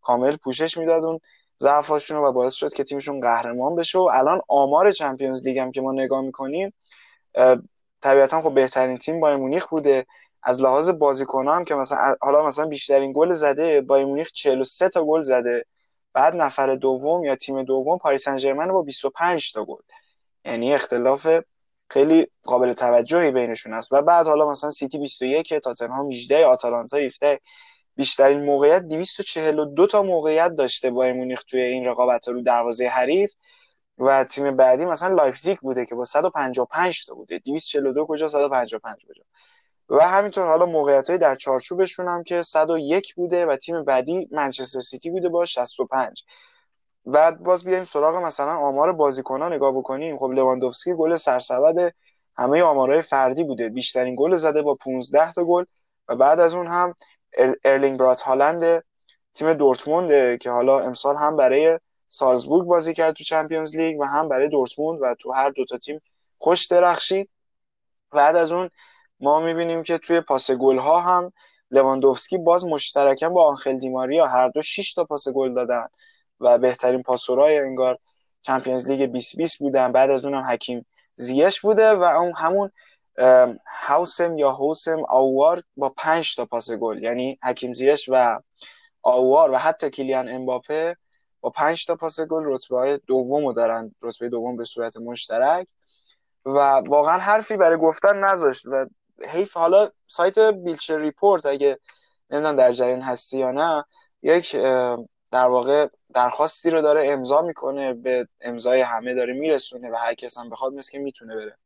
کامل 0.00 0.36
پوشش 0.36 0.78
می‌داد 0.78 1.04
اون 1.04 1.20
ضعفاشون 1.58 2.16
و 2.18 2.32
باعث 2.32 2.54
شد 2.54 2.74
که 2.74 2.84
تیمشون 2.84 3.20
قهرمان 3.20 3.74
بشه. 3.74 3.98
و 3.98 4.10
الان 4.12 4.40
آمار 4.48 4.90
چمپیونز 4.90 5.44
لیگ 5.44 5.58
هم 5.58 5.72
که 5.72 5.80
ما 5.80 5.92
نگاه 5.92 6.20
می‌کنیم 6.20 6.72
طبیعتا 8.00 8.40
خب 8.40 8.54
بهترین 8.54 8.98
تیم 8.98 9.20
بایر 9.20 9.36
مونیخ 9.36 9.66
بوده. 9.66 10.06
از 10.42 10.60
لحاظ 10.60 10.90
بازیکن 10.90 11.48
هم 11.48 11.64
که 11.64 11.74
مثلا 11.74 12.16
حالا 12.20 12.46
مثلا 12.46 12.66
بیشترین 12.66 13.12
گل 13.16 13.32
زده 13.32 13.80
بایر 13.80 14.06
مونیخ 14.06 14.32
43 14.32 14.88
تا 14.88 15.04
گل 15.04 15.20
زده. 15.22 15.64
بعد 16.12 16.36
نفر 16.36 16.74
دوم 16.74 17.24
یا 17.24 17.36
تیم 17.36 17.62
دوم 17.62 17.98
پاریس 17.98 18.28
سن 18.28 18.68
با 18.68 18.82
25 18.82 19.52
تا 19.52 19.64
گل. 19.64 19.82
یعنی 20.44 20.74
اختلاف 20.74 21.26
خیلی 21.90 22.26
قابل 22.42 22.72
توجهی 22.72 23.30
بینشون 23.30 23.74
است 23.74 23.92
و 23.92 24.02
بعد 24.02 24.26
حالا 24.26 24.50
مثلا 24.50 24.70
سیتی 24.70 24.98
21 24.98 25.54
تاتنهام 25.54 26.10
18 26.10 26.46
آتالانتا 26.46 26.96
17 26.96 27.40
بیشترین 27.96 28.44
موقعیت 28.44 28.82
242 28.82 29.86
تا 29.86 30.02
موقعیت 30.02 30.54
داشته 30.54 30.90
بایر 30.90 31.12
مونیخ 31.12 31.44
توی 31.44 31.60
این 31.60 31.84
رقابت 31.84 32.28
رو 32.28 32.42
دروازه 32.42 32.86
حریف. 32.86 33.32
و 33.98 34.24
تیم 34.24 34.56
بعدی 34.56 34.84
مثلا 34.84 35.14
لایپزیگ 35.14 35.58
بوده 35.58 35.86
که 35.86 35.94
با 35.94 36.04
155 36.04 37.06
تا 37.06 37.14
بوده. 37.14 37.38
242 37.38 38.06
کجا 38.06 38.28
155 38.28 38.96
کجا. 39.08 39.22
و 39.88 40.08
همینطور 40.08 40.46
حالا 40.46 40.66
موقعیت 40.66 41.10
های 41.10 41.18
در 41.18 41.34
چارچوبشون 41.34 42.08
هم 42.08 42.22
که 42.22 42.42
101 42.42 43.14
بوده 43.14 43.46
و 43.46 43.56
تیم 43.56 43.84
بعدی 43.84 44.28
منچستر 44.32 44.80
سیتی 44.80 45.10
بوده 45.10 45.28
با 45.28 45.44
65 45.44 46.24
و 47.06 47.32
باز 47.32 47.64
بیایم 47.64 47.84
سراغ 47.84 48.16
مثلا 48.16 48.56
آمار 48.56 48.92
بازیکنان 48.92 49.52
نگاه 49.52 49.72
بکنیم. 49.72 50.18
خب 50.18 50.30
لواندوفسکی 50.30 50.94
گل 50.94 51.16
سرسبد 51.16 51.94
همه 52.36 52.62
آمارهای 52.62 53.02
فردی 53.02 53.44
بوده. 53.44 53.68
بیشترین 53.68 54.16
گل 54.18 54.36
زده 54.36 54.62
با 54.62 54.74
15 54.74 55.32
تا 55.32 55.44
گل. 55.44 55.64
و 56.08 56.16
بعد 56.16 56.40
از 56.40 56.54
اون 56.54 56.66
هم 56.66 56.94
ارلینگ 57.64 57.98
برات 57.98 58.20
هالند 58.20 58.84
تیم 59.34 59.52
دورتموند 59.52 60.38
که 60.38 60.50
حالا 60.50 60.80
امسال 60.80 61.16
هم 61.16 61.36
برای 61.36 61.78
سالزبورگ 62.08 62.66
بازی 62.66 62.94
کرد 62.94 63.14
تو 63.14 63.24
چمپیونز 63.24 63.76
لیگ 63.76 64.00
و 64.00 64.04
هم 64.04 64.28
برای 64.28 64.48
دورتموند 64.48 64.98
و 65.02 65.14
تو 65.14 65.32
هر 65.32 65.50
دوتا 65.50 65.78
تیم 65.78 66.00
خوش 66.38 66.66
درخشید. 66.66 67.30
بعد 68.10 68.36
از 68.36 68.52
اون 68.52 68.70
ما 69.20 69.40
می‌بینیم 69.40 69.82
که 69.82 69.98
توی 69.98 70.20
پاس 70.20 70.50
گل 70.50 70.78
ها 70.78 71.00
هم 71.00 71.32
لواندوفسکی 71.70 72.38
باز 72.38 72.64
مشترکا 72.64 73.28
با 73.28 73.48
آنخل 73.48 73.78
دیماریا 73.78 74.26
هر 74.26 74.48
دو 74.48 74.62
6 74.62 74.94
تا 74.94 75.04
پاس 75.04 75.28
گل 75.28 75.54
دادن. 75.54 75.86
و 76.44 76.58
بهترین 76.58 77.02
پاسورای 77.02 77.58
انگار 77.58 77.98
چمپیونز 78.42 78.88
لیگ 78.88 79.06
2020 79.06 79.58
بودن. 79.58 79.92
بعد 79.92 80.10
از 80.10 80.24
اونم 80.24 80.42
حکیم 80.42 80.86
زیش 81.14 81.60
بوده 81.60 81.90
و 81.90 82.02
اون 82.02 82.32
همون 82.36 82.70
هاوسم 83.86 84.38
یا 84.38 84.52
هوسم 84.52 85.02
آوار 85.08 85.62
با 85.76 85.88
5 85.88 86.34
تا 86.34 86.44
پاس 86.44 86.72
گل. 86.72 87.02
یعنی 87.02 87.38
حکیم 87.42 87.72
زیش 87.72 88.08
و 88.08 88.40
آوار 89.02 89.50
و 89.50 89.56
حتی 89.56 89.90
کیلیان 89.90 90.28
امباپه 90.28 90.96
با 91.40 91.50
5 91.50 91.86
تا 91.86 91.96
پاس 91.96 92.20
گل 92.20 92.42
رتبه 92.46 92.78
های 92.78 93.00
دومو 93.06 93.52
دارن. 93.52 93.94
رتبه 94.02 94.28
دوم 94.28 94.56
به 94.56 94.64
صورت 94.64 94.96
مشترک. 94.96 95.68
و 96.46 96.58
واقعا 96.86 97.18
حرفی 97.18 97.56
برای 97.56 97.78
گفتن 97.78 98.24
نذاشت 98.24 98.66
و 98.66 98.86
حیف 99.28 99.52
حالا 99.56 99.90
سایت 100.06 100.38
Bleacher 100.38 100.98
Report 100.98 101.46
اگه 101.46 101.78
نمی‌دونم 102.30 102.56
در 102.56 102.72
جریان 102.72 103.02
هستی 103.02 103.38
یا 103.38 103.50
نه 103.50 103.84
یک 104.22 104.56
در 105.34 105.46
واقع 105.46 105.88
درخواستی 106.14 106.70
رو 106.70 106.82
داره 106.82 107.12
امضا 107.12 107.42
می‌کنه 107.42 107.94
به 107.94 108.28
امضای 108.40 108.80
همه 108.80 109.14
داره 109.14 109.32
میرسونه 109.32 109.90
و 109.90 109.94
هر 109.94 110.14
کس 110.14 110.38
هم 110.38 110.50
بخواد 110.50 110.72
مثل 110.72 110.92
که 110.92 110.98
می‌تونه 110.98 111.36
بره. 111.36 111.56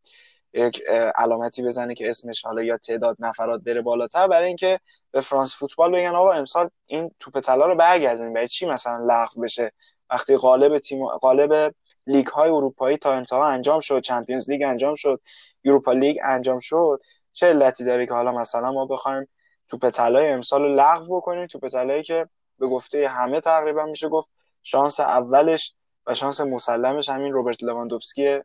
یک 0.52 0.82
علامتی 1.14 1.62
بزنه 1.62 1.94
که 1.94 2.08
اسمش 2.08 2.44
حالا 2.44 2.62
یا 2.62 2.78
تعداد 2.78 3.16
نفرات 3.18 3.60
بره 3.60 3.80
بالاتر 3.80 4.28
برای 4.28 4.46
اینکه 4.46 4.80
به 5.10 5.20
فرانس 5.20 5.56
فوتبال 5.56 5.92
بگن 5.92 6.14
آقا 6.14 6.32
امسال 6.32 6.70
این 6.86 7.10
توپ 7.20 7.40
طلا 7.40 7.66
رو 7.66 7.74
برگردونیم. 7.74 8.32
برای 8.32 8.46
چی 8.46 8.66
مثلا 8.66 9.06
لغو 9.06 9.42
بشه؟ 9.42 9.72
وقتی 10.10 10.36
قالب 10.36 10.78
تیم 10.78 11.06
قالب 11.06 11.74
لیگ 12.06 12.26
های 12.26 12.50
اروپایی 12.50 12.96
تا 12.96 13.12
انتها 13.12 13.46
انجام 13.46 13.80
شد 13.80 14.00
چمپیونز 14.00 14.50
لیگ 14.50 14.62
انجام 14.62 14.94
شد 14.94 15.20
یوروپا 15.64 15.92
لیگ 15.92 16.18
انجام 16.24 16.58
شد 16.58 17.02
چه 17.32 17.46
علتی 17.46 17.84
داره 17.84 18.06
که 18.06 18.14
حالا 18.14 18.32
مثلا 18.32 18.72
ما 18.72 18.86
بخوایم 18.86 19.28
توپ 19.68 19.90
طلای 19.90 20.28
امسال 20.28 20.62
رو 20.62 20.74
لغو 20.74 21.16
بکنیم؟ 21.16 21.46
توپ 21.46 21.68
طلایی 21.68 22.02
که 22.02 22.28
به 22.58 22.66
گفته 22.66 23.08
همه 23.08 23.40
تقریبا 23.40 23.84
میشه 23.84 24.08
گفت 24.08 24.30
شانس 24.62 25.00
اولش 25.00 25.74
و 26.06 26.14
شانس 26.14 26.40
مسلمش 26.40 27.08
همین 27.08 27.32
روبرت 27.32 27.62
لواندوفسکی 27.62 28.40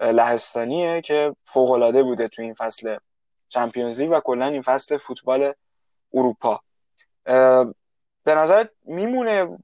لهستانیه 0.00 1.00
که 1.00 1.36
فوق 1.44 1.70
العاده 1.70 2.02
بوده 2.02 2.28
تو 2.28 2.42
این 2.42 2.54
فصل 2.54 2.96
چمپیونز 3.48 4.00
لیگ 4.00 4.10
و 4.12 4.20
کلا 4.20 4.46
این 4.46 4.62
فصل 4.62 4.96
فوتبال 4.96 5.54
اروپا. 6.14 6.60
به 8.24 8.34
نظر 8.34 8.66
میمونه 8.84 9.58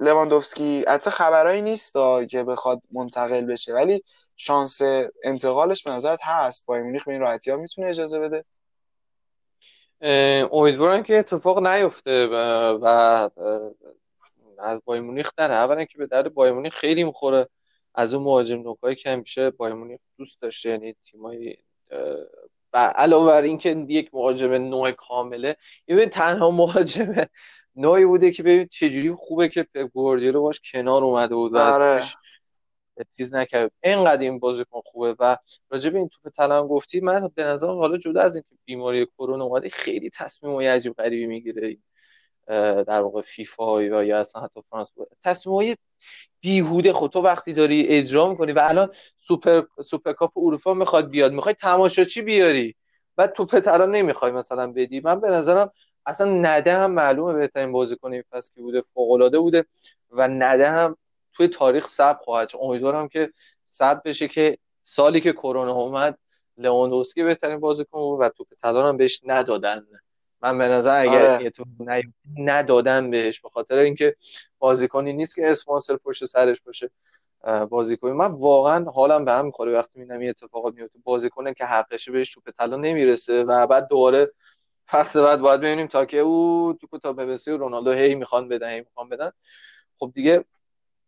لواندوفسکی؟ 0.00 0.84
حتی 0.88 1.10
خبرایی 1.10 1.62
نیست 1.62 1.92
که 2.30 2.44
بخواد 2.44 2.82
منتقل 2.92 3.40
بشه؟ 3.40 3.74
ولی 3.74 4.04
شانس 4.36 4.80
انتقالش 5.24 5.82
به 5.82 5.90
نظرت 5.90 6.18
هست. 6.22 6.66
بایر 6.66 6.82
مونیخ 6.82 7.04
به 7.04 7.12
این 7.12 7.20
راحتی 7.20 7.50
ها 7.50 7.56
می‌تونه 7.56 7.88
اجازه 7.88 8.18
بده؟ 8.18 8.44
امیدوارم 10.52 11.02
که 11.02 11.18
اتفاق 11.18 11.66
نیفته 11.66 12.26
و, 12.26 13.28
از 14.58 14.80
بایر 14.84 15.02
مونیخ 15.02 15.30
نره 15.38 15.54
اولا 15.54 15.84
که 15.84 15.98
به 15.98 16.06
درد 16.06 16.34
بایر 16.34 16.52
مونیخ 16.52 16.74
خیلی 16.74 17.04
می‌خوره 17.04 17.48
از 17.94 18.14
اون 18.14 18.24
مهاجم 18.24 18.62
نوکایی 18.62 18.96
که 18.96 19.10
همیشه 19.10 19.50
بایر 19.50 19.74
مونیخ 19.74 20.00
دوست 20.18 20.40
داشته 20.42 20.70
یعنی 20.70 20.94
تیمای 21.04 21.56
و 22.72 22.78
علاوه 22.78 23.26
بر 23.26 23.42
اینکه 23.42 23.86
یک 23.88 24.10
مهاجم 24.12 24.52
نوع 24.52 24.90
کامله 24.90 25.56
یه 25.88 26.06
تنها 26.06 26.50
مهاجم 26.50 27.14
نوعی 27.76 28.04
بوده 28.04 28.30
که 28.30 28.42
ببین 28.42 28.66
چجوری 28.66 29.12
خوبه 29.18 29.48
که 29.48 29.66
گواردیولا 29.92 30.40
باش 30.40 30.60
کنار 30.72 31.04
اومده 31.04 31.34
بود 31.34 31.56
آره. 31.56 32.04
چیز 33.16 33.34
نکرد 33.34 33.72
اینقدر 33.82 34.22
این 34.22 34.38
بازیکن 34.38 34.80
خوبه 34.84 35.16
و 35.18 35.36
راجع 35.70 35.90
به 35.90 35.98
این 35.98 36.08
توپ 36.08 36.32
طلا 36.32 36.66
گفتی 36.66 37.00
من 37.00 37.30
به 37.34 37.44
نظر 37.44 37.66
حالا 37.66 37.96
جدا 37.96 38.20
از 38.20 38.36
اینکه 38.36 38.56
بیماری 38.64 39.06
کرونا 39.06 39.44
اومده 39.44 39.68
خیلی 39.68 40.10
تصمیم 40.10 40.54
های 40.54 40.66
عجیب 40.66 40.92
غریبی 40.92 41.26
می‌گیره. 41.26 41.76
در 42.86 43.00
واقع 43.00 43.22
فیفا 43.22 43.82
یا 43.82 44.04
یا 44.04 44.20
اصلا 44.20 44.42
حتی 44.42 44.60
فرانس 44.70 44.88
تصمیم 45.24 45.56
های 45.56 45.76
بیهوده 46.40 46.92
خود 46.92 47.10
تو 47.10 47.20
وقتی 47.22 47.52
داری 47.52 47.86
اجرا 47.86 48.30
می‌کنی 48.30 48.52
و 48.52 48.60
الان 48.64 48.88
سوپر 49.16 49.62
سوپر 49.84 50.12
کاپ 50.12 50.32
اروپا 50.36 50.74
می‌خواد 50.74 51.10
بیاد 51.10 51.32
می‌خوای 51.32 51.54
تماشاچی 51.54 52.22
بیاری 52.22 52.74
و 53.18 53.26
توپ 53.26 53.60
طلا 53.60 53.86
نمی‌خوای 53.86 54.32
مثلا 54.32 54.72
بدی. 54.72 55.00
من 55.00 55.20
به 55.20 55.30
نظرم 55.30 55.72
اصلا 56.06 56.30
نده 56.30 56.76
هم 56.76 56.90
معلومه 56.92 57.32
بهترین 57.32 57.72
بازیکن 57.72 58.12
این 58.12 58.22
فصل 58.30 58.54
که 58.54 58.60
بوده 58.60 58.80
فوق 58.80 59.10
العاده 59.10 59.38
بوده 59.38 59.64
و 60.10 60.28
نده 60.28 60.70
هم 60.70 60.96
توی 61.40 61.48
تاریخ 61.48 61.86
ثبت 61.86 62.18
خواهد 62.24 62.50
امیدوارم 62.60 63.08
که 63.08 63.32
ثبت 63.66 64.02
بشه 64.02 64.28
که 64.28 64.58
سالی 64.84 65.20
که 65.20 65.32
کرونا 65.32 65.72
اومد 65.72 66.18
لواندوسکی 66.56 67.22
بهترین 67.22 67.60
بازیکن 67.60 67.98
بود 67.98 68.20
و 68.20 68.28
توپ 68.28 68.46
طلا 68.62 68.88
هم 68.88 68.96
بهش 68.96 69.20
ندادن. 69.24 69.86
من 70.42 70.58
به 70.58 70.68
نظر 70.68 71.00
اگر 71.00 71.34
آره. 71.34 72.02
ندادن 72.38 73.10
بهش 73.10 73.40
به 73.40 73.48
خاطر 73.48 73.78
اینکه 73.78 74.16
بازیکنی 74.58 75.12
نیست 75.12 75.34
که 75.34 75.50
اسپانسر 75.50 75.96
پشت 75.96 76.24
سرش 76.24 76.60
باشه. 76.60 76.90
بازیکن 77.70 78.10
من 78.10 78.32
واقعا 78.32 78.90
حالم 78.90 79.24
به 79.24 79.32
هم 79.32 79.46
می‌خوره 79.46 79.72
وقتی 79.72 79.98
می‌بینم 79.98 80.20
این 80.20 80.30
اتفاقات 80.30 80.74
میفته 80.74 80.98
بازیکنه 81.04 81.54
که 81.54 81.64
حقشه 81.64 82.12
بهش 82.12 82.34
توپ 82.34 82.50
طلا 82.58 82.76
نمی‌رسه 82.76 83.44
و 83.44 83.66
بعد 83.66 83.88
دوباره 83.88 84.32
فصل 84.88 85.22
بعد 85.22 85.40
باید 85.40 85.60
ببینیم 85.60 85.86
تا 85.86 86.04
که 86.04 86.18
او 86.18 86.72
تو 86.80 86.98
تا 86.98 87.12
ببسی 87.12 87.50
و 87.50 87.56
رونالدو 87.56 87.92
هی 87.92 88.14
می‌خوان 88.14 88.48
بدن 88.48 88.70
هی 88.70 88.80
می‌خوان 88.80 89.08
بدن. 89.08 89.30
خب 89.98 90.12
دیگه 90.14 90.44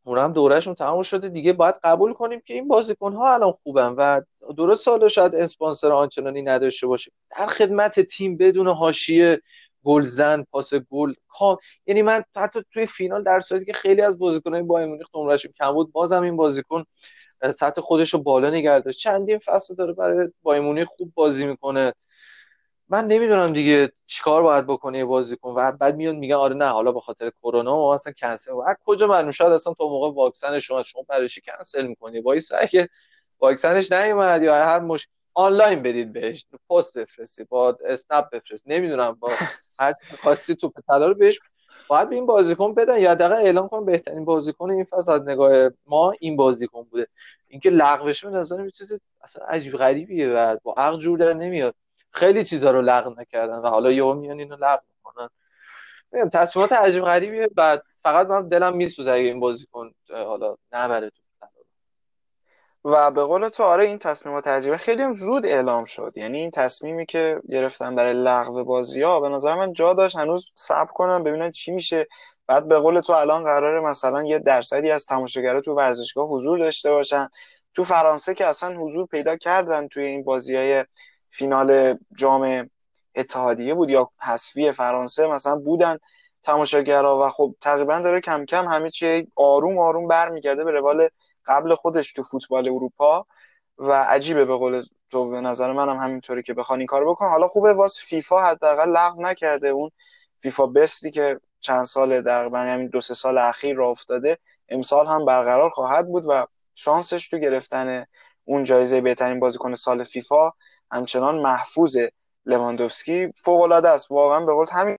اون 0.04 0.18
هم 0.18 0.32
دورهشون 0.32 0.74
تموم 0.74 1.02
شده. 1.02 1.28
دیگه 1.28 1.52
باید 1.52 1.74
قبول 1.84 2.12
کنیم 2.12 2.40
که 2.46 2.54
این 2.54 2.68
بازیکن 2.68 3.12
ها 3.12 3.34
الان 3.34 3.52
خوبن 3.62 3.94
و 3.98 4.20
درست 4.56 4.84
سال 4.84 5.08
شاید 5.08 5.34
اسپانسر 5.34 5.92
آنچنانی 5.92 6.42
نداشته 6.42 6.86
باشه. 6.86 7.12
در 7.38 7.46
خدمت 7.46 8.00
تیم 8.00 8.36
بدون 8.36 8.68
حاشیه 8.68 9.40
گلزن 9.84 10.42
پاس 10.42 10.74
گل 10.74 11.14
کام. 11.28 11.56
یعنی 11.86 12.02
من 12.02 12.22
حتی 12.36 12.60
توی 12.72 12.86
فینال 12.86 13.22
در 13.24 13.40
صورتی 13.40 13.64
که 13.64 13.72
خیلی 13.72 14.02
از 14.02 14.18
بازیکنان 14.18 14.66
بایر 14.66 14.86
مونیخ 14.86 15.06
نمرهشون 15.14 15.52
کم 15.58 15.72
بود 15.72 15.92
بازم 15.92 16.22
این 16.22 16.36
بازیکن 16.36 16.84
سطح 17.54 17.80
خودش 17.80 18.14
رو 18.14 18.22
بالا 18.22 18.50
نگه 18.50 18.80
داشت. 18.80 18.98
چندین 19.00 19.38
فصل 19.38 19.74
داره 19.74 19.92
برای 19.92 20.28
بایر 20.42 20.84
خوب 20.84 21.12
بازی 21.14 21.46
می‌کنه. 21.46 21.92
من 22.92 23.06
نمی‌دونم 23.06 23.46
دیگه 23.46 23.92
چیکار 24.06 24.42
باید 24.42 24.66
بکنه 24.66 25.04
بازیکن. 25.04 25.50
و 25.56 25.72
بعد 25.72 25.96
میاد 25.96 26.14
میگن 26.14 26.34
آره 26.34 26.54
نه 26.54 26.68
حالا 26.68 26.92
به 26.92 27.00
خاطر 27.00 27.32
کرونا 27.42 27.76
ما 27.76 27.94
اصلا 27.94 28.12
کنسل. 28.12 28.52
و 28.52 28.74
کجا 28.84 29.06
معلوم 29.06 29.30
شاید 29.30 29.52
اصلا 29.52 29.74
تو 29.74 29.88
موقع 29.88 30.10
واکسن 30.14 30.58
شما 30.58 30.82
شما 30.82 31.02
برایش 31.08 31.38
کنسل 31.38 31.86
می‌کنی. 31.86 32.20
وایس 32.20 32.52
اگه 32.58 32.88
واکسنش 33.40 33.92
نیومد 33.92 34.42
یا 34.42 34.54
هر 34.54 34.80
مش 34.80 35.08
آنلاین 35.34 35.82
بدید 35.82 36.12
بهش. 36.12 36.46
پست 36.70 36.92
بفرستی 36.98 37.44
با 37.44 37.78
اسنپ 37.84 38.30
بفرست. 38.30 38.64
نمی‌دونم 38.66 39.16
با 39.20 39.30
هر 39.78 39.94
خاصی 40.22 40.54
تو 40.54 40.72
طلا 40.88 41.08
رو 41.08 41.14
بهش 41.14 41.40
باید 41.88 42.08
به 42.08 42.14
این 42.14 42.26
بازیکن 42.26 42.74
بدن 42.74 43.00
یا 43.00 43.14
دقیقا 43.14 43.34
اعلام 43.34 43.68
کن 43.68 43.84
بهترین 43.84 44.24
بازیکن 44.24 44.70
این 44.70 44.84
فصل 44.84 45.22
نگاه 45.22 45.70
ما 45.86 46.12
این 46.20 46.36
بازیکن 46.36 46.82
بوده. 46.82 47.06
اینکه 47.48 47.70
لغوش 47.70 48.24
به 48.24 48.30
نظر 48.30 48.68
چیز 48.70 48.92
اصلا 49.22 49.46
عجیب 49.46 49.76
غریبیه 49.76 50.28
و 50.28 50.56
با 50.62 50.74
عقل 50.76 50.98
جور 50.98 51.18
در 51.18 51.32
نمیاد. 51.34 51.74
خیلی 52.12 52.44
چیزها 52.44 52.70
رو 52.70 52.82
لغو 52.82 53.20
نکردن 53.20 53.58
و 53.58 53.66
حالا 53.66 53.92
یهو 53.92 54.14
میان 54.14 54.38
اینو 54.38 54.56
لغو 54.60 54.82
می‌کنن. 54.96 55.28
میگم 56.12 56.28
تصمیمات 56.28 56.72
عجیب 56.72 57.04
غریبیه 57.04 57.46
بعد 57.46 57.82
فقط 58.02 58.26
من 58.26 58.48
دلم 58.48 58.76
میسوزه 58.76 59.12
اگه 59.12 59.24
این 59.24 59.40
بازیکن 59.40 59.90
حالا 60.10 60.56
نبره 60.72 61.10
تو 61.10 61.22
و 62.84 63.10
به 63.10 63.24
قول 63.24 63.48
تو 63.48 63.62
آره 63.62 63.84
این 63.84 63.98
تصمیمات 63.98 64.46
عجیبه. 64.46 64.76
خیلی 64.76 65.12
زود 65.12 65.46
اعلام 65.46 65.84
شد. 65.84 66.12
یعنی 66.16 66.38
این 66.38 66.50
تصمیمی 66.50 67.06
که 67.06 67.40
گرفتن 67.50 67.94
برای 67.94 68.14
لغو 68.14 68.64
بازی 68.64 69.02
ها 69.02 69.20
به 69.20 69.28
نظر 69.28 69.54
من 69.54 69.72
جا 69.72 69.92
داشت 69.92 70.16
هنوز 70.16 70.50
صبر 70.54 70.92
کنن 70.92 71.22
ببینن 71.22 71.50
چی 71.50 71.72
میشه. 71.72 72.06
بعد 72.46 72.68
به 72.68 72.78
قول 72.78 73.00
تو 73.00 73.12
الان 73.12 73.44
قراره 73.44 73.80
مثلا 73.80 74.22
یه 74.22 74.38
درصدی 74.38 74.90
از 74.90 75.06
تماشاگرها 75.06 75.60
تو 75.60 75.74
ورزشگاه 75.74 76.28
حضور 76.28 76.58
داشته 76.58 76.90
باشن. 76.90 77.28
تو 77.74 77.84
فرانسه 77.84 78.34
که 78.34 78.46
اصلا 78.46 78.76
حضور 78.76 79.06
پیدا 79.06 79.36
کردن 79.36 79.88
توی 79.88 80.06
این 80.06 80.24
بازی 80.24 80.56
های 80.56 80.84
فینال 81.32 81.98
جام 82.16 82.70
اتحادیه 83.14 83.74
بود 83.74 83.90
یا 83.90 84.10
حذفی 84.18 84.72
فرانسه 84.72 85.26
مثلا 85.26 85.56
بودن 85.56 85.98
تماشاگرها 86.42 87.26
و 87.26 87.28
خب 87.28 87.54
تقریبا 87.60 87.98
داره 87.98 88.20
کم 88.20 88.44
کم 88.44 88.68
همه 88.68 88.90
چی 88.90 89.26
آروم 89.36 89.78
آروم 89.78 90.08
برمیگرده 90.08 90.64
به 90.64 90.70
روال 90.70 91.08
قبل 91.46 91.74
خودش 91.74 92.12
تو 92.12 92.22
فوتبال 92.22 92.68
اروپا 92.68 93.26
و 93.78 93.92
عجیبه 93.92 94.44
به 94.44 94.56
قول 94.56 94.84
تو 95.10 95.30
به 95.30 95.40
نظر 95.40 95.72
منم 95.72 95.96
همینطوری 95.96 96.42
که 96.42 96.54
بخوان 96.54 96.78
این 96.78 96.86
کار 96.86 97.04
بکن 97.04 97.28
حالا 97.28 97.48
خوبه 97.48 97.74
واس 97.74 98.00
فیفا 98.00 98.42
حداقل 98.42 98.88
لغو 98.88 99.22
نکرده 99.22 99.68
اون 99.68 99.90
فیفا 100.38 100.66
بستی 100.66 101.10
که 101.10 101.40
چند 101.60 101.84
سال 101.84 102.22
در 102.22 102.48
همین 102.54 102.86
دو 102.86 103.00
سه 103.00 103.14
سال 103.14 103.38
اخیر 103.38 103.76
را 103.76 103.88
افتاده 103.88 104.38
امسال 104.68 105.06
هم 105.06 105.24
برقرار 105.24 105.70
خواهد 105.70 106.06
بود 106.06 106.24
و 106.28 106.46
شانسش 106.74 107.28
تو 107.28 107.38
گرفتن 107.38 108.06
اون 108.44 108.64
جایزه 108.64 109.00
بهترین 109.00 109.40
بازیکن 109.40 109.74
سال 109.74 110.04
فیفا 110.04 110.52
همچنان 110.92 111.38
محفوظ 111.38 111.98
لواندوفسکی 112.46 113.32
فوق 113.36 113.60
العاده 113.60 113.88
است. 113.88 114.10
واقعا 114.10 114.46
به 114.46 114.52
قول 114.52 114.66
همین 114.72 114.96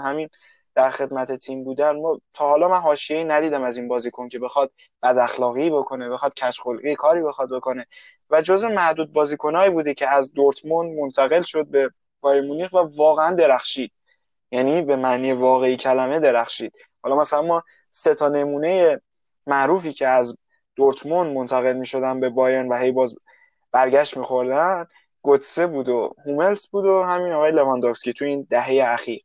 همین 0.00 0.28
در 0.74 0.90
خدمت 0.90 1.32
تیم 1.32 1.64
بودن. 1.64 2.00
ما 2.00 2.20
تا 2.34 2.48
حالا 2.48 2.68
من 2.68 2.80
حاشیه‌ای 2.80 3.24
ندیدم 3.24 3.62
از 3.62 3.78
این 3.78 3.88
بازیکن 3.88 4.28
که 4.28 4.38
بخواد 4.38 4.72
بد 5.02 5.18
اخلاقی 5.18 5.70
بکنه 5.70 6.08
بخواد 6.08 6.32
خلقی 6.64 6.94
کاری 6.94 7.22
بخواد 7.22 7.50
بکنه. 7.50 7.86
و 8.30 8.42
جز 8.42 8.64
معدود 8.64 9.12
بازیکنایی 9.12 9.70
بوده 9.70 9.94
که 9.94 10.10
از 10.10 10.32
دورتموند 10.32 10.98
منتقل 10.98 11.42
شد 11.42 11.66
به 11.66 11.90
بایر 12.20 12.42
مونیخ 12.42 12.72
و 12.72 12.76
واقعا 12.76 13.34
درخشید. 13.34 13.92
یعنی 14.50 14.82
به 14.82 14.96
معنی 14.96 15.32
واقعی 15.32 15.76
کلمه 15.76 16.20
درخشید. 16.20 16.76
حالا 17.02 17.16
مثلا 17.16 17.42
ما 17.42 17.62
سه 17.90 18.14
تا 18.14 18.28
نمونه 18.28 19.00
معروفی 19.46 19.92
که 19.92 20.08
از 20.08 20.38
دورتموند 20.76 21.36
منتقل 21.36 21.72
می 21.72 21.86
شدن 21.86 22.20
به 22.20 22.28
بایرن 22.30 22.68
و 22.68 22.76
هی 22.76 22.92
باز 22.92 23.16
برگشت 23.74 24.16
میخوردن 24.16 24.86
گوتسه 25.22 25.66
بود 25.66 25.88
و 25.88 26.14
هوملس 26.26 26.68
بود 26.68 26.84
و 26.84 27.02
همین 27.02 27.32
آقای 27.32 27.52
لواندوفسکی 27.52 28.12
تو 28.12 28.24
این 28.24 28.46
دهه 28.50 28.84
اخیر. 28.88 29.24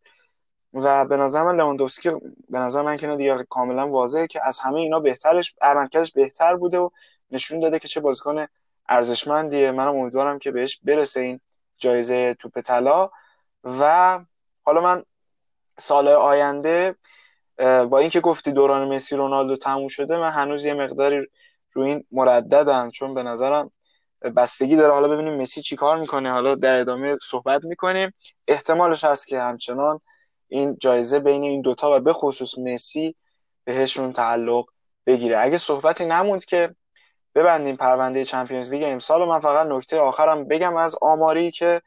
و 0.74 1.06
به 1.06 1.18
نظر 1.18 1.43
من 1.43 1.56
لواندوفسکی 1.56 2.10
به 2.50 2.60
نظر 2.60 2.82
من 2.82 2.97
که 2.97 3.08
دیگه 3.08 3.45
کاملا 3.50 3.89
واضحه 3.89 4.28
که 4.28 4.39
از 4.43 4.60
همه 4.60 4.80
اینا 4.80 5.00
بهترش 5.00 5.56
عملکردش 5.62 6.12
بهتر 6.12 6.56
بوده 6.56 6.78
و 6.78 6.89
نشون 7.32 7.60
داده 7.60 7.80
که 7.80 7.88
چه 7.88 8.00
بازیکن 8.00 8.45
ارزشمندیه. 8.89 9.72
منم 9.72 9.95
امیدوارم 9.95 10.39
که 10.39 10.52
بهش 10.52 10.80
برسه 10.84 11.22
این 11.22 11.39
جایزه 11.78 12.34
توپ 12.34 12.60
طلا. 12.60 13.10
و 13.64 14.20
حالا 14.64 14.82
من 14.82 15.04
سال 15.78 16.08
آینده 16.08 16.95
با 17.89 18.00
اینکه 18.00 18.20
گفتی 18.20 18.52
دوران 18.52 18.95
مسی 18.95 19.16
رونالدو 19.16 19.56
تموم 19.56 19.88
شده 19.88 20.18
من 20.18 20.32
هنوز 20.32 20.66
یه 20.66 20.74
مقداری 20.74 21.28
روی 21.74 21.89
این 21.89 22.04
مرددم 22.12 22.89
چون 22.89 23.14
به 23.14 23.24
نظرم 23.24 23.72
بستگی 24.22 24.76
داره. 24.76 24.93
حالا 24.93 25.07
ببینیم 25.07 25.41
مسی 25.41 25.61
چی 25.61 25.76
کار 25.76 25.97
می‌کنه. 25.97 26.32
حالا 26.32 26.55
در 26.55 26.80
ادامه 26.80 27.17
صحبت 27.30 27.63
می‌کنیم. 27.63 28.11
احتمالش 28.47 29.03
هست 29.03 29.28
که 29.28 29.39
همچنان 29.39 30.01
این 30.47 30.78
جایزه 30.80 31.20
بین 31.20 31.43
این 31.43 31.61
دوتا 31.61 31.97
و 31.97 31.99
به 31.99 32.13
خصوص 32.13 32.57
مسی 32.57 33.15
بهشون 33.63 34.11
تعلق 34.11 34.65
بگیره. 35.05 35.39
اگه 35.39 35.57
صحبتی 35.57 36.05
نموند 36.05 36.45
که 36.45 36.76
ببندیم 37.36 37.76
پرونده 37.76 38.24
چمپیونز 38.24 38.74
لیگ 38.74 38.84
امسال 38.86 39.22
و 39.22 39.26
من 39.26 39.39
فقط 39.39 39.67
نکته 39.67 39.99
آخرم 39.99 40.47
بگم 40.47 40.76
از 40.76 40.95
آماری 41.01 41.51
که 41.51 41.82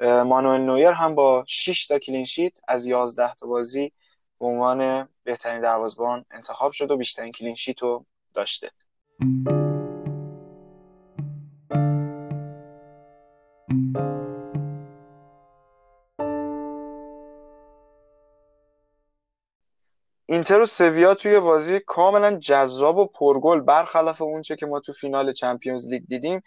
مانوئل 0.00 0.60
نویر 0.60 0.90
هم 0.90 1.14
با 1.14 1.44
6 1.48 1.86
تا 1.86 1.98
clean 1.98 2.28
sheet 2.28 2.58
از 2.68 2.86
11 2.86 3.34
تا 3.34 3.46
بازی 3.46 3.92
به 4.40 4.46
عنوان 4.46 5.08
بهترین 5.24 5.60
دروازه‌بان 5.60 6.24
انتخاب 6.30 6.72
شد 6.72 6.90
و 6.90 6.96
بیشترین 6.96 7.32
clean 7.32 7.57
sheet 7.57 7.82
رو 7.82 8.06
داشته. 8.34 8.70
اینتر 20.32 20.60
و 20.60 20.66
سویا 20.66 21.14
توی 21.14 21.40
بازی 21.40 21.80
کاملا 21.80 22.36
جذاب 22.38 22.98
و 22.98 23.06
پرگل 23.06 23.60
برخلاف 23.60 24.22
اونچه 24.22 24.56
که 24.56 24.66
ما 24.66 24.80
تو 24.80 24.92
فینال 24.92 25.32
چمپیونز 25.32 25.88
لیگ 25.88 26.02
دیدیم 26.08 26.42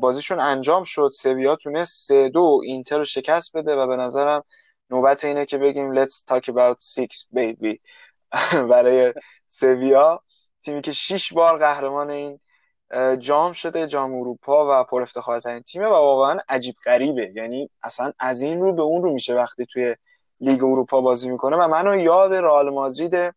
بازیشون 0.00 0.40
انجام 0.40 0.84
شد. 0.84 1.08
سویا 1.12 1.56
تونست 1.56 2.06
سه 2.08 2.28
دو 2.28 2.60
اینتر 2.64 2.98
رو 2.98 3.04
شکست 3.04 3.56
بده 3.56 3.76
و 3.76 3.86
به 3.86 3.96
نظرم 3.96 4.44
نوبت 4.90 5.24
اینه 5.24 5.44
که 5.44 5.58
بگیم 5.58 6.04
let's 6.04 6.24
talk 6.30 6.44
about 6.44 6.76
six 6.80 7.26
baby. 7.36 7.76
برای 8.70 9.14
سویا 9.46 10.22
تیمی 10.64 10.80
که 10.80 10.92
شیش 10.92 11.32
بار 11.32 11.58
قهرمان 11.58 12.10
این 12.10 12.40
جام 13.18 13.52
شده 13.52 13.86
جام 13.86 14.14
اروپا 14.14 14.80
و 14.80 14.84
پر 14.84 15.02
افتخارترین 15.02 15.62
تیمه 15.62 15.86
و 15.86 15.92
واقعا 15.92 16.38
عجیب 16.48 16.74
غریبه. 16.84 17.32
یعنی 17.36 17.70
اصلا 17.82 18.12
از 18.18 18.42
این 18.42 18.60
رو 18.60 18.72
به 18.74 18.82
اون 18.82 19.02
رو 19.02 19.12
میشه 19.12 19.34
وقتی 19.34 19.66
توی 19.66 19.96
لیگ 20.42 20.64
اروپا 20.64 21.00
بازی 21.00 21.30
می‌کنه 21.30 21.56
و 21.56 21.68
منو 21.68 21.96
یاد 21.96 22.34
رئال 22.34 22.70
مادرید 22.70 23.34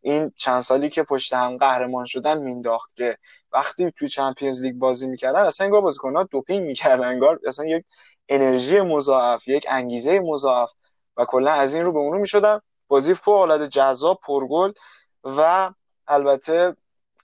این 0.00 0.32
چند 0.36 0.60
سالی 0.60 0.88
که 0.88 1.02
پشت 1.02 1.32
هم 1.32 1.56
قهرمان 1.56 2.04
شدن 2.04 2.42
مینداخت 2.42 2.96
که 2.96 3.18
وقتی 3.52 3.90
توی 3.90 4.08
چمپیونز 4.08 4.62
لیگ 4.62 4.74
بازی 4.74 5.06
می‌کردن 5.06 5.40
اصلا 5.40 5.64
انگار 5.64 5.80
بازیکن‌ها 5.80 6.22
دوپینگ 6.22 6.66
می‌کردن 6.66 7.04
انگار 7.04 7.40
اصلا 7.46 7.66
یک 7.66 7.84
انرژی 8.28 8.80
مضاعف 8.80 9.48
یک 9.48 9.66
انگیزه 9.68 10.20
مضاعف 10.20 10.72
و 11.16 11.24
کلا 11.24 11.52
از 11.52 11.74
این 11.74 11.84
رو 11.84 11.92
به 11.92 11.98
اون 11.98 12.12
رو 12.12 12.18
می‌شدن. 12.18 12.60
بازی 12.88 13.14
فوق 13.14 13.40
العاده 13.40 13.68
جذاب 13.68 14.20
پرگل 14.26 14.72
و 15.24 15.70
البته 16.08 16.76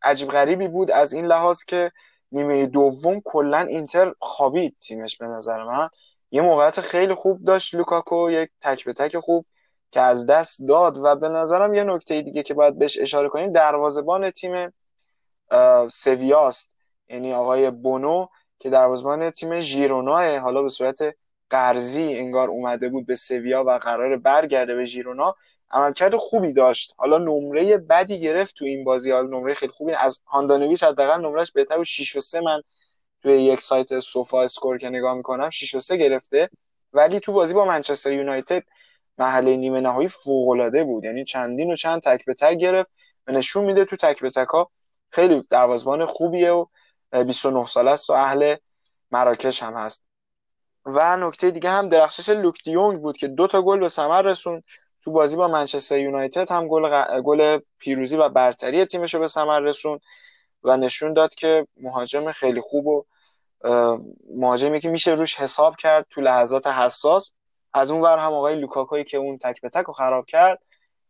عجیب 0.02 0.28
غریبی 0.28 0.68
بود 0.68 0.90
از 0.90 1.12
این 1.12 1.26
لحاظ 1.26 1.64
که 1.64 1.92
نیمه 2.32 2.66
دوم 2.66 3.20
کلا 3.24 3.58
اینتر 3.58 4.12
خوابید 4.18 4.76
تیمش 4.78 5.16
به 5.16 5.26
نظر 5.26 5.64
من. 5.64 5.88
یه 6.36 6.42
موقعیت 6.42 6.80
خیلی 6.80 7.14
خوب 7.14 7.44
داشت 7.44 7.74
لوکاکو 7.74 8.30
یک 8.30 8.50
تک 8.60 8.84
به 8.84 8.92
تک 8.92 9.18
خوب 9.18 9.46
که 9.90 10.00
از 10.00 10.26
دست 10.26 10.62
داد 10.68 10.98
و 10.98 11.16
به 11.16 11.28
نظرم 11.28 11.74
یه 11.74 11.84
نکته 11.84 12.22
دیگه 12.22 12.42
که 12.42 12.54
باید 12.54 12.78
بهش 12.78 12.98
اشاره 12.98 13.28
کنیم 13.28 13.52
دروازبان 13.52 14.30
تیم 14.30 14.72
سویاست. 15.90 16.76
یعنی 17.08 17.34
آقای 17.34 17.70
بونو 17.70 18.26
که 18.58 18.70
دروازبان 18.70 19.30
تیم 19.30 19.60
ژیرونا 19.60 20.38
حالا 20.38 20.62
به 20.62 20.68
صورت 20.68 20.98
قرضی 21.50 22.18
انگار 22.18 22.48
اومده 22.48 22.88
بود 22.88 23.06
به 23.06 23.14
سویا 23.14 23.64
و 23.64 23.78
قرار 23.78 24.16
برگرده 24.16 24.74
به 24.74 24.84
ژیرونا 24.84 25.34
عملکرد 25.70 26.16
خوبی 26.16 26.52
داشت. 26.52 26.94
حالا 26.96 27.18
نمره 27.18 27.76
بدی 27.78 28.20
گرفت 28.20 28.54
تو 28.54 28.64
این 28.64 28.84
بازی 28.84 29.10
حالا 29.10 29.38
نمره 29.38 29.54
خیلی 29.54 29.72
خوبی 29.72 29.92
از 29.92 30.22
هاندانویچ 30.26 30.84
حداقل 30.84 31.20
نمرش 31.20 31.52
بهتر 31.52 31.78
و 31.78 31.84
6 31.84 32.16
و 32.16 32.20
3 32.20 32.40
من 32.40 32.62
توی 33.26 33.42
یک 33.42 33.60
سایت 33.60 34.00
SofaScore 34.00 34.78
که 34.78 34.88
نگاه 34.88 35.14
می‌کنم 35.14 35.50
6 35.50 35.74
و 35.74 35.78
3 35.78 35.96
گرفته. 35.96 36.50
ولی 36.92 37.20
تو 37.20 37.32
بازی 37.32 37.54
با 37.54 37.64
منچستر 37.64 38.12
یونایتد 38.12 38.62
مرحله 39.18 39.56
نیمه 39.56 39.80
نهایی 39.80 40.08
فوق 40.08 40.48
العاده 40.48 40.84
بود. 40.84 41.04
یعنی 41.04 41.24
چندین 41.24 41.72
و 41.72 41.74
چند 41.74 42.02
تک 42.02 42.24
به 42.24 42.34
تک 42.34 42.56
گرفت. 42.56 42.90
و 43.26 43.32
نشون 43.32 43.64
میده 43.64 43.84
تو 43.84 43.96
تک 43.96 44.20
به 44.20 44.30
تک 44.30 44.48
ها 44.48 44.70
خیلی 45.10 45.42
دروازبان 45.50 46.04
خوبیه 46.04 46.50
و 46.50 46.66
29 47.12 47.66
ساله 47.66 47.90
است 47.90 48.10
و 48.10 48.12
اهل 48.12 48.56
مراکش 49.10 49.62
هم 49.62 49.72
هست. 49.72 50.04
و 50.84 51.16
نکته 51.16 51.50
دیگه 51.50 51.70
هم 51.70 51.88
درخشش 51.88 52.28
لوک 52.28 52.64
دیونگ 52.64 53.00
بود 53.00 53.16
که 53.16 53.28
دو 53.28 53.46
تا 53.46 53.62
گل 53.62 53.80
به 53.80 53.88
ثمر 53.88 54.22
رسون 54.22 54.62
تو 55.00 55.10
بازی 55.10 55.36
با 55.36 55.48
منچستر 55.48 55.98
یونایتد 55.98 56.50
هم 56.50 56.68
گل 56.68 57.20
گل 57.22 57.58
پیروزی 57.78 58.16
و 58.16 58.28
برتری 58.28 58.84
تیمش 58.84 59.14
رو 59.14 59.20
به 59.20 59.26
ثمر 59.26 59.60
رسون 59.60 60.00
و 60.62 60.76
نشون 60.76 61.12
داد 61.12 61.34
که 61.34 61.66
مهاجم 61.76 62.32
خیلی 62.32 62.60
خوب 62.60 62.86
و 62.86 63.04
مهاجمی 64.34 64.80
که 64.80 64.88
میشه 64.88 65.10
روش 65.10 65.34
حساب 65.34 65.76
کرد 65.76 66.06
تو 66.10 66.20
لحظات 66.20 66.66
حساس. 66.66 67.32
از 67.74 67.90
اون 67.90 68.00
ور 68.00 68.18
هم 68.18 68.32
آقای 68.32 68.54
لوکاکوی 68.54 69.04
که 69.04 69.16
اون 69.16 69.38
تک 69.38 69.60
به 69.60 69.68
تک 69.68 69.84
رو 69.84 69.92
خراب 69.92 70.26
کرد 70.26 70.62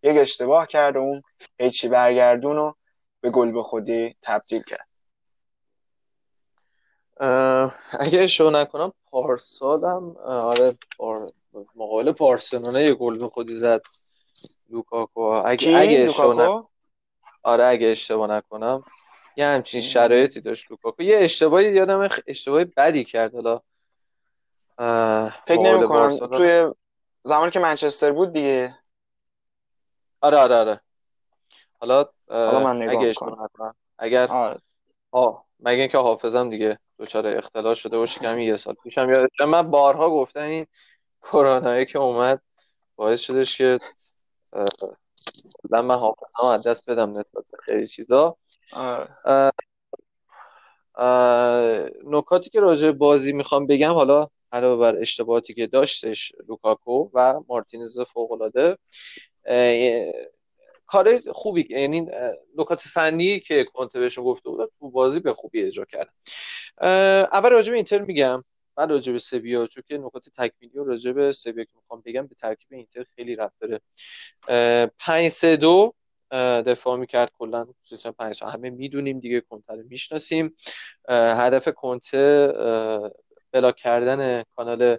یک 0.03 0.19
اشتباه 0.21 0.67
کرد 0.67 0.97
و 0.97 0.99
اون 0.99 1.23
هیچی 1.59 1.89
برگردون 1.89 2.57
رو 2.57 2.77
به 3.21 3.31
گل 3.31 3.53
به 3.53 3.63
خودی 3.63 4.17
تبدیل 4.23 4.63
کرد. 4.63 4.89
اگه 8.01 8.21
اشتباه 8.21 8.53
نکنم 8.53 8.93
پارسال 9.11 9.85
آره 10.25 10.79
پار... 10.99 11.33
مقابل 11.75 12.13
پارسنونه 12.13 12.83
یه 12.83 12.95
گل 12.95 13.19
به 13.19 13.29
خودی 13.29 13.55
زد 13.55 13.83
لوکاکو. 14.71 15.21
اگه 15.21 15.77
اگه 15.77 15.99
اشتباه 16.09 16.71
آره 17.43 17.65
اگه 17.65 17.87
اشتباه 17.87 18.31
نکنم. 18.31 18.85
یه 19.37 19.47
همچین 19.47 19.80
شرایطی 19.80 20.41
داشت 20.41 20.70
لوکاکو. 20.70 21.03
یه 21.03 21.18
اشتباهی 21.20 21.72
یادم 21.72 22.09
اشتباهی 22.26 22.64
بدی 22.64 23.05
کرد. 23.05 23.34
حالا 23.34 23.61
فکر 25.47 25.61
نمی 25.61 25.87
کنم 25.87 26.09
توی 26.37 26.72
زمانی 27.22 27.51
که 27.51 27.59
منچستر 27.61 28.12
بود 28.12 28.32
دیگه. 28.32 28.78
آره 30.20 30.39
آره 30.39 30.55
آره. 30.55 30.80
حالا, 31.80 32.05
حالا 32.28 32.74
من 32.74 32.89
اگه 32.89 33.14
اگر 33.99 34.26
آره. 34.26 34.61
آه 35.11 35.47
مگه 35.61 35.80
اینکه 35.80 35.99
حافظم 35.99 36.51
دیگه 36.51 36.78
دچار 36.99 37.26
اختلال 37.26 37.74
شده 37.74 37.99
باشه 37.99 38.20
کمی 38.20 38.45
یه 38.45 38.57
سال 38.57 38.74
پیشم 38.74 39.11
یاد 39.11 39.28
من 39.49 39.62
بارها 39.62 40.11
گفتم 40.11 40.41
این 40.41 40.66
کرونایی 41.22 41.87
که 41.87 41.99
اومد 41.99 42.43
باعث 42.97 43.20
شدش 43.20 43.59
که 43.59 43.78
من 45.70 45.91
حافظم 45.91 46.47
از 46.53 46.66
دست 46.66 46.91
بدم 46.91 47.11
نسبت 47.11 47.45
به 47.51 47.59
خیلی 47.64 47.87
چیزا. 47.87 48.37
نکاتی 52.05 52.51
که 52.51 52.61
راجع 52.61 52.91
بازی 52.93 53.33
می‌خوام 53.33 53.67
بگم 53.67 53.93
حالا 53.93 54.29
علاوه 54.53 54.81
بر 54.81 54.97
اشتباهاتی 55.01 55.55
که 55.55 55.67
داشتش 55.67 56.33
لوکاکو 56.49 57.11
و 57.14 57.41
مارتینز 57.49 58.01
فوق 58.01 58.33
العاده 58.33 58.79
کار 60.87 61.21
خوبی 61.33 61.67
یعنی 61.71 62.07
نکات 62.57 62.81
فنی 62.81 63.41
که 63.41 63.64
کنته 63.64 64.01
بهشون 64.01 64.25
گفته 64.25 64.51
بود 64.51 64.73
تو 64.79 64.91
بازی 64.91 65.21
به 65.21 65.33
خوبی 65.35 65.62
اجرا 65.62 65.85
کرد. 65.85 66.12
اول 67.33 67.51
راجع 67.51 67.71
به 67.71 67.77
اینتر 67.77 68.01
میگم. 68.01 68.45
بعد 68.77 68.91
راجع 68.91 69.12
به 69.12 69.19
سویا 69.19 69.67
چون 69.67 69.83
که 69.89 69.99
نکات 69.99 70.29
تکمیلی 70.29 70.79
و 70.79 70.85
راجع 70.85 71.12
به 71.12 71.33
سویا 71.33 71.64
که 71.64 71.71
می‌خوام 71.75 72.03
بگم 72.07 72.27
به 72.27 72.35
ترکیب 72.35 72.69
اینتر 72.73 73.05
خیلی 73.17 73.37
رفت 73.37 73.55
داره. 73.61 73.81
5 74.99 75.29
3 75.29 75.57
2 75.57 75.95
دفاع 76.66 76.97
می‌کرد 76.97 77.31
کلا 77.39 77.66
سیستم 77.83 78.11
5 78.11 78.45
همه 78.45 78.70
می‌دونیم 78.70 79.20
دیگه 79.20 79.41
کنته 79.41 79.72
رو 79.72 79.83
می‌شناسیم 79.89 80.57
هدف 81.09 81.68
کنته 81.68 82.53
بلاک 83.53 83.77
کردن 83.77 84.43
کانال 84.57 84.97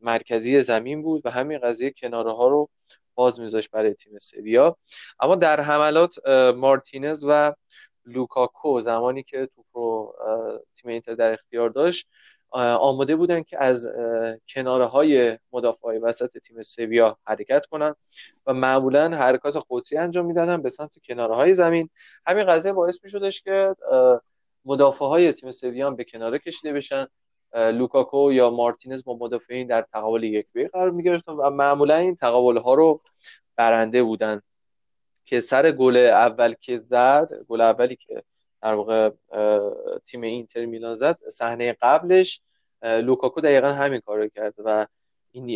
مرکزی 0.00 0.60
زمین 0.60 1.02
بود 1.02 1.26
و 1.26 1.30
همین 1.30 1.58
قضیه 1.58 1.90
کناره 1.90 2.32
ها 2.32 2.48
رو 2.48 2.68
باز 3.14 3.40
میذاشت 3.40 3.70
برای 3.70 3.94
تیم 3.94 4.18
سویا. 4.18 4.76
اما 5.20 5.34
در 5.34 5.60
حملات 5.60 6.28
مارتینز 6.56 7.24
و 7.28 7.54
لوکاکو 8.04 8.80
زمانی 8.80 9.22
که 9.22 9.48
توپ 9.54 9.66
رو 9.72 10.16
تیم 10.76 10.90
اینتر 10.90 11.14
در 11.14 11.32
اختیار 11.32 11.70
داشت 11.70 12.08
آماده 12.60 13.16
بودن 13.16 13.42
که 13.42 13.62
از 13.62 13.88
کناره 14.48 14.84
های 14.84 15.38
مدافع 15.52 15.98
وسط 16.02 16.38
تیم 16.38 16.62
سویا 16.62 17.18
حرکت 17.26 17.66
کنن 17.66 17.94
و 18.46 18.54
معمولا 18.54 19.16
حرکات 19.16 19.64
قدسی 19.70 19.96
انجام 19.96 20.26
می‌دادن 20.26 20.62
به 20.62 20.70
سمت 20.70 20.98
کناره 21.04 21.34
های 21.34 21.54
زمین. 21.54 21.90
همین 22.26 22.44
قضیه 22.44 22.72
باعث 22.72 22.98
میشدش 23.04 23.42
که 23.42 23.76
مدافع 24.64 25.04
های 25.04 25.32
تیم 25.32 25.50
سویا 25.50 25.90
به 25.90 26.04
کناره 26.04 26.38
کشیده 26.38 26.72
بشن. 26.72 27.06
لوکاکو 27.54 28.32
یا 28.32 28.50
مارتینز 28.50 29.04
با 29.04 29.16
مدافعین 29.16 29.66
در 29.66 29.82
تقابل 29.82 30.24
یک 30.24 30.46
به 30.52 30.68
قرار 30.68 30.90
می‌گرفتن 30.90 31.32
و 31.32 31.50
معمولا 31.50 31.96
این 31.96 32.16
تقابل 32.16 32.56
ها 32.56 32.74
رو 32.74 33.00
برنده 33.56 34.02
بودن 34.02 34.40
که 35.24 35.40
سر 35.40 35.70
گل 35.70 35.96
اول 35.96 36.54
که 36.60 36.76
زد 36.76 37.28
گل 37.48 37.60
اولی 37.60 37.96
که 37.96 38.22
در 38.64 38.74
واقع 38.74 39.10
تیم 40.06 40.20
اینتر 40.20 40.66
میلان 40.66 40.94
زد. 40.94 41.18
صحنه 41.28 41.76
قبلش 41.82 42.40
لوکاکو 42.82 43.40
دقیقا 43.40 43.72
همین 43.72 44.00
کار 44.00 44.18
رو 44.18 44.28
کرد 44.28 44.54
و 44.58 44.86
این 45.30 45.46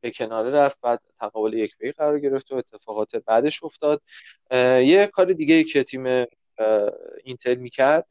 به 0.00 0.10
کناره 0.10 0.50
رفت 0.50 0.78
بعد 0.80 1.00
تقابل 1.20 1.54
یک 1.54 1.76
به 1.78 1.92
قرار 1.92 2.20
گرفت 2.20 2.52
و 2.52 2.54
اتفاقات 2.54 3.16
بعدش 3.16 3.64
افتاد. 3.64 4.02
یه 4.84 5.10
کار 5.12 5.32
دیگه 5.32 5.64
که 5.64 5.84
تیم 5.84 6.26
اینتر 7.24 7.54
می‌کرد 7.54 8.06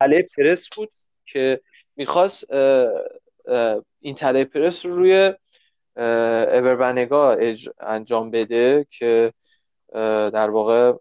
تله 0.00 0.26
پرس 0.36 0.68
بود 0.76 0.90
که 1.26 1.60
می‌خواست 1.96 2.52
این 4.00 4.14
تله 4.16 4.44
پرس 4.44 4.86
رو 4.86 4.96
روی 4.96 5.34
اوربنگا 5.96 7.36
انجام 7.80 8.30
بده 8.30 8.86
که 8.90 9.32
در 10.32 10.50
واقع 10.50 10.92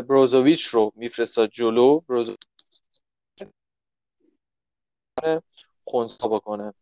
بروزوویچ 0.00 0.64
رو 0.64 0.92
میفرستاد 0.96 1.50
جلو 1.50 2.00
بروزوویچ 2.00 2.40
خونسا 5.84 6.28
بکنه. 6.28 6.74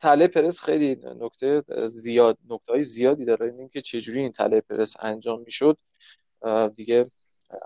تله 0.00 0.28
پرس 0.28 0.62
خیلی 0.62 0.96
نکته 1.20 1.62
زیاد 1.86 2.38
نکته 2.48 2.72
های 2.72 2.82
زیادی 2.82 3.24
داره 3.24 3.54
اینکه 3.58 3.80
چجوری 3.80 4.20
این 4.20 4.32
تله 4.32 4.60
پرس 4.60 4.96
انجام 4.98 5.40
می‌شد. 5.40 5.78
دیگه 6.76 7.08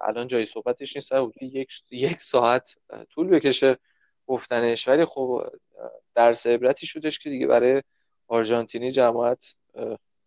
الان 0.01 0.27
جای 0.27 0.45
صحبتش 0.45 0.97
نیست 0.97 1.13
یک 1.41 1.83
یک 1.91 2.21
ساعت 2.21 2.75
طول 3.11 3.29
بکشه 3.29 3.79
گفتنش. 4.27 4.89
ولی 4.89 5.05
خب 5.05 5.51
درس 6.15 6.47
عبرتی 6.47 6.87
شدش 6.87 7.19
که 7.19 7.31
دیگه 7.31 7.47
برای 7.47 7.83
آرژانتینی 8.29 8.91
جماعت 8.91 9.55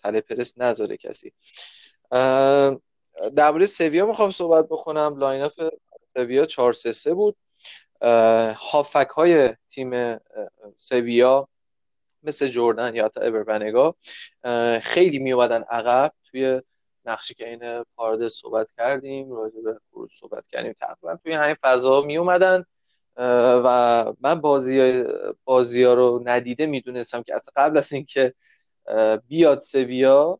تله 0.03 0.21
پرس 0.21 0.57
نذاره 0.57 0.97
کسی. 0.97 1.34
در 3.36 3.51
مورد 3.51 3.66
سویا 3.66 4.05
می‌خوام 4.05 4.32
صحبت 4.32 4.66
بکنم. 4.66 5.18
line 5.17 5.41
up 5.41 5.51
سویا 6.14 6.45
4 6.45 6.74
3 6.74 7.14
بود. 7.14 7.36
هافبک 8.55 9.09
های 9.09 9.53
تیم 9.70 10.20
سویا 10.78 11.47
مثل 12.24 12.47
جردن 12.47 12.95
یا 12.95 13.05
حتی 13.05 13.20
اور 13.24 13.52
بنگا 13.52 13.95
خیلی 14.82 15.20
می 15.20 15.32
اومدن 15.32 15.64
عقب. 15.70 16.14
توی 16.32 16.61
نقشی 17.05 17.34
که 17.34 17.49
این 17.49 17.86
پارد 17.95 18.28
صحبت 18.28 18.72
کردیم 18.78 19.32
راجع 19.32 19.61
به 19.61 19.80
خروج 19.91 20.09
صحبت 20.14 20.47
کردیم 20.47 20.74
تقریبا 20.74 21.16
توی 21.16 21.34
همین 21.34 21.55
فضا 21.61 22.01
می 22.01 22.18
اومدن 22.18 22.66
و 23.66 24.14
من 24.22 24.41
بازی 24.41 25.03
بازی 25.43 25.84
ها 25.84 25.93
رو 25.93 26.22
ندیده 26.26 26.66
می‌دونستم 26.66 27.24
که 27.24 27.36
اصلا 27.36 27.53
قبل 27.55 27.78
از 27.78 27.93
اینکه 27.93 28.34
بیاد 29.28 29.59
سویا 29.59 30.39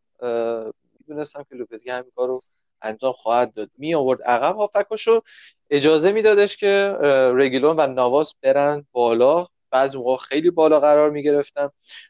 می‌دونستم 1.00 1.44
که 1.44 1.56
لوپزگی 1.56 1.90
همین 1.90 2.12
کار 2.16 2.28
رو 2.28 2.42
انجام 2.84 3.14
خواهد 3.14 3.54
داد. 3.54 3.70
می 3.78 3.96
آورد 3.96 4.22
عقب 4.22 4.56
هافکاشو 4.56 5.22
اجازه 5.70 6.12
میدادش 6.12 6.58
که 6.58 6.98
رگیلون 7.36 7.76
و 7.80 7.88
نواس 7.88 8.34
برن 8.42 8.86
بالا. 8.92 9.48
بعضی 9.72 9.98
موقع 9.98 10.18
خیلی 10.18 10.50
بالا 10.50 10.80
قرار 10.80 11.10
می 11.10 11.24
گرفتن 11.24 11.70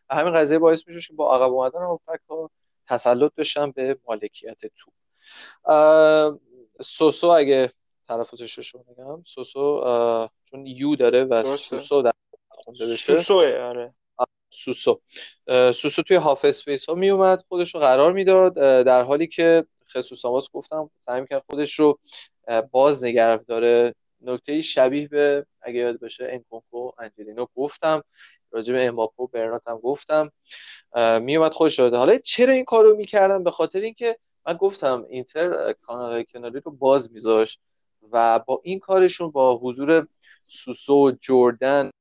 و 0.10 0.16
همین 0.16 0.34
قضیه 0.34 0.60
باعث 0.60 0.88
میشه 0.88 1.08
که 1.08 1.14
با 1.14 1.36
عقب 1.36 1.52
اومدن 1.54 1.80
هافک 1.80 2.20
ها 2.30 2.50
تسلط 2.88 3.32
داشتن 3.36 3.72
به 3.72 3.98
مالکیت 4.08 4.58
توپ 4.76 4.94
سوسو 6.82 7.28
اگه 7.28 7.72
تلفظش 8.08 8.58
رو 8.58 8.86
میگم 8.88 9.24
سوسو 9.24 9.82
چون 10.46 10.66
یو 10.68 10.96
داره 10.96 11.24
و 11.24 11.56
سوسو 11.56 12.02
در 12.02 12.14
خونده 12.50 12.86
بشه. 12.86 13.16
سوسوه 13.16 13.58
آره. 13.58 13.94
سوسو. 14.50 15.02
سوسو 15.74 16.02
توی 16.02 16.18
هاف 16.18 16.46
اسپیس 16.46 16.86
ها 16.86 16.96
می 16.96 17.10
اومد 17.10 17.44
خودش 17.48 17.76
رو 17.76 17.82
قرار 17.82 18.14
می‌داد. 18.14 18.54
در 18.86 19.04
حالی 19.04 19.28
که 19.28 19.66
خصوص 20.02 20.26
آماس 20.26 20.50
گفتم 20.54 20.90
سعی 21.00 21.26
کرد 21.26 21.44
خودش 21.50 21.80
رو 21.80 22.00
باز 22.72 23.04
نگرف 23.04 23.46
داره. 23.46 23.96
نکته 24.22 24.62
شبیه 24.62 25.08
به 25.08 25.46
اگه 25.62 25.80
یاد 25.80 26.00
باشه 26.00 26.28
انکونکو 26.30 26.92
انجلینو 27.00 27.46
گفتم. 27.56 28.04
راجع 28.52 28.74
به 28.74 28.86
امباپه 28.86 29.19
و 29.19 29.28
برنات 29.28 29.68
هم 29.68 29.78
گفتم. 29.78 30.32
میومد 31.22 31.54
خودش 31.54 31.80
داده. 31.80 31.98
حالا 31.98 32.18
چرا 32.18 32.54
این 32.54 32.66
کارو 32.66 32.96
می‌کردم 32.96 33.44
به 33.44 33.52
خاطر 33.52 33.80
اینکه 33.80 34.18
من 34.46 34.54
گفتم 34.54 35.06
اینتر 35.10 35.74
کانال 35.74 36.24
کناری 36.24 36.60
رو 36.60 36.72
باز 36.72 37.12
میذاشت 37.12 37.60
و 38.12 38.40
با 38.40 38.62
این 38.64 38.80
کارشون 38.80 39.32
با 39.32 39.58
حضور 39.58 40.08
سوسو 40.44 41.12
جردن 41.22 41.92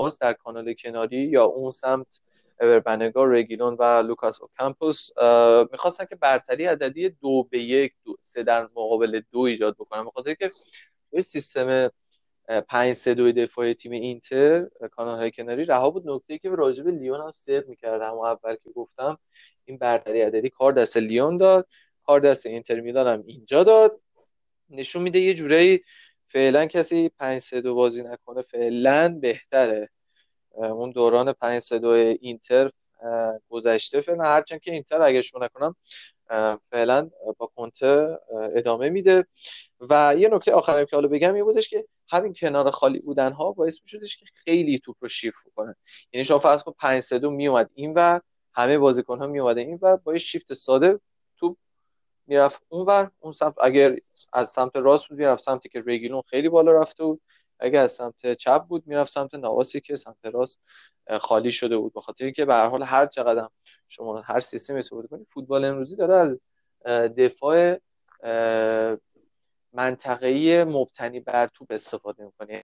باز 0.00 0.18
در 0.18 0.32
کانال 0.32 0.74
کناری 0.74 1.16
یا 1.16 1.44
اون 1.44 1.72
سمت 1.72 2.20
اور 2.60 2.86
بنگا 2.86 3.24
رگیلون 3.24 3.76
و 3.78 3.82
لوکاس 4.02 4.40
اوکامپوس 4.58 5.08
می‌خواستن 5.72 6.04
که 6.04 6.16
برتری 6.16 6.64
عددی 6.64 7.08
دو 7.08 7.48
به 7.50 7.58
یک 7.58 7.92
دو 8.04 8.16
سه 8.20 8.42
در 8.42 8.62
مقابل 8.62 9.20
دو 9.32 9.40
ایجاد 9.40 9.74
بکنن. 9.74 10.04
بخاطر 10.04 10.34
که 10.34 10.50
سیستم 11.22 11.90
پنج 12.68 12.92
سه 12.92 13.14
دوی 13.14 13.32
دفاعی 13.32 13.74
تیم 13.74 13.92
اینتر 13.92 14.68
کانال 14.90 15.18
های 15.18 15.30
کناری 15.30 15.64
رها 15.64 15.90
بود 15.90 16.08
نکته 16.08 16.38
که 16.38 16.50
راجب 16.50 16.88
لیون 16.88 17.20
هم 17.20 17.32
سر 17.34 17.64
می‌کرد. 17.68 18.02
همون 18.02 18.26
اول 18.26 18.54
که 18.54 18.70
گفتم 18.74 19.18
این 19.64 19.78
برتری 19.78 20.20
عددی 20.20 20.50
کار 20.50 20.72
دست 20.72 20.96
لیون 20.96 21.36
داد 21.36 21.68
کار 22.02 22.20
دست 22.20 22.46
اینتر 22.46 22.80
میلان 22.80 23.06
هم 23.06 23.24
اینجا 23.26 23.64
داد. 23.64 24.00
نشون 24.70 25.02
میده 25.02 25.18
یه 25.18 25.34
جورایی 25.34 25.80
فعلا 26.28 26.66
کسی 26.66 27.08
5 27.08 27.38
3 27.38 27.60
2 27.60 27.74
بازی 27.74 28.02
نکنه 28.02 28.42
فعلا 28.42 29.18
بهتره. 29.20 29.90
اون 30.58 30.90
دوران 30.90 31.32
5 31.32 31.58
3 31.58 31.78
2 31.78 31.88
اینتر 31.88 32.70
گذشته 33.48 34.00
فعلا. 34.00 34.24
هرچند 34.24 34.60
که 34.60 34.72
اینتر 34.72 35.02
اگه 35.02 35.22
شما 35.22 35.44
نکنم 35.44 35.76
فعلا 36.70 37.10
با 37.38 37.46
کنته 37.56 38.18
ادامه 38.52 38.90
میده. 38.90 39.26
و 39.80 40.14
یه 40.18 40.28
نکته 40.28 40.52
آخرم 40.52 40.84
که 40.84 40.96
حالا 40.96 41.08
بگم 41.08 41.36
یه 41.36 41.44
بودش 41.44 41.68
که 41.68 41.84
همین 42.08 42.34
کنار 42.34 42.70
خالی 42.70 42.98
بودن 42.98 43.32
ها 43.32 43.52
باعث 43.52 43.78
میشدش 43.82 44.16
که 44.16 44.26
خیلی 44.44 44.78
توپ 44.78 44.96
رو 45.00 45.08
شیفت 45.08 45.42
کنه 45.56 45.76
یعنی 46.12 46.24
شما 46.24 46.38
فرض 46.38 46.62
کن 46.62 46.72
5 46.78 47.00
3 47.02 47.18
2 47.18 47.30
میومد 47.30 47.70
این 47.74 47.92
و 47.96 48.20
همه 48.52 48.78
بازیکن 48.78 49.18
ها 49.18 49.26
می 49.26 49.40
این 49.40 49.78
و 49.82 49.96
با 49.96 50.12
یه 50.12 50.18
شیفت 50.18 50.52
ساده 50.52 51.00
توپ 51.36 51.56
می‌رفت 52.26 52.62
اونور 52.68 53.10
اون 53.20 53.32
سمت 53.32 53.54
اگر 53.60 53.96
از 54.32 54.50
سمت 54.50 54.76
راست 54.76 55.08
بود 55.08 55.18
می‌رفت 55.18 55.42
سمتی 55.42 55.68
که 55.68 55.82
رگیلون 55.86 56.22
خیلی 56.26 56.48
بالا 56.48 56.72
رفته 56.72 57.04
بود. 57.04 57.20
اگر 57.60 57.82
از 57.82 57.92
سمت 57.92 58.34
چپ 58.34 58.62
بود 58.64 58.86
می‌رفت 58.86 59.12
سمت 59.12 59.34
نواسی 59.34 59.80
که 59.80 59.96
سمت 59.96 60.24
راست 60.24 60.62
خالی 61.20 61.52
شده 61.52 61.76
بود. 61.78 61.92
به 61.92 62.00
خاطر 62.00 62.24
اینکه 62.24 62.44
به 62.44 62.54
هر 62.54 62.66
حال 62.68 62.82
هر 62.82 63.06
چقدر 63.06 63.48
شما 63.88 64.20
هر 64.20 64.40
سیستمی 64.40 64.78
استفاده 64.78 65.08
کنید 65.08 65.26
فوتبال 65.30 65.64
امروزی 65.64 65.96
داره 65.96 66.14
از 66.14 66.40
دفاع 67.16 67.78
منطقه‌ای 69.72 70.64
مبتنی 70.64 71.20
بر 71.20 71.46
توپ 71.46 71.66
استفاده 71.70 72.24
می‌کنه. 72.24 72.62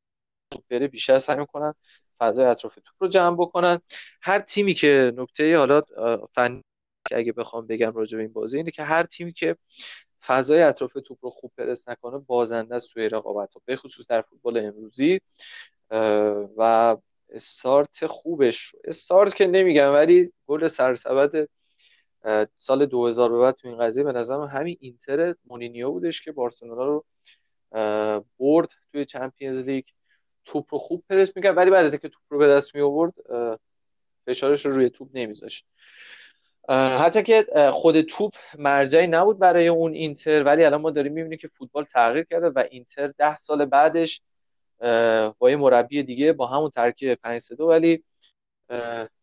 توپ 0.51 0.63
بره 0.71 0.89
بیشتر 0.89 1.19
سعی 1.19 1.39
می‌کنن 1.39 1.75
فضای 2.19 2.45
اطراف 2.45 2.75
توپ 2.75 2.95
رو 2.99 3.09
جمع 3.09 3.37
بکنن. 3.37 3.81
هر 4.23 4.39
تیمی 4.39 4.75
که 4.75 5.13
نکته 5.17 5.59
حالا 5.59 5.83
فن 6.35 6.63
اگه 7.13 7.33
بخوام 7.33 7.67
بگم 7.67 7.93
راجع 7.93 8.17
به 8.17 8.23
این 8.23 8.33
بازی 8.33 8.57
اینه 8.57 8.71
که 8.71 8.83
هر 8.83 9.03
تیمی 9.03 9.33
که 9.33 9.57
فضای 10.27 10.63
اطراف 10.63 10.93
توپ 10.93 11.19
رو 11.23 11.31
خوب 11.31 11.53
پرس 11.59 11.89
نکنه 11.89 12.19
بازنده 12.19 12.75
است 12.75 12.93
توی 12.93 13.09
رقابت 13.09 13.55
به 13.65 13.77
خصوص 13.77 14.07
در 14.07 14.23
فوتبال 14.23 14.59
امروزی 14.59 15.21
و 16.57 16.97
استارت 17.31 18.07
خوبش 18.07 18.75
استارت 18.85 19.35
که 19.35 19.47
نمیگم 19.47 19.93
ولی 19.93 20.33
گل 20.47 20.69
سرسبد 20.69 21.49
سال 22.57 22.87
2000 22.87 23.31
به 23.33 23.39
بعد 23.39 23.55
تو 23.55 23.69
این 23.69 23.79
قضیه 23.79 24.05
به 24.05 24.13
نظرم 24.13 24.43
همین 24.43 24.77
اینتر 24.81 25.35
مونینیو 25.45 25.91
بودش 25.91 26.23
که 26.23 26.33
بارسلونا 26.33 26.85
رو 26.85 27.05
برد 28.39 28.69
توی 28.93 29.05
چمپیونز 29.05 29.59
لیگ. 29.59 29.85
توپ 30.45 30.75
رو 30.75 30.79
خوب 30.79 31.05
پرس 31.11 31.37
می‌کرد 31.37 31.57
ولی 31.57 31.71
بعد 31.71 31.87
از 31.87 31.93
اینکه 31.93 32.09
توپ 32.09 32.23
رو 32.29 32.39
به 32.39 32.49
دست 32.49 32.75
می 32.75 32.81
آورد 32.81 33.15
فشارش 34.27 34.67
رو 34.67 34.73
روی 34.73 34.91
توپ 34.91 35.09
نمیذاشت. 35.15 35.67
حتی 36.71 37.23
که 37.23 37.47
خود 37.73 38.01
توپ 38.01 38.35
مرجعی 38.59 39.07
نبود 39.07 39.39
برای 39.39 39.69
اون 39.69 39.93
اینتر 39.93 40.43
ولی 40.43 40.65
الان 40.65 40.81
ما 40.81 40.91
داریم 40.91 41.13
می‌بینیم 41.13 41.39
که 41.39 41.49
فوتبال 41.49 41.85
تغییر 41.85 42.25
کرده 42.25 42.49
و 42.51 42.65
اینتر 42.71 43.07
ده 43.07 43.39
سال 43.39 43.65
بعدش 43.65 44.23
با 45.39 45.51
یه 45.51 45.57
مربی 45.57 46.03
دیگه 46.03 46.33
با 46.33 46.47
همون 46.47 46.71
ترکیب 46.71 47.15
5 47.15 47.53
2 47.53 47.67
ولی 47.67 48.05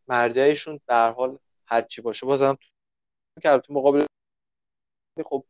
مرجعشون 0.07 0.79
به 0.85 0.93
هر 0.93 1.11
حال 1.11 1.37
هرچی 1.65 2.01
باشه. 2.01 2.25
بازم 2.25 2.57
کرد 3.43 3.61
تو 3.61 3.73
مقابل 3.73 4.05
خب 5.25 5.45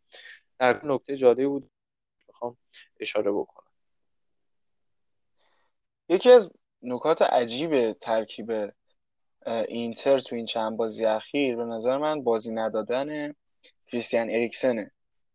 در 0.59 0.85
نکته 0.85 1.15
جالبی 1.15 1.45
بود. 1.47 1.71
می‌خوام 2.27 2.57
اشاره 2.99 3.31
بکنم. 3.31 3.67
یکی 6.09 6.31
از 6.31 6.51
نکات 6.81 7.21
عجیب 7.21 7.93
ترکیب 7.93 8.73
اینتر 9.47 10.17
تو 10.19 10.35
این 10.35 10.45
چند 10.45 10.77
بازی 10.77 11.05
اخیر 11.05 11.55
به 11.55 11.63
نظر 11.63 11.97
من 11.97 12.23
بازی 12.23 12.53
ندادن 12.53 13.35
کریستیان 13.87 14.29
اریکسنه. 14.29 14.91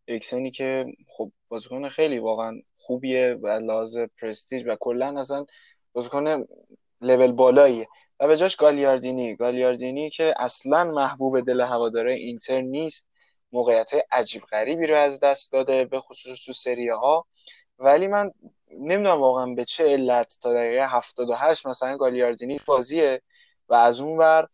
اریکسنی 0.08 0.50
که 0.50 0.86
خب 1.08 1.32
بازیکن 1.48 1.88
خیلی 1.88 2.18
واقعا 2.18 2.60
خوبیه 2.76 3.38
و 3.42 3.46
لحاظ 3.48 3.98
پرستیج 3.98 4.64
و 4.66 4.76
کلا 4.80 5.20
اصلا 5.20 5.46
بازیکن 5.92 6.44
لول 7.00 7.32
بالاییه. 7.32 7.88
و 8.20 8.26
به 8.26 8.36
جاش 8.36 8.56
گالیاردینی. 8.56 9.36
گالیاردینی 9.36 10.10
که 10.10 10.34
اصلا 10.38 10.84
محبوب 10.84 11.40
دل 11.40 11.60
هواداره 11.60 12.12
اینتر 12.12 12.60
نیست. 12.60 13.10
موقعیت 13.52 13.90
عجیب 14.10 14.42
غریبی 14.42 14.86
رو 14.86 14.98
از 14.98 15.20
دست 15.20 15.52
داده 15.52 15.84
به 15.84 16.00
خصوص 16.00 16.44
تو 16.44 16.52
سری 16.52 16.88
ها 16.88 17.26
ولی 17.78 18.06
من 18.06 18.30
نمی‌دونم 18.70 19.20
واقعا 19.20 19.46
به 19.46 19.64
چه 19.64 19.84
علت 19.84 20.38
تا 20.42 20.52
دقیقه 20.52 20.86
78 20.88 21.66
مثلا 21.66 21.96
گالیاردینی 21.96 22.60
بازیه 22.66 23.22
و 23.68 23.74
از 23.74 24.00
اون 24.00 24.18
ور 24.18 24.48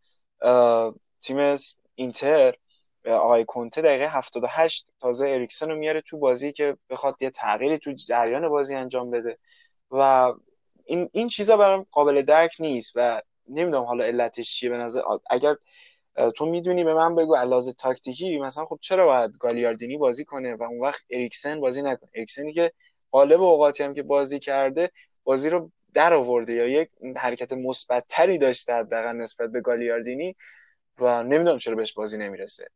تیم 1.20 1.56
اینتر 1.94 2.54
آقای 3.06 3.44
کنته 3.44 3.82
دقیقه 3.82 4.08
78 4.08 4.92
تازه 5.00 5.28
اریکسن 5.28 5.70
رو 5.70 5.76
میاره 5.76 6.00
تو 6.00 6.18
بازی 6.18 6.52
که 6.52 6.76
بخواد 6.90 7.22
یه 7.22 7.30
تغییری 7.30 7.78
تو 7.78 7.92
جریان 7.92 8.48
بازی 8.48 8.74
انجام 8.74 9.10
بده. 9.10 9.38
و 9.90 10.32
این 10.84 11.08
این 11.12 11.28
چیزا 11.28 11.56
برام 11.56 11.86
قابل 11.90 12.22
درک 12.22 12.56
نیست 12.60 12.92
و 12.94 13.22
نمی‌دونم 13.48 13.84
حالا 13.84 14.04
علتش 14.04 14.54
چیه 14.54 14.70
به 14.70 14.76
نظر 14.76 15.02
اگر 15.30 15.56
تو 16.36 16.46
می‌دونی 16.46 16.84
به 16.84 16.94
من 16.94 17.14
بگو 17.14 17.34
علاوه 17.34 17.72
تاکتیکی 17.72 18.38
مثلا 18.38 18.64
خب 18.64 18.78
چرا 18.80 19.06
باید 19.06 19.38
گالیاردینی 19.38 19.96
بازی 19.96 20.24
کنه 20.24 20.54
و 20.54 20.62
اون 20.62 20.80
وقت 20.80 21.02
اریکسن 21.10 21.60
بازی 21.60 21.82
نکنه؟ 21.82 22.10
اریکسنی 22.14 22.52
که 22.52 22.72
غالب 23.12 23.42
اوقاتی 23.42 23.82
هم 23.82 23.94
که 23.94 24.02
بازی 24.02 24.38
کرده 24.38 24.90
بازی 25.24 25.50
رو 25.50 25.70
در 25.94 26.12
آورده 26.14 26.52
یا 26.52 26.68
یک 26.68 26.88
حرکت 27.16 27.52
مثبت 27.52 28.04
تری 28.08 28.38
داشته 28.38 28.74
حداقل 28.74 29.16
نسبت 29.16 29.50
به 29.50 29.60
گالیاردینی 29.60 30.36
و 30.98 31.22
نمی‌دونم 31.22 31.58
چرا 31.58 31.74
بهش 31.74 31.92
بازی 31.92 32.18
نمی‌رسه. 32.18 32.68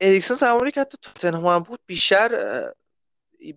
اریکسن 0.00 0.34
زمانی 0.34 0.70
که 0.70 0.80
حتی 0.80 0.98
توتنهام 1.02 1.46
هم 1.46 1.62
بود 1.62 1.80
بیشتر 1.86 2.28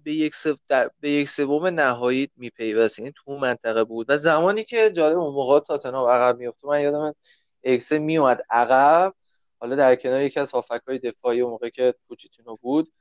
به 0.04 0.14
یک 0.14 0.36
در 0.68 0.92
به 1.00 1.10
یک 1.10 1.30
سوم 1.30 1.66
نهایی 1.66 2.30
میپیوست 2.36 3.00
یعنی 3.00 3.14
تو 3.16 3.38
منطقه 3.38 3.84
بود. 3.84 4.10
و 4.10 4.18
زمانی 4.18 4.64
که 4.64 4.92
جالب 4.92 5.18
اون 5.18 5.34
موقع 5.34 5.60
تاتنهام 5.60 6.10
عقب 6.10 6.38
میفته 6.38 6.68
من 6.68 6.82
یادم 6.82 7.16
اریکسن 7.64 7.98
میومد 7.98 8.42
عقب 8.50 9.14
حالا 9.60 9.76
در 9.76 9.96
کنار 9.96 10.22
یکی 10.22 10.40
از 10.40 10.52
هافک 10.52 10.82
های 10.88 11.00
دفاعی 11.00 11.42
اون 11.42 11.52
موقع 11.52 11.70
که 11.70 11.96
پوچیتینو 12.08 12.56
بود 12.56 12.94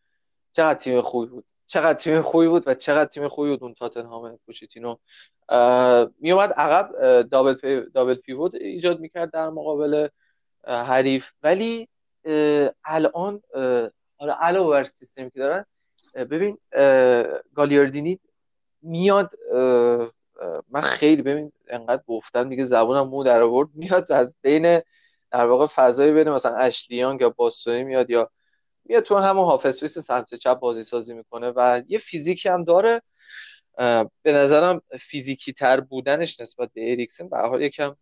چقدر 0.52 0.78
تیم 0.78 1.00
خوبی 1.00 1.26
بود. 1.30 1.44
چقدر 1.66 1.98
تیم 1.98 2.22
خوبی 2.22 2.48
بود 2.48 2.62
و 2.68 2.74
چقدر 2.74 3.05
تیم 3.05 3.28
خوبی 3.28 3.51
بود 3.51 3.62
اون 3.62 3.74
تاتنهام 3.74 4.38
پوچیتینو 4.47 4.97
میومد 6.20 6.52
عقب 6.52 7.22
دابل, 7.22 7.55
پی، 7.55 7.80
دابل 7.94 8.14
پیوت 8.14 8.55
ایجاد 8.55 9.01
می‌کرد 9.01 9.30
در 9.30 9.51
مقابل 9.51 10.09
حریف. 10.64 11.32
ولی 11.43 11.88
الان 12.84 13.43
حالا 14.18 14.36
علاوه 14.40 14.70
بر 14.70 14.84
سیستمی 14.84 15.30
که 15.30 15.38
دارن 15.38 15.64
ببین 16.14 16.59
گالیاردینی 17.55 18.20
میاد 18.82 19.32
من 20.68 20.80
خیلی 20.80 21.22
ببین 21.22 21.52
انقدر 21.68 22.02
گفتم 22.06 22.48
دیگه 22.48 22.64
زبونم 22.64 23.09
مو 23.09 23.24
در 23.24 23.43
آورد 23.43 23.68
میاد 23.74 24.12
از 24.12 24.34
بین 24.43 24.80
در 25.30 25.47
واقع 25.47 25.66
فضای 25.66 26.12
بین 26.12 26.28
مثلا 26.28 26.56
اشلیانگ 26.56 27.20
یا 27.20 27.30
باستونی 27.30 27.84
میاد 27.84 28.10
یا 28.10 28.30
میاد 28.88 29.02
تو 29.02 29.16
همون 29.16 29.44
حافظ 29.44 29.98
سمت 30.04 30.34
چپ 30.34 30.58
بازی 30.58 30.82
سازی 30.82 31.14
می‌کنه 31.14 31.52
و 31.56 31.82
یه 31.88 31.98
فیزیکی 31.98 32.48
هم 32.48 32.64
داره. 32.64 33.02
به 34.22 34.32
نظرم 34.32 34.82
فیزیکی 34.98 35.52
تر 35.52 35.80
بودنش 35.80 36.40
نسبت 36.40 36.70
به 36.74 36.90
اریکسن. 36.90 37.28
به 37.28 37.38
حال 37.38 37.62
یکم 37.62 37.96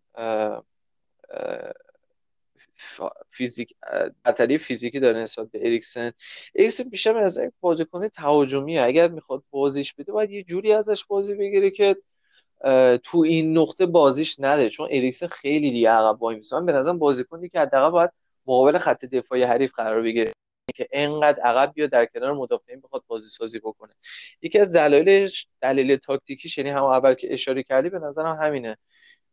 فیزیک 3.29 3.73
برتری 4.23 4.57
فیزیکی 4.57 4.99
داره 4.99 5.19
نسبت 5.19 5.51
به 5.51 5.59
اریکسن. 5.59 6.11
اریکسن 6.55 6.83
بیشتر 6.83 7.17
از 7.17 7.37
یک 7.37 7.51
بازیکن 7.59 8.07
تهاجمیه. 8.07 8.81
اگر 8.83 9.07
می‌خواد 9.07 9.43
بازیش 9.51 9.93
بده 9.93 10.11
باید 10.11 10.31
یه 10.31 10.43
جوری 10.43 10.73
ازش 10.73 11.05
بازی 11.05 11.35
بگیره 11.35 11.69
که 11.69 11.97
تو 13.03 13.19
این 13.19 13.57
نقطه 13.57 13.85
بازیش 13.85 14.39
نده. 14.39 14.69
چون 14.69 14.87
اریکسن 14.91 15.27
خیلی 15.27 15.71
دیگه 15.71 15.89
عقب 15.89 16.21
وای 16.21 16.35
میسه 16.35 16.61
به 16.61 16.71
نظرم 16.71 16.99
بازیکنی 16.99 17.49
که 17.49 17.59
حداقل 17.59 17.91
باید 17.91 18.11
مقابل 18.47 18.77
خط 18.77 19.05
دفاعی 19.05 19.43
حریف 19.43 19.73
قرار 19.73 20.01
بگیره. 20.01 20.33
که 20.73 20.87
انقدر 20.91 21.39
عقب 21.41 21.73
بیاد 21.73 21.89
در 21.89 22.05
کنار 22.05 22.33
مدافعین 22.33 22.81
بخواد 22.81 23.03
بازی 23.07 23.29
سازی 23.29 23.59
بکنه. 23.59 23.93
یکی 24.41 24.59
از 24.59 24.73
دلایلش 24.75 25.47
دلیل 25.61 25.95
تاکتیکی 25.95 26.61
یعنی 26.61 26.69
هم 26.69 26.83
اول 26.83 27.13
که 27.13 27.33
اشاره 27.33 27.63
کردی 27.63 27.89
به 27.89 27.99
نظرم 27.99 28.37
همینه. 28.41 28.77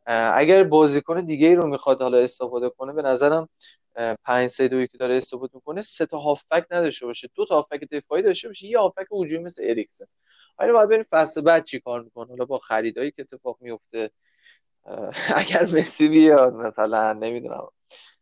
اگر 0.06 0.64
بازیکن 0.64 1.20
دیگه 1.24 1.48
ای 1.48 1.54
رو 1.54 1.66
می‌خواد 1.68 2.02
حالا 2.02 2.18
استفاده 2.18 2.70
کنه 2.70 2.92
به 2.92 3.02
نظرم 3.02 3.48
5 4.24 4.50
3 4.50 4.68
2 4.68 4.86
که 4.86 4.98
داره 4.98 5.16
استفاده 5.16 5.52
می‌کنه 5.54 5.82
سه 5.82 6.06
تا 6.06 6.18
هافک 6.18 6.64
نداشته 6.70 7.06
باشه. 7.06 7.28
دو 7.34 7.46
تا 7.46 7.54
هافک 7.56 7.80
دفاعی 7.92 8.22
داشته 8.22 8.48
باشه 8.48 8.66
یه 8.66 8.78
هافک 8.78 9.06
هجومی 9.12 9.44
مثل 9.44 9.62
اریکسن. 9.66 10.04
حالا 10.59 10.72
باید 10.72 10.86
ببینیم 10.88 11.06
فصل 11.10 11.40
بعد 11.40 11.64
چی 11.64 11.80
کار 11.80 12.02
می‌کنه. 12.02 12.28
حالا 12.28 12.44
با 12.44 12.59
خریدایی 12.59 13.10
که 13.10 13.22
اتفاق 13.22 13.59
میفته 13.60 14.10
اگر 15.36 15.62
مسی 15.62 16.09
بیاد 16.09 16.54
مثلا 16.54 17.12
نمی‌دونم. 17.12 17.68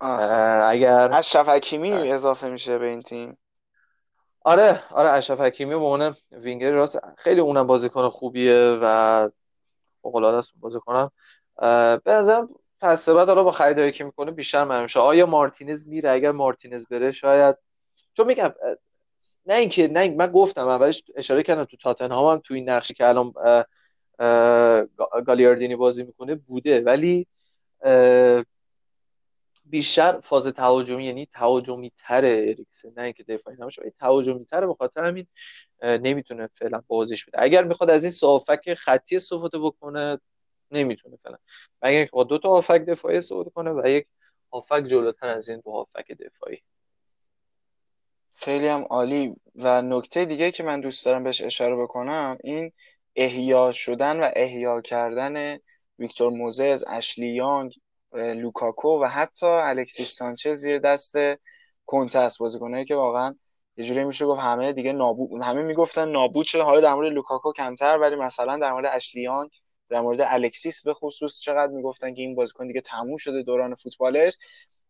اگر 0.01 1.09
اشرف 1.13 1.49
حکیمی 1.49 1.93
اضافه 1.93 2.49
میشه 2.49 2.79
به 2.79 2.87
این 2.87 3.03
تیم. 3.03 3.39
آره 4.45 4.83
آره 4.91 5.09
اشرف 5.09 5.41
حکیمی 5.41 5.71
به 5.71 5.85
عنوان 5.85 6.17
وینگر 6.33 6.73
راست 6.73 7.01
خیلی 7.19 7.41
اونم 7.41 7.67
بازیکن 7.67 8.09
خوبیه 8.09 8.79
و 8.83 9.29
فوق 10.03 10.15
العاده 10.15 10.37
است 10.37 10.53
بازیکنم. 10.61 11.11
به 12.05 12.13
نظرم 12.15 12.49
فصل 12.81 13.15
بعد 13.15 13.29
حالا 13.29 13.43
با 13.43 13.53
خریدایی 13.53 13.93
که 13.93 14.05
می‌کنه 14.05 14.31
بیشتر 14.31 14.65
معلوم 14.65 14.87
شه 14.87 15.01
آیا 15.01 15.27
مارتینز 15.27 15.87
میره؟ 15.87 16.11
اگر 16.11 16.33
مارتینز 16.33 16.87
بره 16.87 17.13
شاید 17.13 17.57
چون 18.13 18.27
میگم 18.27 18.51
نه 19.47 19.55
اینکه 19.55 19.89
نه 19.89 20.11
من 20.11 20.27
گفتم 20.27 20.69
اولش 20.69 21.03
اشاره 21.17 21.43
کردم 21.43 21.65
تو 21.65 21.77
تاتنهام 21.77 22.33
هم 22.33 22.41
تو 22.45 22.55
این 22.55 22.69
نقشی 22.69 22.95
که 22.95 23.09
الان 23.09 23.33
گالیاردینی 25.27 25.77
بازی 25.77 26.05
می‌کنه 26.05 26.35
بوده. 26.35 26.81
ولی 26.81 27.27
بیشتر 29.71 30.21
فاز 30.21 30.47
تهاجمی 30.49 31.05
یعنی 31.05 31.27
تهاجمی 31.27 31.93
تره 31.97 32.47
اریکسن 32.49 32.93
نه 32.97 33.03
اینکه 33.03 33.23
دفاعی 33.25 33.57
نباشه 33.61 33.83
ولی 33.83 33.91
تهاجمی 33.91 34.45
تره 34.45 34.67
به 34.67 34.75
خاطر 34.75 35.05
همین 35.05 35.27
نمی‌تونه 35.83 36.49
فعلا 36.55 36.83
بازیش 36.87 37.25
بده. 37.25 37.43
اگر 37.43 37.65
می‌خواد 37.65 37.91
از 37.91 38.05
این 38.05 38.13
صافک 38.13 38.75
خطی 38.75 39.17
استفاده 39.17 39.59
بکنه 39.59 40.19
نمی‌تونه 40.71 41.17
فعلا. 41.25 41.37
مگر 41.83 41.97
اینکه 41.97 42.11
با 42.13 42.25
دو 42.25 42.39
تا 42.39 42.49
هافک 42.49 42.81
دفاعی 42.85 43.17
استفاده 43.19 43.51
کنه 43.51 43.71
و 43.71 43.89
یک 43.89 44.07
هافک 44.53 44.85
جلوتر 44.87 45.27
از 45.27 45.49
این 45.49 45.61
دو 45.65 45.71
هافک 45.71 46.13
دفاعی. 46.13 46.63
خیلی 48.35 48.67
هم 48.67 48.83
عالی. 48.83 49.37
و 49.55 49.83
نکته 49.83 50.25
دیگه 50.25 50.51
که 50.51 50.63
من 50.63 50.81
دوست 50.81 51.05
دارم 51.07 51.25
بهش 51.25 51.43
اشاره 51.43 51.77
بکنم 51.77 52.39
این 52.45 52.73
احیا 53.17 53.73
شدن 53.73 54.21
و 54.21 54.31
احیا 54.37 54.81
کردن 54.81 55.59
ویکتور 55.99 56.33
موزز 56.33 56.85
اشلی 56.89 57.29
یانگ 57.29 57.75
لوکاکو 58.12 59.03
و 59.03 59.05
حتی 59.05 59.47
الکسیس 59.47 60.11
سانچز 60.11 60.51
زیر 60.51 60.78
دست 60.78 61.16
کنته 61.87 62.19
است. 62.19 62.39
بازیکنایی 62.39 62.85
که 62.85 62.95
واقعا 62.95 63.35
یه 63.77 63.85
جوری 63.85 64.05
میشه 64.05 64.27
گفت 64.27 64.41
همه 64.41 64.73
دیگه 64.73 64.93
نابود 64.93 65.43
همه 65.43 65.62
می‌گفتن 65.62 66.09
نابود 66.09 66.47
شده 66.47 66.62
حالا 66.62 66.81
در 66.81 66.95
مورد 66.95 67.12
لوکاکو 67.12 67.53
کمتر 67.53 67.99
ولی 67.99 68.16
مثلا 68.16 68.57
در 68.57 68.73
مورد 68.73 68.91
اشلیان 68.95 69.51
در 69.89 70.01
مورد 70.01 70.20
الکسیس 70.20 70.82
به 70.82 70.95
خصوص 70.95 71.41
چقدر 71.41 71.73
می‌گفتن 71.73 72.15
که 72.15 72.23
این 72.23 72.35
بازیکن 72.35 72.66
دیگه 72.66 72.81
تموم 72.81 73.16
شده 73.16 73.43
دوران 73.43 73.74
فوتبالش. 73.74 74.39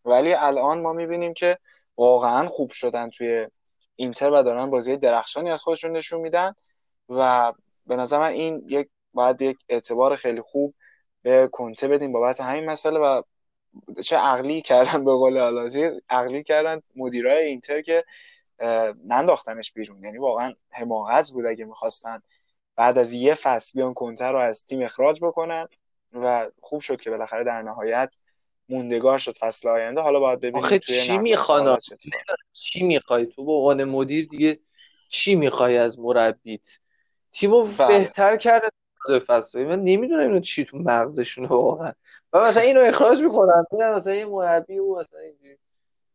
ولی 0.05 0.35
الان 0.35 0.81
ما 0.81 0.93
می‌بینیم 0.93 1.35
که 1.35 1.59
واقعا 1.97 2.49
خوب 2.49 2.71
شدن 2.71 3.11
توی 3.11 3.47
اینتر 3.97 4.31
و 4.31 4.43
دارن 4.43 4.71
بازی 4.71 4.97
درخشانی 4.97 5.51
از 5.51 5.63
خودشون 5.63 5.97
نشون 5.97 6.21
میدن 6.21 6.55
و 7.09 7.53
به 7.87 7.97
نظر 7.97 8.19
من 8.19 8.29
این 8.29 8.65
یک 8.69 8.89
باید 9.13 9.43
یک 9.43 9.57
اعتبار 9.69 10.17
خیلی 10.17 10.41
خوب 10.41 10.75
به 11.23 11.49
کنته 11.53 11.89
بدیم 11.89 12.13
بابت 12.13 12.41
همین 12.41 12.65
مسئله 12.65 12.99
و 12.99 13.23
چه 14.05 14.17
عقلی 14.17 14.63
کردن 14.63 15.05
به 15.05 15.11
قول 15.11 15.39
آلازی 15.39 15.91
عقلی 16.09 16.43
کردن 16.43 16.83
مدیرای 16.97 17.47
اینتر 17.47 17.83
که 17.83 18.05
ننداختنش 19.07 19.73
بیرون. 19.73 20.05
یعنی 20.05 20.19
واقعا 20.19 20.55
حماقت 20.71 21.31
بود 21.31 21.47
اگه 21.47 21.65
می‌خواستن 21.65 22.23
بعد 22.77 22.99
از 22.99 23.13
یه 23.13 23.35
فصل 23.35 23.81
بیان 23.81 23.95
کنته 23.95 24.25
رو 24.25 24.39
از 24.39 24.67
تیم 24.67 24.83
اخراج 24.83 25.21
بکنن 25.23 25.69
و 26.13 26.51
خوب 26.61 26.81
شد 26.81 27.01
که 27.01 27.11
بالاخره 27.11 27.45
در 27.45 27.63
نهایت 27.63 28.15
موندگار 28.69 29.19
شد 29.19 29.37
فصل 29.37 29.69
آینده. 29.69 30.01
حالا 30.01 30.21
باید 30.21 30.39
ببینیم 30.39 30.65
آخه 30.65 30.79
چی 30.79 31.19
می‌خوان؟ 31.19 31.79
چی 32.53 32.83
می‌خوای؟ 32.83 33.27
تو 33.27 33.45
به 33.45 33.53
عنوان 33.53 33.85
مدیر 33.85 34.29
دیگه 34.31 34.59
چی 35.09 35.35
می‌خوای 35.35 35.77
از 35.77 35.99
مربیت؟ 35.99 36.79
تیمو 37.33 37.63
بله. 37.63 37.99
بهتر 37.99 38.37
کرده 38.37 38.69
فصل 39.19 39.65
من 39.65 39.81
نمی‌دونم 39.81 40.21
اینو 40.21 40.41
چی 40.41 40.65
تو 40.65 40.79
مغزشونه 40.79 41.49
واقعا. 41.49 41.93
و 42.33 42.41
مثلا 42.41 42.63
اینو 42.63 42.81
اخراج 42.81 43.23
می‌کنن. 43.23 43.65
مثلا 43.95 44.15
یه 44.15 44.25
مربی 44.25 44.79
او 44.79 44.99
مثلا 44.99 45.21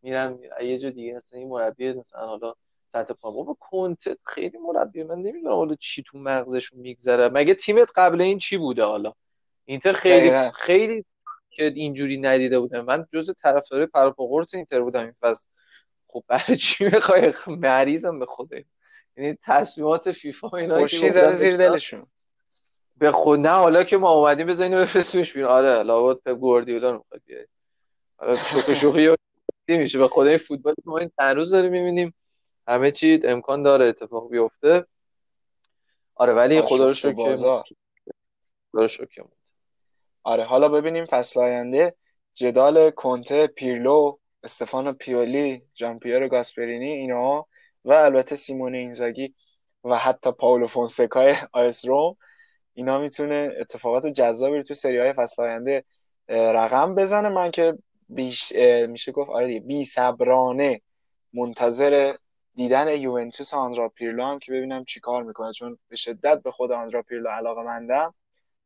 میرم 0.01 0.39
یه 0.63 0.77
جا 0.77 0.89
دیگه 0.89 1.13
مثلا 1.13 1.39
این 1.39 1.49
مربی 1.49 1.93
مثلا 1.93 2.19
حالا 2.27 2.53
سطح 2.87 3.13
پا. 3.13 3.31
با 3.31 3.57
کنت 3.59 4.03
خیلی 4.23 4.57
مربی 4.57 5.03
من 5.03 5.15
نمی‌دونم 5.15 5.55
حالا 5.55 5.75
چی 5.75 6.03
تو 6.03 6.17
مغزشون 6.17 6.79
میگذره. 6.79 7.29
مگه 7.29 7.53
تیمت 7.53 7.87
قبل 7.95 8.21
این 8.21 8.37
چی 8.37 8.57
بوده 8.57 8.83
حالا؟ 8.83 9.13
اینتر 9.65 9.93
خیلی 9.93 10.51
خیلی 10.53 11.05
که 11.49 11.63
اینجوری 11.63 12.17
ندیده 12.17 12.59
بودم. 12.59 12.85
من 12.85 13.05
جز 13.13 13.33
طرفدار 13.41 13.85
پروپا 13.85 14.45
اینتر 14.53 14.81
بودم. 14.81 15.01
این 15.01 15.15
فصل 15.21 15.47
خب 16.07 16.23
برای 16.27 16.57
چی 16.57 16.85
می‌خوای؟ 16.85 17.33
مریضم 17.47 18.19
به 18.19 18.25
خوده 18.25 18.65
یعنی 19.17 19.37
تصمیمات 19.43 20.11
فیفا 20.11 20.57
اینا 20.57 20.79
خوشی 20.79 21.09
زده 21.09 21.33
زیر 21.33 21.57
دلشون. 21.57 22.05
به 22.97 23.11
خود 23.11 23.39
نه 23.39 23.49
حالا 23.49 23.83
که 23.83 23.97
ما 23.97 24.11
اومدیم 24.11 24.47
بزنیم 24.47 24.81
بفرستیمش 24.81 25.33
بیرون. 25.33 25.51
آره 25.51 25.83
لابد 25.83 26.19
پپ 26.21 26.37
گواردیولا 26.37 26.91
رو 26.91 26.97
می‌خواد 26.97 27.21
بیاره. 27.25 27.47
آره 28.17 28.43
شوخی 28.43 28.75
شوخی 28.75 29.15
میشه. 29.67 29.99
به 29.99 30.07
خدای 30.07 30.37
فوتبال 30.37 30.75
ما 30.85 30.97
این 30.97 31.11
روز 31.19 31.51
داریم 31.51 31.71
می‌بینیم. 31.71 32.15
همه 32.67 32.91
چی 32.91 33.19
امکان 33.23 33.63
داره 33.63 33.85
اتفاق 33.85 34.29
بیفته. 34.29 34.85
آره 36.15 36.33
ولی 36.33 36.61
خدا 36.61 36.87
رو 36.87 36.93
شکر. 36.93 37.35
خدا 37.35 37.63
رو 38.73 38.87
شکر. 38.87 39.23
آره 40.23 40.43
حالا 40.43 40.69
ببینیم 40.69 41.05
فصل 41.05 41.39
آینده. 41.39 41.95
جدال 42.33 42.91
کنته 42.91 43.47
پیرلو 43.47 44.17
استفانو 44.43 44.93
پیولی 44.93 45.61
جان 45.73 45.99
پیرو 45.99 46.27
گاسپرینی 46.27 46.91
اینا 46.91 47.47
و 47.85 47.91
البته 47.91 48.35
سیمون 48.35 48.75
اینزاگی 48.75 49.35
و 49.83 49.97
حتی 49.97 50.31
پاولو 50.31 50.67
فونسکای 50.67 51.35
آ 51.51 51.68
اس 51.68 51.85
رم. 51.85 52.17
اینا 52.75 52.99
می‌تونه 52.99 53.51
اتفاقات 53.59 54.05
جذابی 54.05 54.57
رو 54.57 54.63
تو 54.63 54.73
سری 54.73 54.97
آی 54.97 55.13
فصل 55.13 55.43
آینده 55.43 55.83
رقم 56.29 56.95
بزنه. 56.95 57.29
من 57.29 57.51
که 57.51 57.77
بیش 58.09 58.51
میشه 58.89 59.11
گفت 59.11 59.29
آره 59.29 59.59
بی 59.59 59.85
صبرانه 59.85 60.81
منتظر 61.33 62.13
دیدن 62.55 62.87
یوونتوس 62.87 63.53
آندرا 63.53 63.89
پیرلو 63.89 64.25
هم 64.25 64.39
که 64.39 64.51
ببینم 64.51 64.85
چیکار 64.85 65.23
می‌کنه. 65.23 65.51
چون 65.53 65.77
به 65.89 65.95
شدت 65.95 66.41
به 66.43 66.51
خود 66.51 66.71
آندرا 66.71 67.01
پیرلو 67.01 67.29
علاقه 67.29 67.61
مندم. 67.61 68.13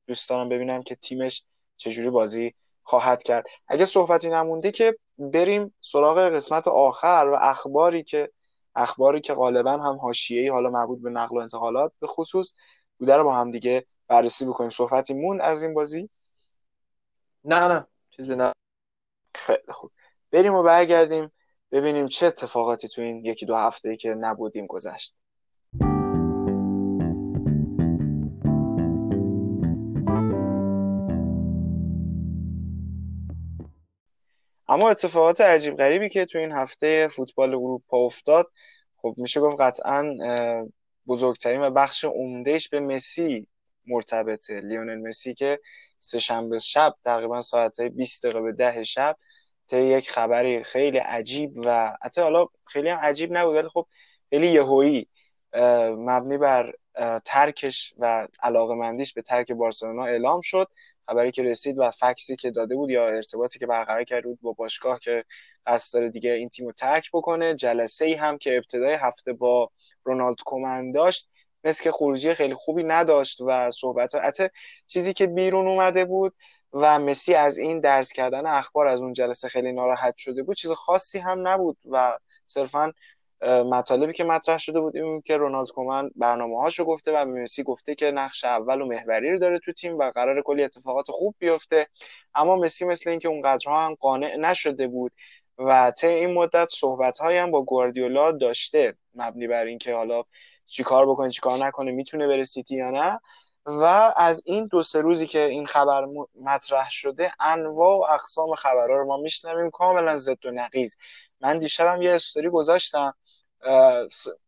دوست 0.07 0.29
دارم 0.29 0.49
ببینم 0.49 0.83
که 0.83 0.95
تیمش 0.95 1.45
چجوری 1.77 2.09
بازی 2.09 2.53
خواهد 2.83 3.23
کرد. 3.23 3.45
اگه 3.67 3.85
صحبتی 3.85 4.29
نمونده 4.29 4.71
که 4.71 4.97
بریم 5.17 5.73
سراغ 5.81 6.17
قسمت 6.17 6.67
آخر 6.67 7.29
و 7.33 7.37
اخباری 7.41 8.03
که 8.03 8.31
اخباری 8.75 9.21
که 9.21 9.33
غالبا 9.33 9.71
هم 9.71 9.95
حاشیه‌ای 9.95 10.49
حالا 10.49 10.69
مربوط 10.69 11.01
به 11.01 11.09
نقل 11.09 11.37
و 11.37 11.39
انتقالات 11.39 11.91
به 11.99 12.07
خصوص 12.07 12.53
بوده 12.99 13.15
رو 13.15 13.23
با 13.23 13.35
هم 13.35 13.51
دیگه 13.51 13.85
بررسی 14.09 14.45
بکنیم 14.45 14.69
صحبتی 14.69 15.13
مون 15.13 15.41
از 15.41 15.63
این 15.63 15.73
بازی؟ 15.73 16.09
نه 17.43 17.67
نه 17.67 17.87
چیزی 18.09 18.35
نه. 18.35 18.53
خیلی 19.35 19.71
خوب. 19.71 19.91
بریم 20.31 20.53
و 20.53 20.63
برگردیم 20.63 21.31
ببینیم 21.71 22.07
چه 22.07 22.25
اتفاقاتی 22.25 22.87
تو 22.87 23.01
این 23.01 23.25
یکی 23.25 23.45
دو 23.45 23.55
هفته 23.55 23.89
ای 23.89 23.97
که 23.97 24.09
نبودیم 24.09 24.65
گذشت. 24.65 25.15
اما 34.67 34.89
اتفاقات 34.89 35.41
عجیب 35.41 35.75
غریبی 35.75 36.09
که 36.09 36.25
تو 36.25 36.39
این 36.39 36.51
هفته 36.51 37.07
فوتبال 37.07 37.49
اروپا 37.49 37.97
افتاد 37.97 38.51
خب 38.97 39.15
میشه 39.17 39.41
گفت 39.41 39.61
قطعا 39.61 40.15
بزرگترین 41.07 41.61
و 41.61 41.71
بخش 41.71 42.05
عمدهش 42.05 42.69
به 42.69 42.79
مسی 42.79 43.47
مرتبطه. 43.89 44.59
لیونل 44.59 45.07
مسی 45.07 45.33
که 45.33 45.59
سه 45.99 46.19
شنبه 46.19 46.57
شب 46.59 46.95
تقریبا 47.05 47.41
ساعت 47.41 47.81
20 47.81 48.25
دقیقه 48.25 48.41
به 48.41 48.51
ده 48.51 48.83
شب 48.83 49.15
تا 49.67 49.77
یک 49.77 50.11
خبری 50.11 50.63
خیلی 50.63 50.97
عجیب 50.97 51.53
و 51.65 51.97
حتی 52.01 52.21
حالا 52.21 52.45
خیلی 52.65 52.89
هم 52.89 52.97
عجیب 52.97 53.37
نبود 53.37 53.55
ولی 53.55 53.67
خب 53.69 53.87
خیلی 54.29 54.47
یهویی 54.47 55.07
مبنی 55.97 56.37
بر 56.37 56.73
ترکش 57.25 57.93
و 57.97 58.27
علاقه 58.43 58.75
مندیش 58.75 59.13
به 59.13 59.21
ترک 59.21 59.51
بارسلونا 59.51 60.05
اعلام 60.05 60.41
شد. 60.41 60.67
خبری 61.09 61.31
که 61.31 61.43
رسید 61.43 61.75
و 61.79 61.91
فکسی 61.91 62.35
که 62.35 62.51
داده 62.51 62.75
بود 62.75 62.89
یا 62.89 63.07
ارتباطی 63.07 63.59
که 63.59 63.67
برقرار 63.67 64.03
کرده 64.03 64.27
بود 64.27 64.39
با 64.41 64.51
باشگاه 64.51 64.99
که 64.99 65.23
قصد 65.65 65.93
داره 65.93 66.09
دیگه 66.09 66.31
این 66.31 66.49
تیم 66.49 66.65
رو 66.65 66.71
ترک 66.71 67.09
بکنه. 67.13 67.55
جلسه 67.55 68.05
ای 68.05 68.13
هم 68.13 68.37
که 68.37 68.57
ابتدای 68.57 68.93
هفته 68.93 69.33
با 69.33 69.71
رونالد 70.03 70.37
کومن 70.45 70.91
داشت. 70.91 71.29
مثل 71.63 71.83
که 71.83 71.91
خروجی 71.91 72.33
خیلی 72.33 72.53
خوبی 72.55 72.83
نداشت 72.83 73.41
و 73.41 73.71
صحبت 73.71 74.15
حتی 74.15 74.47
چیزی 74.87 75.13
که 75.13 75.27
بیرون 75.27 75.67
اومده 75.67 76.05
بود 76.05 76.33
و 76.73 76.99
مسی 76.99 77.33
از 77.33 77.57
این 77.57 77.79
درس 77.79 78.11
کردن 78.11 78.45
اخبار 78.45 78.87
از 78.87 79.01
اون 79.01 79.13
جلسه 79.13 79.49
خیلی 79.49 79.71
ناراحت 79.71 80.17
شده 80.17 80.43
بود 80.43 80.55
چیز 80.55 80.71
خاصی 80.71 81.19
هم 81.19 81.47
نبود 81.47 81.77
و 81.91 82.17
صرفا 82.45 82.93
مطالبی 83.41 84.13
که 84.13 84.23
مطرح 84.23 84.57
شده 84.57 84.79
بود 84.79 84.95
این 84.95 85.21
که 85.21 85.37
رونالد 85.37 85.69
کومن 85.71 86.09
برنامه 86.15 86.61
هاشو 86.61 86.85
گفته 86.85 87.11
و 87.11 87.25
مسی 87.25 87.63
گفته 87.63 87.95
که 87.95 88.11
نقش 88.11 88.43
اول 88.45 88.81
و 88.81 88.85
محوری 88.85 89.31
رو 89.31 89.39
داره 89.39 89.59
تو 89.59 89.73
تیم 89.73 89.97
و 89.97 90.11
قرار 90.11 90.41
کلی 90.41 90.63
اتفاقات 90.63 91.11
خوب 91.11 91.35
بیفته. 91.39 91.87
اما 92.35 92.55
مسی 92.55 92.85
مثل 92.85 93.09
اینکه 93.09 93.27
اونقدرها 93.27 93.85
هم 93.85 93.95
قانع 93.99 94.35
نشده 94.35 94.87
بود 94.87 95.11
و 95.57 95.91
طی 95.91 96.07
این 96.07 96.33
مدت 96.33 96.67
صحبت 96.71 97.21
هم 97.21 97.51
با 97.51 97.63
گواردیولا 97.63 98.31
داشته 98.31 98.95
مبنی 99.15 99.47
بر 99.47 99.65
اینکه 99.65 99.93
حالا 99.93 100.23
چیکار 100.69 101.05
بکنه 101.09 101.29
چیکار 101.29 101.57
نکنه 101.57 101.91
می‌تونه 101.91 102.27
بره 102.27 102.43
سیتی 102.43 102.75
یا 102.75 102.89
نه. 102.89 103.19
و 103.65 104.13
از 104.15 104.43
این 104.45 104.67
دو 104.67 104.81
سه 104.81 105.01
روزی 105.01 105.27
که 105.27 105.39
این 105.45 105.65
خبر 105.65 106.05
مطرح 106.41 106.89
شده 106.89 107.33
انواع 107.39 107.97
و 107.97 108.13
اقسام 108.13 108.55
خبرها 108.55 108.95
رو 108.97 109.05
ما 109.05 109.17
میشنویم. 109.17 109.69
کاملا 109.69 110.17
ضد 110.17 110.45
و 110.45 110.51
نقیز 110.51 110.97
من 111.41 111.59
دیشبم 111.59 112.01
یه 112.01 112.11
استوری 112.11 112.49
گذاشتم 112.49 113.13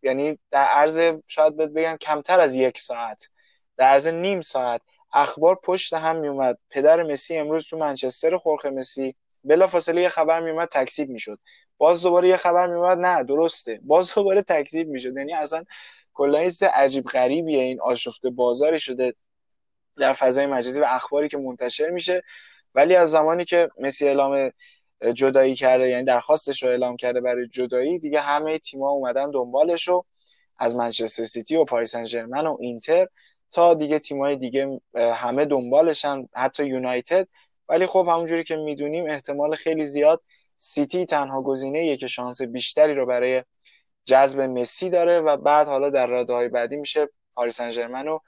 یعنی 0.03 0.39
در 0.51 0.65
عرض 0.65 0.99
شاید 1.27 1.57
بگم 1.57 1.97
کمتر 2.01 2.39
از 2.39 2.55
یک 2.55 2.79
ساعت 2.79 3.29
در 3.77 3.87
عرض 3.87 4.07
نیم 4.07 4.41
ساعت 4.41 4.81
اخبار 5.13 5.59
پشت 5.63 5.93
هم 5.93 6.15
میومد 6.15 6.57
پدر 6.69 7.03
مسی 7.03 7.37
امروز 7.37 7.67
تو 7.67 7.77
منچستر 7.77 8.37
خورخ 8.37 8.65
مسی 8.65 9.15
بلا 9.43 9.67
فاصله 9.67 10.01
یه 10.01 10.09
خبر 10.09 10.39
میومد 10.39 10.67
تکسیب 10.67 11.09
می‌شد. 11.09 11.39
باز 11.77 12.01
دوباره 12.01 12.27
یه 12.27 12.37
خبر 12.37 12.67
میومد 12.67 12.97
نه 12.97 13.23
درسته. 13.23 13.79
باز 13.83 14.13
دوباره 14.15 14.41
تکذیب 14.41 14.87
می‌شد. 14.87 15.17
یعنی 15.17 15.33
اصلا 15.33 15.63
کلا 16.21 16.49
عجیب 16.73 17.05
غریبیه. 17.05 17.63
این 17.63 17.81
آشفته 17.81 18.29
بازاری 18.29 18.79
شده 18.79 19.13
در 19.97 20.13
فضای 20.13 20.45
مجازی 20.45 20.81
و 20.81 20.85
اخباری 20.87 21.27
که 21.27 21.37
منتشر 21.37 21.89
میشه. 21.89 22.21
ولی 22.75 22.95
از 22.95 23.11
زمانی 23.11 23.45
که 23.45 23.69
مسی 23.79 24.07
اعلام 24.07 24.51
جدایی 25.13 25.55
کرده 25.55 25.89
یعنی 25.89 26.03
درخواستش 26.03 26.63
رو 26.63 26.69
اعلام 26.69 26.95
کرده 26.95 27.21
برای 27.21 27.47
جدایی 27.47 27.99
دیگه 27.99 28.21
همه 28.21 28.59
تیم‌ها 28.59 28.89
اومدن 28.89 29.31
دنبالش 29.31 29.87
رو 29.87 30.05
از 30.57 30.75
منچستر 30.75 31.23
سیتی 31.23 31.55
و 31.55 31.65
پاریس 31.65 31.95
سن 31.95 32.25
و 32.25 32.57
اینتر 32.59 33.07
تا 33.51 33.73
دیگه 33.73 33.99
تیم‌های 33.99 34.35
دیگه 34.35 34.79
همه 34.95 35.45
دنبالشن 35.45 36.27
حتی 36.35 36.65
یونایتد. 36.65 37.27
ولی 37.69 37.85
خب 37.85 38.07
همونجوری 38.09 38.43
که 38.43 38.55
می‌دونیم 38.55 39.05
احتمال 39.05 39.55
خیلی 39.55 39.85
زیاد 39.85 40.21
سیتی 40.57 41.05
تنها 41.05 41.41
گزینه 41.41 41.97
که 41.97 42.07
شانس 42.07 42.41
بیشتری 42.41 42.93
رو 42.93 43.05
برای 43.05 43.43
جذب 44.05 44.41
مسی 44.41 44.89
داره 44.89 45.19
و 45.19 45.37
بعد 45.37 45.67
حالا 45.67 45.89
در 45.89 46.07
رده 46.07 46.33
های 46.33 46.49
بعدی 46.49 46.75
میشه 46.75 47.09
پاریس 47.35 47.61
سن 47.61 48.07
و 48.07 48.19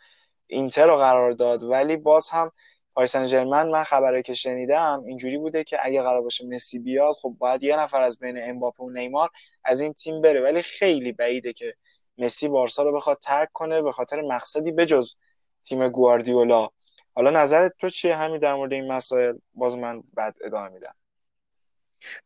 اینتر 0.47 0.87
رو 0.87 0.95
قرار 0.95 1.31
داد. 1.31 1.63
ولی 1.63 1.97
باز 1.97 2.29
هم 2.29 2.51
پاریس 2.95 3.17
سن 3.17 3.43
من 3.43 3.83
خبره 3.83 4.21
که 4.21 4.33
شنیدم 4.33 5.03
اینجوری 5.07 5.37
بوده 5.37 5.63
که 5.63 5.77
اگه 5.81 6.01
قرار 6.01 6.21
باشه 6.21 6.47
مسی 6.47 6.79
بیاد 6.79 7.15
خب 7.21 7.35
باید 7.37 7.63
یه 7.63 7.75
نفر 7.79 8.01
از 8.01 8.19
بین 8.19 8.49
امباپه 8.49 8.83
و 8.83 8.89
نیمار 8.89 9.29
از 9.63 9.81
این 9.81 9.93
تیم 9.93 10.21
بره. 10.21 10.41
ولی 10.41 10.61
خیلی 10.61 11.11
بعیده 11.11 11.53
که 11.53 11.75
مسی 12.17 12.47
بارسا 12.47 12.83
رو 12.83 12.97
بخواد 12.97 13.17
ترک 13.21 13.49
کنه 13.53 13.81
به 13.81 13.91
خاطر 13.91 14.21
مقصدی 14.21 14.71
بجز 14.71 15.15
تیم 15.63 15.89
گواردیولا. 15.89 16.69
حالا 17.15 17.29
نظرت 17.29 17.73
تو 17.79 17.89
چیه؟ 17.89 18.15
همین 18.15 18.39
در 18.39 18.55
مورد 18.55 18.73
این 18.73 18.91
مسائل 18.91 19.37
باز 19.53 19.77
من 19.77 20.03
بعد 20.13 20.35
ادامه 20.41 20.69
میدم. 20.69 20.95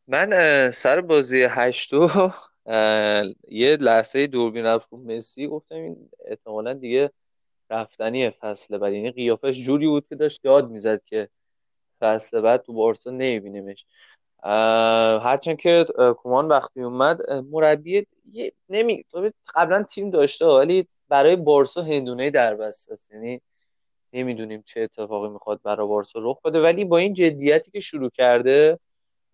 من 0.08 0.72
سر 0.72 1.02
بازی 1.02 1.44
هشتو 1.44 2.32
یه 3.48 3.78
لحظه 3.82 4.28
دوربین 4.28 4.66
رفت 4.66 4.92
رو 4.92 4.98
مسی 4.98 5.48
گفتم 5.48 5.76
این 5.76 6.10
احتمالا 6.26 6.74
دیگه 6.74 7.12
رفتنی 7.70 8.30
فصل 8.30 8.78
بعد. 8.78 8.94
یعنی 8.94 9.12
قیافش 9.12 9.62
جوری 9.66 9.88
بود 9.88 10.08
که 10.08 10.16
داشت 10.16 10.46
یاد 10.46 10.70
می‌زد 10.70 11.04
که 11.04 11.30
فصل 12.02 12.42
بعد 12.42 12.62
تو 12.62 12.74
بارسا 12.74 13.12
نمیبینیمش. 13.12 13.86
هرچند 15.24 15.58
که 15.58 15.86
کمان 16.18 16.48
وقتی 16.48 16.82
اومد 16.82 17.32
مربی 17.32 18.06
نمی 18.70 19.06
قبلا 19.56 19.84
تیم 19.84 20.10
داشته 20.10 20.46
ولی 20.46 20.88
برای 21.10 21.36
بارسا 21.36 21.82
هندونه 21.82 22.30
در 22.30 22.62
است. 22.62 23.12
یعنی 23.14 23.42
نمی‌دونیم 24.14 24.64
چه 24.66 24.82
اتفاقی 24.82 25.30
می‌خواد 25.30 25.62
برای 25.64 25.88
بارسا 25.88 26.20
رخ 26.24 26.42
بده. 26.42 26.62
ولی 26.62 26.86
با 26.86 26.98
این 26.98 27.14
جدیتی 27.14 27.72
که 27.72 27.80
شروع 27.80 28.10
کرده 28.10 28.80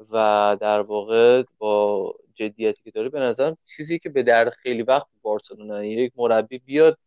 و 0.09 0.57
در 0.61 0.81
واقع 0.81 1.43
با 1.57 2.15
جدیتی 2.33 2.81
که 2.83 2.91
داره 2.91 3.09
به 3.09 3.19
نظرم 3.19 3.57
چیزی 3.65 3.99
که 3.99 4.09
به 4.09 4.23
درد 4.23 4.53
خیلی 4.53 4.83
وقت 4.83 5.07
بارسلونا 5.21 5.83
یک 5.83 6.11
مربی 6.15 6.57
بیاد 6.57 6.97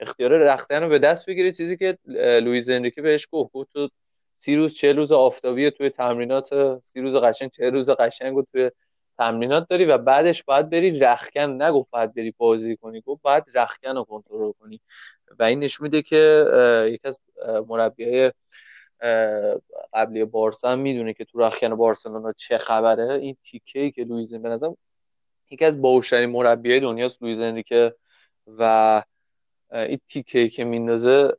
اختیار 0.00 0.38
رختن 0.38 0.82
رو 0.82 0.88
به 0.88 0.98
دست 0.98 1.26
بگیره 1.26 1.52
چیزی 1.52 1.76
که 1.76 1.98
لوئیز 2.40 2.70
انریکه 2.70 3.02
بهش 3.02 3.28
گفت 3.32 3.52
گفت 3.52 3.72
تو 3.72 3.88
سی 4.36 4.56
روز 4.56 4.74
چه 4.74 4.92
روز 4.92 5.12
آفتابی 5.12 5.70
توی 5.70 5.90
تمرینات 5.90 6.78
سی 6.80 7.00
روز 7.00 7.16
قشنگ 7.16 7.50
چه 7.50 7.70
روز 7.70 7.90
قشنگ 7.90 8.44
توی 8.52 8.70
تمرینات 9.18 9.68
داری 9.68 9.84
و 9.84 9.98
بعدش 9.98 10.44
باید 10.44 10.70
بری 10.70 10.98
رخکن 10.98 11.62
نگفت 11.62 11.90
باید 11.90 12.14
بری 12.14 12.34
بازی 12.38 12.76
کنی 12.76 13.00
گفت 13.00 13.22
باید 13.22 13.44
رخکن 13.54 13.96
رو 13.96 14.04
کنترل 14.04 14.52
کنی. 14.52 14.80
و 15.38 15.42
این 15.42 15.60
نشون 15.60 15.84
میده 15.84 16.02
که 16.02 16.44
یکی 16.86 17.08
از 17.08 17.18
مربیای 17.68 18.32
قبلی 19.92 20.24
بارسا 20.24 20.68
هم 20.68 20.78
می‌دونه 20.78 21.14
که 21.14 21.24
تو 21.24 21.38
رخکن 21.38 21.74
بارسلونا 21.74 22.32
چه 22.32 22.58
خبره. 22.58 23.12
این 23.12 23.36
تیکه 23.42 23.80
ای 23.80 23.90
که 23.90 24.04
لوئیز 24.04 24.34
به 24.34 24.48
نظرم 24.48 24.76
یکی 25.50 25.64
از 25.64 25.82
باوشترین 25.82 26.30
مربیای 26.30 26.80
دنیاست 26.80 27.22
لوئیز 27.22 27.40
انریکه 27.40 27.94
و 28.46 29.02
این 29.72 30.00
تیکه 30.08 30.48
که 30.48 30.64
میندازه 30.64 31.36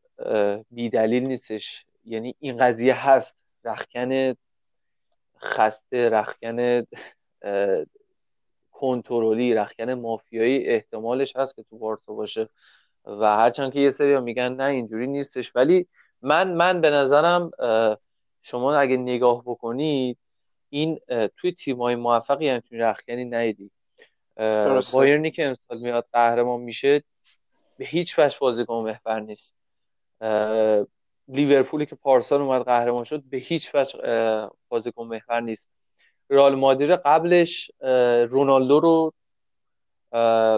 بی 0.72 0.90
دلیل 0.90 1.24
نیستش. 1.24 1.86
یعنی 2.06 2.36
این 2.40 2.58
قضیه 2.58 3.10
هست. 3.10 3.36
رخکن 3.64 4.36
خسته 5.42 6.10
رخکن 6.10 6.86
کنترلی 8.72 9.54
رخکن 9.54 9.94
مافیایی 9.94 10.68
احتمالش 10.68 11.36
هست 11.36 11.56
که 11.56 11.64
تو 11.64 11.78
بارسا 11.78 12.14
باشه. 12.14 12.50
و 13.06 13.36
هرچند 13.38 13.74
که 13.74 13.80
یه 13.80 13.90
سری 13.90 14.20
میگن 14.20 14.56
نه 14.56 14.64
اینجوری 14.64 15.08
نیستش. 15.08 15.56
ولی 15.56 15.88
من 16.26 16.54
من 16.54 16.82
به 16.82 16.90
نظرم 16.90 17.52
شما 18.42 18.76
اگه 18.76 18.98
نگاه 18.98 19.44
بکنید 19.46 20.18
این 20.70 21.00
توی 21.38 21.52
تیمای 21.52 21.96
موفقی 21.96 22.50
همچین 22.50 22.82
رخکنی 22.82 23.26
ندیدی. 23.26 23.72
بایرنی 24.94 25.32
که 25.32 25.46
امسال 25.46 25.78
میاد 25.82 26.08
قهرمان 26.14 26.62
میشه 26.62 27.04
به 27.78 27.86
هیچ 27.86 28.20
وجه 28.20 28.38
بازیکن 28.40 28.74
محور 28.76 29.20
نیست. 29.20 29.56
لیورپولی 31.28 31.86
که 31.86 31.96
پارسال 31.96 32.42
اومد 32.42 32.62
قهرمان 32.62 33.04
شد 33.04 33.24
به 33.24 33.38
هیچ 33.38 33.76
وجه 33.76 34.00
بازیکن 34.70 35.08
محور 35.08 35.40
نیست. 35.40 35.70
رئال 36.30 36.56
مادرید 36.56 36.92
قبلش 36.92 37.72
رونالدو 38.30 38.80
رو 38.80 39.14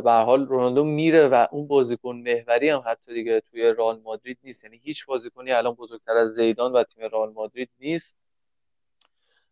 به 0.02 0.12
حال 0.12 0.48
رونالدو 0.48 0.84
میره 0.84 1.28
و 1.28 1.48
اون 1.52 1.68
بازیکن 1.68 2.16
محوری 2.16 2.70
هم 2.70 2.84
حتی 2.86 3.14
دیگه 3.14 3.42
توی 3.42 3.62
رئال 3.62 4.00
مادرید 4.00 4.38
نیست. 4.44 4.64
یعنی 4.64 4.78
هیچ 4.84 5.06
بازیکنی 5.06 5.52
الان 5.52 5.74
بزرگتر 5.74 6.18
از 6.18 6.30
زیدان 6.30 6.74
و 6.74 6.84
تیم 6.84 7.04
رئال 7.04 7.34
مادرید 7.34 7.70
نیست. 7.80 8.16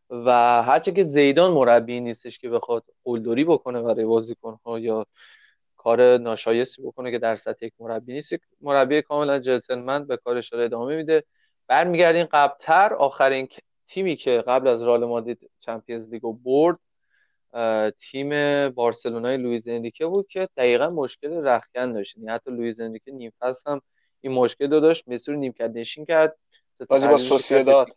و 0.10 0.32
هرچه 0.64 0.92
که 0.92 1.04
زیدان 1.04 1.52
مربی 1.52 2.00
نیستش 2.00 2.40
که 2.40 2.50
بخواد 2.50 2.84
قلدری 3.04 3.44
بکنه 3.44 3.82
برای 3.82 4.06
بازیکن 4.06 4.60
ها 4.66 4.80
یا 4.80 5.06
کار 5.78 6.18
ناشایستی 6.18 6.82
بکنه 6.82 7.12
که 7.12 7.20
در 7.20 7.36
سطح 7.36 7.66
یک 7.66 7.74
مربی 7.80 8.14
نیست 8.14 8.34
مربی 8.62 9.02
کاملا 9.02 9.40
جنتلمن 9.40 10.06
به 10.06 10.18
کارش 10.18 10.54
ادامه 10.54 10.96
میده. 10.96 11.24
برمیگردیم 11.68 12.26
قبلتر. 12.26 12.94
آخرین 12.94 13.48
تیمی 13.88 14.16
که 14.16 14.44
قبل 14.48 14.70
از 14.70 14.84
رئال 14.84 15.06
مادرید 15.06 15.52
Champions 15.60 16.10
League 16.10 16.30
و 16.30 16.34
برد 16.34 16.80
تیم 18.00 18.30
بارسلونای 18.70 19.38
لوئیز 19.38 19.68
انریکه 19.68 20.06
بود 20.06 20.28
که 20.28 20.50
دقیقا 20.58 20.90
مشکل 20.90 21.48
رختکن 21.48 21.94
داشت. 21.94 22.18
یعنی 22.18 22.30
حتی 22.30 22.52
لوئیز 22.52 22.80
انریکه 22.80 23.12
نیم 23.12 23.32
فصل 23.40 23.72
هم 23.72 23.82
این 24.22 24.34
مشکل 24.34 24.74
رو 24.74 24.80
داشت 24.80 25.04
مسی 25.08 25.32
رو 25.32 25.38
نیمکت 25.38 25.72
نشین 25.74 26.06
کرد. 26.06 26.38
بازی 26.90 27.08
با 27.08 27.18
سوسیداد. 27.18 27.88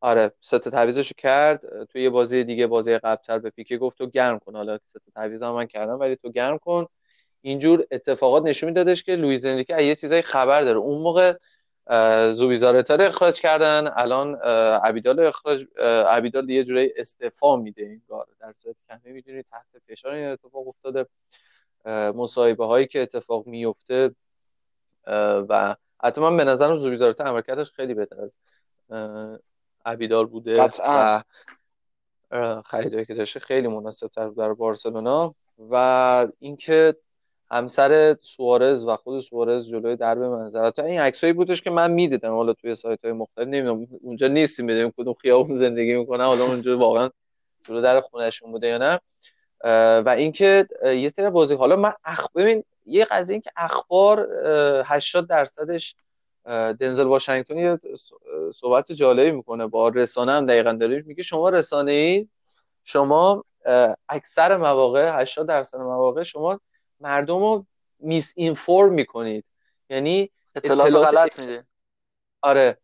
آره 0.00 0.32
سه 0.40 0.59
تا 0.59 0.68
تعویضش 0.68 1.12
کرد. 1.16 1.84
توی 1.84 2.02
یه 2.02 2.10
بازی 2.10 2.44
دیگه 2.44 2.66
بازی 2.66 2.98
قبلتر 2.98 3.38
به 3.38 3.50
پیکه 3.50 3.78
گفت 3.78 3.98
تو 3.98 4.06
گرم 4.06 4.38
کن. 4.38 4.56
حالا 4.56 4.78
سه 4.84 4.96
تا 4.96 5.02
تعویض 5.14 5.42
هم 5.42 5.54
من 5.54 5.66
کردم 5.66 6.00
ولی 6.00 6.16
تو 6.16 6.30
گرم 6.32 6.58
کن. 6.58 6.86
اینجور 7.40 7.86
اتفاقات 7.90 8.42
نشون 8.42 8.68
میدادش 8.68 9.02
که 9.02 9.16
لوئیز 9.16 9.44
انریکه 9.44 9.82
یه 9.82 9.94
چیزای 9.94 10.22
خبر 10.22 10.62
داره. 10.62 10.78
اون 10.78 11.02
موقع 11.02 11.34
زوبیزارتا 12.30 12.94
رو 12.94 13.04
اخراج 13.04 13.40
کردن. 13.40 13.90
الان 13.96 14.34
آبیدال 14.84 15.20
اخراج 15.20 15.66
آبیدال 16.08 16.50
یه 16.50 16.64
جورایی 16.64 16.92
استعفا 16.96 17.56
میده 17.56 17.82
این 17.84 18.02
کار 18.08 18.26
در 18.40 18.54
صورتی 18.62 18.78
که 18.88 18.94
همه 18.94 19.12
می‌دونید 19.12 19.46
تحت 19.50 19.66
فشار 19.88 20.12
این 20.12 20.28
اتفاق 20.28 20.68
افتاده. 20.68 21.06
مصاحبه 22.14 22.66
هایی 22.66 22.86
که 22.86 23.02
اتفاق 23.02 23.46
میفته 23.46 24.14
و 25.48 25.76
حتی 26.02 26.20
من 26.20 26.36
به 26.36 26.44
نظرم 26.44 26.78
زوبیزارتا 26.78 27.24
عملکردش 27.24 27.70
خیلی 27.70 27.94
بهتر 27.94 28.20
از 28.20 28.38
عبیدال 29.86 30.26
بوده 30.26 30.62
قطعا. 30.62 31.22
و 32.30 32.62
خریدایی 32.62 33.04
که 33.04 33.14
داشته 33.14 33.40
خیلی 33.40 33.68
مناسب 33.68 34.06
تر 34.06 34.28
در 34.28 34.52
بارسلونا. 34.52 35.34
و 35.70 36.26
اینکه 36.38 36.96
همسر 37.54 38.16
سوارز 38.20 38.84
و 38.86 38.96
خود 38.96 39.20
سوارز 39.20 39.68
جلوی 39.68 39.96
درب 39.96 40.18
منظرت 40.18 40.78
این 40.78 41.00
عکسایی 41.00 41.32
بودش 41.32 41.62
که 41.62 41.70
من 41.70 41.90
می‌دیدم 41.90 42.34
حالا 42.34 42.52
توی 42.52 42.74
سایت 42.74 43.04
های 43.04 43.12
مختلف 43.12 43.48
نمی‌دونم 43.48 43.86
اونجا 44.02 44.28
نیستیم 44.28 44.66
بدونیم 44.66 44.92
کدوم 44.96 45.14
خیابون 45.14 45.56
زندگی 45.56 45.94
می‌کنه 45.94 46.24
حالا 46.24 46.44
اونجا 46.44 46.78
واقعا 46.78 47.10
جلو 47.68 47.80
در 47.80 48.00
خونهشون 48.00 48.52
بوده 48.52 48.66
یا 48.66 48.78
نه. 48.78 49.00
و 50.04 50.14
اینکه 50.18 50.68
یه 50.84 51.08
سری 51.08 51.30
بازی 51.30 51.54
حالا 51.54 51.76
من 51.76 51.92
اخ... 52.04 52.26
ببین 52.34 52.64
یه 52.86 53.04
قضیه 53.04 53.34
این 53.34 53.42
که 53.42 53.50
اخبار 53.56 54.28
80 54.84 55.28
درصدش 55.28 55.96
دنزل 56.80 57.04
واشنگتن 57.04 57.56
یه 57.56 57.78
صحبت 58.54 58.92
جالبی 58.92 59.30
می‌کنه 59.30 59.66
با 59.66 59.88
رسانه 59.88 60.32
هم 60.32 60.46
دقیقا 60.46 60.72
میگه 61.06 61.22
شما 61.22 61.48
رسانه 61.48 61.92
ای 61.92 62.28
شما 62.84 63.44
اکثر 64.08 64.56
مواقع 64.56 65.20
80 65.20 65.48
درصد 65.48 65.78
مواقع 65.78 66.22
شما 66.22 66.60
مردم 67.04 67.38
رو 67.38 67.66
میس 67.98 68.32
اینفورم 68.36 68.92
می‌کنید. 68.92 69.44
یعنی 69.90 70.30
اطلاعات, 70.54 70.94
غلط 70.94 71.40
میده. 71.40 71.64
آره. 72.42 72.78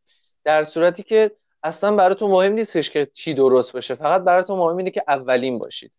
در 0.44 0.64
صورتی 0.64 1.02
که 1.02 1.30
اصلا 1.62 1.96
براتون 1.96 2.30
مهم 2.30 2.52
نیستش 2.52 2.90
که 2.90 3.10
چی 3.14 3.34
درست 3.34 3.72
باشه. 3.72 3.94
فقط 3.94 4.22
براتون 4.22 4.58
مهم 4.58 4.76
اینه 4.76 4.90
که 4.90 5.04
اولین 5.08 5.58
باشید. 5.58 5.92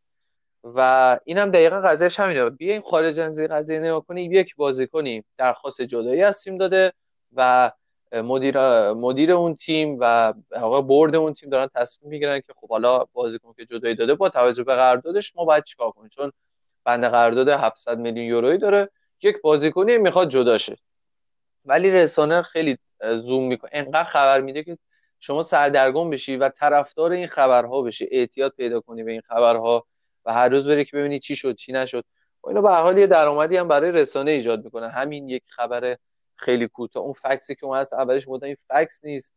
و 0.64 1.20
اینم 1.26 1.52
دقیقا 1.52 1.82
قضیهش 1.82 2.20
همینه. 2.20 2.50
بیایم 2.50 2.82
خارج 2.82 3.20
از 3.20 3.40
این 3.40 3.48
قضیه 3.48 3.80
نگاه 3.80 4.06
کنیم. 4.06 4.32
یک 4.32 4.56
بازیکنی 4.56 5.24
درخواست 5.38 5.82
جدایی 5.82 6.24
از 6.24 6.44
تیم 6.44 6.58
داده 6.58 6.94
و 7.34 7.72
مدیر 8.12 8.60
مدیر 8.94 9.32
اون 9.32 9.56
تیم 9.56 9.98
و 10.00 10.34
آقا 10.56 10.82
برد 10.82 11.16
اون 11.16 11.34
تیم 11.34 11.50
دارن 11.50 11.70
تصمیم 11.76 12.10
می‌گیرن 12.10 12.40
که 12.40 12.54
خب 12.56 12.70
حالا 12.70 13.06
بازیکن 13.14 13.54
که 13.54 13.66
جدایی 13.66 13.96
داده 13.96 14.16
با 14.16 14.30
توجه 14.30 14.64
به 14.64 14.76
قراردادش 14.76 15.36
ما 15.36 15.46
باید 15.46 15.64
چیکار 15.64 15.92
کنیم؟ 15.92 16.10
چون 16.10 16.32
بند 16.84 17.06
قرارداد 17.06 17.50
700 17.50 17.98
میلیون 17.98 18.26
یورویی 18.26 18.58
داره. 18.58 18.90
یک 19.24 19.42
بازیکنی 19.42 19.98
می‌خواد 19.98 20.30
جدا 20.30 20.58
شه. 20.58 20.78
ولی 21.66 21.92
رسانه 21.92 22.42
خیلی 22.42 22.78
زوم 23.16 23.48
می‌کنه. 23.48 23.70
انقدر 23.74 24.04
خبر 24.04 24.42
میده 24.42 24.64
که 24.64 24.78
شما 25.20 25.42
سردرگم 25.42 26.10
بشی 26.10 26.38
و 26.38 26.50
طرفدار 26.50 27.12
این 27.12 27.28
خبرها 27.28 27.82
بشی. 27.82 28.08
اعتیاد 28.12 28.54
پیدا 28.58 28.80
کنی 28.80 29.04
به 29.04 29.12
این 29.12 29.22
خبرها 29.22 29.86
و 30.26 30.34
هر 30.34 30.50
روز 30.50 30.68
بری 30.68 30.86
که 30.86 30.98
ببینی 30.98 31.20
چی 31.20 31.36
شد 31.36 31.56
چی 31.56 31.72
نشد. 31.72 32.04
و 32.44 32.48
اینو 32.48 32.62
به 32.62 32.70
حال 32.70 32.98
یه 32.98 33.08
درآمدی 33.08 33.58
هم 33.58 33.68
برای 33.68 33.92
رسانه 33.92 34.32
ایجاد 34.32 34.64
می‌کنه. 34.64 34.90
همین 34.90 35.30
یک 35.30 35.44
خبر 35.48 35.98
خیلی 36.36 36.68
کوتاه. 36.68 37.04
اون 37.04 37.14
فکسی 37.14 37.56
که 37.56 37.66
اون 37.66 37.78
هست 37.78 37.94
اولش 37.94 38.26
بودن 38.26 38.48
این 38.48 38.58
فکس 38.70 39.06
نیست. 39.06 39.34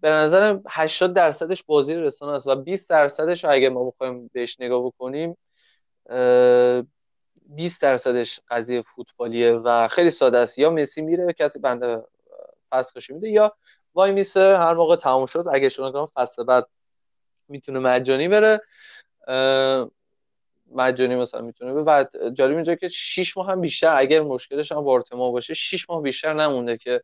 به 0.00 0.10
نظرم 0.10 0.62
80 0.68 1.14
درصدش 1.14 1.62
بازی 1.62 1.94
رسانه 1.94 2.32
است 2.32 2.46
و 2.46 2.54
20 2.54 2.90
درصدش 2.90 3.44
اگه 3.44 3.68
ما 3.68 3.90
بخوایم 3.90 4.30
بهش 4.32 4.60
نگاه 4.60 4.86
بکنیم 4.86 5.36
20 7.48 7.82
درصدش 7.82 8.40
قضیه 8.48 8.82
فوتبالیه 8.82 9.52
و 9.52 9.88
خیلی 9.88 10.10
ساده 10.10 10.38
است. 10.38 10.58
یا 10.58 10.70
مسی 10.70 11.02
میره 11.02 11.32
کسی 11.32 11.58
بنده 11.58 12.04
فسخش 12.70 13.10
میده 13.10 13.28
یا 13.28 13.56
وای 13.94 14.12
میسه 14.12 14.40
هر 14.40 14.74
موقع 14.74 14.96
تموم 14.96 15.26
شد 15.26 15.44
اگه 15.52 15.68
شما 15.68 15.90
کنم 15.90 16.06
فصل 16.06 16.44
بعد 16.44 16.66
می‌تونه 17.48 17.78
مجانی 17.78 18.28
بره. 18.28 18.60
مجانی 20.70 21.16
مثلا 21.16 21.40
می‌تونه 21.40 21.72
به 21.72 21.82
بعد 21.82 22.28
جالب 22.34 22.54
اینجا 22.54 22.74
که 22.74 22.88
6 22.88 23.36
ماه 23.36 23.50
هم 23.50 23.60
بیشتر 23.60 23.96
اگر 23.96 24.20
مشکلش 24.20 24.72
هم 24.72 24.80
بارتما 24.80 25.30
باشه 25.30 25.54
6 25.54 25.90
ماه 25.90 26.02
بیشتر 26.02 26.32
نمونده 26.32 26.76
که 26.76 27.02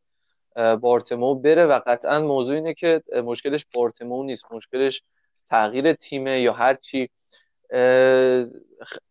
بارتمو 0.81 1.35
بره 1.35 1.67
و 1.67 1.81
قطعا 1.87 2.21
موضوع 2.21 2.57
اینه 2.57 2.75
که 2.75 3.03
مشکلش 3.25 3.67
بارتمو 3.75 4.25
نیست. 4.25 4.53
مشکلش 4.53 5.03
تغییر 5.51 5.93
تیمه 5.93 6.41
یا 6.41 6.53
هر 6.53 6.75
چی 6.75 7.11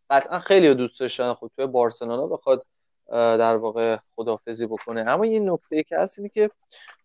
قطعا 0.10 0.40
خیلی 0.40 0.74
دوست 0.74 1.00
داشتن. 1.00 1.34
خود 1.34 1.52
توی 1.56 1.68
بارسلونا 1.68 2.28
بخواد 2.28 2.66
در 3.12 3.56
واقع 3.56 3.98
خدافزی 4.16 4.66
بکنه. 4.66 5.02
اما 5.02 5.26
یه 5.26 5.40
نکته 5.40 5.76
ای 5.76 5.84
که 5.84 5.98
هست 5.98 6.20
اینه 6.20 6.30
که 6.30 6.50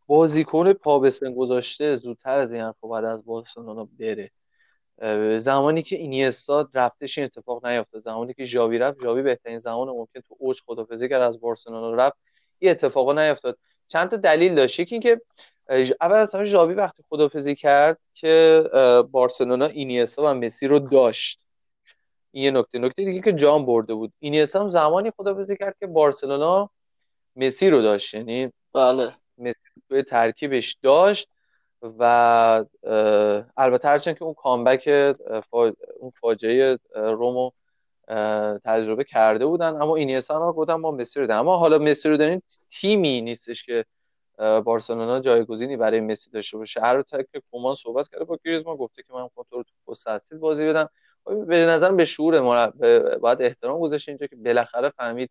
بازیکن 0.07 0.73
پا 0.73 1.11
گذاشته 1.37 1.97
زودتر 1.97 2.39
از 2.39 2.53
این 2.53 2.63
حرف 2.63 2.85
بعد 2.85 3.05
از 3.05 3.25
بارسلونا 3.25 3.89
بره. 3.99 4.31
زمانی 5.39 5.83
که 5.83 5.97
اینیستا 5.97 6.69
رفتش 6.75 7.19
این 7.19 7.25
اتفاق 7.25 7.67
نیفتاد 7.67 8.03
زمانی 8.03 8.35
که 8.35 8.45
ژاوی 8.45 8.79
رفت 8.79 9.03
ژاوی 9.03 9.23
بهترین 9.23 9.59
زمان 9.59 9.89
ممکن 9.89 10.21
تو 10.21 10.37
اوج 10.39 10.61
خدافزی 10.67 11.09
کرد 11.09 11.23
از 11.23 11.41
بارسلونا 11.41 11.95
رفت. 11.95 12.17
این 12.59 12.71
اتفاقا 12.71 13.13
نیفتاد 13.13 13.59
چند 13.89 14.11
تا 14.11 14.17
دلیل 14.17 14.55
داشت. 14.55 14.81
یکی 14.81 14.95
اینکه 14.95 15.21
اول 16.01 16.17
از 16.17 16.35
همه 16.35 16.45
ژاوی 16.45 16.75
وقتی 16.75 17.03
خدافزی 17.09 17.55
کرد 17.55 17.99
که 18.15 18.65
بارسلونا 19.11 19.67
اینیستا 19.67 20.23
و 20.23 20.35
مسی 20.35 20.67
رو 20.67 20.79
داشت. 20.79 21.47
این 22.31 22.45
یه 22.45 22.51
نکته. 22.51 22.79
نکته 22.79 23.05
دیگه 23.05 23.21
که 23.21 23.33
جام 23.33 23.67
برده 23.67 23.95
بود. 23.95 24.13
اینیستا 24.19 24.61
هم 24.61 24.69
زمانی 24.69 25.11
خدافزی 25.11 25.57
کرد 25.57 25.77
که 25.81 25.87
بارسلونا 25.87 26.71
مسی 27.37 27.71
رو 27.71 27.83
داشت. 27.83 28.15
یعنی 28.15 28.53
بله. 28.75 29.13
مسی 29.39 29.59
توی 29.89 30.03
ترکیبش 30.03 30.77
داشت 30.83 31.29
و 31.83 32.03
البته 33.57 33.89
هرچند 33.89 34.19
که 34.19 34.25
اون 34.25 34.35
کامبک 34.35 35.15
اون 35.51 36.11
فاجعه 36.21 36.79
رومو 36.95 37.51
تجربه 38.65 39.05
کرده 39.05 39.47
بودن 39.47 39.83
اما 39.83 39.97
اینیستا 39.97 40.47
هم 40.47 40.53
گفتن 40.53 40.75
ما 40.75 40.91
مسی 40.91 41.21
رو 41.21 41.39
اما 41.39 41.57
حالا 41.57 41.79
مسی 41.79 42.09
رو 42.09 42.17
دارین 42.17 42.43
تیمی 42.71 43.21
نیستش 43.21 43.65
که 43.65 43.85
بارسلونا 44.39 45.21
جایگزینی 45.21 45.77
برای 45.77 46.01
مسی 46.01 46.31
داشته 46.31 46.59
باشه. 46.59 46.81
هر 46.81 47.03
تک 47.03 47.27
کومان 47.51 47.75
صحبت 47.75 48.09
کرده 48.09 48.25
با 48.25 48.39
گریزمان 48.45 48.77
گفته 48.77 49.03
که 49.03 49.13
من 49.15 49.29
تو 49.51 49.57
رو 49.57 49.65
تو 49.89 50.39
بازی 50.39 50.67
بدم. 50.67 50.89
به 51.49 51.67
نظرم 51.67 51.97
به 51.97 52.05
شعور 52.05 52.41
ما 52.41 52.67
باید 53.21 53.43
احترام 53.43 53.81
گذاشته 53.81 54.13
اینجا 54.13 54.27
که 54.27 54.37
بالاخره 54.37 54.91
فهمید 54.91 55.31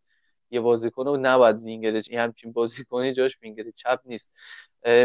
یه 0.52 0.60
بازیکن 0.60 1.06
رو 1.06 1.18
نباید 1.18 1.64
وینگر 1.64 2.02
این 2.10 2.20
همچین 2.20 2.52
بازیکنی 2.52 3.14
جاش 3.14 3.38
وینگر 3.42 3.64
چپ 3.76 4.00
نیست. 4.06 4.32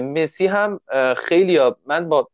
مسی 0.02 0.46
هم 0.46 0.80
خیلی 1.16 1.56
ها 1.56 1.76
من 1.86 2.08
با 2.08 2.28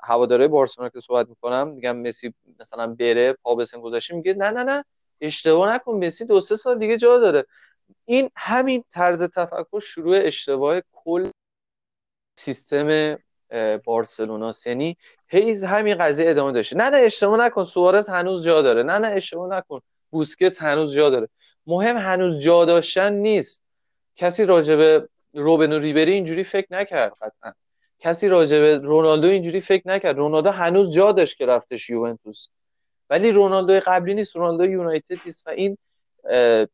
هواداره 0.00 0.48
بارسلونا 0.48 0.88
که 0.90 1.00
صحبت 1.00 1.28
می‌کنم 1.28 1.68
میگم 1.68 1.96
مسی 1.96 2.34
مثلا 2.60 2.86
بره 2.94 3.32
پا 3.32 3.54
بسن 3.54 3.80
گذاشته 3.80 4.14
میگه 4.14 4.34
نه 4.34 4.50
نه 4.50 4.64
نه 4.64 4.84
اشتباه 5.20 5.74
نکن 5.74 6.06
مسی 6.06 6.24
دو 6.24 6.40
سه 6.40 6.56
سال 6.56 6.78
دیگه 6.78 6.96
جا 6.96 7.18
داره. 7.18 7.46
این 8.04 8.30
همین 8.36 8.84
طرز 8.90 9.22
تفکر 9.22 9.80
شروع 9.80 10.18
اشتباه 10.22 10.80
کل 10.92 11.30
سیستم 12.38 13.18
بارسلونا. 13.84 14.52
یعنی 14.66 14.96
هیز 15.28 15.64
همین 15.64 15.98
قضیه 15.98 16.30
ادامه 16.30 16.52
داشته. 16.52 16.76
نه 16.76 16.90
نه 16.90 16.96
اشتباه 16.96 17.46
نکن. 17.46 17.64
سوارز 17.64 18.08
هنوز 18.08 18.44
جا 18.44 18.62
داره. 18.62 18.82
نه 18.82 18.98
نه 18.98 19.08
اشتباه 19.08 19.56
نکن. 19.56 19.80
بوسکت 20.10 20.62
هنوز 20.62 20.94
جا 20.94 21.10
داره. 21.10 21.28
مهم 21.66 21.96
هنوز 21.96 22.40
جا 22.40 22.64
داشتن 22.64 23.12
نیست. 23.12 23.62
کسی 24.16 24.44
راجبه 24.44 25.08
روبن 25.34 25.72
و 25.72 25.78
ریبری 25.78 26.12
اینجوری 26.12 26.44
فکر 26.44 26.66
نکرد 26.70 27.12
قطعا. 27.12 27.52
کسی 27.98 28.28
راجبه 28.28 28.78
رونالدو 28.78 29.28
اینجوری 29.28 29.60
فکر 29.60 29.88
نکرد. 29.88 30.16
رونالدو 30.16 30.50
هنوز 30.50 30.94
جا 30.94 31.12
داشت 31.12 31.38
که 31.38 31.46
رفتش 31.46 31.90
یوونتوس. 31.90 32.48
ولی 33.10 33.30
رونالدو 33.30 33.80
قبلی 33.86 34.14
نیست. 34.14 34.36
رونالدو 34.36 34.64
یونایتد 34.64 35.18
نیست 35.26 35.46
و 35.46 35.50
این 35.50 35.78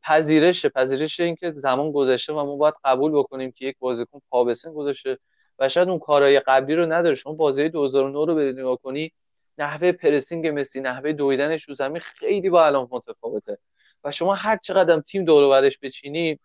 پذیرش 0.02 0.66
پذیرش 0.66 1.20
اینکه 1.20 1.52
زمان 1.52 1.92
گذشته 1.92 2.32
و 2.32 2.44
ما 2.44 2.56
باید 2.56 2.74
قبول 2.84 3.12
بکنیم 3.12 3.52
که 3.52 3.66
یک 3.66 3.76
بازیکن 3.78 4.20
پابسن 4.30 4.72
گذاشته 4.72 5.18
و 5.58 5.68
شاید 5.68 5.88
اون 5.88 5.98
کارهای 5.98 6.40
قبلی 6.40 6.74
رو 6.74 6.86
نداره. 6.86 7.14
شما 7.14 7.32
بازی 7.32 7.68
2009 7.68 8.26
رو 8.26 8.34
برید 8.34 8.58
نگاه 8.58 8.76
کنی 8.76 9.12
نحوه 9.58 9.92
پرسینگ 9.92 10.46
مسی 10.46 10.80
نحوه 10.80 11.12
دویدنش 11.12 11.64
رو 11.64 11.74
زمین 11.74 12.00
خیلی 12.00 12.50
با 12.50 12.66
الان 12.66 12.88
متفاوته. 12.90 13.58
و 14.04 14.10
شما 14.10 14.34
هر 14.34 14.56
چقدر 14.56 15.00
تیم 15.00 15.24
دور 15.24 15.48
برش 15.50 15.78
بچینی 15.82 16.38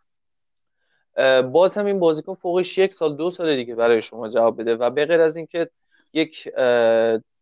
باز 1.52 1.78
هم 1.78 1.86
این 1.86 2.00
بازیکن 2.00 2.34
فوقش 2.34 2.78
یک 2.78 2.94
سال 2.94 3.16
دو 3.16 3.30
سال 3.30 3.56
دیگه 3.56 3.76
برای 3.76 4.02
شما 4.02 4.30
جواب 4.30 4.62
بده. 4.62 4.76
و 4.76 4.90
به 4.90 5.06
غیر 5.06 5.22
از 5.22 5.38
اینکه 5.38 5.70
یک 6.14 6.50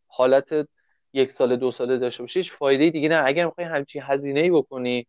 حالت 0.08 0.68
یک 1.14 1.32
سال 1.32 1.56
دو 1.56 1.72
ساله 1.72 1.98
داشته 1.98 2.24
باشی 2.24 2.40
هیچ 2.40 2.52
فایده 2.52 2.90
دیگه 2.90 3.10
نه. 3.10 3.24
اگر 3.26 3.46
می‌خوای 3.46 3.68
همچین 3.68 4.02
هزینه 4.06 4.40
ای 4.40 4.52
بکنی 4.52 5.08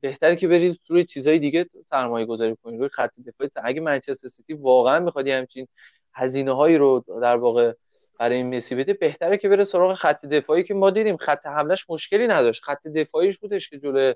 بهتره 0.00 0.36
که 0.36 0.48
بری 0.48 0.78
روی 0.88 1.04
چیزهای 1.04 1.38
دیگه 1.38 1.66
سرمایه 1.84 2.26
گذاری 2.26 2.56
کنی 2.62 2.78
روی 2.78 2.88
خط 2.88 3.20
دفاعی. 3.20 3.50
اگه 3.64 3.80
منچستر 3.80 4.28
سیتی 4.28 4.52
واقعا 4.52 5.00
می‌خواد 5.00 5.28
همچین 5.28 5.68
هزینه 6.14 6.52
هایی 6.52 6.76
رو 6.76 7.04
در 7.22 7.36
واقع 7.36 7.72
برای 8.18 8.36
این 8.36 8.56
مسی 8.56 8.74
بده 8.74 8.94
بهتره 8.94 9.36
که 9.36 9.48
بره 9.48 9.64
سراغ 9.64 9.94
خط 9.94 10.26
دفاعی 10.26 10.64
که 10.64 10.74
ما 10.74 10.90
دیدیم 10.90 11.16
خط 11.16 11.46
حملش 11.46 11.90
مشکلی 11.90 12.26
نداشت. 12.26 12.62
خط 12.64 12.86
دفاعیش 12.88 13.38
بودش 13.38 13.70
که 13.70 13.78
جلوی 13.78 14.14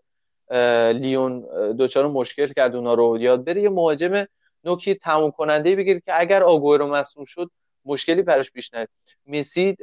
لیون 1.00 1.46
دچار 1.72 2.08
مشکل 2.08 2.46
کرد 2.46 2.76
اونا 2.76 2.94
رو 2.94 3.18
بیاد 3.20 3.44
بره 3.44 3.60
یه 3.62 3.68
مهاجم 3.68 4.26
نوکی 4.64 4.94
تموم 4.94 5.30
کننده 5.30 5.76
بگیره 5.76 6.00
که 6.00 6.20
اگر 6.20 6.40
اون 6.40 6.86
مصدوم 6.86 7.24
شد 7.24 7.50
مشکلی 7.84 8.22
براش 8.22 8.52
پیش 8.52 8.74
نیاد. 8.74 8.88
مسی 9.26 9.76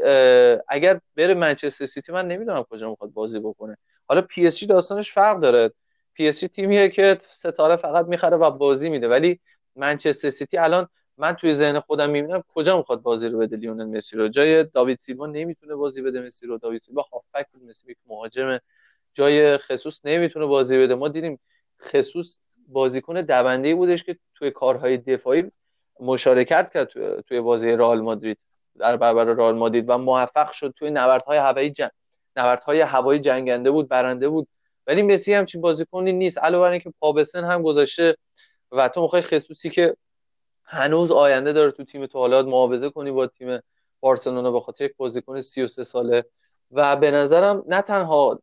اگر 0.67 0.99
بره 1.15 1.33
منچستر 1.33 1.85
سیتی 1.85 2.11
من 2.11 2.27
نمی‌دونم 2.27 2.63
کجا 2.63 2.89
می‌خواد 2.89 3.11
بازی 3.11 3.39
بکنه. 3.39 3.77
حالا 4.11 4.21
PSG 4.22 4.65
داستانش 4.65 5.11
فرق 5.11 5.39
داره. 5.39 5.71
PSG 6.13 6.47
تیمیه 6.47 6.89
که 6.89 7.17
ستاره 7.21 7.75
فقط 7.75 8.05
می‌خره 8.05 8.38
و 8.38 8.51
بازی 8.51 8.89
میده. 8.89 9.07
ولی 9.07 9.39
منچستر 9.75 10.29
سیتی 10.29 10.57
الان 10.57 10.88
من 11.17 11.33
توی 11.33 11.53
ذهن 11.53 11.79
خودم 11.79 12.09
می‌بینم 12.09 12.43
کجا 12.47 12.77
می‌خواد 12.77 13.01
بازی 13.01 13.29
رو 13.29 13.39
بده 13.39 13.57
لیونل 13.57 13.85
مسی 13.85 14.17
رو. 14.17 14.27
جای 14.27 14.63
داوید 14.63 14.99
سیلوا 14.99 15.27
نمی‌تونه 15.27 15.75
بازی 15.75 16.01
بده 16.01 16.21
مسی 16.21 16.47
رو. 16.47 16.57
داوید 16.57 16.81
سیلوا 16.81 17.05
هافبک 17.13 17.51
بود. 17.51 17.63
مسی 17.63 17.91
یک 17.91 17.97
مهاجم. 18.07 18.59
جای 19.13 19.57
خصوص 19.57 20.01
نمی‌تونه 20.05 20.45
بازی 20.45 20.77
بده. 20.77 20.95
ما 20.95 21.07
دیدیم 21.07 21.39
خصوص 21.81 22.39
بازیکن 22.67 23.21
دونده 23.21 23.75
بودش 23.75 24.03
که 24.03 24.17
توی 24.35 24.51
کارهای 24.51 24.97
دفاعی 24.97 25.51
مشارکت 25.99 26.69
کرد 26.73 26.88
توی 27.21 27.41
بازی 27.41 27.71
رئال 27.71 28.01
مادرید. 28.01 28.38
در 28.79 28.97
برابر 28.97 29.23
رئال 29.23 29.55
مادرید 29.57 29.85
و 29.88 29.97
موفق 29.97 30.51
شد 30.51 30.73
توی 30.77 30.91
نبردهای 30.91 31.38
هوایی 31.38 31.71
جنگ. 31.71 31.91
نبردهای 32.35 32.81
هوایی 32.81 33.19
جنگنده 33.19 33.71
بود 33.71 33.87
برنده 33.87 34.29
بود. 34.29 34.47
ولی 34.87 35.01
مسی 35.01 35.33
همچین 35.33 35.61
بازیکنی 35.61 36.13
نیست. 36.13 36.37
علاوه 36.37 36.63
بر 36.63 36.71
اینکه 36.71 36.93
پابسن 36.99 37.43
هم 37.43 37.61
گذاشته 37.61 38.17
و 38.71 38.87
تو 38.89 39.01
می‌خوای 39.01 39.21
خصوصی 39.21 39.69
که 39.69 39.95
هنوز 40.63 41.11
آینده 41.11 41.53
داره 41.53 41.71
تو 41.71 41.83
تیم 41.83 42.05
تو 42.05 42.19
حالا 42.19 42.41
معاوضه 42.41 42.89
کنی 42.89 43.11
با 43.11 43.27
تیم 43.27 43.59
بارسلونا 43.99 44.51
به 44.51 44.59
خاطر 44.59 44.85
یک 44.85 44.93
بازیکن 44.97 45.41
33 45.41 45.83
ساله. 45.83 46.25
و 46.71 46.95
به 46.95 47.11
نظرم 47.11 47.63
نه 47.67 47.81
تنها 47.81 48.41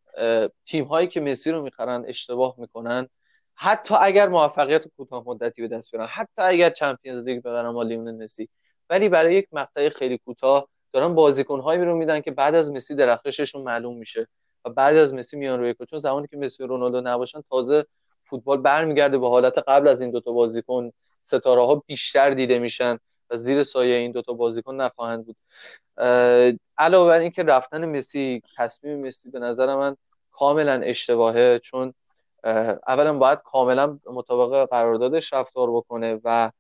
تیم 0.65 0.85
هایی 0.85 1.09
که 1.09 1.21
مسی 1.21 1.51
رو 1.51 1.63
می‌خرن 1.63 2.05
اشتباه 2.09 2.55
می‌کنن 2.59 3.09
حتی 3.55 3.95
اگر 4.01 4.29
موفقیت 4.29 4.89
کوتاه 4.89 5.23
مدتی 5.27 5.63
به 5.63 5.69
دست 5.69 5.93
بیارن 5.93 6.07
حتی 6.07 6.43
اگر 6.43 6.71
چمپیونز 6.71 7.25
لیگ 7.25 7.43
ببرن 7.43 7.73
با 7.73 7.83
لیون 7.83 8.23
مسی. 8.23 8.49
ولی 8.91 9.09
برای 9.09 9.35
یک 9.35 9.49
مقطع 9.53 9.89
خیلی 9.89 10.19
کوتاه 10.19 10.69
دارن 10.93 11.15
بازیکن 11.15 11.61
هایی 11.61 11.85
رو 11.85 11.97
میدن 11.97 12.21
که 12.21 12.31
بعد 12.31 12.55
از 12.55 12.73
مسی 12.73 12.95
درخشششون 12.95 13.63
معلوم 13.63 13.97
میشه 13.99 14.29
و 14.65 14.71
بعد 14.71 14.97
از 14.97 15.15
مسی 15.15 15.37
میان 15.37 15.61
روی 15.61 15.75
چون 15.91 15.99
زمانی 15.99 16.27
که 16.27 16.37
مسی 16.37 16.63
و 16.63 16.67
رونالدو 16.67 17.01
نباشن 17.01 17.41
تازه 17.41 17.87
فوتبال 18.25 18.61
برمیگرده 18.61 19.19
به 19.19 19.29
حالت 19.29 19.59
قبل 19.59 19.89
از 19.89 20.01
این 20.01 20.11
دوتا 20.11 20.33
بازیکن. 20.33 20.91
ستاره 21.21 21.67
ها 21.67 21.75
بیشتر 21.87 22.31
دیده 22.31 22.59
میشن 22.59 22.99
و 23.31 23.37
زیر 23.37 23.63
سایه 23.63 23.97
این 23.97 24.13
دوتا 24.13 24.33
بازیکن 24.33 24.75
نخواهند 24.75 25.27
بود. 25.27 25.37
علاوه 26.79 27.09
بر 27.09 27.19
اینکه 27.19 27.43
رفتن 27.43 27.85
مسی 27.85 28.43
تصمیم 28.57 29.07
مسی 29.07 29.31
به 29.31 29.39
نظر 29.39 29.75
من 29.77 29.97
کاملا 30.33 30.81
اشتباهه 30.85 31.59
چون 31.59 31.95
اولا 32.89 33.19
باید 33.19 33.39
کاملا 33.45 33.99
مطابق 34.07 34.69
قراردادش 34.71 35.33
رفتار 35.33 35.71
بکنه 35.71 36.21
و 36.25 36.51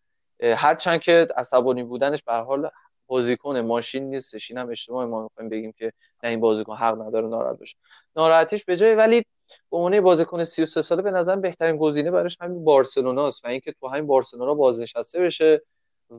هرچند 0.42 1.00
که 1.00 1.28
عصبانی 1.36 1.82
بودنش 1.82 2.22
به 2.22 2.32
حال 2.32 2.70
بازیکن 3.08 3.60
ماشین 3.60 4.10
نیستش. 4.10 4.50
این 4.50 4.58
هم 4.58 4.70
اشتباه 4.70 5.06
ما 5.06 5.22
می‌خوایم 5.22 5.48
بگیم 5.48 5.72
که 5.72 5.92
نه 6.22 6.30
این 6.30 6.40
بازیکن 6.40 6.76
حق 6.76 7.02
نداره 7.02 7.28
ناراحت 7.28 7.58
باشه. 7.58 7.76
ناراحتیش 8.16 8.64
به 8.64 8.76
جای 8.76 8.94
ولی 8.94 9.24
به 9.70 9.76
عنوان 9.76 10.00
بازیکن 10.00 10.44
33 10.44 10.82
ساله 10.82 11.02
به 11.02 11.10
نظر 11.10 11.36
بهترین 11.36 11.76
گزینه 11.76 12.10
براش 12.10 12.36
همین 12.40 12.64
بارسلوناست 12.64 13.44
و 13.44 13.48
اینکه 13.48 13.72
تو 13.72 13.88
همین 13.88 14.06
بارسلونا 14.06 14.54
بازنشسته 14.54 15.20
بشه 15.20 15.62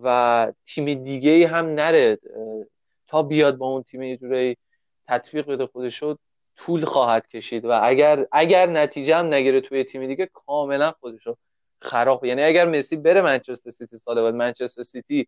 و 0.03 0.53
تیم 0.65 1.03
دیگه 1.03 1.47
هم 1.47 1.65
نره. 1.65 2.19
تا 3.07 3.23
بیاد 3.23 3.57
با 3.57 3.67
اون 3.67 3.83
تیم 3.83 4.01
یه 4.01 4.57
تطبیق 5.07 5.47
بده 5.47 5.67
خودشو 5.67 6.15
طول 6.55 6.85
خواهد 6.85 7.27
کشید 7.27 7.65
و 7.65 7.79
اگر 7.83 8.25
اگر 8.31 8.65
نتیجه 8.65 9.15
هم 9.15 9.33
نگیره 9.33 9.61
توی 9.61 9.83
تیم 9.83 10.07
دیگه 10.07 10.29
کاملا 10.33 10.91
خودشو 10.91 11.35
خراب. 11.81 12.25
یعنی 12.25 12.43
اگر 12.43 12.65
مسی 12.65 12.95
بره 12.95 13.21
منچستر 13.21 13.71
سیتی 13.71 13.97
سال 13.97 14.21
بعد 14.21 14.33
منچستر 14.33 14.83
سیتی 14.83 15.27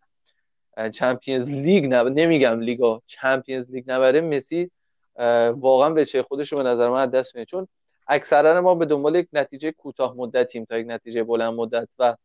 Champions 0.94 1.50
League 1.50 1.86
نب... 1.86 2.08
نمیگم 2.08 2.60
لیگا 2.60 3.02
Champions 3.08 3.72
League 3.72 3.84
نبره 3.88 4.22
مسی 4.22 4.72
واقعا 5.52 5.90
به 5.90 6.06
چه 6.06 6.24
خودش 6.24 6.54
به 6.54 6.64
نظر 6.64 6.90
من 6.90 7.06
دست 7.06 7.36
میاد 7.36 7.48
چون 7.48 7.68
اکثرا 8.08 8.62
ما 8.62 8.76
به 8.76 8.86
دنبال 8.86 9.16
یک 9.16 9.28
نتیجه 9.34 9.72
کوتاه 9.72 10.14
مدتیم 10.18 10.66
تا 10.66 10.78
یک 10.78 10.88
نتیجه 10.90 11.24
بلند 11.24 11.54
مدت 11.54 11.88
و 12.00 12.16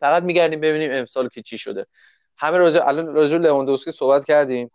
فقط 0.00 0.22
میگردیم 0.22 0.60
ببینیم 0.60 0.90
امسال 0.92 1.28
که 1.28 1.42
چی 1.42 1.58
شده. 1.58 1.86
همه 2.36 2.58
راجع 2.58 2.88
الان 2.88 3.14
راجع 3.14 3.36
لواندوسکی 3.36 3.90
صحبت 3.90 4.24
کردیم. 4.24 4.70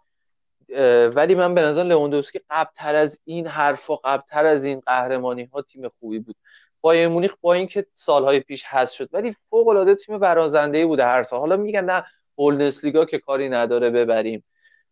ولی 1.15 1.35
من 1.35 1.55
به 1.55 1.61
نظر 1.61 1.83
لواندوسکی 1.83 2.39
قبلتر 2.49 2.95
از 2.95 3.19
این 3.25 3.47
حرفا 3.47 3.95
قبلتر 3.95 4.45
از 4.45 4.65
این 4.65 4.79
قهرمانی 4.79 5.43
ها 5.43 5.61
تیم 5.61 5.89
خوبی 5.99 6.19
بود. 6.19 6.35
بایرن 6.81 7.07
مونیخ 7.07 7.35
با 7.41 7.53
اینکه 7.53 7.85
سالهای 7.93 8.39
پیش 8.39 8.63
هست 8.67 8.93
شد 8.93 9.09
ولی 9.13 9.35
فوق 9.49 9.67
العاده 9.67 9.95
تیم 9.95 10.17
برازنده 10.17 10.85
بوده 10.85 11.05
هر 11.05 11.23
سال. 11.23 11.39
حالا 11.39 11.57
میگن 11.57 11.85
نه 11.85 12.05
بولنسلیگا 12.37 13.05
که 13.05 13.19
کاری 13.19 13.49
نداره 13.49 13.89
ببریم. 13.89 14.43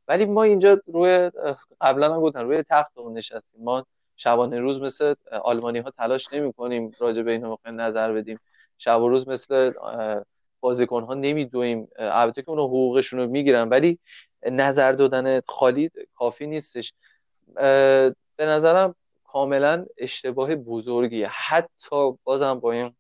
ولی 0.08 0.26
ما 0.26 0.44
اینجا 0.44 0.82
روی 0.86 1.32
قبلا 1.82 2.14
هم 2.14 2.22
گفتن 2.22 2.40
روی 2.40 2.64
تخت 2.64 2.98
اون 2.98 3.14
نشستیم. 3.14 3.64
ما 3.64 3.86
شبانه 4.16 4.60
روز 4.60 4.82
مثل 4.82 5.14
آلمانی 5.44 5.80
ها 5.80 5.92
تلاش 5.92 6.34
نمی 6.34 6.54
کنیم 6.54 6.92
راجع 7.00 7.22
به 7.22 7.32
این 7.32 7.58
نظر 7.80 8.14
بدیم. 8.14 8.40
شب 8.78 9.02
و 9.02 9.10
روز 9.10 9.28
مثل 9.28 9.72
بازیکن 10.60 11.04
ها 11.04 11.14
نمیدویم. 11.14 11.88
البته 11.98 12.42
که 12.42 12.50
اون 12.50 12.60
حقوقشون 12.60 13.20
رو 13.20 13.28
می‌گیرن 13.28 13.70
ولی 13.70 14.00
نظر 14.46 14.92
دادن 14.92 15.42
خالی 15.48 15.92
کافی 16.16 16.48
نیستش. 16.48 16.94
به 18.36 18.46
نظرم 18.46 18.96
کاملا 19.24 19.86
اشتباه 19.98 20.56
بزرگیه. 20.56 21.28
حتی 21.28 22.18
بازم 22.24 22.60
با 22.60 22.72
این 22.72 22.96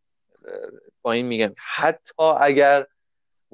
با 1.02 1.12
این 1.12 1.26
میگم 1.26 1.56
حتی 1.76 2.24
اگر 2.24 2.88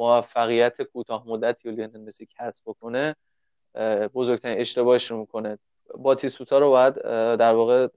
موفقیت 0.02 0.82
کوتاه 0.82 1.28
مدتی 1.28 1.70
و 1.70 1.72
لیونل 1.72 2.02
مسی 2.02 2.28
کسب 2.40 2.64
بکنه 2.66 3.16
بزرگترین 4.14 4.60
اشتباهش 4.62 5.12
رو 5.12 5.18
می‌کنه. 5.20 5.58
باتیستوتا 5.96 6.60
رو 6.60 6.70
باید 6.70 6.94
در 7.38 7.54
واقع 7.54 7.88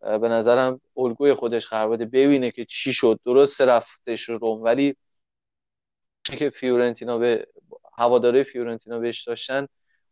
به 0.00 0.28
نظرم 0.28 0.80
الگوی 0.96 1.34
خودش 1.34 1.66
قرار 1.66 1.88
بده 1.88 2.04
ببینه 2.04 2.50
که 2.50 2.64
چی 2.64 2.92
شد. 2.92 3.20
درست 3.24 3.60
رفتش 3.60 4.28
روم 4.28 4.62
ولی 4.62 4.96
که 6.24 6.50
فیورنتینا 6.50 7.18
به 7.18 7.46
هواداره 7.94 8.42
فیورنتینا 8.42 8.98
بهش 8.98 9.22
داشتن 9.22 9.66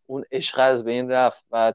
اون 0.06 0.24
عشق 0.32 0.58
از 0.58 0.84
به 0.84 0.90
این 0.90 1.10
رفت 1.10 1.44
و 1.50 1.72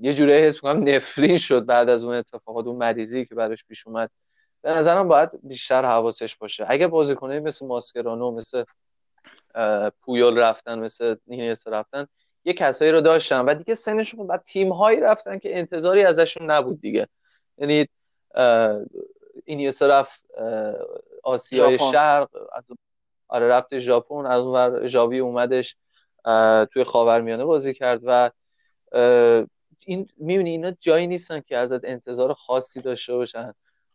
یه 0.00 0.14
جوری 0.14 0.32
حس 0.32 0.54
می‌کنم 0.54 0.88
نفرین 0.88 1.36
شد 1.36 1.66
بعد 1.66 1.88
از 1.88 2.04
اون 2.04 2.14
اتفاقات 2.14 2.66
اون 2.66 2.76
مریضی 2.76 3.24
که 3.24 3.34
براش 3.34 3.64
پیش 3.64 3.86
اومد. 3.86 4.10
به 4.62 4.70
نظرم 4.70 5.08
باید 5.08 5.30
بیشتر 5.42 5.84
حواسش 5.84 6.36
باشه. 6.36 6.66
اگه 6.68 6.86
بازیکنه 6.86 7.40
مثل 7.40 7.66
ماسکرانو 7.66 8.30
مثل 8.30 8.64
پویال 10.02 10.38
رفتن 10.38 10.78
مثل 10.78 11.16
نینیس 11.26 11.68
رفتن 11.68 12.06
یه 12.44 12.52
کسایی 12.52 12.92
رو 12.92 13.00
داشتن 13.00 13.40
و 13.40 13.54
دیگه 13.54 13.74
سنشون 13.74 14.26
بعد 14.26 14.42
تیم 14.42 14.72
هایی 14.72 15.00
رفتن 15.00 15.38
که 15.38 15.58
انتظاری 15.58 16.02
ازشون 16.02 16.50
نبود 16.50 16.80
دیگه. 16.80 17.08
یعنی 17.58 17.88
اینیستا 19.44 19.86
رفت 19.86 20.22
آسیای 21.22 21.78
شرق 21.78 22.28
آره 23.28 23.48
رفت 23.48 23.78
ژاپن 23.78 24.26
از 24.26 24.40
اون 24.40 24.86
ژاوی 24.86 25.18
اومدش 25.18 25.76
توی 26.72 26.84
خاورمیانه 26.84 27.44
بازی 27.44 27.74
کرد 27.74 28.00
و 28.04 28.30
این 29.86 30.08
می‌بینی 30.16 30.50
اینا 30.50 30.70
جایی 30.80 31.06
نیستن 31.06 31.40
که 31.40 31.56
ازت 31.56 31.84
انتظار 31.84 32.32
خاصی 32.32 32.80
داشته 32.80 33.14
باشن. 33.14 33.52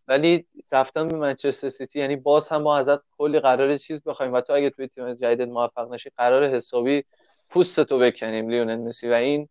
ولی 0.07 0.45
رفتن 0.71 1.07
به 1.07 1.17
منچستر 1.17 1.69
سیتی 1.69 1.99
یعنی 1.99 2.15
باز 2.15 2.47
هم 2.47 2.61
ما 2.61 2.77
ازت 2.77 2.99
کلی 3.17 3.39
قرار 3.39 3.77
چیز 3.77 4.03
بخوایم 4.03 4.34
و 4.34 4.41
تو 4.41 4.53
اگه 4.53 4.69
توی 4.69 4.88
تیم 4.88 5.13
جدید 5.13 5.49
موفق 5.49 5.93
نشی 5.93 6.09
قرار 6.17 6.43
حسابی 6.45 7.03
پوست 7.49 7.84
تو 7.84 7.99
بکنیم 7.99 8.49
لیونل 8.49 8.75
مسی 8.80 9.09
و 9.09 9.13
این 9.13 9.49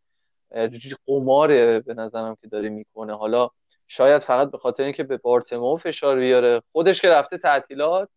قماره 1.07 1.81
به 1.81 1.95
نظرم 1.95 2.37
که 2.43 2.49
داره 2.49 2.69
می‌کنه. 2.69 3.17
حالا 3.17 3.49
شاید 3.89 4.23
فقط 4.23 4.51
به 4.51 4.59
خاطر 4.59 4.85
اینکه 4.85 5.03
به 5.03 5.17
بارتمو 5.17 5.77
فشار 5.77 6.17
بیاره. 6.17 6.63
خودش 6.73 7.01
که 7.03 7.09
رفته 7.09 7.39
تعطیلات 7.39 8.09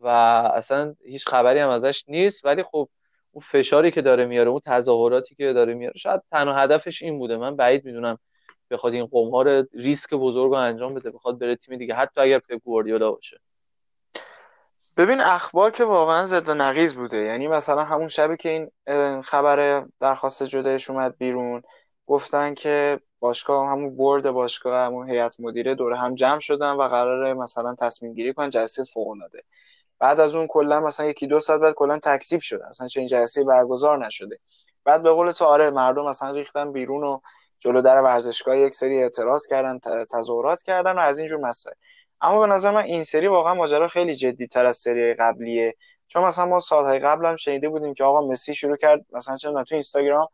و 0.00 0.06
اصلا 0.54 0.94
هیچ 1.04 1.28
خبری 1.28 1.58
هم 1.58 1.68
ازش 1.68 2.04
نیست 2.08 2.44
ولی 2.44 2.62
خب 2.62 2.88
اون 3.32 3.42
فشاری 3.42 3.90
که 3.90 4.02
داره 4.02 4.26
میاره 4.26 4.50
اون 4.50 4.60
تظاهراتی 4.64 5.34
که 5.34 5.52
داره 5.52 5.74
میاره 5.74 5.98
شاید 5.98 6.22
تنها 6.30 6.54
هدفش 6.54 7.02
این 7.02 7.18
بوده. 7.18 7.36
من 7.36 7.56
بعید 7.56 7.84
می‌دونم 7.84 8.18
بخواد 8.72 8.92
این 8.92 9.06
قمار 9.06 9.66
ریسک 9.74 10.14
بزرگ 10.14 10.50
رو 10.50 10.56
انجام 10.56 10.94
بده 10.94 11.10
بخواد 11.10 11.38
بره 11.38 11.56
تیم 11.56 11.78
دیگه 11.78 11.94
حتی 11.94 12.20
اگر 12.20 12.38
پپ 12.38 12.58
گواردیولا 12.64 13.12
باشه. 13.12 13.40
ببین 14.96 15.20
اخبار 15.20 15.70
که 15.70 15.84
واقعا 15.84 16.24
زد 16.24 16.48
و 16.48 16.54
نقیز 16.54 16.94
بوده. 16.94 17.18
یعنی 17.18 17.48
مثلا 17.48 17.84
همون 17.84 18.08
شبی 18.08 18.36
که 18.36 18.48
این 18.48 19.22
خبر 19.22 19.86
درخواست 20.00 20.42
جدایش 20.42 20.90
اومد 20.90 21.18
بیرون 21.18 21.62
گفتن 22.06 22.54
که 22.54 23.00
باشگاه 23.20 23.68
همون 23.68 23.96
برد 23.96 24.30
باشگاه 24.30 24.86
همون 24.86 25.10
هیئت 25.10 25.36
مدیره 25.38 25.74
دوره 25.74 25.96
هم 25.96 26.14
جمع 26.14 26.38
شدن 26.38 26.72
و 26.72 26.88
قراره 26.88 27.34
مثلا 27.34 27.74
تصمیم 27.74 28.14
گیری 28.14 28.34
کنن 28.34 28.50
جلسه 28.50 28.84
فوق 28.84 29.08
العاده. 29.08 29.42
بعد 29.98 30.20
از 30.20 30.34
اون 30.34 30.46
کلا 30.46 30.80
مثلا 30.80 31.06
یکی 31.06 31.26
دو 31.26 31.40
ساعت 31.40 31.60
بعد 31.60 31.74
کلا 31.74 31.98
تکذیب 31.98 32.40
شده. 32.40 32.66
اصلا 32.66 32.88
چی 32.88 33.00
این 33.00 33.08
جلسه 33.08 33.44
برگزار 33.44 34.06
نشده. 34.06 34.38
بعد 34.84 35.02
به 35.02 35.10
قول 35.10 35.32
تو 35.32 35.44
آره 35.44 35.70
مردم 35.70 36.08
مثلا 36.08 36.30
ریختن 36.30 36.72
بیرون 36.72 37.04
و 37.04 37.20
جلو 37.64 37.82
در 37.82 38.00
ورزشگاه 38.00 38.58
یک 38.58 38.74
سری 38.74 39.02
اعتراض 39.02 39.46
کردن 39.46 39.78
تظاهرات 40.12 40.62
کردن 40.62 40.92
و 40.92 40.98
از 40.98 41.18
اینجور 41.18 41.40
مسائل. 41.40 41.74
اما 42.20 42.40
به 42.40 42.46
نظر 42.46 42.70
من 42.70 42.82
این 42.82 43.04
سری 43.04 43.26
واقعا 43.26 43.54
ماجرا 43.54 43.88
خیلی 43.88 44.14
جدی 44.14 44.46
تر 44.46 44.66
از 44.66 44.76
سری 44.76 45.14
قبلیه. 45.14 45.74
چون 46.08 46.24
مثلا 46.24 46.44
ما 46.44 46.58
سالهای 46.58 46.98
قبل 46.98 47.26
هم 47.26 47.36
شنیده 47.36 47.68
بودیم 47.68 47.94
که 47.94 48.04
آقا 48.04 48.28
مسی 48.28 48.54
شروع 48.54 48.76
کرد 48.76 49.06
مثلا 49.12 49.36
چون 49.36 49.64
تو 49.64 49.74
اینستاگرام 49.74 50.28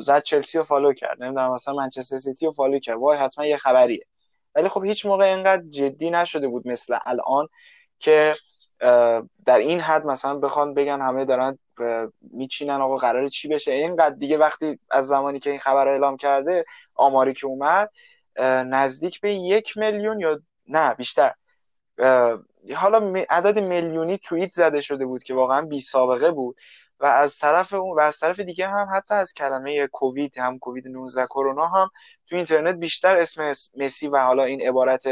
زد 0.00 0.22
چلسی 0.22 0.58
رو 0.58 0.64
follow 0.64 0.92
کرد. 0.92 1.22
نمی‌دونم 1.22 1.52
مثلا 1.52 1.74
منچستر 1.74 2.18
سیتی 2.18 2.46
رو 2.46 2.52
follow 2.52 2.78
کرد. 2.78 2.96
وای 2.96 3.18
حتما 3.18 3.46
یه 3.46 3.56
خبریه. 3.56 4.06
ولی 4.54 4.68
خب 4.68 4.84
هیچ 4.84 5.06
موقع 5.06 5.24
اینقدر 5.24 5.62
جدی 5.62 6.10
نشده 6.10 6.48
بود 6.48 6.68
مثل 6.68 6.98
الان 7.06 7.48
که 7.98 8.34
در 9.46 9.58
این 9.58 9.80
حد 9.80 10.06
مثلا 10.06 10.34
بخوان 10.38 10.74
بگن 10.74 11.00
همه 11.00 11.24
دارن 11.24 11.58
میچینن 12.20 12.80
آقا 12.80 12.96
قرار 12.96 13.26
چی 13.26 13.48
بشه. 13.48 13.72
اینقدر 13.72 14.14
دیگه 14.14 14.38
وقتی 14.38 14.78
از 14.90 15.06
زمانی 15.06 15.40
که 15.40 15.50
این 15.50 15.58
خبر 15.58 15.88
اعلام 15.88 16.16
کرده 16.16 16.64
آماری 16.94 17.34
که 17.34 17.46
اومد 17.46 17.90
نزدیک 18.66 19.20
به 19.20 19.34
یک 19.34 19.76
میلیون 19.76 20.20
یا 20.20 20.40
نه 20.68 20.94
بیشتر. 20.94 21.34
حالا 22.76 23.24
عدد 23.30 23.58
میلیونی 23.58 24.18
توییت 24.18 24.52
زده 24.52 24.80
شده 24.80 25.06
بود 25.06 25.22
که 25.22 25.34
واقعا 25.34 25.62
بی 25.62 25.80
سابقه 25.80 26.30
بود 26.30 26.56
و 27.00 27.06
از 27.06 27.38
طرف 27.38 27.74
اون 27.74 27.96
و 27.96 28.00
از 28.00 28.18
طرف 28.18 28.40
دیگه 28.40 28.68
هم 28.68 28.88
حتی 28.92 29.14
از 29.14 29.34
کلمه 29.34 29.86
کووید 29.86 30.38
هم 30.38 30.58
کووید 30.58 30.88
19 30.88 31.26
کرونا 31.26 31.66
هم 31.66 31.90
تو 32.28 32.36
اینترنت 32.36 32.76
بیشتر 32.76 33.16
اسم 33.16 33.52
مسی 33.76 34.08
و 34.08 34.16
حالا 34.16 34.44
این 34.44 34.68
عبارت 34.68 35.04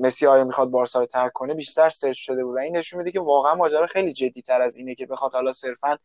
مسی 0.00 0.26
آیا 0.26 0.44
می‌خواد 0.44 0.68
بارسا 0.68 1.00
رو 1.00 1.06
ترک 1.06 1.32
کنه 1.32 1.54
بیشتر 1.54 1.88
search 1.88 2.16
شده 2.18 2.44
بود. 2.44 2.56
و 2.56 2.58
این 2.58 2.76
نشون 2.76 2.98
میده 2.98 3.10
که 3.10 3.20
واقعا 3.20 3.54
ماجرا 3.54 3.86
خیلی 3.86 4.12
جدی 4.12 4.42
تر 4.42 4.62
از 4.62 4.76
اینه 4.76 4.94
که 4.94 5.06
بخواد 5.06 5.32
حالا 5.34 5.52
صرفا 5.52 5.98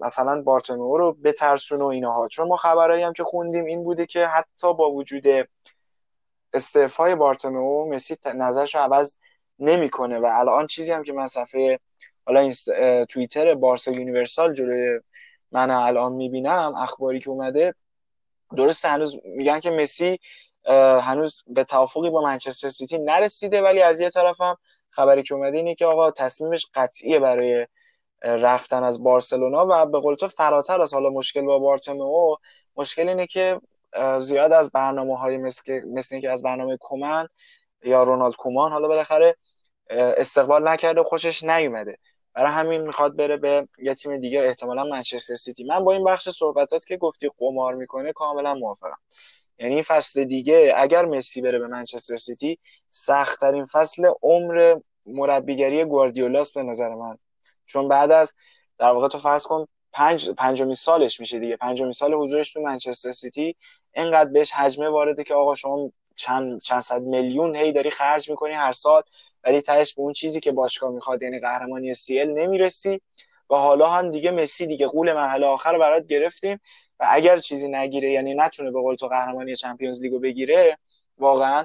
مثلا 0.00 0.42
بارتومئو 0.42 0.96
رو 0.96 1.12
بترسونه 1.12 1.84
و 1.84 1.86
اینها 1.86 2.28
چون 2.28 2.48
ما 2.48 2.56
خبرایی 2.56 3.02
هم 3.02 3.12
که 3.12 3.24
خوندیم 3.24 3.64
این 3.64 3.84
بوده 3.84 4.06
که 4.06 4.26
حتی 4.26 4.74
با 4.74 4.90
وجود 4.90 5.24
استعفای 6.52 7.14
بارتومئو 7.14 7.88
مسی 7.88 8.16
نظرش 8.34 8.74
رو 8.74 8.80
عوض 8.80 9.16
نمی‌کنه. 9.58 10.18
و 10.18 10.26
الان 10.32 10.66
چیزی 10.66 10.92
هم 10.92 11.02
که 11.02 11.12
من 11.12 11.26
صفحه 11.26 11.78
حالا 12.26 12.40
این 12.40 12.52
توییتر 13.04 13.54
Barca 13.54 13.92
Universal 13.92 14.54
جلوی 14.54 15.00
من 15.52 15.70
الان 15.70 16.12
می‌بینم 16.12 16.74
اخباری 16.76 17.20
که 17.20 17.30
اومده 17.30 17.74
درست 18.56 18.84
هنوز 18.84 19.16
میگن 19.24 19.60
که 19.60 19.70
مسی 19.70 20.18
هنوز 21.02 21.42
به 21.46 21.64
توافقی 21.64 22.10
با 22.10 22.20
منچستر 22.20 22.68
سیتی 22.68 22.98
نرسیده 22.98 23.62
ولی 23.62 23.82
از 23.82 24.00
یه 24.00 24.10
طرف 24.10 24.40
هم 24.40 24.56
خبری 24.90 25.22
که 25.22 25.34
اومده 25.34 25.56
اینه 25.56 25.74
که 25.74 25.86
آقا 25.86 26.10
تصمیمش 26.10 26.66
قطعیه 26.74 27.18
برای 27.18 27.66
رفتن 28.22 28.84
از 28.84 29.02
بارسلونا 29.02 29.66
و 29.68 29.86
به 29.86 30.00
قول 30.00 30.14
تو 30.14 30.28
فراتر 30.28 30.80
از 30.80 30.94
حالا 30.94 31.10
مشکل 31.10 31.42
با 31.42 31.58
بارتومئو 31.58 32.36
مشکل 32.76 33.08
اینه 33.08 33.26
که 33.26 33.60
زیاد 34.20 34.52
از 34.52 34.70
برنامه 34.70 35.18
های 35.18 35.36
مثل, 35.36 35.80
مثل 35.80 36.20
که 36.20 36.30
از 36.30 36.42
برنامه 36.42 36.76
کومن 36.76 37.28
یا 37.84 38.02
رونالد 38.02 38.36
کومان 38.36 38.72
حالا 38.72 38.88
بالاخره 38.88 39.36
استقبال 39.90 40.68
نکرده 40.68 41.02
خوشش 41.02 41.42
نیومده. 41.42 41.98
برای 42.34 42.52
همین 42.52 42.80
می‌خواد 42.80 43.16
بره 43.16 43.36
به 43.36 43.68
یه 43.78 43.94
تیم 43.94 44.20
دیگه 44.20 44.40
احتمالا 44.40 44.84
منچستر 44.84 45.36
سیتی. 45.36 45.64
من 45.64 45.84
با 45.84 45.92
این 45.92 46.04
بخش 46.04 46.28
صحبتات 46.28 46.84
که 46.84 46.96
گفتی 46.96 47.30
قمار 47.38 47.74
می‌کنه 47.74 48.12
کاملا 48.12 48.54
موافقم. 48.54 48.98
یعنی 49.60 49.82
فصل 49.82 50.24
دیگه 50.24 50.74
اگر 50.76 51.04
مسی 51.04 51.40
بره 51.40 51.58
به 51.58 51.66
منچستر 51.66 52.16
سیتی 52.16 52.58
سختترین 52.88 53.64
فصل 53.64 54.10
عمر 54.22 54.76
مربیگری 55.06 55.84
گواردیولاس 55.84 56.52
به 56.52 56.62
نظر 56.62 56.88
من. 56.94 57.18
چون 57.66 57.88
بعد 57.88 58.10
از 58.12 58.34
در 58.78 58.90
واقع 58.90 59.08
تو 59.08 59.18
فرض 59.18 59.46
کن 59.46 59.66
پنج 59.92 60.30
پنجمی 60.30 60.74
سالش 60.74 61.20
میشه 61.20 61.38
دیگه. 61.38 61.56
پنجمی 61.56 61.92
سال 61.92 62.14
حضورش 62.14 62.52
تو 62.52 62.60
منچستر 62.60 63.12
سیتی 63.12 63.56
اینقدر 63.94 64.30
بهش 64.30 64.52
هجمه 64.52 64.88
وارده 64.88 65.24
که 65.24 65.34
آقا 65.34 65.54
شما 65.54 65.92
چند 66.16 66.60
چند 66.60 66.80
صد 66.80 67.02
میلیون 67.02 67.56
هی 67.56 67.72
داری 67.72 67.90
خرج 67.90 68.30
می‌کنی 68.30 68.52
هر 68.52 68.72
سال 68.72 69.02
ولی 69.44 69.60
تهش 69.60 69.94
به 69.94 70.02
اون 70.02 70.12
چیزی 70.12 70.40
که 70.40 70.52
باشگاه 70.52 70.90
می‌خواد 70.90 71.22
یعنی 71.22 71.40
قهرمانی 71.40 71.94
CL 71.94 72.30
نمی‌رسی. 72.30 73.00
و 73.50 73.54
حالا 73.54 73.90
هم 73.90 74.10
دیگه 74.10 74.30
مسی 74.30 74.66
دیگه 74.66 74.86
غول 74.86 75.12
مرحله 75.12 75.46
آخر 75.46 75.72
رو 75.72 75.78
برات 75.78 76.06
گرفتیم. 76.06 76.60
و 77.00 77.06
اگر 77.10 77.38
چیزی 77.38 77.68
نگیره 77.68 78.10
یعنی 78.12 78.34
نتونه 78.34 78.70
به 78.70 78.80
قول 78.80 78.94
تو 78.94 79.08
قهرمانی 79.08 79.56
Champions 79.56 80.02
League 80.02 80.16
و 80.16 80.18
بگیره 80.18 80.78
واقعا 81.18 81.64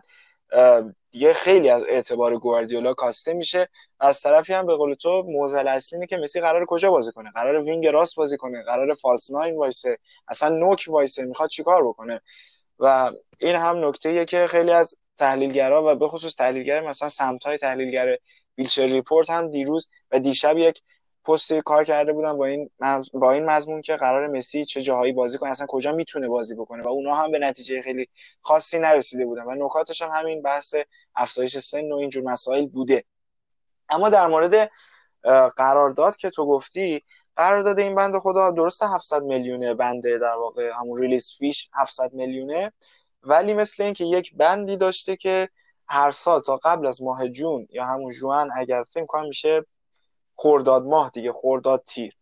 دیگه 1.11 1.33
خیلی 1.33 1.69
از 1.69 1.83
اعتبار 1.83 2.37
گواردیولا 2.37 2.93
کاسته 2.93 3.33
میشه. 3.33 3.69
از 3.99 4.21
طرفی 4.21 4.53
هم 4.53 4.65
به 4.65 4.75
قول 4.75 4.93
تو 4.93 5.23
معضل 5.27 5.67
اصلی 5.67 6.07
که 6.07 6.17
مسی 6.17 6.41
قرار 6.41 6.65
کجا 6.65 6.91
بازی 6.91 7.11
کنه؟ 7.11 7.31
قرار 7.31 7.63
wing 7.63 7.87
راست 7.87 8.15
بازی 8.15 8.37
کنه؟ 8.37 8.63
قرار 8.63 8.93
false 8.93 9.31
nine 9.31 9.55
وایسه؟ 9.55 9.97
اصلا 10.27 10.49
نوک 10.49 10.85
وایسه؟ 10.87 11.25
می‌خواد 11.25 11.49
چیکار 11.49 11.87
بکنه؟ 11.87 12.21
و 12.79 13.11
این 13.39 13.55
هم 13.55 13.87
نکته 13.87 14.25
که 14.25 14.47
خیلی 14.47 14.71
از 14.71 14.95
تحلیلگرا 15.17 15.91
و 15.91 15.95
به 15.95 16.07
خصوص 16.07 16.35
تحلیلگر 16.35 16.81
مثلا 16.81 17.09
سمت 17.09 17.43
های 17.43 17.57
تحلیلگر 17.57 18.17
Bleacher 18.57 18.85
Report 18.85 19.29
هم 19.29 19.51
دیروز 19.51 19.89
و 20.11 20.19
دیشب 20.19 20.57
یک 20.57 20.81
پست 21.25 21.53
کار 21.53 21.83
کرده 21.83 22.13
بودن 22.13 22.37
با 22.37 22.45
این 22.45 22.69
با 23.13 23.31
این 23.31 23.45
مضمون 23.45 23.81
که 23.81 23.95
قرار 23.95 24.27
مسی 24.27 24.65
چه 24.65 24.81
جاهایی 24.81 25.13
بازی 25.13 25.37
کنه 25.37 25.49
اصلا 25.49 25.67
کجا 25.69 25.91
می‌تونه 25.91 26.27
بازی 26.27 26.55
بکنه؟ 26.55 26.83
و 26.83 26.87
اونا 26.87 27.15
هم 27.15 27.31
به 27.31 27.39
نتیجه 27.39 27.81
خیلی 27.81 28.09
خاصی 28.41 28.79
نرسیده 28.79 29.25
بودن. 29.25 29.43
و 29.43 29.65
نکاتش 29.65 30.01
هم 30.01 30.09
همین 30.13 30.41
بحث 30.41 30.75
افزایش 31.15 31.57
سن 31.57 31.91
و 31.91 31.95
اینجور 31.95 32.23
مسائل 32.23 32.65
بوده. 32.65 33.03
اما 33.89 34.09
در 34.09 34.27
مورد 34.27 34.71
قرارداد 35.57 36.15
که 36.15 36.29
تو 36.29 36.45
گفتی 36.45 37.03
قرارداد 37.35 37.79
این 37.79 37.95
بند 37.95 38.19
خروجش 38.19 38.51
درسته 38.51 38.83
700 38.83 39.23
میلیونه 39.23 39.73
بنده 39.73 40.17
در 40.17 40.35
واقع 40.35 40.71
همون 40.79 41.01
release 41.01 41.31
fee 41.39 41.57
ش 41.57 41.69
700 41.73 42.13
میلیونه. 42.13 42.71
ولی 43.23 43.53
مثل 43.53 43.83
اینکه 43.83 44.03
یک 44.03 44.35
بندی 44.37 44.77
داشته 44.77 45.15
که 45.15 45.49
هر 45.87 46.11
سال 46.11 46.41
تا 46.41 46.57
قبل 46.57 46.87
از 46.87 47.01
ماه 47.01 47.29
جون 47.29 47.67
یا 47.71 47.85
همون 47.85 48.11
جوان 48.11 48.49
اگر 48.55 48.83
فکر 48.83 49.05
کنم 49.05 49.27
میشه 49.27 49.65
خورداد 50.35 50.83
ماه 50.83 51.09
دیگه 51.09 51.31
خورداد 51.31 51.83
تیر. 51.83 52.17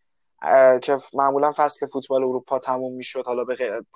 که 0.82 0.98
معمولا 1.14 1.54
فصل 1.56 1.88
فوتبال 1.88 2.24
اروپا 2.24 2.60
تموم 2.60 2.94
می‌شد 2.94 3.26
حالا 3.26 3.46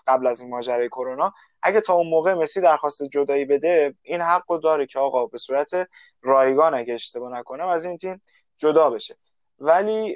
قبل 0.07 0.27
از 0.27 0.41
این 0.41 0.49
ماجرای 0.49 0.89
کرونا. 0.89 1.33
اگه 1.61 1.81
تا 1.81 1.93
اون 1.93 2.07
موقع 2.07 2.33
مسی 2.33 2.61
درخواست 2.61 3.03
جدایی 3.03 3.45
بده 3.45 3.95
این 4.01 4.21
حق 4.21 4.59
داره 4.63 4.85
که 4.85 4.99
آقا 4.99 5.25
به 5.25 5.37
صورت 5.37 5.69
رایگان 6.21 6.73
اگه 6.73 6.93
اشتباه 6.93 7.39
نکنم 7.39 7.67
از 7.67 7.85
این 7.85 7.97
تیم 7.97 8.21
جدا 8.57 8.89
بشه. 8.89 9.17
ولی 9.59 10.15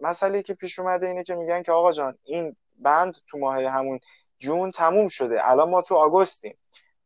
مسئله 0.00 0.42
که 0.42 0.54
پیش 0.54 0.78
اومده 0.78 1.06
اینه 1.06 1.24
که 1.24 1.34
میگن 1.34 1.62
که 1.62 1.72
آقا 1.72 1.92
جان 1.92 2.18
این 2.24 2.56
بند 2.78 3.16
تو 3.26 3.38
ماه 3.38 3.64
همون 3.64 4.00
جون 4.38 4.70
تموم 4.70 5.08
شده. 5.08 5.50
الان 5.50 5.70
ما 5.70 5.82
تو 5.82 5.94
آگوستیم 5.94 6.58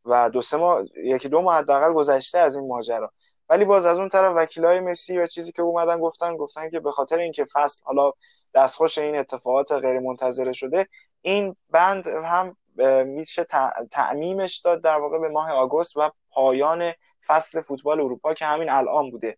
و 0.05 0.29
دو 0.29 0.41
سه 0.41 0.57
ماه 0.57 0.83
یکی 1.03 1.29
دو 1.29 1.41
ماه 1.41 1.57
حداقل 1.57 1.93
گذشته 1.93 2.39
از 2.39 2.55
این 2.55 2.67
ماجرا. 2.67 3.11
ولی 3.49 3.65
باز 3.65 3.85
از 3.85 3.99
اون 3.99 4.09
طرف 4.09 4.33
وکیلای 4.35 4.79
مسی 4.79 5.17
و 5.17 5.27
چیزی 5.27 5.51
که 5.51 5.61
اومدن 5.61 5.99
گفتن 5.99 6.37
گفتن 6.37 6.69
که 6.69 6.79
به 6.79 6.91
خاطر 6.91 7.19
اینکه 7.19 7.45
فصل 7.53 7.83
حالا 7.85 8.11
دستخوش 8.55 8.97
این 8.97 9.17
اتفاقات 9.17 9.71
غیر 9.71 9.99
منتظره 9.99 10.53
شده 10.53 10.87
این 11.21 11.55
بند 11.69 12.07
هم 12.07 12.57
میشه 13.05 13.45
تعمیمش 13.91 14.57
داد 14.57 14.83
در 14.83 14.97
واقع 14.97 15.19
به 15.19 15.29
ماه 15.29 15.51
آگوست 15.51 15.97
و 15.97 16.11
پایان 16.29 16.93
فصل 17.27 17.61
فوتبال 17.61 17.99
اروپا 17.99 18.33
که 18.33 18.45
همین 18.45 18.69
الان 18.69 19.11
بوده. 19.11 19.37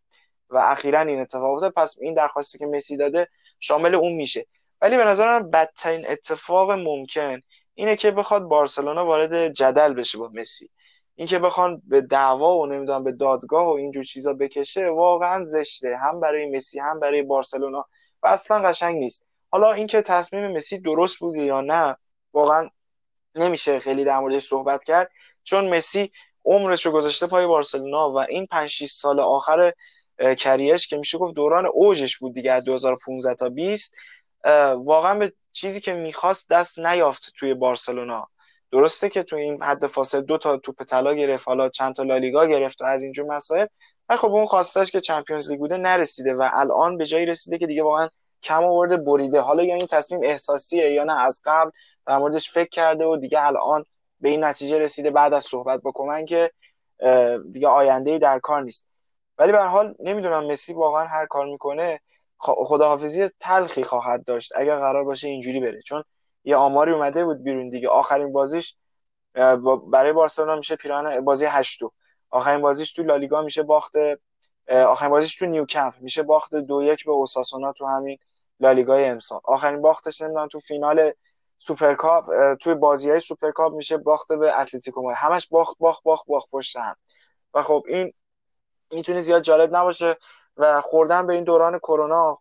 و 0.49 0.57
اخیرا 0.57 1.01
این 1.01 1.19
اتفاق 1.19 1.69
پس 1.69 1.97
این 2.01 2.13
درخواستی 2.13 2.57
که 2.57 2.65
مسی 2.65 2.97
داده 2.97 3.27
شامل 3.59 3.95
اون 3.95 4.13
میشه. 4.13 4.45
ولی 4.81 4.97
به 4.97 5.05
نظرم 5.05 5.49
بدترین 5.49 6.05
اتفاق 6.09 6.71
ممکن 6.71 7.41
اینه 7.73 7.95
که 7.95 8.11
بخواد 8.11 8.43
بارسلونا 8.43 9.05
وارد 9.05 9.53
جدل 9.53 9.93
بشه 9.93 10.17
با 10.17 10.29
مسی. 10.33 10.69
اینکه 11.19 11.39
بخوان 11.39 11.81
به 11.87 12.01
دعوا 12.01 12.57
و 12.57 12.65
نمی‌دونم 12.65 13.03
به 13.03 13.11
دادگاه 13.11 13.65
و 13.65 13.69
اینجور 13.69 14.03
چیزا 14.03 14.33
بکشه 14.33 14.89
واقعا 14.89 15.43
زشته. 15.43 15.97
هم 15.97 16.19
برای 16.19 16.49
مسی 16.49 16.79
هم 16.79 16.99
برای 16.99 17.21
بارسلونا. 17.21 17.85
و 18.23 18.27
اصلا 18.27 18.59
قشنگ 18.59 18.97
نیست. 18.97 19.25
حالا 19.51 19.71
اینکه 19.71 20.01
تصمیم 20.01 20.51
مسی 20.51 20.79
درست 20.79 21.19
بوده 21.19 21.39
یا 21.39 21.61
نه 21.61 21.97
واقعا 22.33 22.69
نمیشه 23.35 23.79
خیلی 23.79 24.03
در 24.03 24.19
موردش 24.19 24.47
صحبت 24.47 24.83
کرد. 24.83 25.11
چون 25.43 25.69
مسی 25.69 26.11
عمرش 26.45 26.85
رو 26.85 26.91
گذاشته 26.91 27.27
پای 27.27 27.47
بارسلونا 27.47 28.11
و 28.11 28.17
این 28.17 28.45
5 28.45 28.69
6 28.69 28.91
سال 28.91 29.19
آخر 29.19 29.73
کریش 30.37 30.87
که 30.87 30.97
میشه 30.97 31.17
گفت 31.17 31.33
دوران 31.35 31.65
اوجش 31.65 32.17
بود 32.17 32.33
دیگه 32.33 32.51
از 32.51 32.63
2015 32.63 33.35
تا 33.35 33.49
20 33.49 33.95
واقعا 34.75 35.19
به 35.19 35.33
چیزی 35.51 35.81
که 35.81 35.93
می‌خواست 35.93 36.49
دست 36.49 36.79
نیافت 36.79 37.33
توی 37.35 37.53
بارسلونا. 37.53 38.27
درسته 38.71 39.09
که 39.09 39.23
تو 39.23 39.35
این 39.35 39.63
حد 39.63 39.87
فاصله 39.87 40.21
دو 40.21 40.37
تا 40.37 40.57
توپ 40.57 40.83
طلا 40.83 41.13
گرفت 41.13 41.47
حالا 41.47 41.69
چند 41.69 41.95
تا 41.95 42.03
لالیگا 42.03 42.45
گرفت 42.45 42.81
و 42.81 42.85
از 42.85 43.03
اینجور 43.03 43.25
مسائل 43.25 43.65
ولی 44.09 44.17
خب 44.17 44.27
اون 44.27 44.45
خواستش 44.45 44.91
که 44.91 45.01
چمپیونز 45.01 45.49
لیگ 45.51 45.59
بوده 45.59 45.77
نرسیده 45.77 46.33
و 46.33 46.49
الان 46.53 46.97
به 46.97 47.05
جایی 47.05 47.25
رسیده 47.25 47.57
که 47.57 47.67
دیگه 47.67 47.83
واقعا 47.83 48.09
کم 48.43 48.63
آورده 48.63 48.97
بریده. 48.97 49.41
حالا 49.41 49.63
یا 49.63 49.75
این 49.75 49.87
تصمیم 49.87 50.21
احساسیه 50.23 50.91
یا 50.91 51.03
نه 51.03 51.21
از 51.21 51.41
قبل 51.45 51.71
در 52.07 52.17
موردش 52.17 52.51
فکر 52.51 52.69
کرده 52.69 53.05
و 53.05 53.17
دیگه 53.17 53.45
الان 53.45 53.85
به 54.19 54.29
این 54.29 54.43
نتیجه 54.43 54.79
رسیده 54.79 55.11
بعد 55.11 55.33
از 55.33 55.43
صحبت 55.43 55.81
با 55.81 55.91
کمن 55.95 56.25
که 56.25 56.51
دیگه 57.51 57.67
آینده 57.67 58.19
در 58.19 58.39
کار 58.39 58.63
نیست. 58.63 58.87
ولی 59.37 59.51
به 59.51 59.63
حال 59.63 59.95
نمی‌دونم 59.99 60.45
مسی 60.45 60.73
واقعا 60.73 61.05
هر 61.05 61.25
کار 61.25 61.45
می‌کنه 61.45 61.99
خداحافظی 62.37 63.27
تلخی 63.39 63.83
خواهد 63.83 64.25
داشت 64.25 64.51
اگر 64.55 64.79
قرار 64.79 65.03
باشه 65.03 65.27
اینجوری 65.27 65.59
بره. 65.59 65.81
چون 65.81 66.03
یه 66.43 66.55
آماری 66.55 66.91
اومده 66.91 67.25
بود 67.25 67.43
بیرون 67.43 67.69
دیگه. 67.69 67.89
آخرین 67.89 68.33
بازیش 68.33 68.75
برای 69.91 70.13
بارسلونا 70.13 70.55
میشه 70.55 70.75
پیران 70.75 71.25
بازی 71.25 71.45
هشت 71.45 71.76
دو 71.76 71.91
آخرین 72.29 72.61
بازیش 72.61 72.93
تو 72.93 73.03
لالیگا 73.03 73.41
میشه 73.41 73.63
باخت 73.63 73.93
آخرین 74.69 75.11
بازیش 75.11 75.35
تو 75.35 75.45
نیوکمپ. 75.45 75.93
میشه 75.99 76.23
باخت 76.23 76.55
دو 76.55 76.83
یک 76.83 77.05
به 77.05 77.11
اوساسونا 77.11 77.73
تو 77.73 77.85
همین 77.85 78.17
لالیگای 78.59 79.05
امسال. 79.05 79.39
آخرین 79.43 79.81
باختش 79.81 80.21
نمی‌دونم 80.21 80.47
تو 80.47 80.59
فینال 80.59 81.11
سوپرکاپ 81.57 82.25
توی 82.55 82.75
بازی 82.75 83.09
های 83.09 83.19
سوپرکاپ 83.19 83.73
میشه 83.73 83.97
باخته 83.97 84.37
به 84.37 84.59
اتلتیکو 84.59 85.11
همش 85.11 85.47
باخت 85.47 85.77
باخت 85.79 86.03
باخت 86.03 86.25
باخت 86.27 86.49
پشت 86.51 86.77
و 87.53 87.61
خب 87.61 87.83
این 87.87 88.13
می‌تونه 88.91 89.21
زیاد 89.21 89.41
جالب 89.41 89.75
نباشه 89.75 90.17
و 90.57 90.81
خوردن 90.81 91.27
به 91.27 91.33
این 91.33 91.43
دوران 91.43 91.79
کرونا 91.79 92.37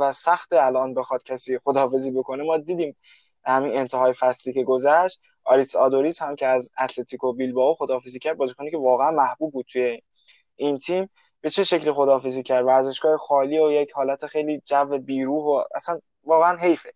و 0.00 0.12
سخت 0.12 0.52
الان 0.52 0.94
بخواد 0.94 1.22
کسی 1.22 1.58
خداحافظی 1.58 2.10
بکنه. 2.10 2.44
ما 2.44 2.58
دیدیم 2.58 2.96
همین 3.44 3.78
انتهای 3.78 4.12
فصلی 4.12 4.52
که 4.52 4.62
گذشت 4.62 5.20
آریتس 5.44 5.76
آدوریس 5.76 6.22
هم 6.22 6.36
که 6.36 6.46
از 6.46 6.70
اتلتیکو 6.80 7.32
بیلبائو 7.32 7.74
خداحافظی 7.74 8.18
کرد 8.18 8.36
بازیکنی 8.36 8.70
که 8.70 8.78
واقعا 8.78 9.10
محبوب 9.10 9.52
بود 9.52 9.66
توی 9.68 10.02
این 10.56 10.78
تیم 10.78 11.10
به 11.40 11.50
چه 11.50 11.64
شکلی 11.64 11.92
خداحافظی 11.92 12.42
کرد؟ 12.42 12.64
ورزشگاه 12.64 13.16
خالی 13.16 13.58
و 13.58 13.70
یک 13.70 13.92
حالت 13.92 14.26
خیلی 14.26 14.62
جو 14.66 14.98
بیروح 14.98 15.44
و 15.44 15.64
اصلا 15.74 16.00
واقعا 16.24 16.56
حیفه. 16.56 16.92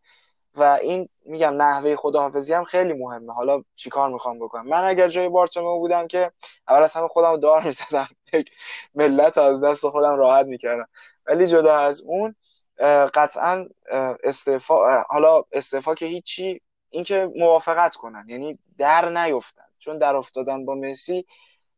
و 0.56 0.78
این 0.82 1.08
میگم 1.24 1.62
نحوه 1.62 1.96
خداحافظی 1.96 2.54
هم 2.54 2.64
خیلی 2.64 2.92
مهمه. 2.92 3.32
حالا 3.32 3.62
چیکار 3.74 4.10
می‌خوام 4.10 4.38
بکنم؟ 4.38 4.66
من 4.66 4.84
اگر 4.84 5.08
جای 5.08 5.28
بارتومو 5.28 5.78
بودم 5.78 6.06
که 6.06 6.32
اول 6.68 6.82
از 6.82 6.94
همه 6.94 7.08
خودم 7.08 7.40
دار 7.40 7.62
می‌زدم. 7.62 8.08
ملت 8.94 9.38
از 9.38 9.64
دست 9.64 9.88
خودم 9.88 10.14
راحت 10.16 10.46
می‌کردم. 10.46 10.88
ولی 11.26 11.46
جدا 11.46 11.76
از 11.76 12.00
اون 12.00 12.34
قطعا 13.14 13.66
استعفا 14.24 15.02
حالا 15.02 15.42
استعفا 15.52 15.94
که 15.94 16.06
هیچی 16.06 16.60
اینکه 16.90 17.30
موافقت 17.36 17.96
کنن. 17.96 18.24
یعنی 18.28 18.58
در 18.78 19.08
نیفتن. 19.08 19.62
چون 19.78 19.98
در 19.98 20.16
افتادن 20.16 20.64
با 20.64 20.74
مسی 20.74 21.26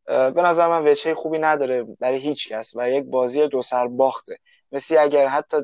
به 0.06 0.42
نظر 0.42 0.68
من 0.68 0.88
وجهه 0.88 1.14
خوبی 1.14 1.38
نداره 1.38 1.82
برای 2.00 2.18
هیچ 2.18 2.52
کس 2.52 2.72
و 2.76 2.90
یک 2.90 3.04
بازی 3.04 3.48
دو 3.48 3.62
سر 3.62 3.86
باخته. 3.86 4.38
مسی 4.72 4.96
اگر 4.96 5.26
حتی 5.26 5.56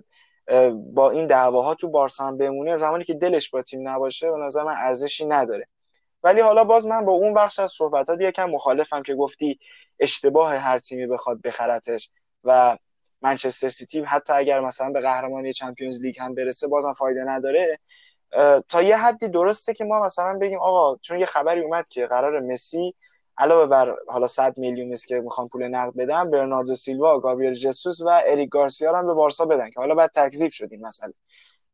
با 0.93 1.11
این 1.11 1.27
دعواها 1.27 1.75
تو 1.75 1.89
بارسا 1.89 2.33
بمونه 2.33 2.77
زمانی 2.77 3.05
که 3.05 3.15
دلش 3.15 3.51
با 3.51 3.63
تیم 3.63 3.89
نباشه 3.89 4.31
به 4.31 4.39
نظر 4.39 4.63
من 4.63 4.75
ارزشی 4.77 5.27
نداره. 5.27 5.67
ولی 6.23 6.41
حالا 6.41 6.65
باز 6.65 6.87
من 6.87 7.05
با 7.05 7.13
اون 7.13 7.35
بخش 7.35 7.59
از 7.59 7.73
صحبتات 7.73 8.21
یکم 8.21 8.51
مخالفم 8.51 9.03
که 9.03 9.15
گفتی 9.15 9.59
اشتباه 10.01 10.57
هر 10.57 10.79
تیمی 10.79 11.07
بخواد 11.07 11.41
بخرتش 11.43 12.11
و 12.45 12.79
منچستر 13.23 13.69
سیتی 13.69 14.01
حتی 14.01 14.33
اگر 14.33 14.61
مثلا 14.61 14.91
به 14.91 15.01
قهرمانی 15.01 15.53
چمپیونز 15.53 16.03
لیگ 16.03 16.21
هم 16.21 16.35
برسه 16.35 16.67
بازم 16.67 16.93
فایده 16.93 17.25
نداره. 17.25 17.79
تا 18.69 18.83
یه 18.83 18.97
حدی 18.97 19.29
درسته 19.29 19.75
که 19.75 19.85
ما 19.85 20.01
مثلا 20.01 20.39
بگیم 20.39 20.59
آقا 20.59 20.97
چون 20.97 21.19
یه 21.19 21.27
خبری 21.27 21.61
اومد 21.61 21.89
که 21.89 22.07
قرار 22.07 22.41
مسی 22.41 22.95
علاوه 23.41 23.67
بر 23.67 23.97
حالا 24.09 24.27
100 24.27 24.59
میلیون 24.59 24.93
است 24.93 25.07
که 25.07 25.21
می‌خوان 25.21 25.49
پول 25.49 25.69
نقد 25.69 25.97
بدن 25.97 26.31
برناردو 26.31 26.75
سیلوا 26.75 27.19
گابریل 27.19 27.53
جسوس 27.53 28.01
و 28.01 28.21
اریک 28.27 28.49
گارسیا 28.49 28.99
هم 28.99 29.07
به 29.07 29.15
بارسا 29.15 29.47
بدن 29.47 29.71
که 29.71 29.81
حالا 29.81 29.95
بعد 29.95 30.11
تکذیب 30.15 30.51
شد 30.53 30.69
این 30.71 30.87
مسئله. 30.87 31.15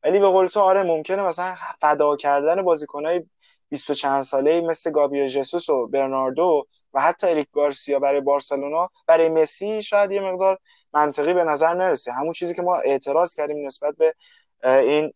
ولی 0.04 0.18
به 0.18 0.26
قول 0.28 0.46
تو 0.46 0.60
آره 0.60 0.82
ممکنه 0.82 1.22
مثلا 1.22 1.54
فدا 1.80 2.16
کردن 2.16 2.62
بازیکنای 2.62 3.24
20 3.68 3.92
چند 3.92 4.22
ساله 4.22 4.60
مثل 4.60 4.90
گابریل 4.90 5.28
جسوس 5.28 5.68
و 5.68 5.86
برناردو 5.86 6.66
و 6.94 7.00
حتی 7.00 7.26
اریک 7.26 7.48
گارسیا 7.52 7.98
برای 7.98 8.20
بارسلونا 8.20 8.90
برای 9.06 9.28
مسی 9.28 9.82
شاید 9.82 10.10
یه 10.12 10.20
مقدار 10.20 10.58
منطقی 10.92 11.34
به 11.34 11.44
نظر 11.44 11.74
نرسه. 11.74 12.12
همون 12.12 12.32
چیزی 12.32 12.54
که 12.54 12.62
ما 12.62 12.76
اعتراض 12.76 13.34
کردیم 13.34 13.66
نسبت 13.66 13.94
به 13.96 14.14
این 14.62 15.12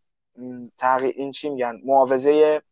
تغییر 0.79 1.15
این 1.17 1.31
چی 1.31 1.51
میگن 1.51 1.81
معاوضه 1.85 2.63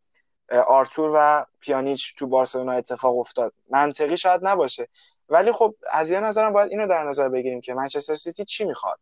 آرتور 0.51 1.11
و 1.15 1.45
پیانیچ 1.59 2.15
تو 2.15 2.27
بارسلونا 2.27 2.71
اتفاق 2.71 3.17
افتاد. 3.17 3.53
منطقی 3.69 4.17
شاید 4.17 4.41
نباشه. 4.43 4.87
ولی 5.29 5.51
خب 5.51 5.75
از 5.91 6.11
یه 6.11 6.19
نظرم 6.19 6.53
باید 6.53 6.71
اینو 6.71 6.87
در 6.87 7.03
نظر 7.03 7.29
بگیریم 7.29 7.61
که 7.61 7.73
منچستر 7.73 8.15
سیتی 8.15 8.45
چی 8.45 8.65
می‌خواد؟ 8.65 8.99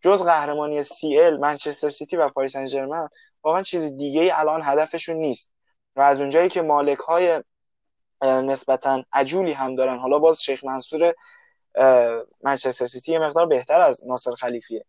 جز 0.00 0.22
قهرمانی 0.22 0.82
CL 0.82 1.36
منچستر 1.36 1.88
سیتی 1.88 2.16
و 2.16 2.28
پاریس 2.28 2.56
سن 2.56 3.08
واقعا 3.42 3.62
چیز 3.62 3.96
دیگه 3.96 4.20
ای 4.20 4.30
الان 4.30 4.60
هدفشون 4.64 5.16
نیست. 5.16 5.50
و 5.96 6.00
از 6.00 6.20
اونجایی 6.20 6.48
که 6.48 6.62
مالک 6.62 6.98
های 6.98 7.42
نسبتا 8.22 9.04
عجولی 9.12 9.52
هم 9.52 9.74
دارن 9.74 9.98
حالا 9.98 10.18
باز 10.18 10.42
شیخ 10.42 10.64
منصور 10.64 11.14
منچستر 12.42 12.86
سیتی 12.86 13.12
یه 13.12 13.18
مقدار 13.18 13.46
بهتر 13.46 13.80
از 13.80 14.06
ناصر 14.06 14.34
خلیفیه. 14.34 14.84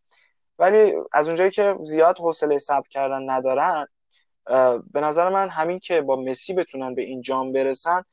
ولی 0.59 0.93
از 1.13 1.27
اونجایی 1.27 1.51
که 1.51 1.75
زیاد 1.83 2.19
حوصله 2.19 2.57
صبر 2.57 2.87
کردن 2.89 3.29
ندارن 3.29 3.87
به 4.91 5.01
نظر 5.01 5.29
من 5.29 5.49
همین 5.49 5.79
که 5.79 6.01
با 6.01 6.15
مسی 6.15 6.53
بتونن 6.53 6.95
به 6.95 7.01
این 7.01 7.21
جام 7.21 7.51
برسن 7.51 8.03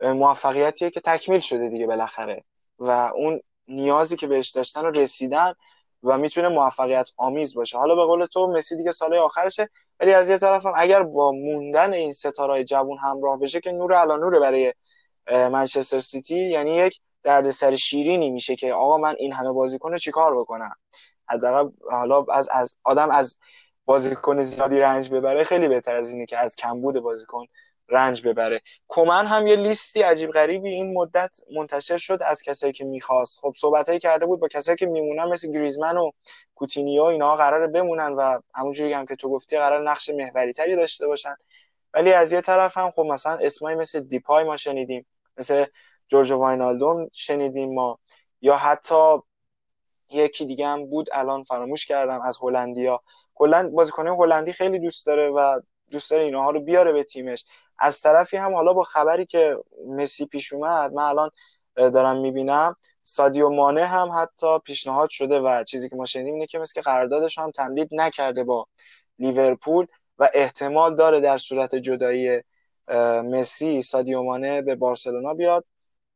موفقیتیه 0.00 0.90
که 0.90 1.00
تکمیل 1.00 1.40
شده 1.40 1.68
دیگه 1.68 1.86
بالاخره. 1.86 2.44
و 2.78 2.90
اون 3.14 3.40
نیازی 3.68 4.16
که 4.16 4.26
بهش 4.26 4.50
داشتن 4.50 4.84
رو 4.84 4.90
رسیدن 4.90 5.54
و 6.02 6.18
می‌تونه 6.18 6.48
موفقیت 6.48 7.10
آمیز 7.16 7.54
باشه. 7.54 7.78
حالا 7.78 7.94
به 7.94 8.04
قول 8.04 8.26
تو 8.26 8.46
مسی 8.46 8.76
دیگه 8.76 8.90
سال 8.90 9.14
آخرشه 9.14 9.68
ولی 10.00 10.12
از 10.12 10.30
یه 10.30 10.38
طرف 10.38 10.66
اگر 10.76 11.02
با 11.02 11.32
موندن 11.32 11.92
این 11.92 12.12
ستاره 12.12 12.64
جوون 12.64 12.98
همراه 12.98 13.38
بشه 13.38 13.60
که 13.60 13.72
نور 13.72 13.94
علا 13.94 14.16
نور 14.16 14.40
برای 14.40 14.74
منچستر 15.30 15.98
سیتی 15.98 16.50
یعنی 16.50 16.76
یک 16.76 17.00
دردسر 17.22 17.76
شیرینی 17.76 18.30
میشه 18.30 18.56
که 18.56 18.72
آقا 18.72 18.98
من 18.98 19.14
این 19.18 19.32
همه 19.32 19.52
بازیکن 19.52 19.96
چیکار 19.96 20.36
بکنم؟ 20.36 20.74
حداقل 21.28 21.70
حالا 21.90 22.24
از, 22.32 22.48
از 22.52 22.76
آدم 22.84 23.10
از 23.10 23.38
بازیکن 23.88 24.42
زیادی 24.42 24.80
رنج 24.80 25.10
ببره 25.10 25.44
خیلی 25.44 25.68
بهتر 25.68 25.96
از 25.96 26.12
اینه 26.12 26.26
که 26.26 26.38
از 26.38 26.56
کمبود 26.56 27.00
بازیکن 27.00 27.44
رنج 27.88 28.28
ببره. 28.28 28.60
کمن 28.88 29.26
هم 29.26 29.46
یه 29.46 29.56
لیستی 29.56 30.02
عجیب 30.02 30.30
غریبی 30.30 30.68
این 30.68 30.94
مدت 30.94 31.36
منتشر 31.56 31.96
شد 31.96 32.18
از 32.22 32.42
کسایی 32.42 32.72
که 32.72 32.84
می‌خواست. 32.84 33.38
خب 33.38 33.54
صحبتایی 33.56 33.98
کرده 33.98 34.26
بود 34.26 34.40
با 34.40 34.48
کسایی 34.48 34.76
که 34.76 34.86
میمونن 34.86 35.24
مثل 35.24 35.52
گریزمن 35.52 35.96
و 35.96 36.10
کوتینیو 36.54 37.02
اینا 37.02 37.36
قراره 37.36 37.66
بمونن 37.66 38.12
و 38.12 38.40
همونجوری 38.54 38.92
هم 38.92 39.06
که 39.06 39.16
تو 39.16 39.28
گفتی 39.28 39.58
قرار 39.58 39.90
نقش 39.90 40.10
محوری 40.10 40.52
تری 40.52 40.76
داشته 40.76 41.06
باشن. 41.06 41.34
ولی 41.94 42.12
از 42.12 42.32
یه 42.32 42.40
طرف 42.40 42.76
هم 42.76 42.90
خب 42.90 43.02
مثلا 43.02 43.38
اسمایی 43.40 43.76
مثل 43.76 44.00
دیپای 44.00 44.44
ما 44.44 44.56
شنیدیم 44.56 45.06
مثل 45.36 45.64
جورج 46.08 46.32
واینالدوم 46.32 47.10
شنیدیم 47.12 47.74
ما. 47.74 47.98
یا 48.40 48.56
حتی 48.56 49.18
یکی 50.10 50.46
دیگه 50.46 50.66
هم 50.66 50.86
بود 50.86 51.08
الان 51.12 51.44
فراموش 51.44 51.86
کردم 51.86 52.20
از 52.20 52.38
هلندیا. 52.42 53.02
کلا 53.38 53.70
بازیکن 53.70 54.08
هلندی 54.08 54.52
خیلی 54.52 54.78
دوست 54.78 55.06
داره 55.06 55.28
و 55.28 55.60
دوست 55.90 56.10
داره 56.10 56.24
اینها 56.24 56.50
رو 56.50 56.60
بیاره 56.60 56.92
به 56.92 57.04
تیمش. 57.04 57.44
از 57.78 58.00
طرفی 58.00 58.36
هم 58.36 58.54
حالا 58.54 58.72
با 58.72 58.82
خبری 58.82 59.26
که 59.26 59.56
مسی 59.86 60.26
پیش 60.26 60.52
اومد 60.52 60.92
من 60.92 61.02
الان 61.02 61.30
دارم 61.76 62.16
می‌بینم 62.20 62.76
سادیو 63.02 63.48
مانه 63.50 63.84
هم 63.86 64.10
حتی 64.14 64.58
پیشنهاد 64.58 65.10
شده 65.10 65.38
و 65.40 65.64
چیزی 65.64 65.88
که 65.88 65.96
ما 65.96 66.04
شنیدیم 66.04 66.34
اینه 66.34 66.46
که 66.46 66.58
مثل 66.58 66.80
قراردادش 66.80 67.38
هم 67.38 67.50
تمدید 67.50 67.88
نکرده 67.92 68.44
با 68.44 68.66
لیورپول 69.18 69.86
و 70.18 70.28
احتمال 70.34 70.94
داره 70.96 71.20
در 71.20 71.36
صورت 71.36 71.74
جدایی 71.74 72.42
مسی 73.24 73.82
سادیو 73.82 74.22
مانه 74.22 74.62
به 74.62 74.74
بارسلونا 74.74 75.34
بیاد 75.34 75.64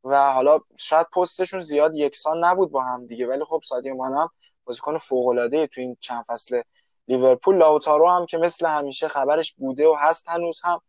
و 0.03 0.33
حالا 0.33 0.59
شاید 0.77 1.07
پستشون 1.15 1.61
زیاد 1.61 1.95
یکسان 1.95 2.43
نبود 2.43 2.71
با 2.71 2.83
هم 2.83 3.05
دیگه. 3.05 3.27
ولی 3.27 3.43
خب 3.45 3.61
سادیو 3.65 3.95
مانه 3.95 4.19
هم 4.19 4.29
بازیکن 4.65 4.97
فوق 4.97 5.47
تو 5.71 5.81
این 5.81 5.97
چند 5.99 6.23
فصل 6.23 6.61
لیورپول 7.07 7.57
لاوتارو 7.57 8.09
هم 8.09 8.25
که 8.25 8.37
مثل 8.37 8.65
همیشه 8.65 9.07
خبرش 9.07 9.53
بوده 9.53 9.87
و 9.87 9.95
هست 9.99 10.29
هنوز 10.29 10.61
هم 10.63 10.81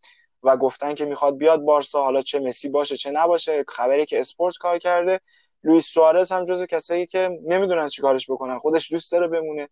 و 0.42 0.56
گفتن 0.56 0.94
که 0.94 1.04
می‌خواد 1.04 1.36
بیاد 1.36 1.60
بارسا. 1.60 2.04
حالا 2.04 2.22
چه 2.22 2.40
مسی 2.40 2.68
باشه 2.68 2.96
چه 2.96 3.10
نباشه 3.10 3.64
خبری 3.68 4.06
که 4.06 4.20
اسپورت 4.20 4.56
کار 4.56 4.78
کرده. 4.78 5.20
لوئیس 5.62 5.86
سوارز 5.86 6.32
هم 6.32 6.44
جزو 6.44 6.66
کسایی 6.66 7.06
که 7.06 7.38
نمی‌دونن 7.46 7.88
چیکارش 7.88 8.30
بکنن. 8.30 8.58
خودش 8.58 8.92
دوست 8.92 9.12
داره 9.12 9.28
بمونه 9.28 9.68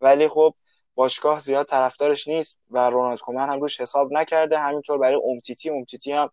ولی 0.00 0.28
خب 0.28 0.54
باشگاه 0.94 1.38
زیاد 1.38 1.66
طرفدارش 1.66 2.28
نیست 2.28 2.58
و 2.70 2.90
رونالد 2.90 3.20
کومن 3.20 3.48
هم 3.48 3.60
روش 3.60 3.80
حساب 3.80 4.12
نکرده. 4.12 4.58
همینطور 4.58 4.98
برای 4.98 5.20
امتیتی. 5.30 5.70
امتیتی 5.70 6.12
هم 6.12 6.30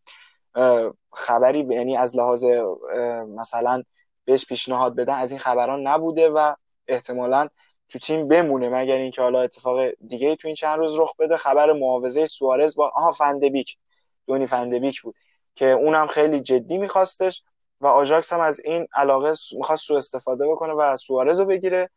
خبری 1.14 1.68
یعنی 1.69 1.98
از 1.98 2.18
لحاظ 2.18 2.45
مثلا 3.27 3.84
بهش 4.26 4.45
پیشنهاد 4.45 4.95
بدن 4.95 5.14
از 5.14 5.31
این 5.31 5.40
خبران 5.40 5.88
نبوده 5.88 6.30
و 6.30 6.53
احتمالا 6.88 7.48
تو 7.94 7.99
تیم 7.99 8.28
بمونه 8.28 8.70
مگر 8.70 8.95
اینکه 8.95 9.22
حالا 9.22 9.41
اتفاق 9.41 9.90
دیگه 10.07 10.36
تو 10.36 10.48
این 10.48 10.56
چند 10.56 10.80
روز 10.80 10.99
رخ 10.99 11.15
بده. 11.20 11.38
خبر 11.38 11.74
معاوضه 11.74 12.26
سوارز 12.26 12.76
با 12.76 12.91
آها 12.95 13.11
فندبیک 13.11 13.78
دونی 14.28 14.45
فندبیک 14.45 15.02
بود. 15.02 15.15
که 15.56 15.65
اونم 15.65 16.07
خیلی 16.07 16.40
جدی 16.40 16.78
میخواستش 16.78 17.44
و 17.82 17.88
آژاکس 17.88 18.34
هم 18.34 18.40
از 18.40 18.60
این 18.60 18.88
علاقه 18.94 19.34
می‌خواست 19.57 19.84
سوء 19.84 19.98
استفاده 19.98 20.48
بکنه 20.48 20.74
و 20.74 20.95
سوارز 20.95 21.40
رو 21.40 21.45
بگیره. 21.45 21.90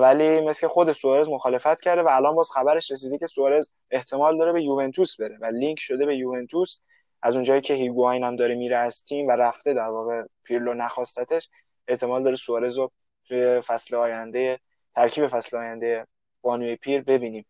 ولی 0.00 0.40
مثل 0.40 0.66
خود 0.66 0.92
سوارز 0.92 1.28
مخالفت 1.28 1.80
کرده 1.80 2.02
و 2.02 2.08
الان 2.08 2.34
باز 2.34 2.50
خبرش 2.50 2.90
رسیده 2.90 3.18
که 3.18 3.26
سوارز 3.26 3.68
احتمال 3.90 4.38
داره 4.38 4.52
به 4.52 4.62
یوونتوس 4.62 5.20
بره 5.20 5.38
و 5.40 5.46
لینک 5.46 5.80
شده 5.80 6.06
به 6.06 6.16
یوونتوس. 6.16 6.78
از 7.22 7.34
اونجایی 7.34 7.60
که 7.60 7.74
هیگواین 7.74 8.24
هم 8.24 8.36
داره 8.36 8.54
میره 8.54 8.76
از 8.76 9.04
تیم 9.04 9.28
و 9.28 9.30
رفته 9.30 9.74
در 9.74 9.88
واقع 9.88 10.22
پیرلو 10.44 10.74
نخواستتش 10.74 11.48
احتمال 11.88 12.22
داره 12.22 12.36
سوارز 12.36 12.78
رو 12.78 12.90
توی 13.28 13.60
فصل 13.60 13.96
آینده 13.96 14.58
ترکیب 14.96 15.26
فصل 15.26 15.56
آینده 15.56 16.06
بانوی 16.42 16.76
پیر 16.76 17.02
ببینیم. 17.02 17.46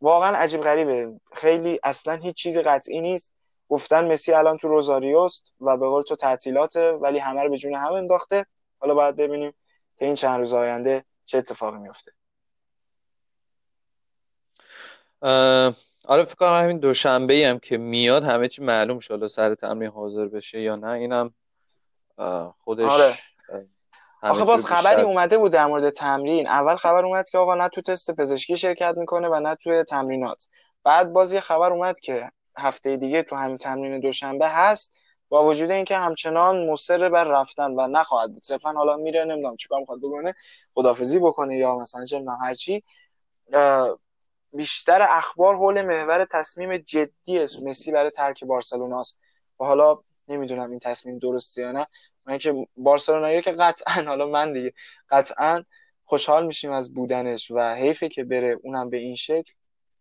واقعا 0.00 0.36
عجیب 0.36 0.60
غریبه. 0.60 1.20
خیلی 1.34 1.80
اصلا 1.84 2.14
هیچ 2.14 2.36
چیزی 2.36 2.62
قطعی 2.62 3.00
نیست. 3.00 3.34
گفتن 3.68 4.12
مسی 4.12 4.32
الان 4.32 4.56
تو 4.56 4.68
روزاریوست 4.68 5.52
و 5.60 5.76
به 5.76 5.86
قول 5.86 6.02
تو 6.02 6.16
تعطیلاته 6.16 6.92
ولی 6.92 7.18
همه 7.18 7.42
رو 7.42 7.50
به 7.50 7.58
جون 7.58 7.74
هم 7.74 7.92
انداخته. 7.92 8.46
حالا 8.78 8.94
باید 8.94 9.16
ببینیم 9.16 9.54
تا 9.96 10.06
این 10.06 10.14
چند 10.14 10.38
روز 10.38 10.52
آینده 10.52 11.04
چه 11.24 11.38
اتفاقی 11.38 11.78
میفته. 11.78 12.12
آره 16.04 16.24
فکر 16.24 16.34
کنم 16.34 16.62
همین 16.62 16.78
دوشنبه 16.78 17.46
هم 17.46 17.58
که 17.58 17.78
میاد 17.78 18.24
همه 18.24 18.48
چی 18.48 18.62
معلوم 18.62 18.98
شده 18.98 19.28
سر 19.28 19.54
تمرین 19.54 19.90
حاضر 19.90 20.26
بشه 20.26 20.60
یا 20.60 20.76
نه 20.76 20.90
اینم 20.90 21.34
خودش 22.58 22.90
آره. 22.90 23.14
آخه 24.22 24.44
باز 24.44 24.66
خبری 24.66 25.02
اومده 25.02 25.38
بود 25.38 25.52
در 25.52 25.66
مورد 25.66 25.90
تمرین. 25.90 26.46
اول 26.46 26.76
خبر 26.76 27.04
اومد 27.04 27.28
که 27.28 27.38
آقا 27.38 27.54
نه 27.54 27.68
تو 27.68 27.82
تست 27.82 28.10
پزشکی 28.10 28.56
شرکت 28.56 28.94
می‌کنه 28.96 29.28
و 29.28 29.40
نه 29.40 29.54
توی 29.54 29.84
تمرینات. 29.84 30.46
بعد 30.84 31.12
باز 31.12 31.32
یه 31.32 31.40
خبر 31.40 31.72
اومد 31.72 32.00
که 32.00 32.30
هفته 32.58 32.96
دیگه 32.96 33.22
تو 33.22 33.36
همین 33.36 33.56
تمرین 33.56 34.00
دوشنبه 34.00 34.48
هست 34.48 34.94
با 35.28 35.46
وجود 35.46 35.70
اینکه 35.70 35.96
همچنان 35.96 36.66
مصر 36.66 37.08
بر 37.08 37.24
رفتن 37.24 37.70
و 37.70 37.86
نخواهد 37.86 38.32
بود. 38.32 38.42
صرفا 38.42 38.72
حالا 38.72 38.96
میره 38.96 39.24
نمی‌دونم 39.24 39.56
چیکار 39.56 39.80
می‌خواد 39.80 39.98
بکنه 39.98 40.34
خدافزی 40.74 41.18
بکنه 41.18 41.56
یا 41.56 41.76
مثلا 41.76 42.04
چه 42.04 42.24
هرچی 42.40 42.82
بیشتر 44.52 45.06
اخبار 45.10 45.56
حول 45.56 45.82
محور 45.82 46.26
تصمیم 46.32 46.76
جدی 46.76 47.46
مسی 47.62 47.92
برای 47.92 48.10
ترک 48.10 48.44
بارسلوناست. 48.44 49.20
و 49.60 49.64
حالا 49.64 49.98
نمی‌دونم 50.28 50.70
این 50.70 50.78
تصمیم 50.78 51.18
درسته 51.18 51.62
یا 51.62 51.72
نه. 51.72 51.86
من 52.26 52.38
که 52.38 52.66
بارسلونایی 52.76 53.42
که 53.42 53.52
قطعا 53.52 54.04
حالا 54.08 54.26
من 54.26 54.52
دیگه 54.52 54.72
قطعا 55.10 55.64
خوشحال 56.04 56.46
میشیم 56.46 56.72
از 56.72 56.94
بودنش 56.94 57.50
و 57.50 57.74
حیفه 57.74 58.08
که 58.08 58.24
بره 58.24 58.58
اونم 58.62 58.90
به 58.90 58.96
این 58.96 59.14
شکل. 59.14 59.52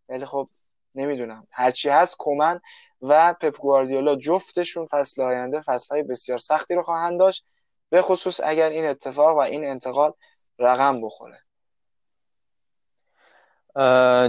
ولی 0.10 0.26
خب 0.26 0.50
نمی‌دونم. 0.96 1.48
هرچی 1.52 1.90
هست 1.90 2.18
کومن 2.18 2.62
و 3.02 3.34
پپ 3.34 3.58
گواردیولا 3.58 4.16
جفتشون 4.16 4.88
فصل 4.92 5.22
آینده 5.22 5.60
فصلهای 5.60 6.04
بسیار 6.04 6.38
سختی 6.38 6.76
رو 6.76 6.82
خواهند 6.82 7.20
داشت. 7.20 7.46
به 7.90 8.02
خصوص 8.02 8.40
اگر 8.44 8.70
این 8.70 8.86
اتفاق 8.86 9.38
و 9.38 9.40
این 9.40 9.66
انتقال 9.66 10.14
رقم 10.60 11.02
بخوره. 11.02 11.38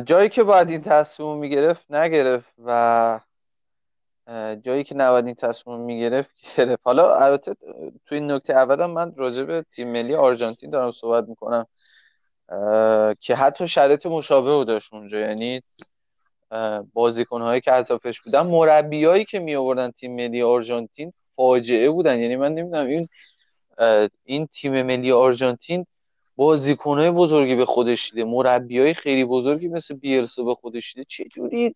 جایی 0.05 0.29
که 0.29 0.43
باید 0.43 0.71
این 0.71 0.83
تصمیم 0.83 1.37
می‌گرفت 1.37 1.91
نگرفت 1.91 2.55
و 2.65 3.21
جایی 4.63 4.85
که 4.85 4.95
نباید 4.95 5.27
این 5.27 5.35
تصمیم 5.35 5.81
می‌گرفت 5.81 6.31
گرفت. 6.57 6.81
حالا 6.85 7.17
البته 7.17 7.55
توی 8.07 8.21
نکته 8.21 8.53
اولم 8.53 8.91
من 8.91 9.13
راجع 9.17 9.43
به 9.43 9.65
تیم 9.73 9.93
ملی 9.93 10.15
آرژانتین 10.15 10.71
دارم 10.71 10.91
صحبت 10.91 11.29
می‌کنم 11.29 11.67
که 13.21 13.35
حتی 13.35 13.69
شرایط 13.69 14.07
مشابه 14.07 14.65
داشت 14.65 14.95
اونجا. 14.95 15.19
یعنی 15.19 15.61
بازیکنهایی 16.93 17.61
که 17.61 17.73
اطرافش 17.75 18.21
بودن 18.21 18.43
مربیایی 18.47 19.25
که 19.25 19.39
می 19.39 19.55
آوردن 19.55 19.91
تیم 19.91 20.15
ملی 20.17 20.43
آرژانتین 20.43 21.13
فاجعه 21.37 21.91
بودن. 21.91 22.19
یعنی 22.21 22.37
من 22.37 22.55
نمی‌دونم 22.55 22.87
این 22.87 23.09
این 24.25 24.47
تیم 24.47 24.83
ملی 24.83 25.13
آرژانتین 25.13 25.87
بازیکنهای 26.37 27.11
بزرگی 27.11 27.55
به 27.57 27.67
خودش 27.67 28.11
دیده 28.11 28.25
مربیای 28.25 28.95
خیلی 28.95 29.25
بزرگی 29.25 29.69
مثل 29.69 29.95
بیلسو 29.95 30.45
به 30.45 30.55
خودش 30.55 30.93
دیده. 30.93 31.05
چه 31.09 31.25
جوری 31.25 31.75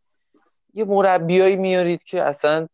یه 0.76 0.84
مربیایی 0.84 1.56
میارید 1.56 2.02
که 2.02 2.22
اصلا 2.22 2.66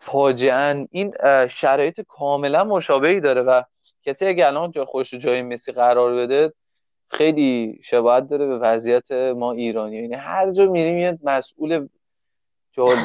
فاجعا 0.00 0.86
این 0.90 1.14
شرایط 1.50 2.00
کاملا 2.08 2.64
مشابهی 2.64 3.20
داره 3.20 3.42
و 3.42 3.62
کسی 4.04 4.26
اگه 4.26 4.46
الان 4.46 4.70
جا 4.70 4.84
خوش 4.84 5.14
جای 5.14 5.42
مسی 5.42 5.72
قرار 5.72 6.14
بده 6.14 6.52
خیلی 7.08 7.80
شباهت 7.84 8.28
داره 8.28 8.46
به 8.46 8.58
وضعیت 8.58 9.12
ما 9.12 9.52
ایرانی. 9.52 9.96
یعنی 9.96 10.14
هر 10.14 10.52
جا 10.52 10.66
میریم 10.66 10.98
یه 10.98 11.18
مسئول 11.22 11.88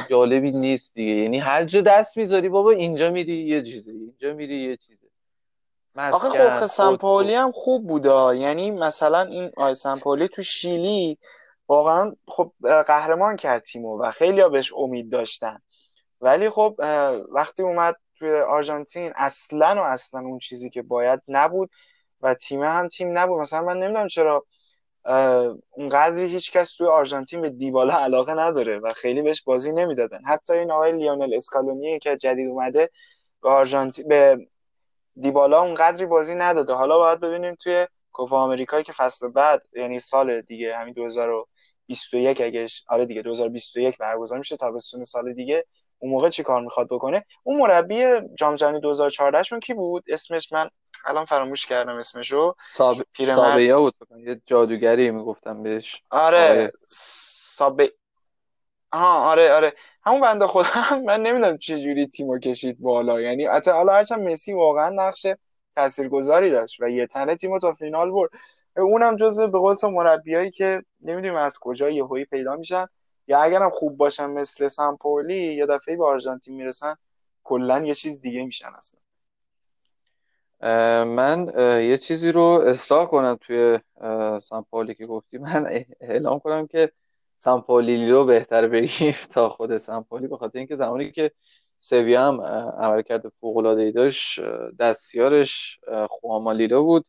جالبی 0.10 0.52
نیست 0.52 0.94
دیگه. 0.94 1.14
یعنی 1.14 1.38
هر 1.38 1.66
جا 1.66 1.82
دست 1.82 2.18
می‌ذاری 2.18 2.50
بابا 2.50 2.72
اینجا 2.72 3.12
میری 3.12 3.48
یه 3.48 3.62
چیزی 3.62 3.92
اینجا 3.92 4.34
میری 4.34 4.56
یه 4.56 4.78
چیزه. 4.78 5.08
آخه 5.96 6.30
خب 6.30 6.66
سمپولی 6.66 7.34
هم 7.34 7.52
خوب 7.52 7.88
بودا 7.88 8.36
یعنی 8.36 8.72
مثلا 8.72 9.22
این 9.22 9.52
آی 9.58 9.76
سمپولی 9.76 10.28
تو 10.28 10.44
شیلی 10.44 11.18
واقعا 11.74 12.16
خب 12.28 12.52
قهرمان 12.88 13.36
کرد 13.36 13.64
تیمو 13.64 14.02
و 14.04 14.12
خیلی 14.12 14.42
ها 14.42 14.50
بهش 14.50 14.74
امید 14.78 15.12
داشتن. 15.12 15.60
ولی 16.22 16.50
خب 16.50 16.76
وقتی 17.32 17.64
اومد 17.64 17.96
توی 18.16 18.40
آرژانتین 18.40 19.14
اصلا 19.16 19.76
و 19.82 19.86
اصلا 19.86 20.20
اون 20.20 20.40
چیزی 20.40 20.70
که 20.70 20.82
باید 20.82 21.22
نبود 21.28 21.70
و 22.22 22.34
تیم 22.34 22.64
هم 22.64 22.88
تیم 22.88 23.18
نبود. 23.18 23.40
مثلا 23.40 23.62
من 23.62 23.78
نمی‌دونم 23.78 24.08
چرا 24.08 24.46
اونقدری 25.70 26.28
هیچ 26.28 26.52
کس 26.52 26.76
توی 26.76 26.88
آرژانتین 26.88 27.42
به 27.42 27.50
دیبالا 27.50 27.94
علاقه 27.94 28.34
نداره 28.34 28.80
و 28.80 28.94
خیلی 28.94 29.22
بهش 29.22 29.44
بازی 29.44 29.74
نمی‌دادن. 29.74 30.22
حتی 30.26 30.54
این 30.54 30.72
آقای 30.72 30.92
لیونل 30.92 31.34
اسکالونی 31.34 32.00
که 32.00 32.18
جدید 32.18 32.50
اومده 32.50 32.90
به 33.42 33.50
آرژانتین 33.50 34.08
به 34.08 34.48
دیبالا 35.22 35.62
اونقدری 35.62 36.06
بازی 36.06 36.36
نداده. 36.36 36.74
حالا 36.74 36.98
باید 36.98 37.20
ببینیم 37.20 37.56
توی 37.56 37.88
کوپا 38.12 38.42
آمریکایی 38.42 38.84
که 38.84 38.92
فصل 38.92 39.28
بعد 39.28 39.62
یعنی 39.76 40.00
سال 40.00 40.42
دیگه 40.42 40.78
همین 40.78 40.94
2021 41.88 42.42
اگه 42.42 42.68
آره 42.88 43.06
دیگه 43.06 43.22
2021 43.22 43.98
برگزار 43.98 44.38
میشه 44.38 44.58
تابستون 44.58 45.04
سال 45.04 45.34
دیگه. 45.34 45.66
اون 46.00 46.12
موقع 46.12 46.30
چی 46.30 46.44
کار 46.44 46.62
می‌خواد 46.62 46.88
بکنه؟ 46.92 47.26
اون 47.44 47.60
مربی 47.60 48.04
جام 48.38 48.56
جهانی 48.56 48.80
2014 48.80 49.44
شون 49.44 49.60
کی 49.60 49.74
بود؟ 49.74 50.04
اسمش 50.08 50.54
من 50.54 50.70
الان 51.06 51.26
فراموش 51.26 51.66
کردم 51.66 51.96
اسمشو. 51.96 52.56
ساب... 52.72 52.98
سابیا 53.14 53.80
بود 53.80 53.96
یه 54.28 54.42
جادوگری 54.46 55.12
می‌گفتم 55.12 55.64
بهش. 55.64 56.02
آره 56.10 56.72
سابه 56.88 57.94
ها 58.94 59.32
آره 59.32 59.54
آره. 59.54 59.74
همون 60.06 60.22
بنده 60.22 60.48
خودم 60.48 61.02
من 61.08 61.22
نمی‌دونم 61.22 61.58
چه 61.58 61.80
جوری 61.80 62.08
تیمو 62.08 62.40
کشید 62.40 62.80
بالا. 62.80 63.22
یعنی 63.22 63.46
حتی 63.46 63.72
حالا 63.72 63.94
هرچند 63.94 64.20
مسی 64.20 64.54
واقعا 64.54 64.90
نقش 64.90 65.26
تاثیرگذاری 65.76 66.52
داشت 66.52 66.82
و 66.82 66.90
یه 66.90 67.08
تنه 67.08 67.36
تیمو 67.36 67.60
تا 67.60 67.74
فینال 67.74 68.12
برد. 68.12 68.30
اونم 68.78 69.16
جزو 69.16 69.48
به 69.48 69.60
قول 69.60 69.76
تو 69.76 69.90
مربیایی 69.90 70.52
که 70.52 70.84
نمی‌دونیم 71.02 71.36
از 71.36 71.58
کجا 71.60 71.90
یهویی 71.90 72.26
پیدا 72.26 72.56
میشن 72.56 72.86
یا 73.28 73.42
اگرم 73.42 73.70
خوب 73.70 73.98
باشن 73.98 74.26
مثل 74.26 74.68
سامپولی 74.68 75.54
یا 75.54 75.66
دفعه 75.66 75.96
به 75.96 76.06
آرژانتین 76.06 76.56
می‌رسن 76.56 76.96
کلا 77.44 77.86
یه 77.86 77.94
چیز 77.94 78.22
دیگه 78.22 78.46
میشن 78.46 78.70
اصلا. 78.78 79.02
من 81.06 81.52
یه 81.84 81.98
چیزی 81.98 82.32
رو 82.32 82.42
اصلاح 82.42 83.06
کنم 83.06 83.38
توی 83.42 83.80
سامپولی 84.42 84.96
که 84.96 85.06
گفتی. 85.06 85.38
من 85.38 85.86
اعلام 86.02 86.40
کنم 86.40 86.68
که 86.68 86.92
سامپولی 87.36 88.12
رو 88.12 88.26
بهتر 88.26 88.68
بگیم 88.68 89.16
تا 89.34 89.50
خود 89.50 89.78
سامپولی 89.78 90.28
به 90.28 90.38
خاطر 90.38 90.58
اینکه 90.58 90.76
زمانی 90.76 91.12
که 91.12 91.32
سویا 91.80 92.28
هم 92.28 92.42
عمل 92.78 93.02
کرده 93.02 93.32
العاده 93.44 93.92
داشت 93.92 94.40
دستیارش 94.80 95.80
خواما 96.10 96.52
لیلو 96.52 96.84
بود 96.84 97.06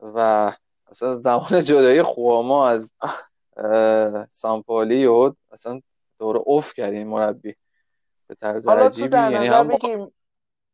و 0.00 0.52
اصلا 0.92 1.12
زمان 1.12 1.64
جدای 1.64 2.02
خواما 2.02 2.68
از 2.68 2.94
سامپولی 4.28 5.06
و 5.06 5.32
اصلا 5.52 5.80
دور 6.18 6.36
اوف 6.36 6.74
کرد 6.74 6.92
این 6.92 7.06
مربی. 7.06 7.56
به 8.26 8.34
طرز 8.34 8.68
عجیبی 8.68 9.16
یعنی 9.16 9.46
هم 9.46 9.68
بگیم 9.68 10.12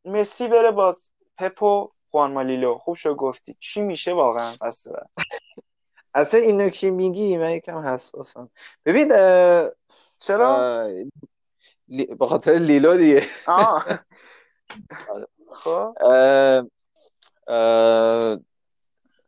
مسی 0.04 0.48
بره 0.48 0.70
باز 0.70 1.10
پپو 1.36 1.90
خوان 2.10 2.32
مالیلو. 2.32 2.78
خوب 2.78 2.96
شو 2.96 3.14
گفتی. 3.14 3.56
چی 3.60 3.82
میشه 3.82 4.12
واقعا؟ 4.12 4.56
پس 4.60 4.86
اصلا 6.14 6.40
اینو 6.40 6.68
که 6.68 6.90
میگی 6.90 7.36
من 7.36 7.50
یکم 7.50 7.78
حساسم. 7.78 8.50
ببین 8.84 9.08
چرا؟ 10.18 10.88
به 12.18 12.26
خاطر 12.28 12.52
لیلو 12.52 12.96
دیگه. 12.96 13.22
خب. 15.64 15.94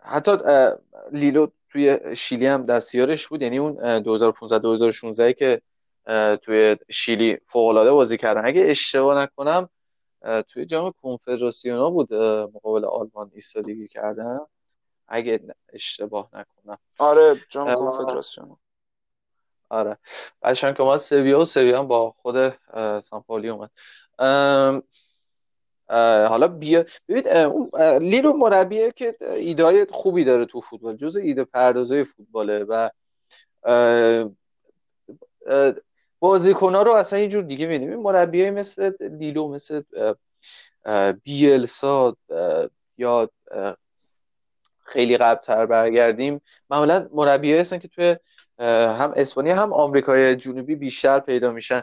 حتی 0.03 0.31
لیلو 1.13 1.47
توی 1.73 2.17
شیلی 2.17 2.47
هم 2.47 2.65
دستیارش 2.65 3.29
بود. 3.29 3.43
یعنی 3.43 3.59
اون 3.59 3.99
2015 3.99 4.59
2016 4.59 5.33
که 5.33 5.63
توی 6.43 6.77
شیلی 6.91 7.39
فوق 7.47 7.69
العاده 7.69 7.93
بازی 7.93 8.17
کردن. 8.17 8.47
اگه 8.47 8.63
اشتباه 8.63 9.19
نکنم 9.23 9.69
توی 10.49 10.65
جام 10.65 10.93
کنفدراسیونا 11.03 11.91
بود 11.91 12.15
مقابل 12.55 12.85
آلمان 12.85 13.31
ایستادگی 13.35 13.89
کردن. 13.89 14.41
اگه 15.09 15.41
اشتباه 15.73 16.29
نکنم. 16.33 16.79
آره 16.99 17.41
جام 17.49 17.75
کنفدراسیونا. 17.75 18.57
آره. 19.69 19.99
که 20.77 20.83
ما 20.83 20.97
سویا 20.97 21.41
و 21.41 21.45
سویا 21.45 21.83
با 21.83 22.11
خود 22.11 22.53
سامپولی 23.01 23.49
اومد. 23.49 23.71
حالا 26.29 26.49
بیا 26.49 26.85
ببینید 27.09 27.29
لیرو 28.03 28.33
مربیه 28.33 28.93
که 28.93 29.17
ایده 29.21 29.87
خوبی 29.91 30.25
داره 30.25 30.45
تو 30.45 30.61
فوتبال 30.61 30.97
جز 30.97 31.17
ایده 31.17 31.45
پردازه 31.45 32.05
فوتباله 32.05 32.65
و 32.65 32.91
بازیکن 36.19 36.77
رو 36.77 36.93
اصلا 36.93 37.19
یه 37.19 37.29
جور 37.29 37.43
دیگه 37.43 37.67
میدیم 37.67 37.97
مربیای 37.97 38.51
مثل 38.51 38.93
لیلو 39.01 39.49
مثل 39.49 39.83
بیلسا 41.25 42.17
یا 42.99 43.31
خیلی 44.85 45.17
قبلتر 45.17 45.67
برگردیم. 45.67 46.41
معمولا 46.71 47.09
مربی 47.13 47.55
هستن 47.55 47.79
که 47.79 47.89
توی 47.89 48.17
هم 48.59 49.13
اسپانیا 49.17 49.57
هم 49.57 49.73
آمریکای 49.73 50.37
جنوبی 50.37 50.77
بیشتر 50.77 51.21
پیدا 51.21 51.53
میشن. 51.53 51.83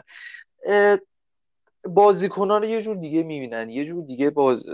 بازیکنان 1.84 2.62
رو 2.62 2.68
یه 2.68 2.82
جور 2.82 2.96
دیگه 2.96 3.22
می‌بینن 3.22 3.70
یه 3.70 3.84
جور 3.84 4.02
دیگه 4.02 4.30
باز 4.30 4.64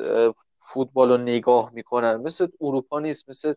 فوتبال 0.59 1.09
رو 1.09 1.16
نگاه 1.16 1.70
می‌کنن. 1.74 2.16
مثل 2.16 2.47
اروپا 2.60 3.01
نیست 3.01 3.28
مثل 3.28 3.55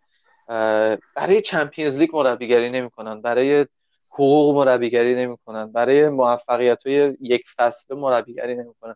برای 1.15 1.41
چمپیونز 1.45 1.98
لیگ 1.98 2.15
مربیگری 2.15 2.69
نمی‌کنن 2.69 3.22
برای 3.22 3.65
حقوق 4.11 4.56
مربیگری 4.56 5.15
نمی‌کنن 5.15 5.72
برای 5.72 6.10
موفقیت 6.10 6.88
های 6.88 7.18
یک 7.22 7.44
فصل 7.57 7.95
مربیگری 7.95 8.56
نمی‌کنن. 8.56 8.95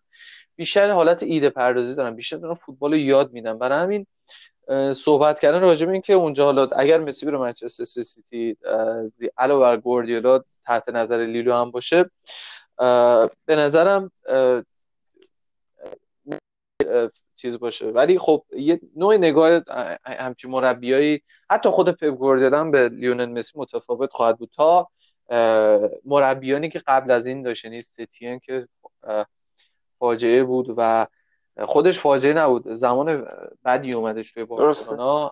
بیشتر 0.56 0.92
حالت 0.92 1.24
ایده 1.24 1.50
پردازی 1.50 1.96
دارن 1.96 2.16
بیشتر 2.16 2.38
دارن 2.38 2.54
فوتبال 2.54 2.92
رو 2.92 2.98
یاد 2.98 3.34
میدن. 3.34 3.58
برای 3.58 3.80
همین 3.80 4.06
صحبت 4.94 5.40
کردن 5.40 5.62
راجع 5.62 5.86
به 5.86 5.92
اینکه 5.92 6.14
اونجا 6.14 6.46
حالا 6.46 6.66
اگر 6.66 6.98
مسی 6.98 7.26
بره 7.26 7.38
منچستر 7.38 7.84
سیتی 8.04 8.58
علاوه 9.38 9.62
بر 9.62 9.78
گوردیولا 9.78 10.40
تحت 10.66 10.90
نظر 10.90 11.26
لیلو 11.26 11.54
هم 11.54 11.72
باشه 11.72 12.10
به 13.46 13.56
نظرم 13.56 14.12
چیز 17.36 17.60
باشه. 17.60 17.86
ولی 17.88 18.20
خب 18.20 18.44
یه 18.52 18.80
نوع 18.96 19.18
نگاه 19.18 19.62
همچین 20.06 20.52
مربیایی 20.52 21.22
حتی 21.50 21.70
خود 21.70 21.90
پپ 21.90 22.08
گوردیولا 22.08 22.64
به 22.64 22.90
لیونل 22.90 23.30
مسی 23.30 23.60
متفاوت 23.60 24.14
خواهد 24.14 24.38
بود 24.38 24.52
تا 24.56 24.90
مربیانی 26.06 26.70
که 26.70 26.82
قبل 26.88 27.12
از 27.12 27.28
این 27.28 27.42
داشت 27.42 27.66
یعنی 27.66 27.82
ستین 27.82 28.40
که 28.40 28.68
فاجعه 30.00 30.44
بود 30.44 30.74
و 30.78 31.08
خودش 31.60 32.00
فاجعه 32.00 32.34
نبود. 32.34 32.74
زمان 32.74 33.28
بعدی 33.64 33.94
اومدش 33.94 34.32
توی 34.32 34.46
بارسلونا 34.46 35.32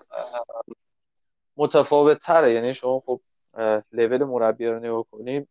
متفاوت 1.57 2.17
تره 2.17 2.53
یعنی 2.53 2.73
شما 2.73 2.99
خب 3.05 3.21
لول 3.91 4.23
مربی 4.23 4.67
رو 4.67 4.79
نگاه 4.79 5.05
کنیم 5.11 5.47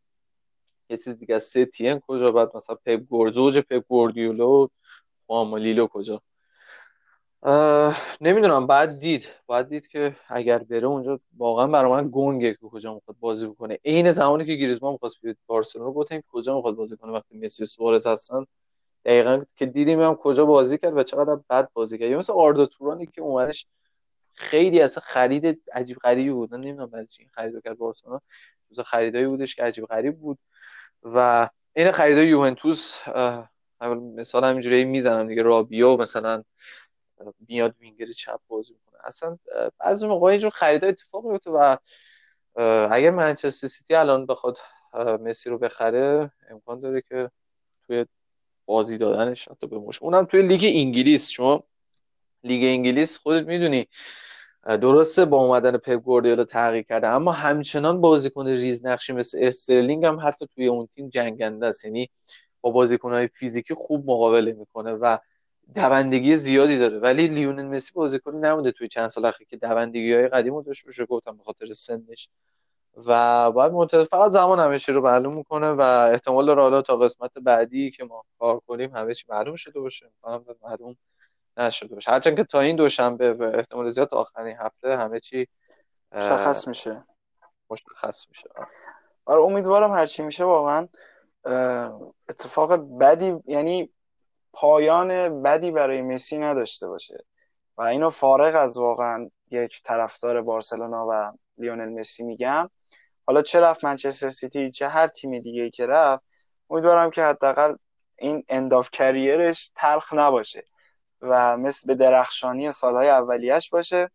یه 0.90 0.96
چیز 0.96 1.18
دیگه 1.18 1.38
ستین 1.38 2.00
کجا 2.00 2.32
بعد 2.32 2.56
مثلا 2.56 2.76
پپ 2.86 3.00
گورزوج 3.00 3.58
پپ 3.58 3.84
گوردیولو 3.88 4.68
و 5.30 5.56
لیلو 5.56 5.86
کجا؟ 5.86 6.22
نمی‌دونم. 8.20 8.66
بعد 8.66 8.98
دید. 8.98 9.28
باید 9.46 9.68
دید 9.68 9.86
که 9.86 10.16
اگر 10.28 10.58
بره 10.58 10.86
اونجا 10.86 11.20
واقعا 11.36 11.66
برای 11.66 11.90
من 11.92 12.08
گنگه 12.12 12.54
که 12.54 12.66
کجا 12.66 12.94
می‌خواد 12.94 13.16
بازی 13.20 13.46
بکنه. 13.46 13.78
عین 13.84 14.12
زمانی 14.12 14.44
که 14.46 14.54
گریزمان 14.54 14.92
می‌خواست 14.92 15.16
بیاد 15.22 15.36
بارسلونا 15.46 15.92
گفتم 15.92 16.20
کجا 16.32 16.56
می‌خواد 16.56 16.74
بازی 16.74 16.96
کنه 16.96 17.12
وقتی 17.12 17.38
مسی 17.38 17.62
و 17.62 17.66
سوارز 17.66 18.06
هستن؟ 18.06 18.44
دقیقا 19.04 19.44
که 19.56 19.66
دیدیم 19.66 20.00
هم 20.00 20.14
کجا 20.14 20.44
بازی 20.44 20.78
کرد 20.78 20.96
و 20.96 21.02
چقدر 21.02 21.38
بد 21.50 21.68
بازی 21.72 21.98
کرد. 21.98 22.12
مثل 22.12 22.32
آردا 22.32 22.66
تورانی 22.66 23.06
که 23.06 23.20
اومدش 23.20 23.66
خیلی 24.34 24.80
اصلا 24.80 25.02
خرید 25.06 25.62
عجیب 25.72 25.96
غریبی 25.98 26.30
بود. 26.30 26.54
نمی‌دونم 26.54 26.86
برای 26.86 27.06
چی 27.06 27.28
خرید 27.28 27.62
کرد 27.64 27.78
بارسلونا. 27.78 28.20
جز 28.72 28.80
خریدایی 28.80 29.26
بودش 29.26 29.54
که 29.54 29.62
عجیب 29.62 29.86
غریب 29.86 30.18
بود. 30.18 30.38
و 31.02 31.48
این 31.72 31.90
خریدای 31.90 32.28
یوونتوس 32.28 32.96
مثال 34.16 34.44
همینجوری 34.44 34.84
می‌زنم 34.84 35.28
دیگه. 35.28 35.42
رابیو 35.42 35.96
مثلا 35.96 36.44
میاد 37.48 37.76
وینگر 37.80 38.06
چپ 38.06 38.40
بازی 38.48 38.72
می‌کنه. 38.72 39.00
اصلا 39.04 39.38
بعضی 39.78 40.06
موقع 40.06 40.30
اینجور 40.30 40.50
خریدای 40.50 40.90
اتفاق 40.90 41.26
میفته 41.26 41.50
و 41.50 41.76
اگر 42.90 43.10
منچستر 43.10 43.68
سیتی 43.68 43.94
الان 43.94 44.26
بخواد 44.26 44.58
مسی 45.20 45.50
رو 45.50 45.58
بخره 45.58 46.30
امکان 46.50 46.80
داره 46.80 47.02
که 47.08 47.30
توی 47.86 48.06
بازی 48.66 48.98
دادنش 48.98 49.48
حتی 49.48 49.66
به 49.66 49.76
اونم 50.00 50.24
توی 50.24 50.42
لیگ 50.42 50.60
انگلیس. 50.64 51.28
شما 51.28 51.64
لیگ 52.44 52.64
انگلیس 52.64 53.18
خودت 53.18 53.46
می‌دونی 53.46 53.88
درسته 54.76 55.24
با 55.24 55.36
اومدن 55.36 55.76
پپ 55.76 55.94
گواردیولا 55.94 56.44
تغییر 56.44 56.82
کرده 56.82 57.06
اما 57.06 57.32
همچنان 57.32 58.00
بازیکن 58.00 58.46
ریز 58.46 58.86
نقشی 58.86 59.12
مثل 59.12 59.38
استرلینگ 59.42 60.04
هم 60.06 60.20
حتی 60.22 60.46
توی 60.54 60.66
اون 60.66 60.86
تیم 60.86 61.08
جنگنده 61.08 61.66
است. 61.66 61.84
یعنی 61.84 62.10
با 62.60 62.70
بازیکنهای 62.70 63.28
فیزیکی 63.28 63.74
خوب 63.74 64.10
مقابله 64.10 64.52
می‌کنه 64.52 64.92
و 64.92 65.18
دوندگی 65.74 66.36
زیادی 66.36 66.78
داره. 66.78 66.98
ولی 66.98 67.28
لیونل 67.28 67.66
مسی 67.66 67.92
بازیکنی 67.94 68.40
نمونده 68.40 68.72
توی 68.72 68.88
چند 68.88 69.08
سال 69.08 69.24
اخیر 69.24 69.46
که 69.46 69.56
دوندگی 69.56 70.14
های 70.14 70.28
قدیم 70.28 70.54
رو 70.54 70.62
داشت 70.62 70.86
بشه 70.88 71.06
گفتم 71.06 71.36
به 71.36 71.42
خاطر 71.42 71.66
سنش. 71.72 72.28
و 73.06 73.50
باید 73.52 73.72
منتظر 73.72 74.04
فقط 74.04 74.32
زمان 74.32 74.60
همه 74.60 74.78
رو 74.88 75.00
معلوم 75.02 75.36
می‌کنه 75.36 75.70
و 75.70 75.80
احتمال 76.12 76.46
داره 76.46 76.62
حالا 76.62 76.82
تا 76.82 76.96
قسمت 76.96 77.38
بعدی 77.38 77.90
که 77.90 78.04
ما 78.04 78.24
کار 78.38 78.60
کنیم 78.60 78.94
همه 78.94 79.14
چی 79.14 79.24
معلوم 79.28 79.54
شده 79.54 79.80
باشه. 79.80 80.06
می‌کنم 80.06 80.44
معلوم 80.62 80.96
نشده 81.58 81.94
باشه. 81.94 82.10
هرچند 82.10 82.36
که 82.36 82.44
تا 82.44 82.60
این 82.60 82.76
دوشنبه 82.76 83.32
و 83.34 83.42
احتمال 83.42 83.90
زیاد 83.90 84.14
آخرین 84.14 84.56
هفته 84.60 84.96
همه 84.96 85.20
چی 85.20 85.48
مشخص 86.12 86.68
میشه. 86.68 87.04
مشخص 87.70 88.28
میشه. 88.28 88.48
آره 89.24 89.42
امیدوارم 89.42 89.92
هرچی 89.92 90.22
میشه 90.22 90.44
واقعا 90.44 90.88
اتفاق 92.28 92.98
بدی 93.00 93.34
یعنی 93.46 93.90
پایان 94.52 95.42
بدی 95.42 95.70
برای 95.70 96.02
مسی 96.02 96.38
نداشته 96.38 96.88
باشه. 96.88 97.24
و 97.78 97.82
اینو 97.82 98.10
فارغ 98.10 98.56
از 98.56 98.78
واقعا 98.78 99.30
یک 99.50 99.82
طرفدار 99.82 100.42
بارسلونا 100.42 101.06
و 101.10 101.32
لیونل 101.58 101.88
مسی 101.88 102.24
میگم. 102.24 102.70
حالا 103.26 103.42
چه 103.42 103.60
رفت 103.60 103.84
منچستر 103.84 104.30
سیتی؟ 104.30 104.70
چه 104.70 104.88
هر 104.88 105.08
تیم 105.08 105.38
دیگه 105.38 105.70
که 105.70 105.86
رفت 105.86 106.24
امیدوارم 106.70 107.10
که 107.10 107.22
حداقل 107.22 107.74
این 108.16 108.44
انداف 108.48 108.90
کریرش 108.90 109.72
تلخ 109.74 110.12
نباشه. 110.12 110.64
و 111.22 111.56
مثل 111.56 111.86
به 111.86 111.94
درخشانی 111.94 112.72
سالهای 112.72 113.08
اولیش 113.08 113.70
باشه. 113.70 114.10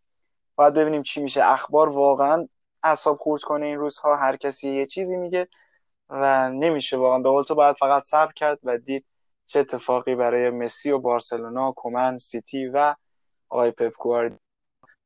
باید 0.56 0.74
ببینیم 0.74 1.02
چی 1.02 1.22
میشه. 1.22 1.44
اخبار 1.44 1.88
واقعا 1.88 2.48
اعصاب 2.82 3.18
خورد 3.18 3.42
کنه 3.42 3.66
این 3.66 3.78
روزها. 3.78 4.16
هر 4.16 4.36
کسی 4.36 4.70
یه 4.70 4.86
چیزی 4.86 5.16
میگه 5.16 5.48
و 6.08 6.50
نمیشه 6.50 6.96
واقعا. 6.96 7.18
به 7.18 7.28
قول 7.28 7.42
تو 7.42 7.54
باید 7.54 7.76
فقط 7.76 8.02
صبر 8.02 8.32
کرد 8.32 8.58
و 8.62 8.78
دید 8.78 9.06
چه 9.46 9.60
اتفاقی 9.60 10.14
برای 10.14 10.50
مسی 10.50 10.90
و 10.90 10.98
بارسلونا 10.98 11.72
کومن 11.72 12.16
سیتی 12.16 12.68
و 12.68 12.94
آقای 13.48 13.70
پپ 13.70 13.92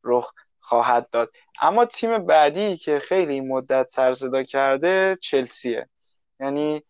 رخ 0.05 0.33
خواهد 0.61 1.11
داد. 1.11 1.31
اما 1.61 1.85
تیم 1.85 2.27
بعدی 2.27 2.77
که 2.77 2.99
خیلی 2.99 3.41
مدت 3.41 3.89
سرصدا 3.89 4.43
کرده 4.43 5.19
چلسیه. 5.23 5.89
یعنی 6.41 6.85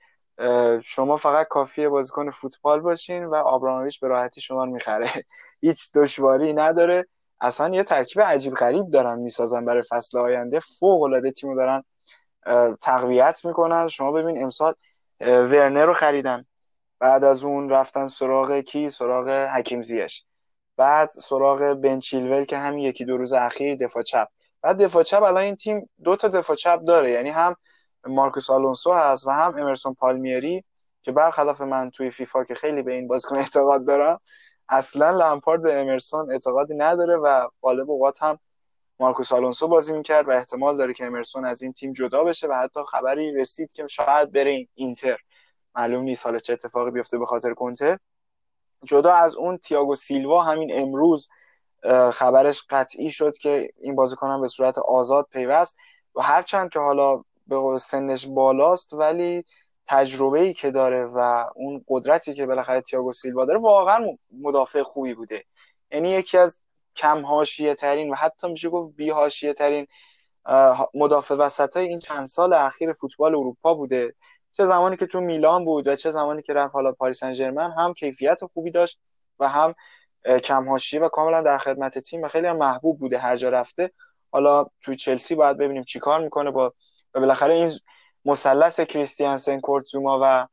شما 0.85 1.17
فقط 1.17 1.49
کافیه 1.49 1.89
بازیکن 1.89 2.31
فوتبال 2.31 2.81
باشین 2.81 3.25
و 3.25 3.35
آبرامویچ 3.35 4.01
به 4.01 4.09
راحتی 4.09 4.41
شما 4.41 4.65
رو 4.65 4.71
می‌خره. 4.71 5.11
هیچ 5.61 5.93
دشواری 5.95 6.53
نداره. 6.53 7.07
اصلا 7.41 7.75
یه 7.75 7.83
ترکیب 7.83 8.23
عجیب 8.23 8.55
غریب 8.55 8.91
دارن 8.91 9.19
می‌سازن 9.19 9.65
برای 9.65 9.83
فصل 9.91 10.19
آینده. 10.19 10.61
فوق 10.61 11.03
العاده 11.03 11.31
تیمو 11.31 11.57
دارن 11.57 11.85
تقویت 12.81 13.45
می‌کنن. 13.45 13.89
شما 13.89 14.13
ببین 14.13 14.43
امسال 14.43 14.75
ورنر 15.21 15.85
رو 15.87 15.95
خریدن. 15.95 16.45
بعد 17.01 17.25
از 17.25 17.45
اون 17.45 17.69
رفتن 17.71 18.07
سراغ 18.07 18.61
کی؟ 18.61 18.89
سراغ 18.89 19.29
حکیم 19.29 19.83
زیش 19.83 20.25
بعد 20.77 21.11
سراغ 21.11 21.75
بن 21.75 21.99
چیلول 21.99 22.45
که 22.45 22.59
همین 22.59 22.85
یکی 22.85 23.05
دو 23.05 23.17
روز 23.17 23.33
اخیر 23.33 23.75
دفاع 23.77 24.03
چپ. 24.03 24.29
بعد 24.63 24.83
دفاع 24.83 25.03
چپ 25.03 25.23
الان 25.23 25.43
این 25.43 25.57
تیم 25.57 25.91
دو 26.05 26.17
تا 26.17 26.29
دفاع 26.29 26.57
چپ 26.57 26.81
داره. 26.87 27.13
یعنی 27.13 27.31
هم 27.31 27.57
مارکوس 28.07 28.51
آلونسو 28.51 28.93
هست 28.93 29.27
و 29.27 29.31
هم 29.31 29.55
امرسون 29.59 29.95
پالمیری 29.95 30.65
که 31.03 31.13
برخلاف 31.13 31.61
من 31.61 31.91
توی 31.91 32.11
فیفا 32.11 32.45
که 32.45 32.55
خیلی 32.55 32.83
به 32.83 32.95
این 32.95 33.09
بازیکن 33.09 33.37
اعتقاد 33.37 33.87
دارم 33.87 34.21
اصلا 34.69 35.11
لامپارد 35.11 35.63
به 35.63 35.81
امرسون 35.81 36.33
اعتقادی 36.33 36.75
نداره 36.75 37.17
و 37.17 37.49
غالب 37.63 37.91
اوقات 37.91 38.23
هم 38.23 38.39
مارکوس 39.01 39.33
آلونسو 39.33 39.69
بازی 39.69 39.93
می‌کرد 39.93 40.29
و 40.29 40.31
احتمال 40.31 40.77
داره 40.77 40.95
که 40.95 41.07
امرسون 41.07 41.45
از 41.45 41.63
این 41.63 41.73
تیم 41.73 41.93
جدا 41.93 42.25
بشه 42.25 42.49
و 42.49 42.53
حتی 42.53 42.81
خبری 42.85 43.33
رسید 43.33 43.73
که 43.73 43.87
شاید 43.87 44.33
بره 44.33 44.69
اینتر. 44.75 45.19
معلوم 45.75 46.03
نیست 46.03 46.27
حالا 46.27 46.39
چه 46.39 46.53
اتفاقی 46.53 46.91
بیفته 46.91 47.19
به 47.19 47.27
خاطر 47.27 47.55
کنته. 47.55 47.99
جدا 48.85 49.15
از 49.15 49.37
اون 49.37 49.59
تییاگو 49.59 49.95
سیلوا 49.95 50.43
همین 50.43 50.81
امروز 50.81 51.29
خبرش 52.13 52.63
قطعی 52.71 53.11
شد 53.11 53.37
که 53.37 53.71
این 53.77 53.95
بازیکن 53.95 54.41
به 54.41 54.49
صورت 54.49 54.79
آزاد 54.79 55.27
پیوست 55.31 55.79
و 56.15 56.23
هرچند 56.23 56.71
که 56.71 56.79
حالا 56.79 57.25
به 57.49 57.79
سنش 57.79 58.27
بالاست 58.27 58.93
ولی 58.93 59.45
تجربه 59.87 60.41
ای 60.41 60.55
که 60.55 60.71
داره 60.71 61.05
و 61.05 61.47
اون 61.55 61.85
قدرتی 61.89 62.35
که 62.35 62.47
بالاخره 62.47 62.81
تییاگو 62.81 63.13
سیلوا 63.13 63.45
داره 63.45 63.59
واقعا 63.59 64.07
مدافع 64.31 64.83
خوبی 64.83 65.15
بوده. 65.15 65.45
یعنی 65.91 66.11
یکی 66.11 66.39
از 66.39 66.63
کم 66.97 67.27
حاشیه 67.27 67.75
ترین 67.75 68.11
و 68.11 68.15
حتی 68.15 68.49
میشه 68.49 68.69
گفت 68.69 68.97
بی 68.97 69.11
حاشیه 69.11 69.53
ترین 69.53 69.87
مدافع 70.95 71.35
وسط 71.35 71.77
های 71.77 71.89
این 71.89 71.99
چند 71.99 72.27
سال 72.27 72.53
اخیر 72.53 72.93
فوتبال 72.93 73.35
اروپا 73.35 73.75
بوده. 73.75 74.15
چه 74.53 74.65
زمانی 74.65 74.97
که 74.97 75.07
تو 75.07 75.21
میلان 75.21 75.65
بود 75.65 75.87
و 75.87 75.97
چه 75.97 76.11
زمانی 76.11 76.43
که 76.43 76.53
رفت 76.53 76.75
حالا 76.75 76.93
پاریس 76.93 77.21
سن 77.21 77.71
هم 77.79 77.95
کیفیت 77.95 78.45
خوبی 78.45 78.71
داشت 78.71 78.99
و 79.39 79.49
هم 79.49 79.75
کم 80.45 80.69
و 80.69 81.09
کاملا 81.13 81.43
در 81.43 81.59
خدمت 81.59 81.99
تیم 81.99 82.23
و 82.23 82.29
خیلی 82.29 82.47
هم 82.47 82.57
محبوب 82.57 82.99
بوده 82.99 83.19
هر 83.19 83.37
جا 83.37 83.49
رفته. 83.49 83.91
حالا 84.31 84.67
توی 84.81 84.97
چلسی 84.97 85.35
باید 85.35 85.57
ببینیم 85.57 85.85
چیکار 85.85 86.21
می‌کنه 86.21 86.51
با 86.51 86.75
و 87.15 87.21
بالاخره 87.21 87.55
این 87.55 87.71
مثلث 88.25 88.81
کریستیانسن 88.81 89.61
کورتزوما 89.61 90.19
و 90.23 90.47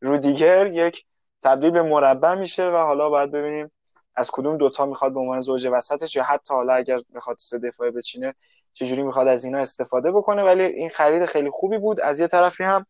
رودیگر 0.00 0.66
یک 0.66 1.04
تبدیل 1.42 1.70
به 1.70 1.82
مربع 1.82 2.34
میشه 2.34 2.70
و 2.70 2.76
حالا 2.76 3.10
باید 3.10 3.30
ببینیم 3.32 3.70
از 4.14 4.30
کدوم 4.30 4.56
دوتا 4.56 4.86
می‌خواد 4.86 5.14
به 5.14 5.20
عنوان 5.20 5.40
زوج 5.40 5.68
وسطش 5.72 6.16
یا 6.16 6.22
حتی 6.22 6.54
حالا 6.54 6.74
اگر 6.74 6.98
بخواد 7.14 7.36
سه 7.38 7.58
دفاعه 7.58 7.90
بچینه 7.90 8.34
چجوری 8.72 9.02
می‌خواد 9.02 9.28
از 9.28 9.44
اینا 9.44 9.58
استفاده 9.58 10.12
بکنه. 10.12 10.42
ولی 10.42 10.62
این 10.62 10.88
خرید 10.88 11.26
خیلی 11.26 11.50
خوبی 11.50 11.78
بود. 11.78 12.00
از 12.00 12.20
یه 12.20 12.26
طرفی 12.26 12.64
هم 12.64 12.86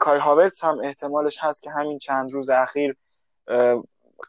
کای 0.00 0.18
هاورتس 0.18 0.64
هم 0.64 0.80
احتمالش 0.84 1.38
هست 1.40 1.62
که 1.62 1.70
همین 1.70 1.98
چند 1.98 2.32
روز 2.32 2.50
اخیر 2.50 2.96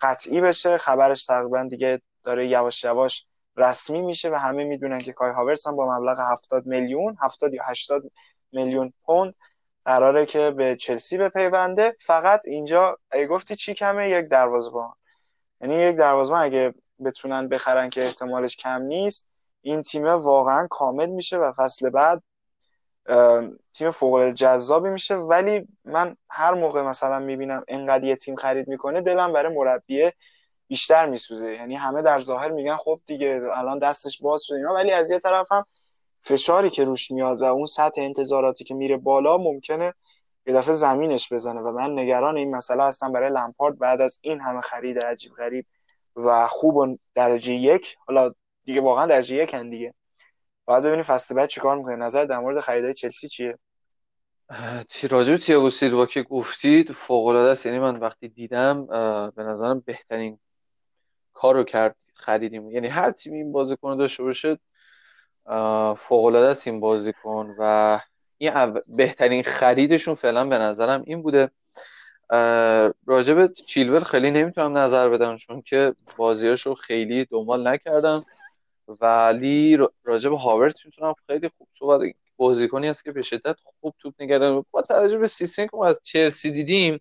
قطعی 0.01 0.41
بشه. 0.41 0.77
خبرش 0.77 1.25
تقریبا 1.25 1.63
دیگه 1.63 2.01
داره 2.23 2.49
یواش 2.49 2.83
یواش 2.83 3.25
رسمی 3.57 4.01
میشه 4.01 4.29
و 4.29 4.35
همه 4.35 4.63
می‌دونن 4.63 4.97
که 4.97 5.13
کای 5.13 5.31
هاورتس 5.31 5.67
هم 5.67 5.75
با 5.75 5.97
مبلغ 5.97 6.17
70 6.31 6.65
میلیون 6.65 7.17
70 7.21 7.53
یا 7.53 7.63
80 7.65 8.03
میلیون 8.51 8.93
پوند 9.03 9.35
قراره 9.85 10.25
که 10.25 10.51
به 10.51 10.75
چلسی 10.75 11.17
بپیونده. 11.17 11.95
فقط 11.99 12.47
اینجا 12.47 12.97
اگه 13.11 13.27
گفتی 13.27 13.55
چی 13.55 13.73
کمه؟ 13.73 14.09
یک 14.09 14.25
دروازه‌بان. 14.25 14.93
یعنی 15.61 15.75
یک 15.75 15.95
دروازه‌بان 15.95 16.41
اگه 16.41 16.73
بتونن 17.05 17.47
بخرن 17.47 17.89
که 17.89 18.05
احتمالش 18.05 18.55
کم 18.55 18.81
نیست 18.81 19.29
این 19.61 19.81
تیم 19.81 20.05
واقعا 20.05 20.67
کامل 20.69 21.05
میشه 21.05 21.37
و 21.37 21.51
فصل 21.57 21.89
بعد 21.89 22.23
تیم 23.73 23.91
فوق 23.91 24.31
جذابی 24.31 24.89
میشه. 24.89 25.15
ولی 25.15 25.67
من 25.85 26.15
هر 26.29 26.53
موقع 26.53 26.81
مثلا 26.81 27.19
می‌بینم 27.19 27.63
انقدر 27.67 28.03
یه 28.03 28.15
تیم 28.15 28.35
خرید 28.35 28.67
می‌کنه 28.67 29.01
دلم 29.01 29.33
برای 29.33 29.55
مربیه 29.55 30.13
بیشتر 30.71 31.05
میسوزه. 31.05 31.53
یعنی 31.53 31.75
همه 31.75 32.01
در 32.01 32.21
ظاهر 32.21 32.51
میگن 32.51 32.75
خب 32.75 33.01
دیگه 33.05 33.41
الان 33.53 33.79
دستش 33.79 34.21
باز 34.21 34.43
شد 34.43 34.53
اینا 34.53 34.73
ولی 34.73 34.91
از 34.91 35.11
یه 35.11 35.19
طرف 35.19 35.51
هم 35.51 35.65
فشاری 36.21 36.69
که 36.69 36.83
روش 36.83 37.11
میاد 37.11 37.41
و 37.41 37.43
اون 37.43 37.65
سطح 37.65 38.01
انتظاراتی 38.01 38.63
که 38.63 38.73
میره 38.73 38.97
بالا 38.97 39.37
ممکنه 39.37 39.93
یه 40.45 40.53
دفعه 40.53 40.73
زمینش 40.73 41.33
بزنه. 41.33 41.59
و 41.59 41.71
من 41.71 41.99
نگران 41.99 42.37
این 42.37 42.55
مسئله 42.55 42.83
هستم 42.83 43.11
برای 43.11 43.29
لمپارد. 43.29 43.77
بعد 43.77 44.01
از 44.01 44.19
این 44.21 44.41
همه 44.41 44.61
خرید 44.61 44.99
عجیب 44.99 45.33
غریب 45.33 45.65
و 46.15 46.47
خوب 46.47 46.75
و 46.75 46.97
درجه 47.15 47.53
یک 47.53 47.95
حالا 48.07 48.33
دیگه 48.65 48.81
واقعا 48.81 49.05
درجه 49.05 49.35
یک 49.35 49.53
هن 49.53 49.69
دیگه. 49.69 49.93
باید 50.65 50.83
ببینیم 50.83 51.03
فصل 51.03 51.35
بعد 51.35 51.49
چیکار 51.49 51.77
می‌کنه. 51.77 51.95
نظر 51.95 52.25
در 52.25 52.39
مورد 52.39 52.59
خریدای 52.59 52.93
چلسی 52.93 53.27
چیه؟ 53.27 53.57
راجع 55.09 55.31
به 55.31 55.37
تییاگو 55.37 55.69
سیلوا 55.69 56.05
که 56.05 56.23
گفتید 56.23 56.91
فوق 56.91 57.25
العاده 57.25 57.49
است. 57.49 57.65
یعنی 57.65 57.79
من 57.79 57.99
وقتی 57.99 58.29
دیدم 58.29 58.85
به 59.35 59.43
نظرم 59.43 59.83
بهترین 59.85 60.39
کار 61.41 61.55
رو 61.55 61.63
کرد 61.63 61.95
خریدیم. 62.15 62.71
یعنی 62.71 62.87
هر 62.87 63.11
تیمی 63.11 63.37
این 63.37 63.51
بازیکن 63.51 63.97
داشته 63.97 64.23
باشه 64.23 64.59
فوق 65.97 66.25
العاده 66.25 66.47
است 66.47 66.67
این 66.67 66.79
بازیکن 66.79 67.55
و 67.59 67.99
این 68.37 68.79
بهترین 68.97 69.43
خریدشون 69.43 70.15
فعلا 70.15 70.45
به 70.45 70.57
نظرم 70.57 71.03
این 71.05 71.21
بوده. 71.21 71.51
راجع 73.05 73.33
به 73.33 73.47
چیلول 73.47 74.03
خیلی 74.03 74.31
نمی‌تونم 74.31 74.77
نظر 74.77 75.09
بدم 75.09 75.35
چون 75.35 75.61
که 75.61 75.93
بازیاشو 76.17 76.75
خیلی 76.75 77.25
دنبال 77.25 77.67
نکردم. 77.67 78.25
ولی 78.87 79.77
راجع 80.03 80.29
به 80.29 80.37
هاورت 80.37 80.85
می‌تونم 80.85 81.13
خیلی 81.27 81.49
خوب 81.57 81.67
صحبت 81.73 82.01
بازیکنی 82.37 82.89
است 82.89 83.03
که 83.03 83.11
به 83.11 83.21
شدت 83.21 83.55
خوب 83.79 83.93
توپ 83.99 84.13
نگرده 84.19 84.63
با 84.71 84.81
توجه 84.81 85.17
به 85.17 85.27
سیستمی 85.27 85.67
که 85.67 85.85
از 85.85 85.99
چلسی 86.03 86.51
دیدیم 86.51 86.99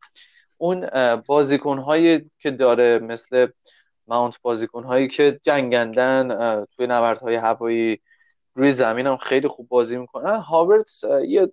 اون 0.56 0.86
بازیکن 1.26 1.78
هایی 1.78 2.30
که 2.38 2.50
داره 2.50 2.98
مثل 2.98 3.46
ماونت 4.10 4.42
بازیکن 4.42 4.84
هایی 4.84 5.08
که 5.08 5.40
جنگندن 5.42 6.64
توی 6.76 6.86
نبردهای 6.86 7.34
هوایی 7.34 8.00
روی 8.54 8.72
زمین 8.72 9.06
هم 9.06 9.16
خیلی 9.16 9.48
خوب 9.48 9.68
بازی 9.68 9.96
می‌کنن. 9.96 10.36
هاورتس 10.36 11.04
یه 11.22 11.52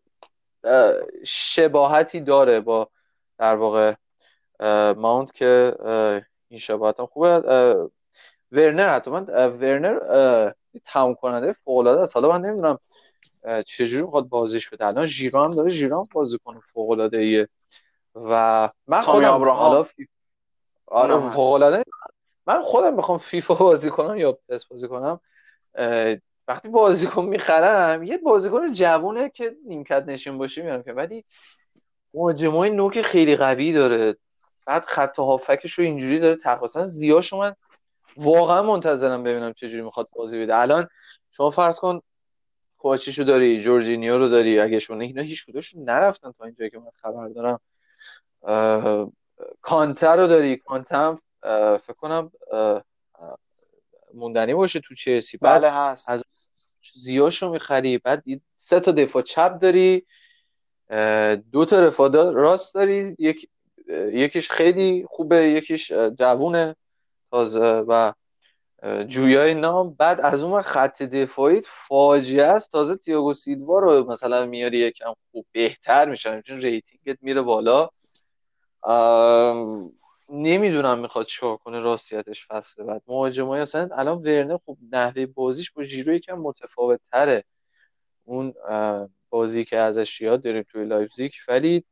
شباهتی 1.26 2.22
داره 2.22 2.60
با 2.60 2.90
در 3.38 3.56
واقع 3.56 3.94
ماونت 4.94 5.34
که 5.34 5.76
این 6.48 6.60
شباهت 6.60 7.00
هم 7.00 7.06
خوبه 7.06 7.30
ورنر 8.52 8.90
حتی. 8.96 9.12
من 9.12 9.26
ورنر 9.48 10.00
تمام 10.84 11.16
کننده 11.16 11.52
فوق 11.52 11.78
العاده 11.78 12.02
است. 12.02 12.16
حالا 12.16 12.30
من 12.30 12.42
نمی‌دونم 12.42 12.80
چجوری 13.66 14.02
می‌خواد 14.02 14.30
بازیش 14.30 14.70
بده. 14.70 14.86
الان 14.86 15.06
ژیران 15.06 15.52
داره 15.52 15.70
ژیران 15.70 16.06
بازی 16.14 16.38
کنه 16.46 16.60
فوق 16.60 16.90
العاده 16.90 17.18
ایه 17.18 17.48
و 18.16 18.70
من 18.88 19.02
خودم 19.02 19.50
حالا 19.50 19.86
آره 20.88 21.30
فوق 21.30 21.54
العاده 21.54 21.84
من 22.48 22.62
خودم 22.62 22.96
بخوام 22.96 23.18
فیفا 23.18 23.54
بازی 23.54 23.90
کنم 23.90 24.18
یا 24.18 24.40
پس 24.50 24.66
بازی 24.66 24.88
کنم 24.88 25.20
وقتی 26.48 26.70
بازیکن 26.70 27.26
می‌خرم 27.26 28.04
یه 28.04 28.18
بازیکن 28.18 28.72
جوونه 28.72 29.30
که 29.30 29.56
نیمکت 29.66 30.04
نشین 30.08 30.38
باشه 30.38 30.62
میارم 30.62 30.84
که. 30.84 30.94
ولی 30.94 31.26
مهاجمای 32.14 32.70
نوک 32.70 33.02
خیلی 33.02 33.36
قوی 33.36 33.74
داره. 33.74 34.18
بعد 34.68 34.86
خط 34.86 35.20
هافکش 35.20 35.74
رو 35.74 35.84
اینجوری 35.84 36.20
داره 36.20 36.36
تقریبا 36.36 36.86
زیاش 36.86 37.34
من 37.34 37.54
واقعا 38.18 38.62
منتظرم 38.62 39.24
ببینم 39.24 39.54
چجوری 39.54 39.82
می‌خواد 39.82 40.08
بازی 40.16 40.40
بده. 40.40 40.58
الان 40.58 40.88
شما 41.32 41.50
فرض 41.50 41.80
کن 41.80 42.02
کوچیشو 42.78 43.24
داری 43.24 43.62
جورجینیو 43.62 44.18
رو 44.18 44.30
داری. 44.30 44.60
اگه 44.60 44.80
شما 44.80 45.00
اینا 45.00 45.22
هیچ 45.22 45.46
کدومشون 45.46 45.84
نرفتن 45.84 46.32
تا 46.32 46.46
اینجایی 46.46 46.70
که 46.70 46.80
من 46.80 46.92
خبر 47.02 47.28
دارم. 47.28 47.60
کانته 49.62 50.16
رو 50.18 50.28
داری. 50.28 50.58
کانته 50.58 51.18
فکر 51.80 51.94
کنم 51.98 52.32
موندنی 54.14 54.54
باشه 54.54 54.80
تو 54.80 54.96
چلسی. 54.96 55.38
بله 55.38 55.72
هست. 55.72 56.10
از 56.10 56.24
زیاشو 56.94 57.52
می‌خری. 57.52 57.98
بعد 57.98 58.24
سه 58.56 58.80
تا 58.80 58.92
دفاع 58.92 59.22
چپ 59.22 59.60
داری. 59.60 60.06
دو 61.52 61.66
تا 61.66 61.80
دفاع 61.80 62.32
راست 62.32 62.74
داری. 62.74 63.16
یک 63.20 63.50
یکیش 64.14 64.52
خیلی 64.52 65.06
خوبه 65.10 65.36
یکیش 65.36 65.92
جوونه. 65.92 66.76
تازه 67.32 67.84
و 67.88 68.14
جویای 69.08 69.54
نام. 69.54 69.94
بعد 69.94 70.22
از 70.22 70.44
اون 70.44 70.62
خط 70.62 71.04
دفاعی 71.04 71.62
فاجعه 71.66 72.46
است. 72.46 72.72
تازه 72.72 72.96
تیاگو 72.96 73.34
سیلوا 73.34 73.80
رو 73.80 74.12
مثلا 74.12 74.46
میاری 74.46 74.78
یکم 74.78 75.14
خوب 75.32 75.46
بهتر 75.52 76.10
میشن. 76.10 76.42
چون 76.42 76.58
rating 76.58 77.09
ت 77.09 77.18
میره 77.22 77.42
بالا. 77.42 77.90
نمی‌دونم 80.30 81.00
می‌خواد 81.00 81.26
چیکار 81.26 81.58
کنه 81.58 81.80
راستیتش 81.80 82.48
فصل 82.48 82.84
بعد. 82.84 83.02
مهاجمای 83.08 83.62
اصلا 83.62 83.90
الان 83.92 84.18
ورنر 84.18 84.58
خب 84.66 84.78
نحوه 84.92 85.26
بازیش 85.26 85.72
با 85.72 85.84
ژیرو 85.84 86.14
یکم 86.14 86.40
متفاوت 86.40 87.02
تره 87.12 87.44
اون 88.24 88.54
بازی 89.30 89.66
که 89.66 89.78
ازش 89.78 90.22
یاد 90.22 90.44
داریم 90.44 90.64
توی 90.64 90.86
لایپزیگ 90.86 91.32
ولی 91.48 91.84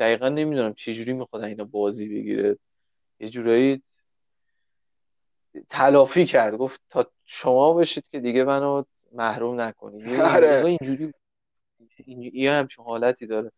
دقیقا 0.00 0.28
نمی‌دونم 0.28 0.74
چه 0.74 0.92
جوری 0.92 1.12
می‌خواد 1.12 1.44
اینا 1.44 1.64
بازی 1.64 2.08
بگیره. 2.08 2.58
یه 3.20 3.28
جورایی 3.28 3.82
تلافی 5.68 6.26
کرد. 6.26 6.54
گفت 6.54 6.80
تا 6.90 7.10
شما 7.24 7.74
بشید 7.74 8.08
که 8.08 8.20
دیگه 8.20 8.44
منو 8.44 8.82
محروم 9.12 9.60
نکنید. 9.60 10.04
آره. 10.20 10.64
اینجوری 10.66 11.12
یه 12.32 12.52
همچین 12.52 12.84
حالتی 12.84 13.26
داره. 13.26 13.52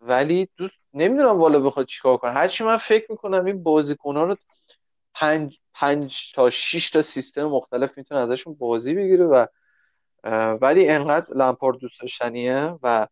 ولی 0.00 0.48
دوست 0.56 0.78
نمی‌دونم 0.94 1.38
والا 1.40 1.60
بخواد 1.60 1.86
چیکار 1.86 2.16
کنه. 2.16 2.30
هرچی 2.32 2.64
من 2.64 2.76
فکر 2.76 3.06
می‌کنم 3.10 3.44
این 3.44 3.62
بازیکن 3.62 4.16
ها 4.16 4.24
رو 4.24 4.36
پنج, 5.14 5.58
پنج 5.74 6.32
تا 6.32 6.50
شش 6.50 6.90
تا 6.90 7.02
سیستم 7.02 7.44
مختلف 7.44 7.98
می‌تونه 7.98 8.20
ازشون 8.20 8.54
بازی 8.54 8.94
بگیره 8.94 9.24
و 9.24 9.46
ولی 10.60 10.88
انقدر 10.88 11.34
لامپارد 11.34 11.78
دوست 11.78 12.00
داشتنیه 12.00 12.78
و 12.82 13.08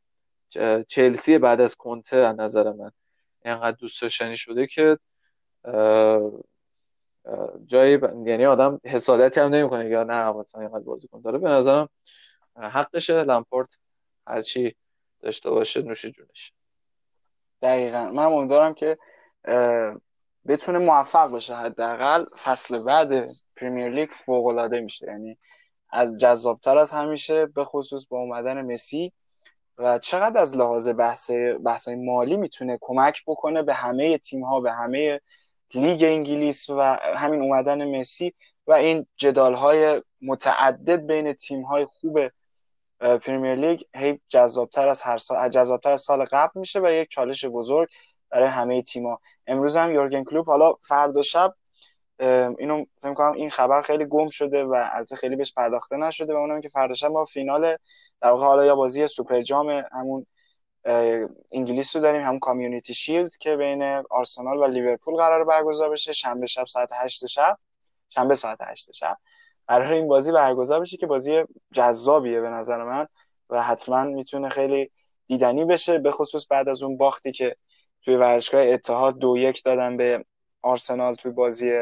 چلسی 0.89 1.39
بعد 1.39 1.61
از 1.61 1.74
کنته 1.77 2.16
از 2.16 2.36
نظر 2.36 2.73
من 2.73 2.90
انقدر 3.43 3.77
دوست 3.77 4.02
داشتنی 4.02 4.36
شده 4.36 4.66
که 4.66 4.98
جایی 7.66 7.98
یعنی 8.27 8.47
آدم 8.47 8.81
حسادتی 8.85 9.40
هم 9.40 9.55
نمی‌کنه 9.55 9.89
یا 9.89 10.05
نه 10.05 10.32
مثلا 10.32 10.61
اینقدر 10.61 10.85
بازیکن 10.85 11.20
داره. 11.20 11.39
به 11.39 11.48
نظرم 11.48 11.89
حقشه 12.56 13.23
لامپورت 13.23 13.69
هرچی 14.27 14.74
داشته 15.20 15.51
باشه 15.51 15.82
نوش 15.82 16.06
جونش. 16.06 16.52
دقیقا. 17.65 18.11
من 18.11 18.24
امیدوارم 18.24 18.74
که 18.74 18.99
بتونه 20.47 20.78
موفق 20.78 21.31
باشه 21.31 21.55
حداقل 21.55 22.24
فصل 22.43 22.82
بعد 22.82 23.31
پریمیر 23.57 23.89
لیگ 23.89 24.11
فوق 24.11 24.47
العاده 24.47 24.81
میشه. 24.81 25.07
یعنی 25.07 25.39
از 25.91 26.16
جذابتر 26.16 26.78
از 26.78 26.93
همیشه 26.93 27.47
به 27.47 27.65
خصوص 27.65 28.09
با 28.09 28.19
اومدن 28.19 28.73
مسی. 28.73 29.12
و 29.78 29.99
چقدر 29.99 30.41
از 30.41 30.57
لحاظ 30.57 30.89
بحث 30.89 31.31
بحث 31.65 31.89
مالی 31.89 32.36
می‌تونه 32.36 32.78
کمک 32.81 33.23
بکنه 33.27 33.62
به 33.62 33.74
همه 33.74 34.19
تیم 34.19 34.45
ها 34.45 34.61
به 34.61 34.73
همه 34.73 35.20
لیگ 35.74 36.03
انگلیس 36.03 36.70
و 36.70 36.81
همین 37.16 37.43
اومدن 37.43 37.99
مسی 37.99 38.35
و 38.66 38.73
این 38.73 39.07
جدال 39.16 39.55
های 39.55 40.03
متعدد 40.23 41.07
بین 41.07 41.32
تیم 41.32 41.62
های 41.62 41.85
خوب 41.85 42.19
پریمیر 43.05 43.55
لیگ 43.55 43.81
هی 43.94 44.20
جذابتر 44.28 44.89
از 44.89 45.02
هر 45.02 45.18
سال 45.18 45.48
جذابتر 45.48 45.93
از 45.93 46.02
سال 46.02 46.24
قبل 46.24 46.60
میشه 46.60 46.81
و 46.81 46.90
یک 46.90 47.09
چالش 47.09 47.44
بزرگ 47.44 47.89
برای 48.31 48.48
همه 48.48 48.82
تیم‌ها. 48.82 49.20
امروز 49.47 49.76
هم 49.76 49.94
یورگن 49.94 50.24
کلوپ 50.24 50.47
حالا 50.47 50.74
فردا 50.82 51.22
شب 51.22 51.55
اینو 52.59 52.85
فکر 52.97 53.14
کنم 53.14 53.32
این 53.32 53.51
خبر 53.51 53.82
خیلی 53.82 54.05
گم 54.05 54.28
شده 54.28 54.64
و 54.64 54.89
البته 54.93 55.16
خیلی 55.16 55.36
بهش 55.36 55.55
پرداخته 55.55 55.97
نشده 55.97 56.35
و 56.35 56.36
اونم 56.36 56.60
که 56.60 56.68
فردا 56.68 56.94
شب 56.94 57.10
ما 57.10 57.24
فینال 57.24 57.76
در 58.20 58.31
واقع 58.31 58.44
حالا 58.44 58.64
یا 58.64 58.76
بازی 58.76 59.06
سوپر 59.06 59.40
جام 59.40 59.85
همون 59.93 60.26
انگلیس 61.52 61.97
رو 61.97 62.02
داریم 62.02 62.22
هم 62.22 62.39
Community 62.39 62.95
Shield 62.95 63.36
که 63.36 63.56
بین 63.56 63.82
آرسنال 64.10 64.56
و 64.56 64.64
لیورپول 64.66 65.16
قرار 65.16 65.44
برگزار 65.44 65.90
بشه. 65.90 66.12
شنبه 66.12 66.47
شب 66.47 66.64
ساعت 66.64 66.89
8 66.93 67.26
شب. 67.26 67.59
شنبه 68.09 68.35
ساعت 68.35 68.59
8 68.62 68.93
شب. 68.93 69.16
قرار 69.69 69.93
این 69.93 70.09
بازی 70.09 70.32
برگزار 70.32 70.81
بشه 70.81 70.97
که 70.97 71.07
بازی 71.07 71.43
جذابیه 71.73 72.41
به 72.41 72.51
نظر 72.51 72.85
من 72.85 73.07
و 73.51 73.62
حتما 73.62 74.05
می‌تونه 74.05 74.49
خیلی 74.49 74.91
دیدنی 75.27 75.65
بشه 75.65 75.99
به 75.99 76.11
خصوص 76.11 76.47
بعد 76.51 76.69
از 76.69 76.82
اون 76.82 76.97
باختی 76.97 77.32
که 77.32 77.57
توی 78.03 78.16
ورزشگاه 78.16 78.62
اتحاد 78.66 79.19
دو 79.19 79.36
یک 79.39 79.62
دادن 79.65 79.97
به 79.97 80.24
آرسنال 80.62 81.15
توی 81.15 81.32
بازی 81.32 81.73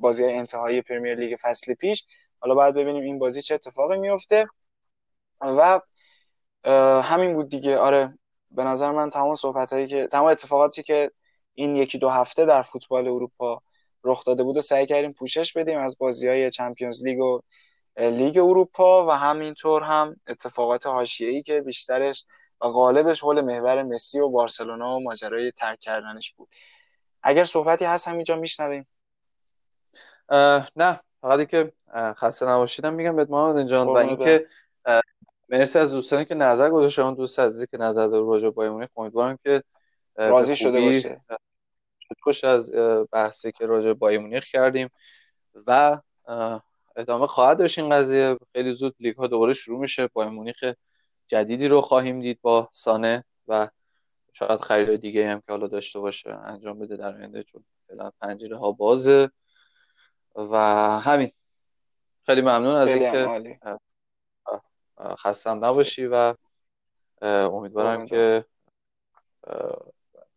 بازی 0.00 0.24
انتهایی 0.24 0.82
پرمیر 0.82 1.14
لیگ 1.14 1.36
فصل 1.42 1.74
پیش. 1.74 2.06
حالا 2.40 2.54
باید 2.54 2.74
ببینیم 2.74 3.02
این 3.02 3.18
بازی 3.18 3.42
چه 3.42 3.54
اتفاقی 3.54 3.98
میفته 3.98 4.46
و 5.40 5.80
همین 7.02 7.34
بود 7.34 7.48
دیگه. 7.48 7.78
آره 7.78 8.18
به 8.50 8.64
نظر 8.64 8.92
من 8.92 9.10
تمام 9.10 9.34
صحبت 9.34 9.72
هایی 9.72 9.86
که 9.86 10.08
تمام 10.12 10.26
اتفاقاتی 10.26 10.82
که 10.82 11.10
این 11.54 11.76
یکی 11.76 11.98
دو 11.98 12.08
هفته 12.08 12.46
در 12.46 12.62
فوتبال 12.62 13.08
اروپا 13.08 13.62
رخ 14.04 14.24
داده 14.24 14.42
بود 14.42 14.56
و 14.56 14.60
سعی 14.60 14.86
کردیم 14.86 15.12
پوشش 15.12 15.52
بدیم 15.52 15.78
از 15.78 15.98
بازی 15.98 16.28
های 16.28 16.50
چمپیونز 16.50 17.04
لیگ 17.04 17.20
و 17.20 17.40
لیگ 17.96 18.38
اروپا 18.38 19.06
و 19.06 19.10
همینطور 19.10 19.82
هم 19.82 20.16
اتفاقات 20.26 20.86
حاشیه‌ای 20.86 21.42
که 21.42 21.60
بیشترش 21.60 22.24
و 22.60 22.68
غالبش 22.68 23.20
حول 23.20 23.40
محور 23.40 23.82
مسی 23.82 24.20
و 24.20 24.28
بارسلونا 24.28 24.96
و 24.96 25.02
ماجرای 25.02 25.52
ترک 25.52 25.78
کردنش 25.78 26.32
بود. 26.32 26.48
اگر 27.22 27.44
صحبتی 27.44 27.84
هست 27.84 28.08
همینجا 28.08 28.36
میشنویم. 28.36 28.86
نه 30.76 31.00
فقط 31.20 31.48
که 31.48 31.72
خسته 31.92 32.46
نباشیدم 32.46 32.94
میگم 32.94 33.16
بهت 33.16 33.30
محمد 33.30 33.66
جان 33.66 33.86
و 33.86 33.96
اینکه 33.96 34.46
مرسی 35.48 35.78
از 35.78 35.92
دوستانی 35.92 36.24
که 36.24 36.34
نظر 36.34 36.70
گذاشتن. 36.70 37.02
اون 37.02 37.14
دوست 37.14 37.38
عزیزی 37.38 37.66
که 37.66 37.76
نظر 37.76 38.06
داره 38.06 38.26
راجع 38.26 38.50
با 38.50 38.64
ایمونی 38.64 38.88
امیدوارم 38.96 39.38
که 39.44 39.62
راضی 40.16 40.56
شده 40.56 40.80
باشه. 40.80 41.20
خوش 42.20 42.44
از 42.44 42.72
بحثی 43.12 43.52
که 43.52 43.66
راجع 43.66 43.92
با 43.92 44.10
مونیخ 44.10 44.44
کردیم 44.44 44.88
و 45.66 46.00
ادامه 46.96 47.26
خواهد 47.26 47.58
داشت 47.58 47.78
این 47.78 47.90
قضیه. 47.90 48.38
خیلی 48.52 48.72
زود 48.72 48.94
لیگ 49.00 49.16
ها 49.16 49.26
دوباره 49.26 49.52
شروع 49.52 49.80
میشه. 49.80 50.08
با 50.12 50.28
مونیخ 50.28 50.64
جدیدی 51.26 51.68
رو 51.68 51.80
خواهیم 51.80 52.20
دید 52.20 52.38
با 52.42 52.68
سانه 52.72 53.24
و 53.48 53.68
شاید 54.32 54.60
خرید 54.60 55.00
دیگه 55.00 55.30
هم 55.30 55.40
که 55.40 55.46
حالا 55.48 55.66
داشته 55.66 55.98
باشه 55.98 56.30
انجام 56.30 56.78
بده 56.78 56.96
در 56.96 57.14
آینده 57.14 57.42
چون 57.42 57.64
فعلا 57.88 58.10
پنجره 58.20 58.56
ها 58.56 58.72
بازه. 58.72 59.30
و 60.34 60.56
همین. 61.00 61.32
خیلی 62.26 62.40
ممنون 62.40 62.74
از 62.74 62.88
اینکه 62.88 63.58
خستم 65.00 65.64
نباشی 65.64 66.06
و 66.06 66.34
امیدوارم 67.22 68.06
که 68.06 68.44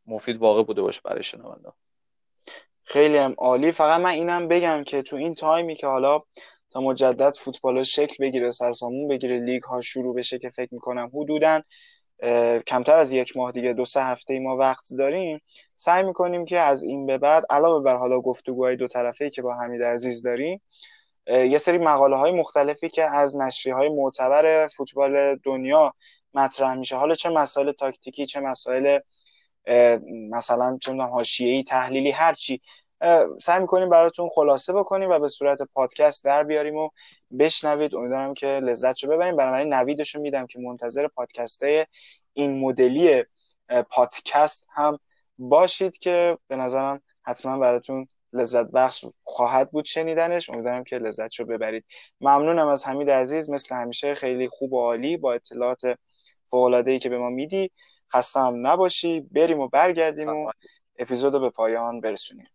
مفید 0.07 0.37
واقع 0.37 0.63
بوده 0.63 0.81
باشه 0.81 1.01
برای 1.03 1.23
شنونده 1.23 1.69
خیلی 2.83 3.17
هم 3.17 3.35
عالی. 3.37 3.71
فقط 3.71 4.01
من 4.01 4.09
اینم 4.09 4.47
بگم 4.47 4.83
که 4.83 5.01
تو 5.01 5.15
این 5.15 5.35
تایمی 5.35 5.75
که 5.75 5.87
حالا 5.87 6.19
تا 6.69 6.81
مجدد 6.81 7.35
فوتبال 7.35 7.83
شکل 7.83 8.25
بگیره 8.25 8.51
سرسامون 8.51 9.07
بگیره 9.07 9.39
لیگ 9.39 9.63
ها 9.63 9.81
شروع 9.81 10.15
بشه 10.15 10.39
که 10.39 10.49
فکر 10.49 10.73
می‌کنم 10.73 11.11
حدودا 11.13 11.61
کمتر 12.67 12.97
از 12.97 13.11
یک 13.11 13.37
ماه 13.37 13.51
دیگه 13.51 13.73
دو 13.73 13.85
سه 13.85 14.03
هفته 14.03 14.33
ای 14.33 14.39
ما 14.39 14.57
وقت 14.57 14.87
داریم. 14.97 15.41
سعی 15.75 16.03
می‌کنیم 16.03 16.45
که 16.45 16.59
از 16.59 16.83
این 16.83 17.05
به 17.05 17.17
بعد 17.17 17.43
علاوه 17.49 17.83
بر 17.83 17.95
حالا 17.97 18.21
گفتگوهای 18.21 18.75
دو 18.75 18.87
طرفه 18.87 19.29
که 19.29 19.41
با 19.41 19.55
حمید 19.55 19.83
عزیز 19.83 20.23
داریم 20.23 20.61
یه 21.27 21.57
سری 21.57 21.77
مقاله 21.77 22.15
های 22.15 22.31
مختلفی 22.31 22.89
که 22.89 23.03
از 23.03 23.37
نشری 23.37 23.73
های 23.73 23.89
معتبر 23.89 24.67
فوتبال 24.67 25.35
دنیا 25.35 25.93
مطرح 26.33 26.73
میشه. 26.73 26.95
حالا 26.95 27.15
چه 27.15 27.29
مسائل 27.29 27.71
تاکتیکی 27.71 28.25
چه 28.25 28.39
مسائل 28.39 28.99
مثلا 30.29 30.77
چه 30.81 30.93
حاشیه‌ای 30.93 31.63
تحلیلی 31.63 32.11
هرچی 32.11 32.61
سعی 33.41 33.59
می‌کنیم 33.59 33.89
براتون 33.89 34.29
خلاصه 34.29 34.73
بکنیم 34.73 35.09
و 35.09 35.19
به 35.19 35.27
صورت 35.27 35.61
پادکست 35.73 36.23
در 36.23 36.43
بیاریم 36.43 36.75
و 36.75 36.89
بشنوید. 37.39 37.95
امیدوارم 37.95 38.33
که 38.33 38.47
لذت 38.47 39.03
رو 39.03 39.09
ببریم. 39.09 39.35
برای 39.35 39.65
نویدش 39.69 40.15
میدم 40.15 40.47
که 40.47 40.59
منتظر 40.59 41.07
پادکسته 41.07 41.87
این 42.33 42.59
مدلی 42.59 43.23
پادکست 43.89 44.67
هم 44.73 44.99
باشید 45.37 45.97
که 45.97 46.37
به 46.47 46.55
نظرم 46.55 47.01
حتما 47.21 47.57
براتون 47.57 48.07
لذت 48.33 48.65
بخش 48.65 49.05
خواهد 49.23 49.71
بود 49.71 49.85
شنیدنش. 49.85 50.49
امیدوارم 50.49 50.83
که 50.83 50.97
لذت 50.97 51.35
رو 51.35 51.45
ببرید. 51.45 51.85
ممنونم 52.21 52.67
از 52.67 52.85
حمید 52.87 53.09
عزیز. 53.09 53.49
مثل 53.49 53.75
همیشه 53.75 54.15
خیلی 54.15 54.47
خوب 54.47 54.73
و 54.73 54.81
عالی 54.81 55.17
با 55.17 55.33
اطلاعات 55.33 55.81
فوق 56.49 56.83
ای 56.87 56.99
که 56.99 57.09
به 57.09 57.17
ما 57.17 57.29
میدی. 57.29 57.71
خسته 58.13 58.39
هم 58.39 58.67
نباشی 58.67 59.21
بریم 59.21 59.59
و 59.59 59.67
برگردیم 59.67 60.29
و 60.29 60.51
اپیزود 60.99 61.33
رو 61.33 61.39
به 61.39 61.49
پایان 61.49 62.01
برسونیم. 62.01 62.47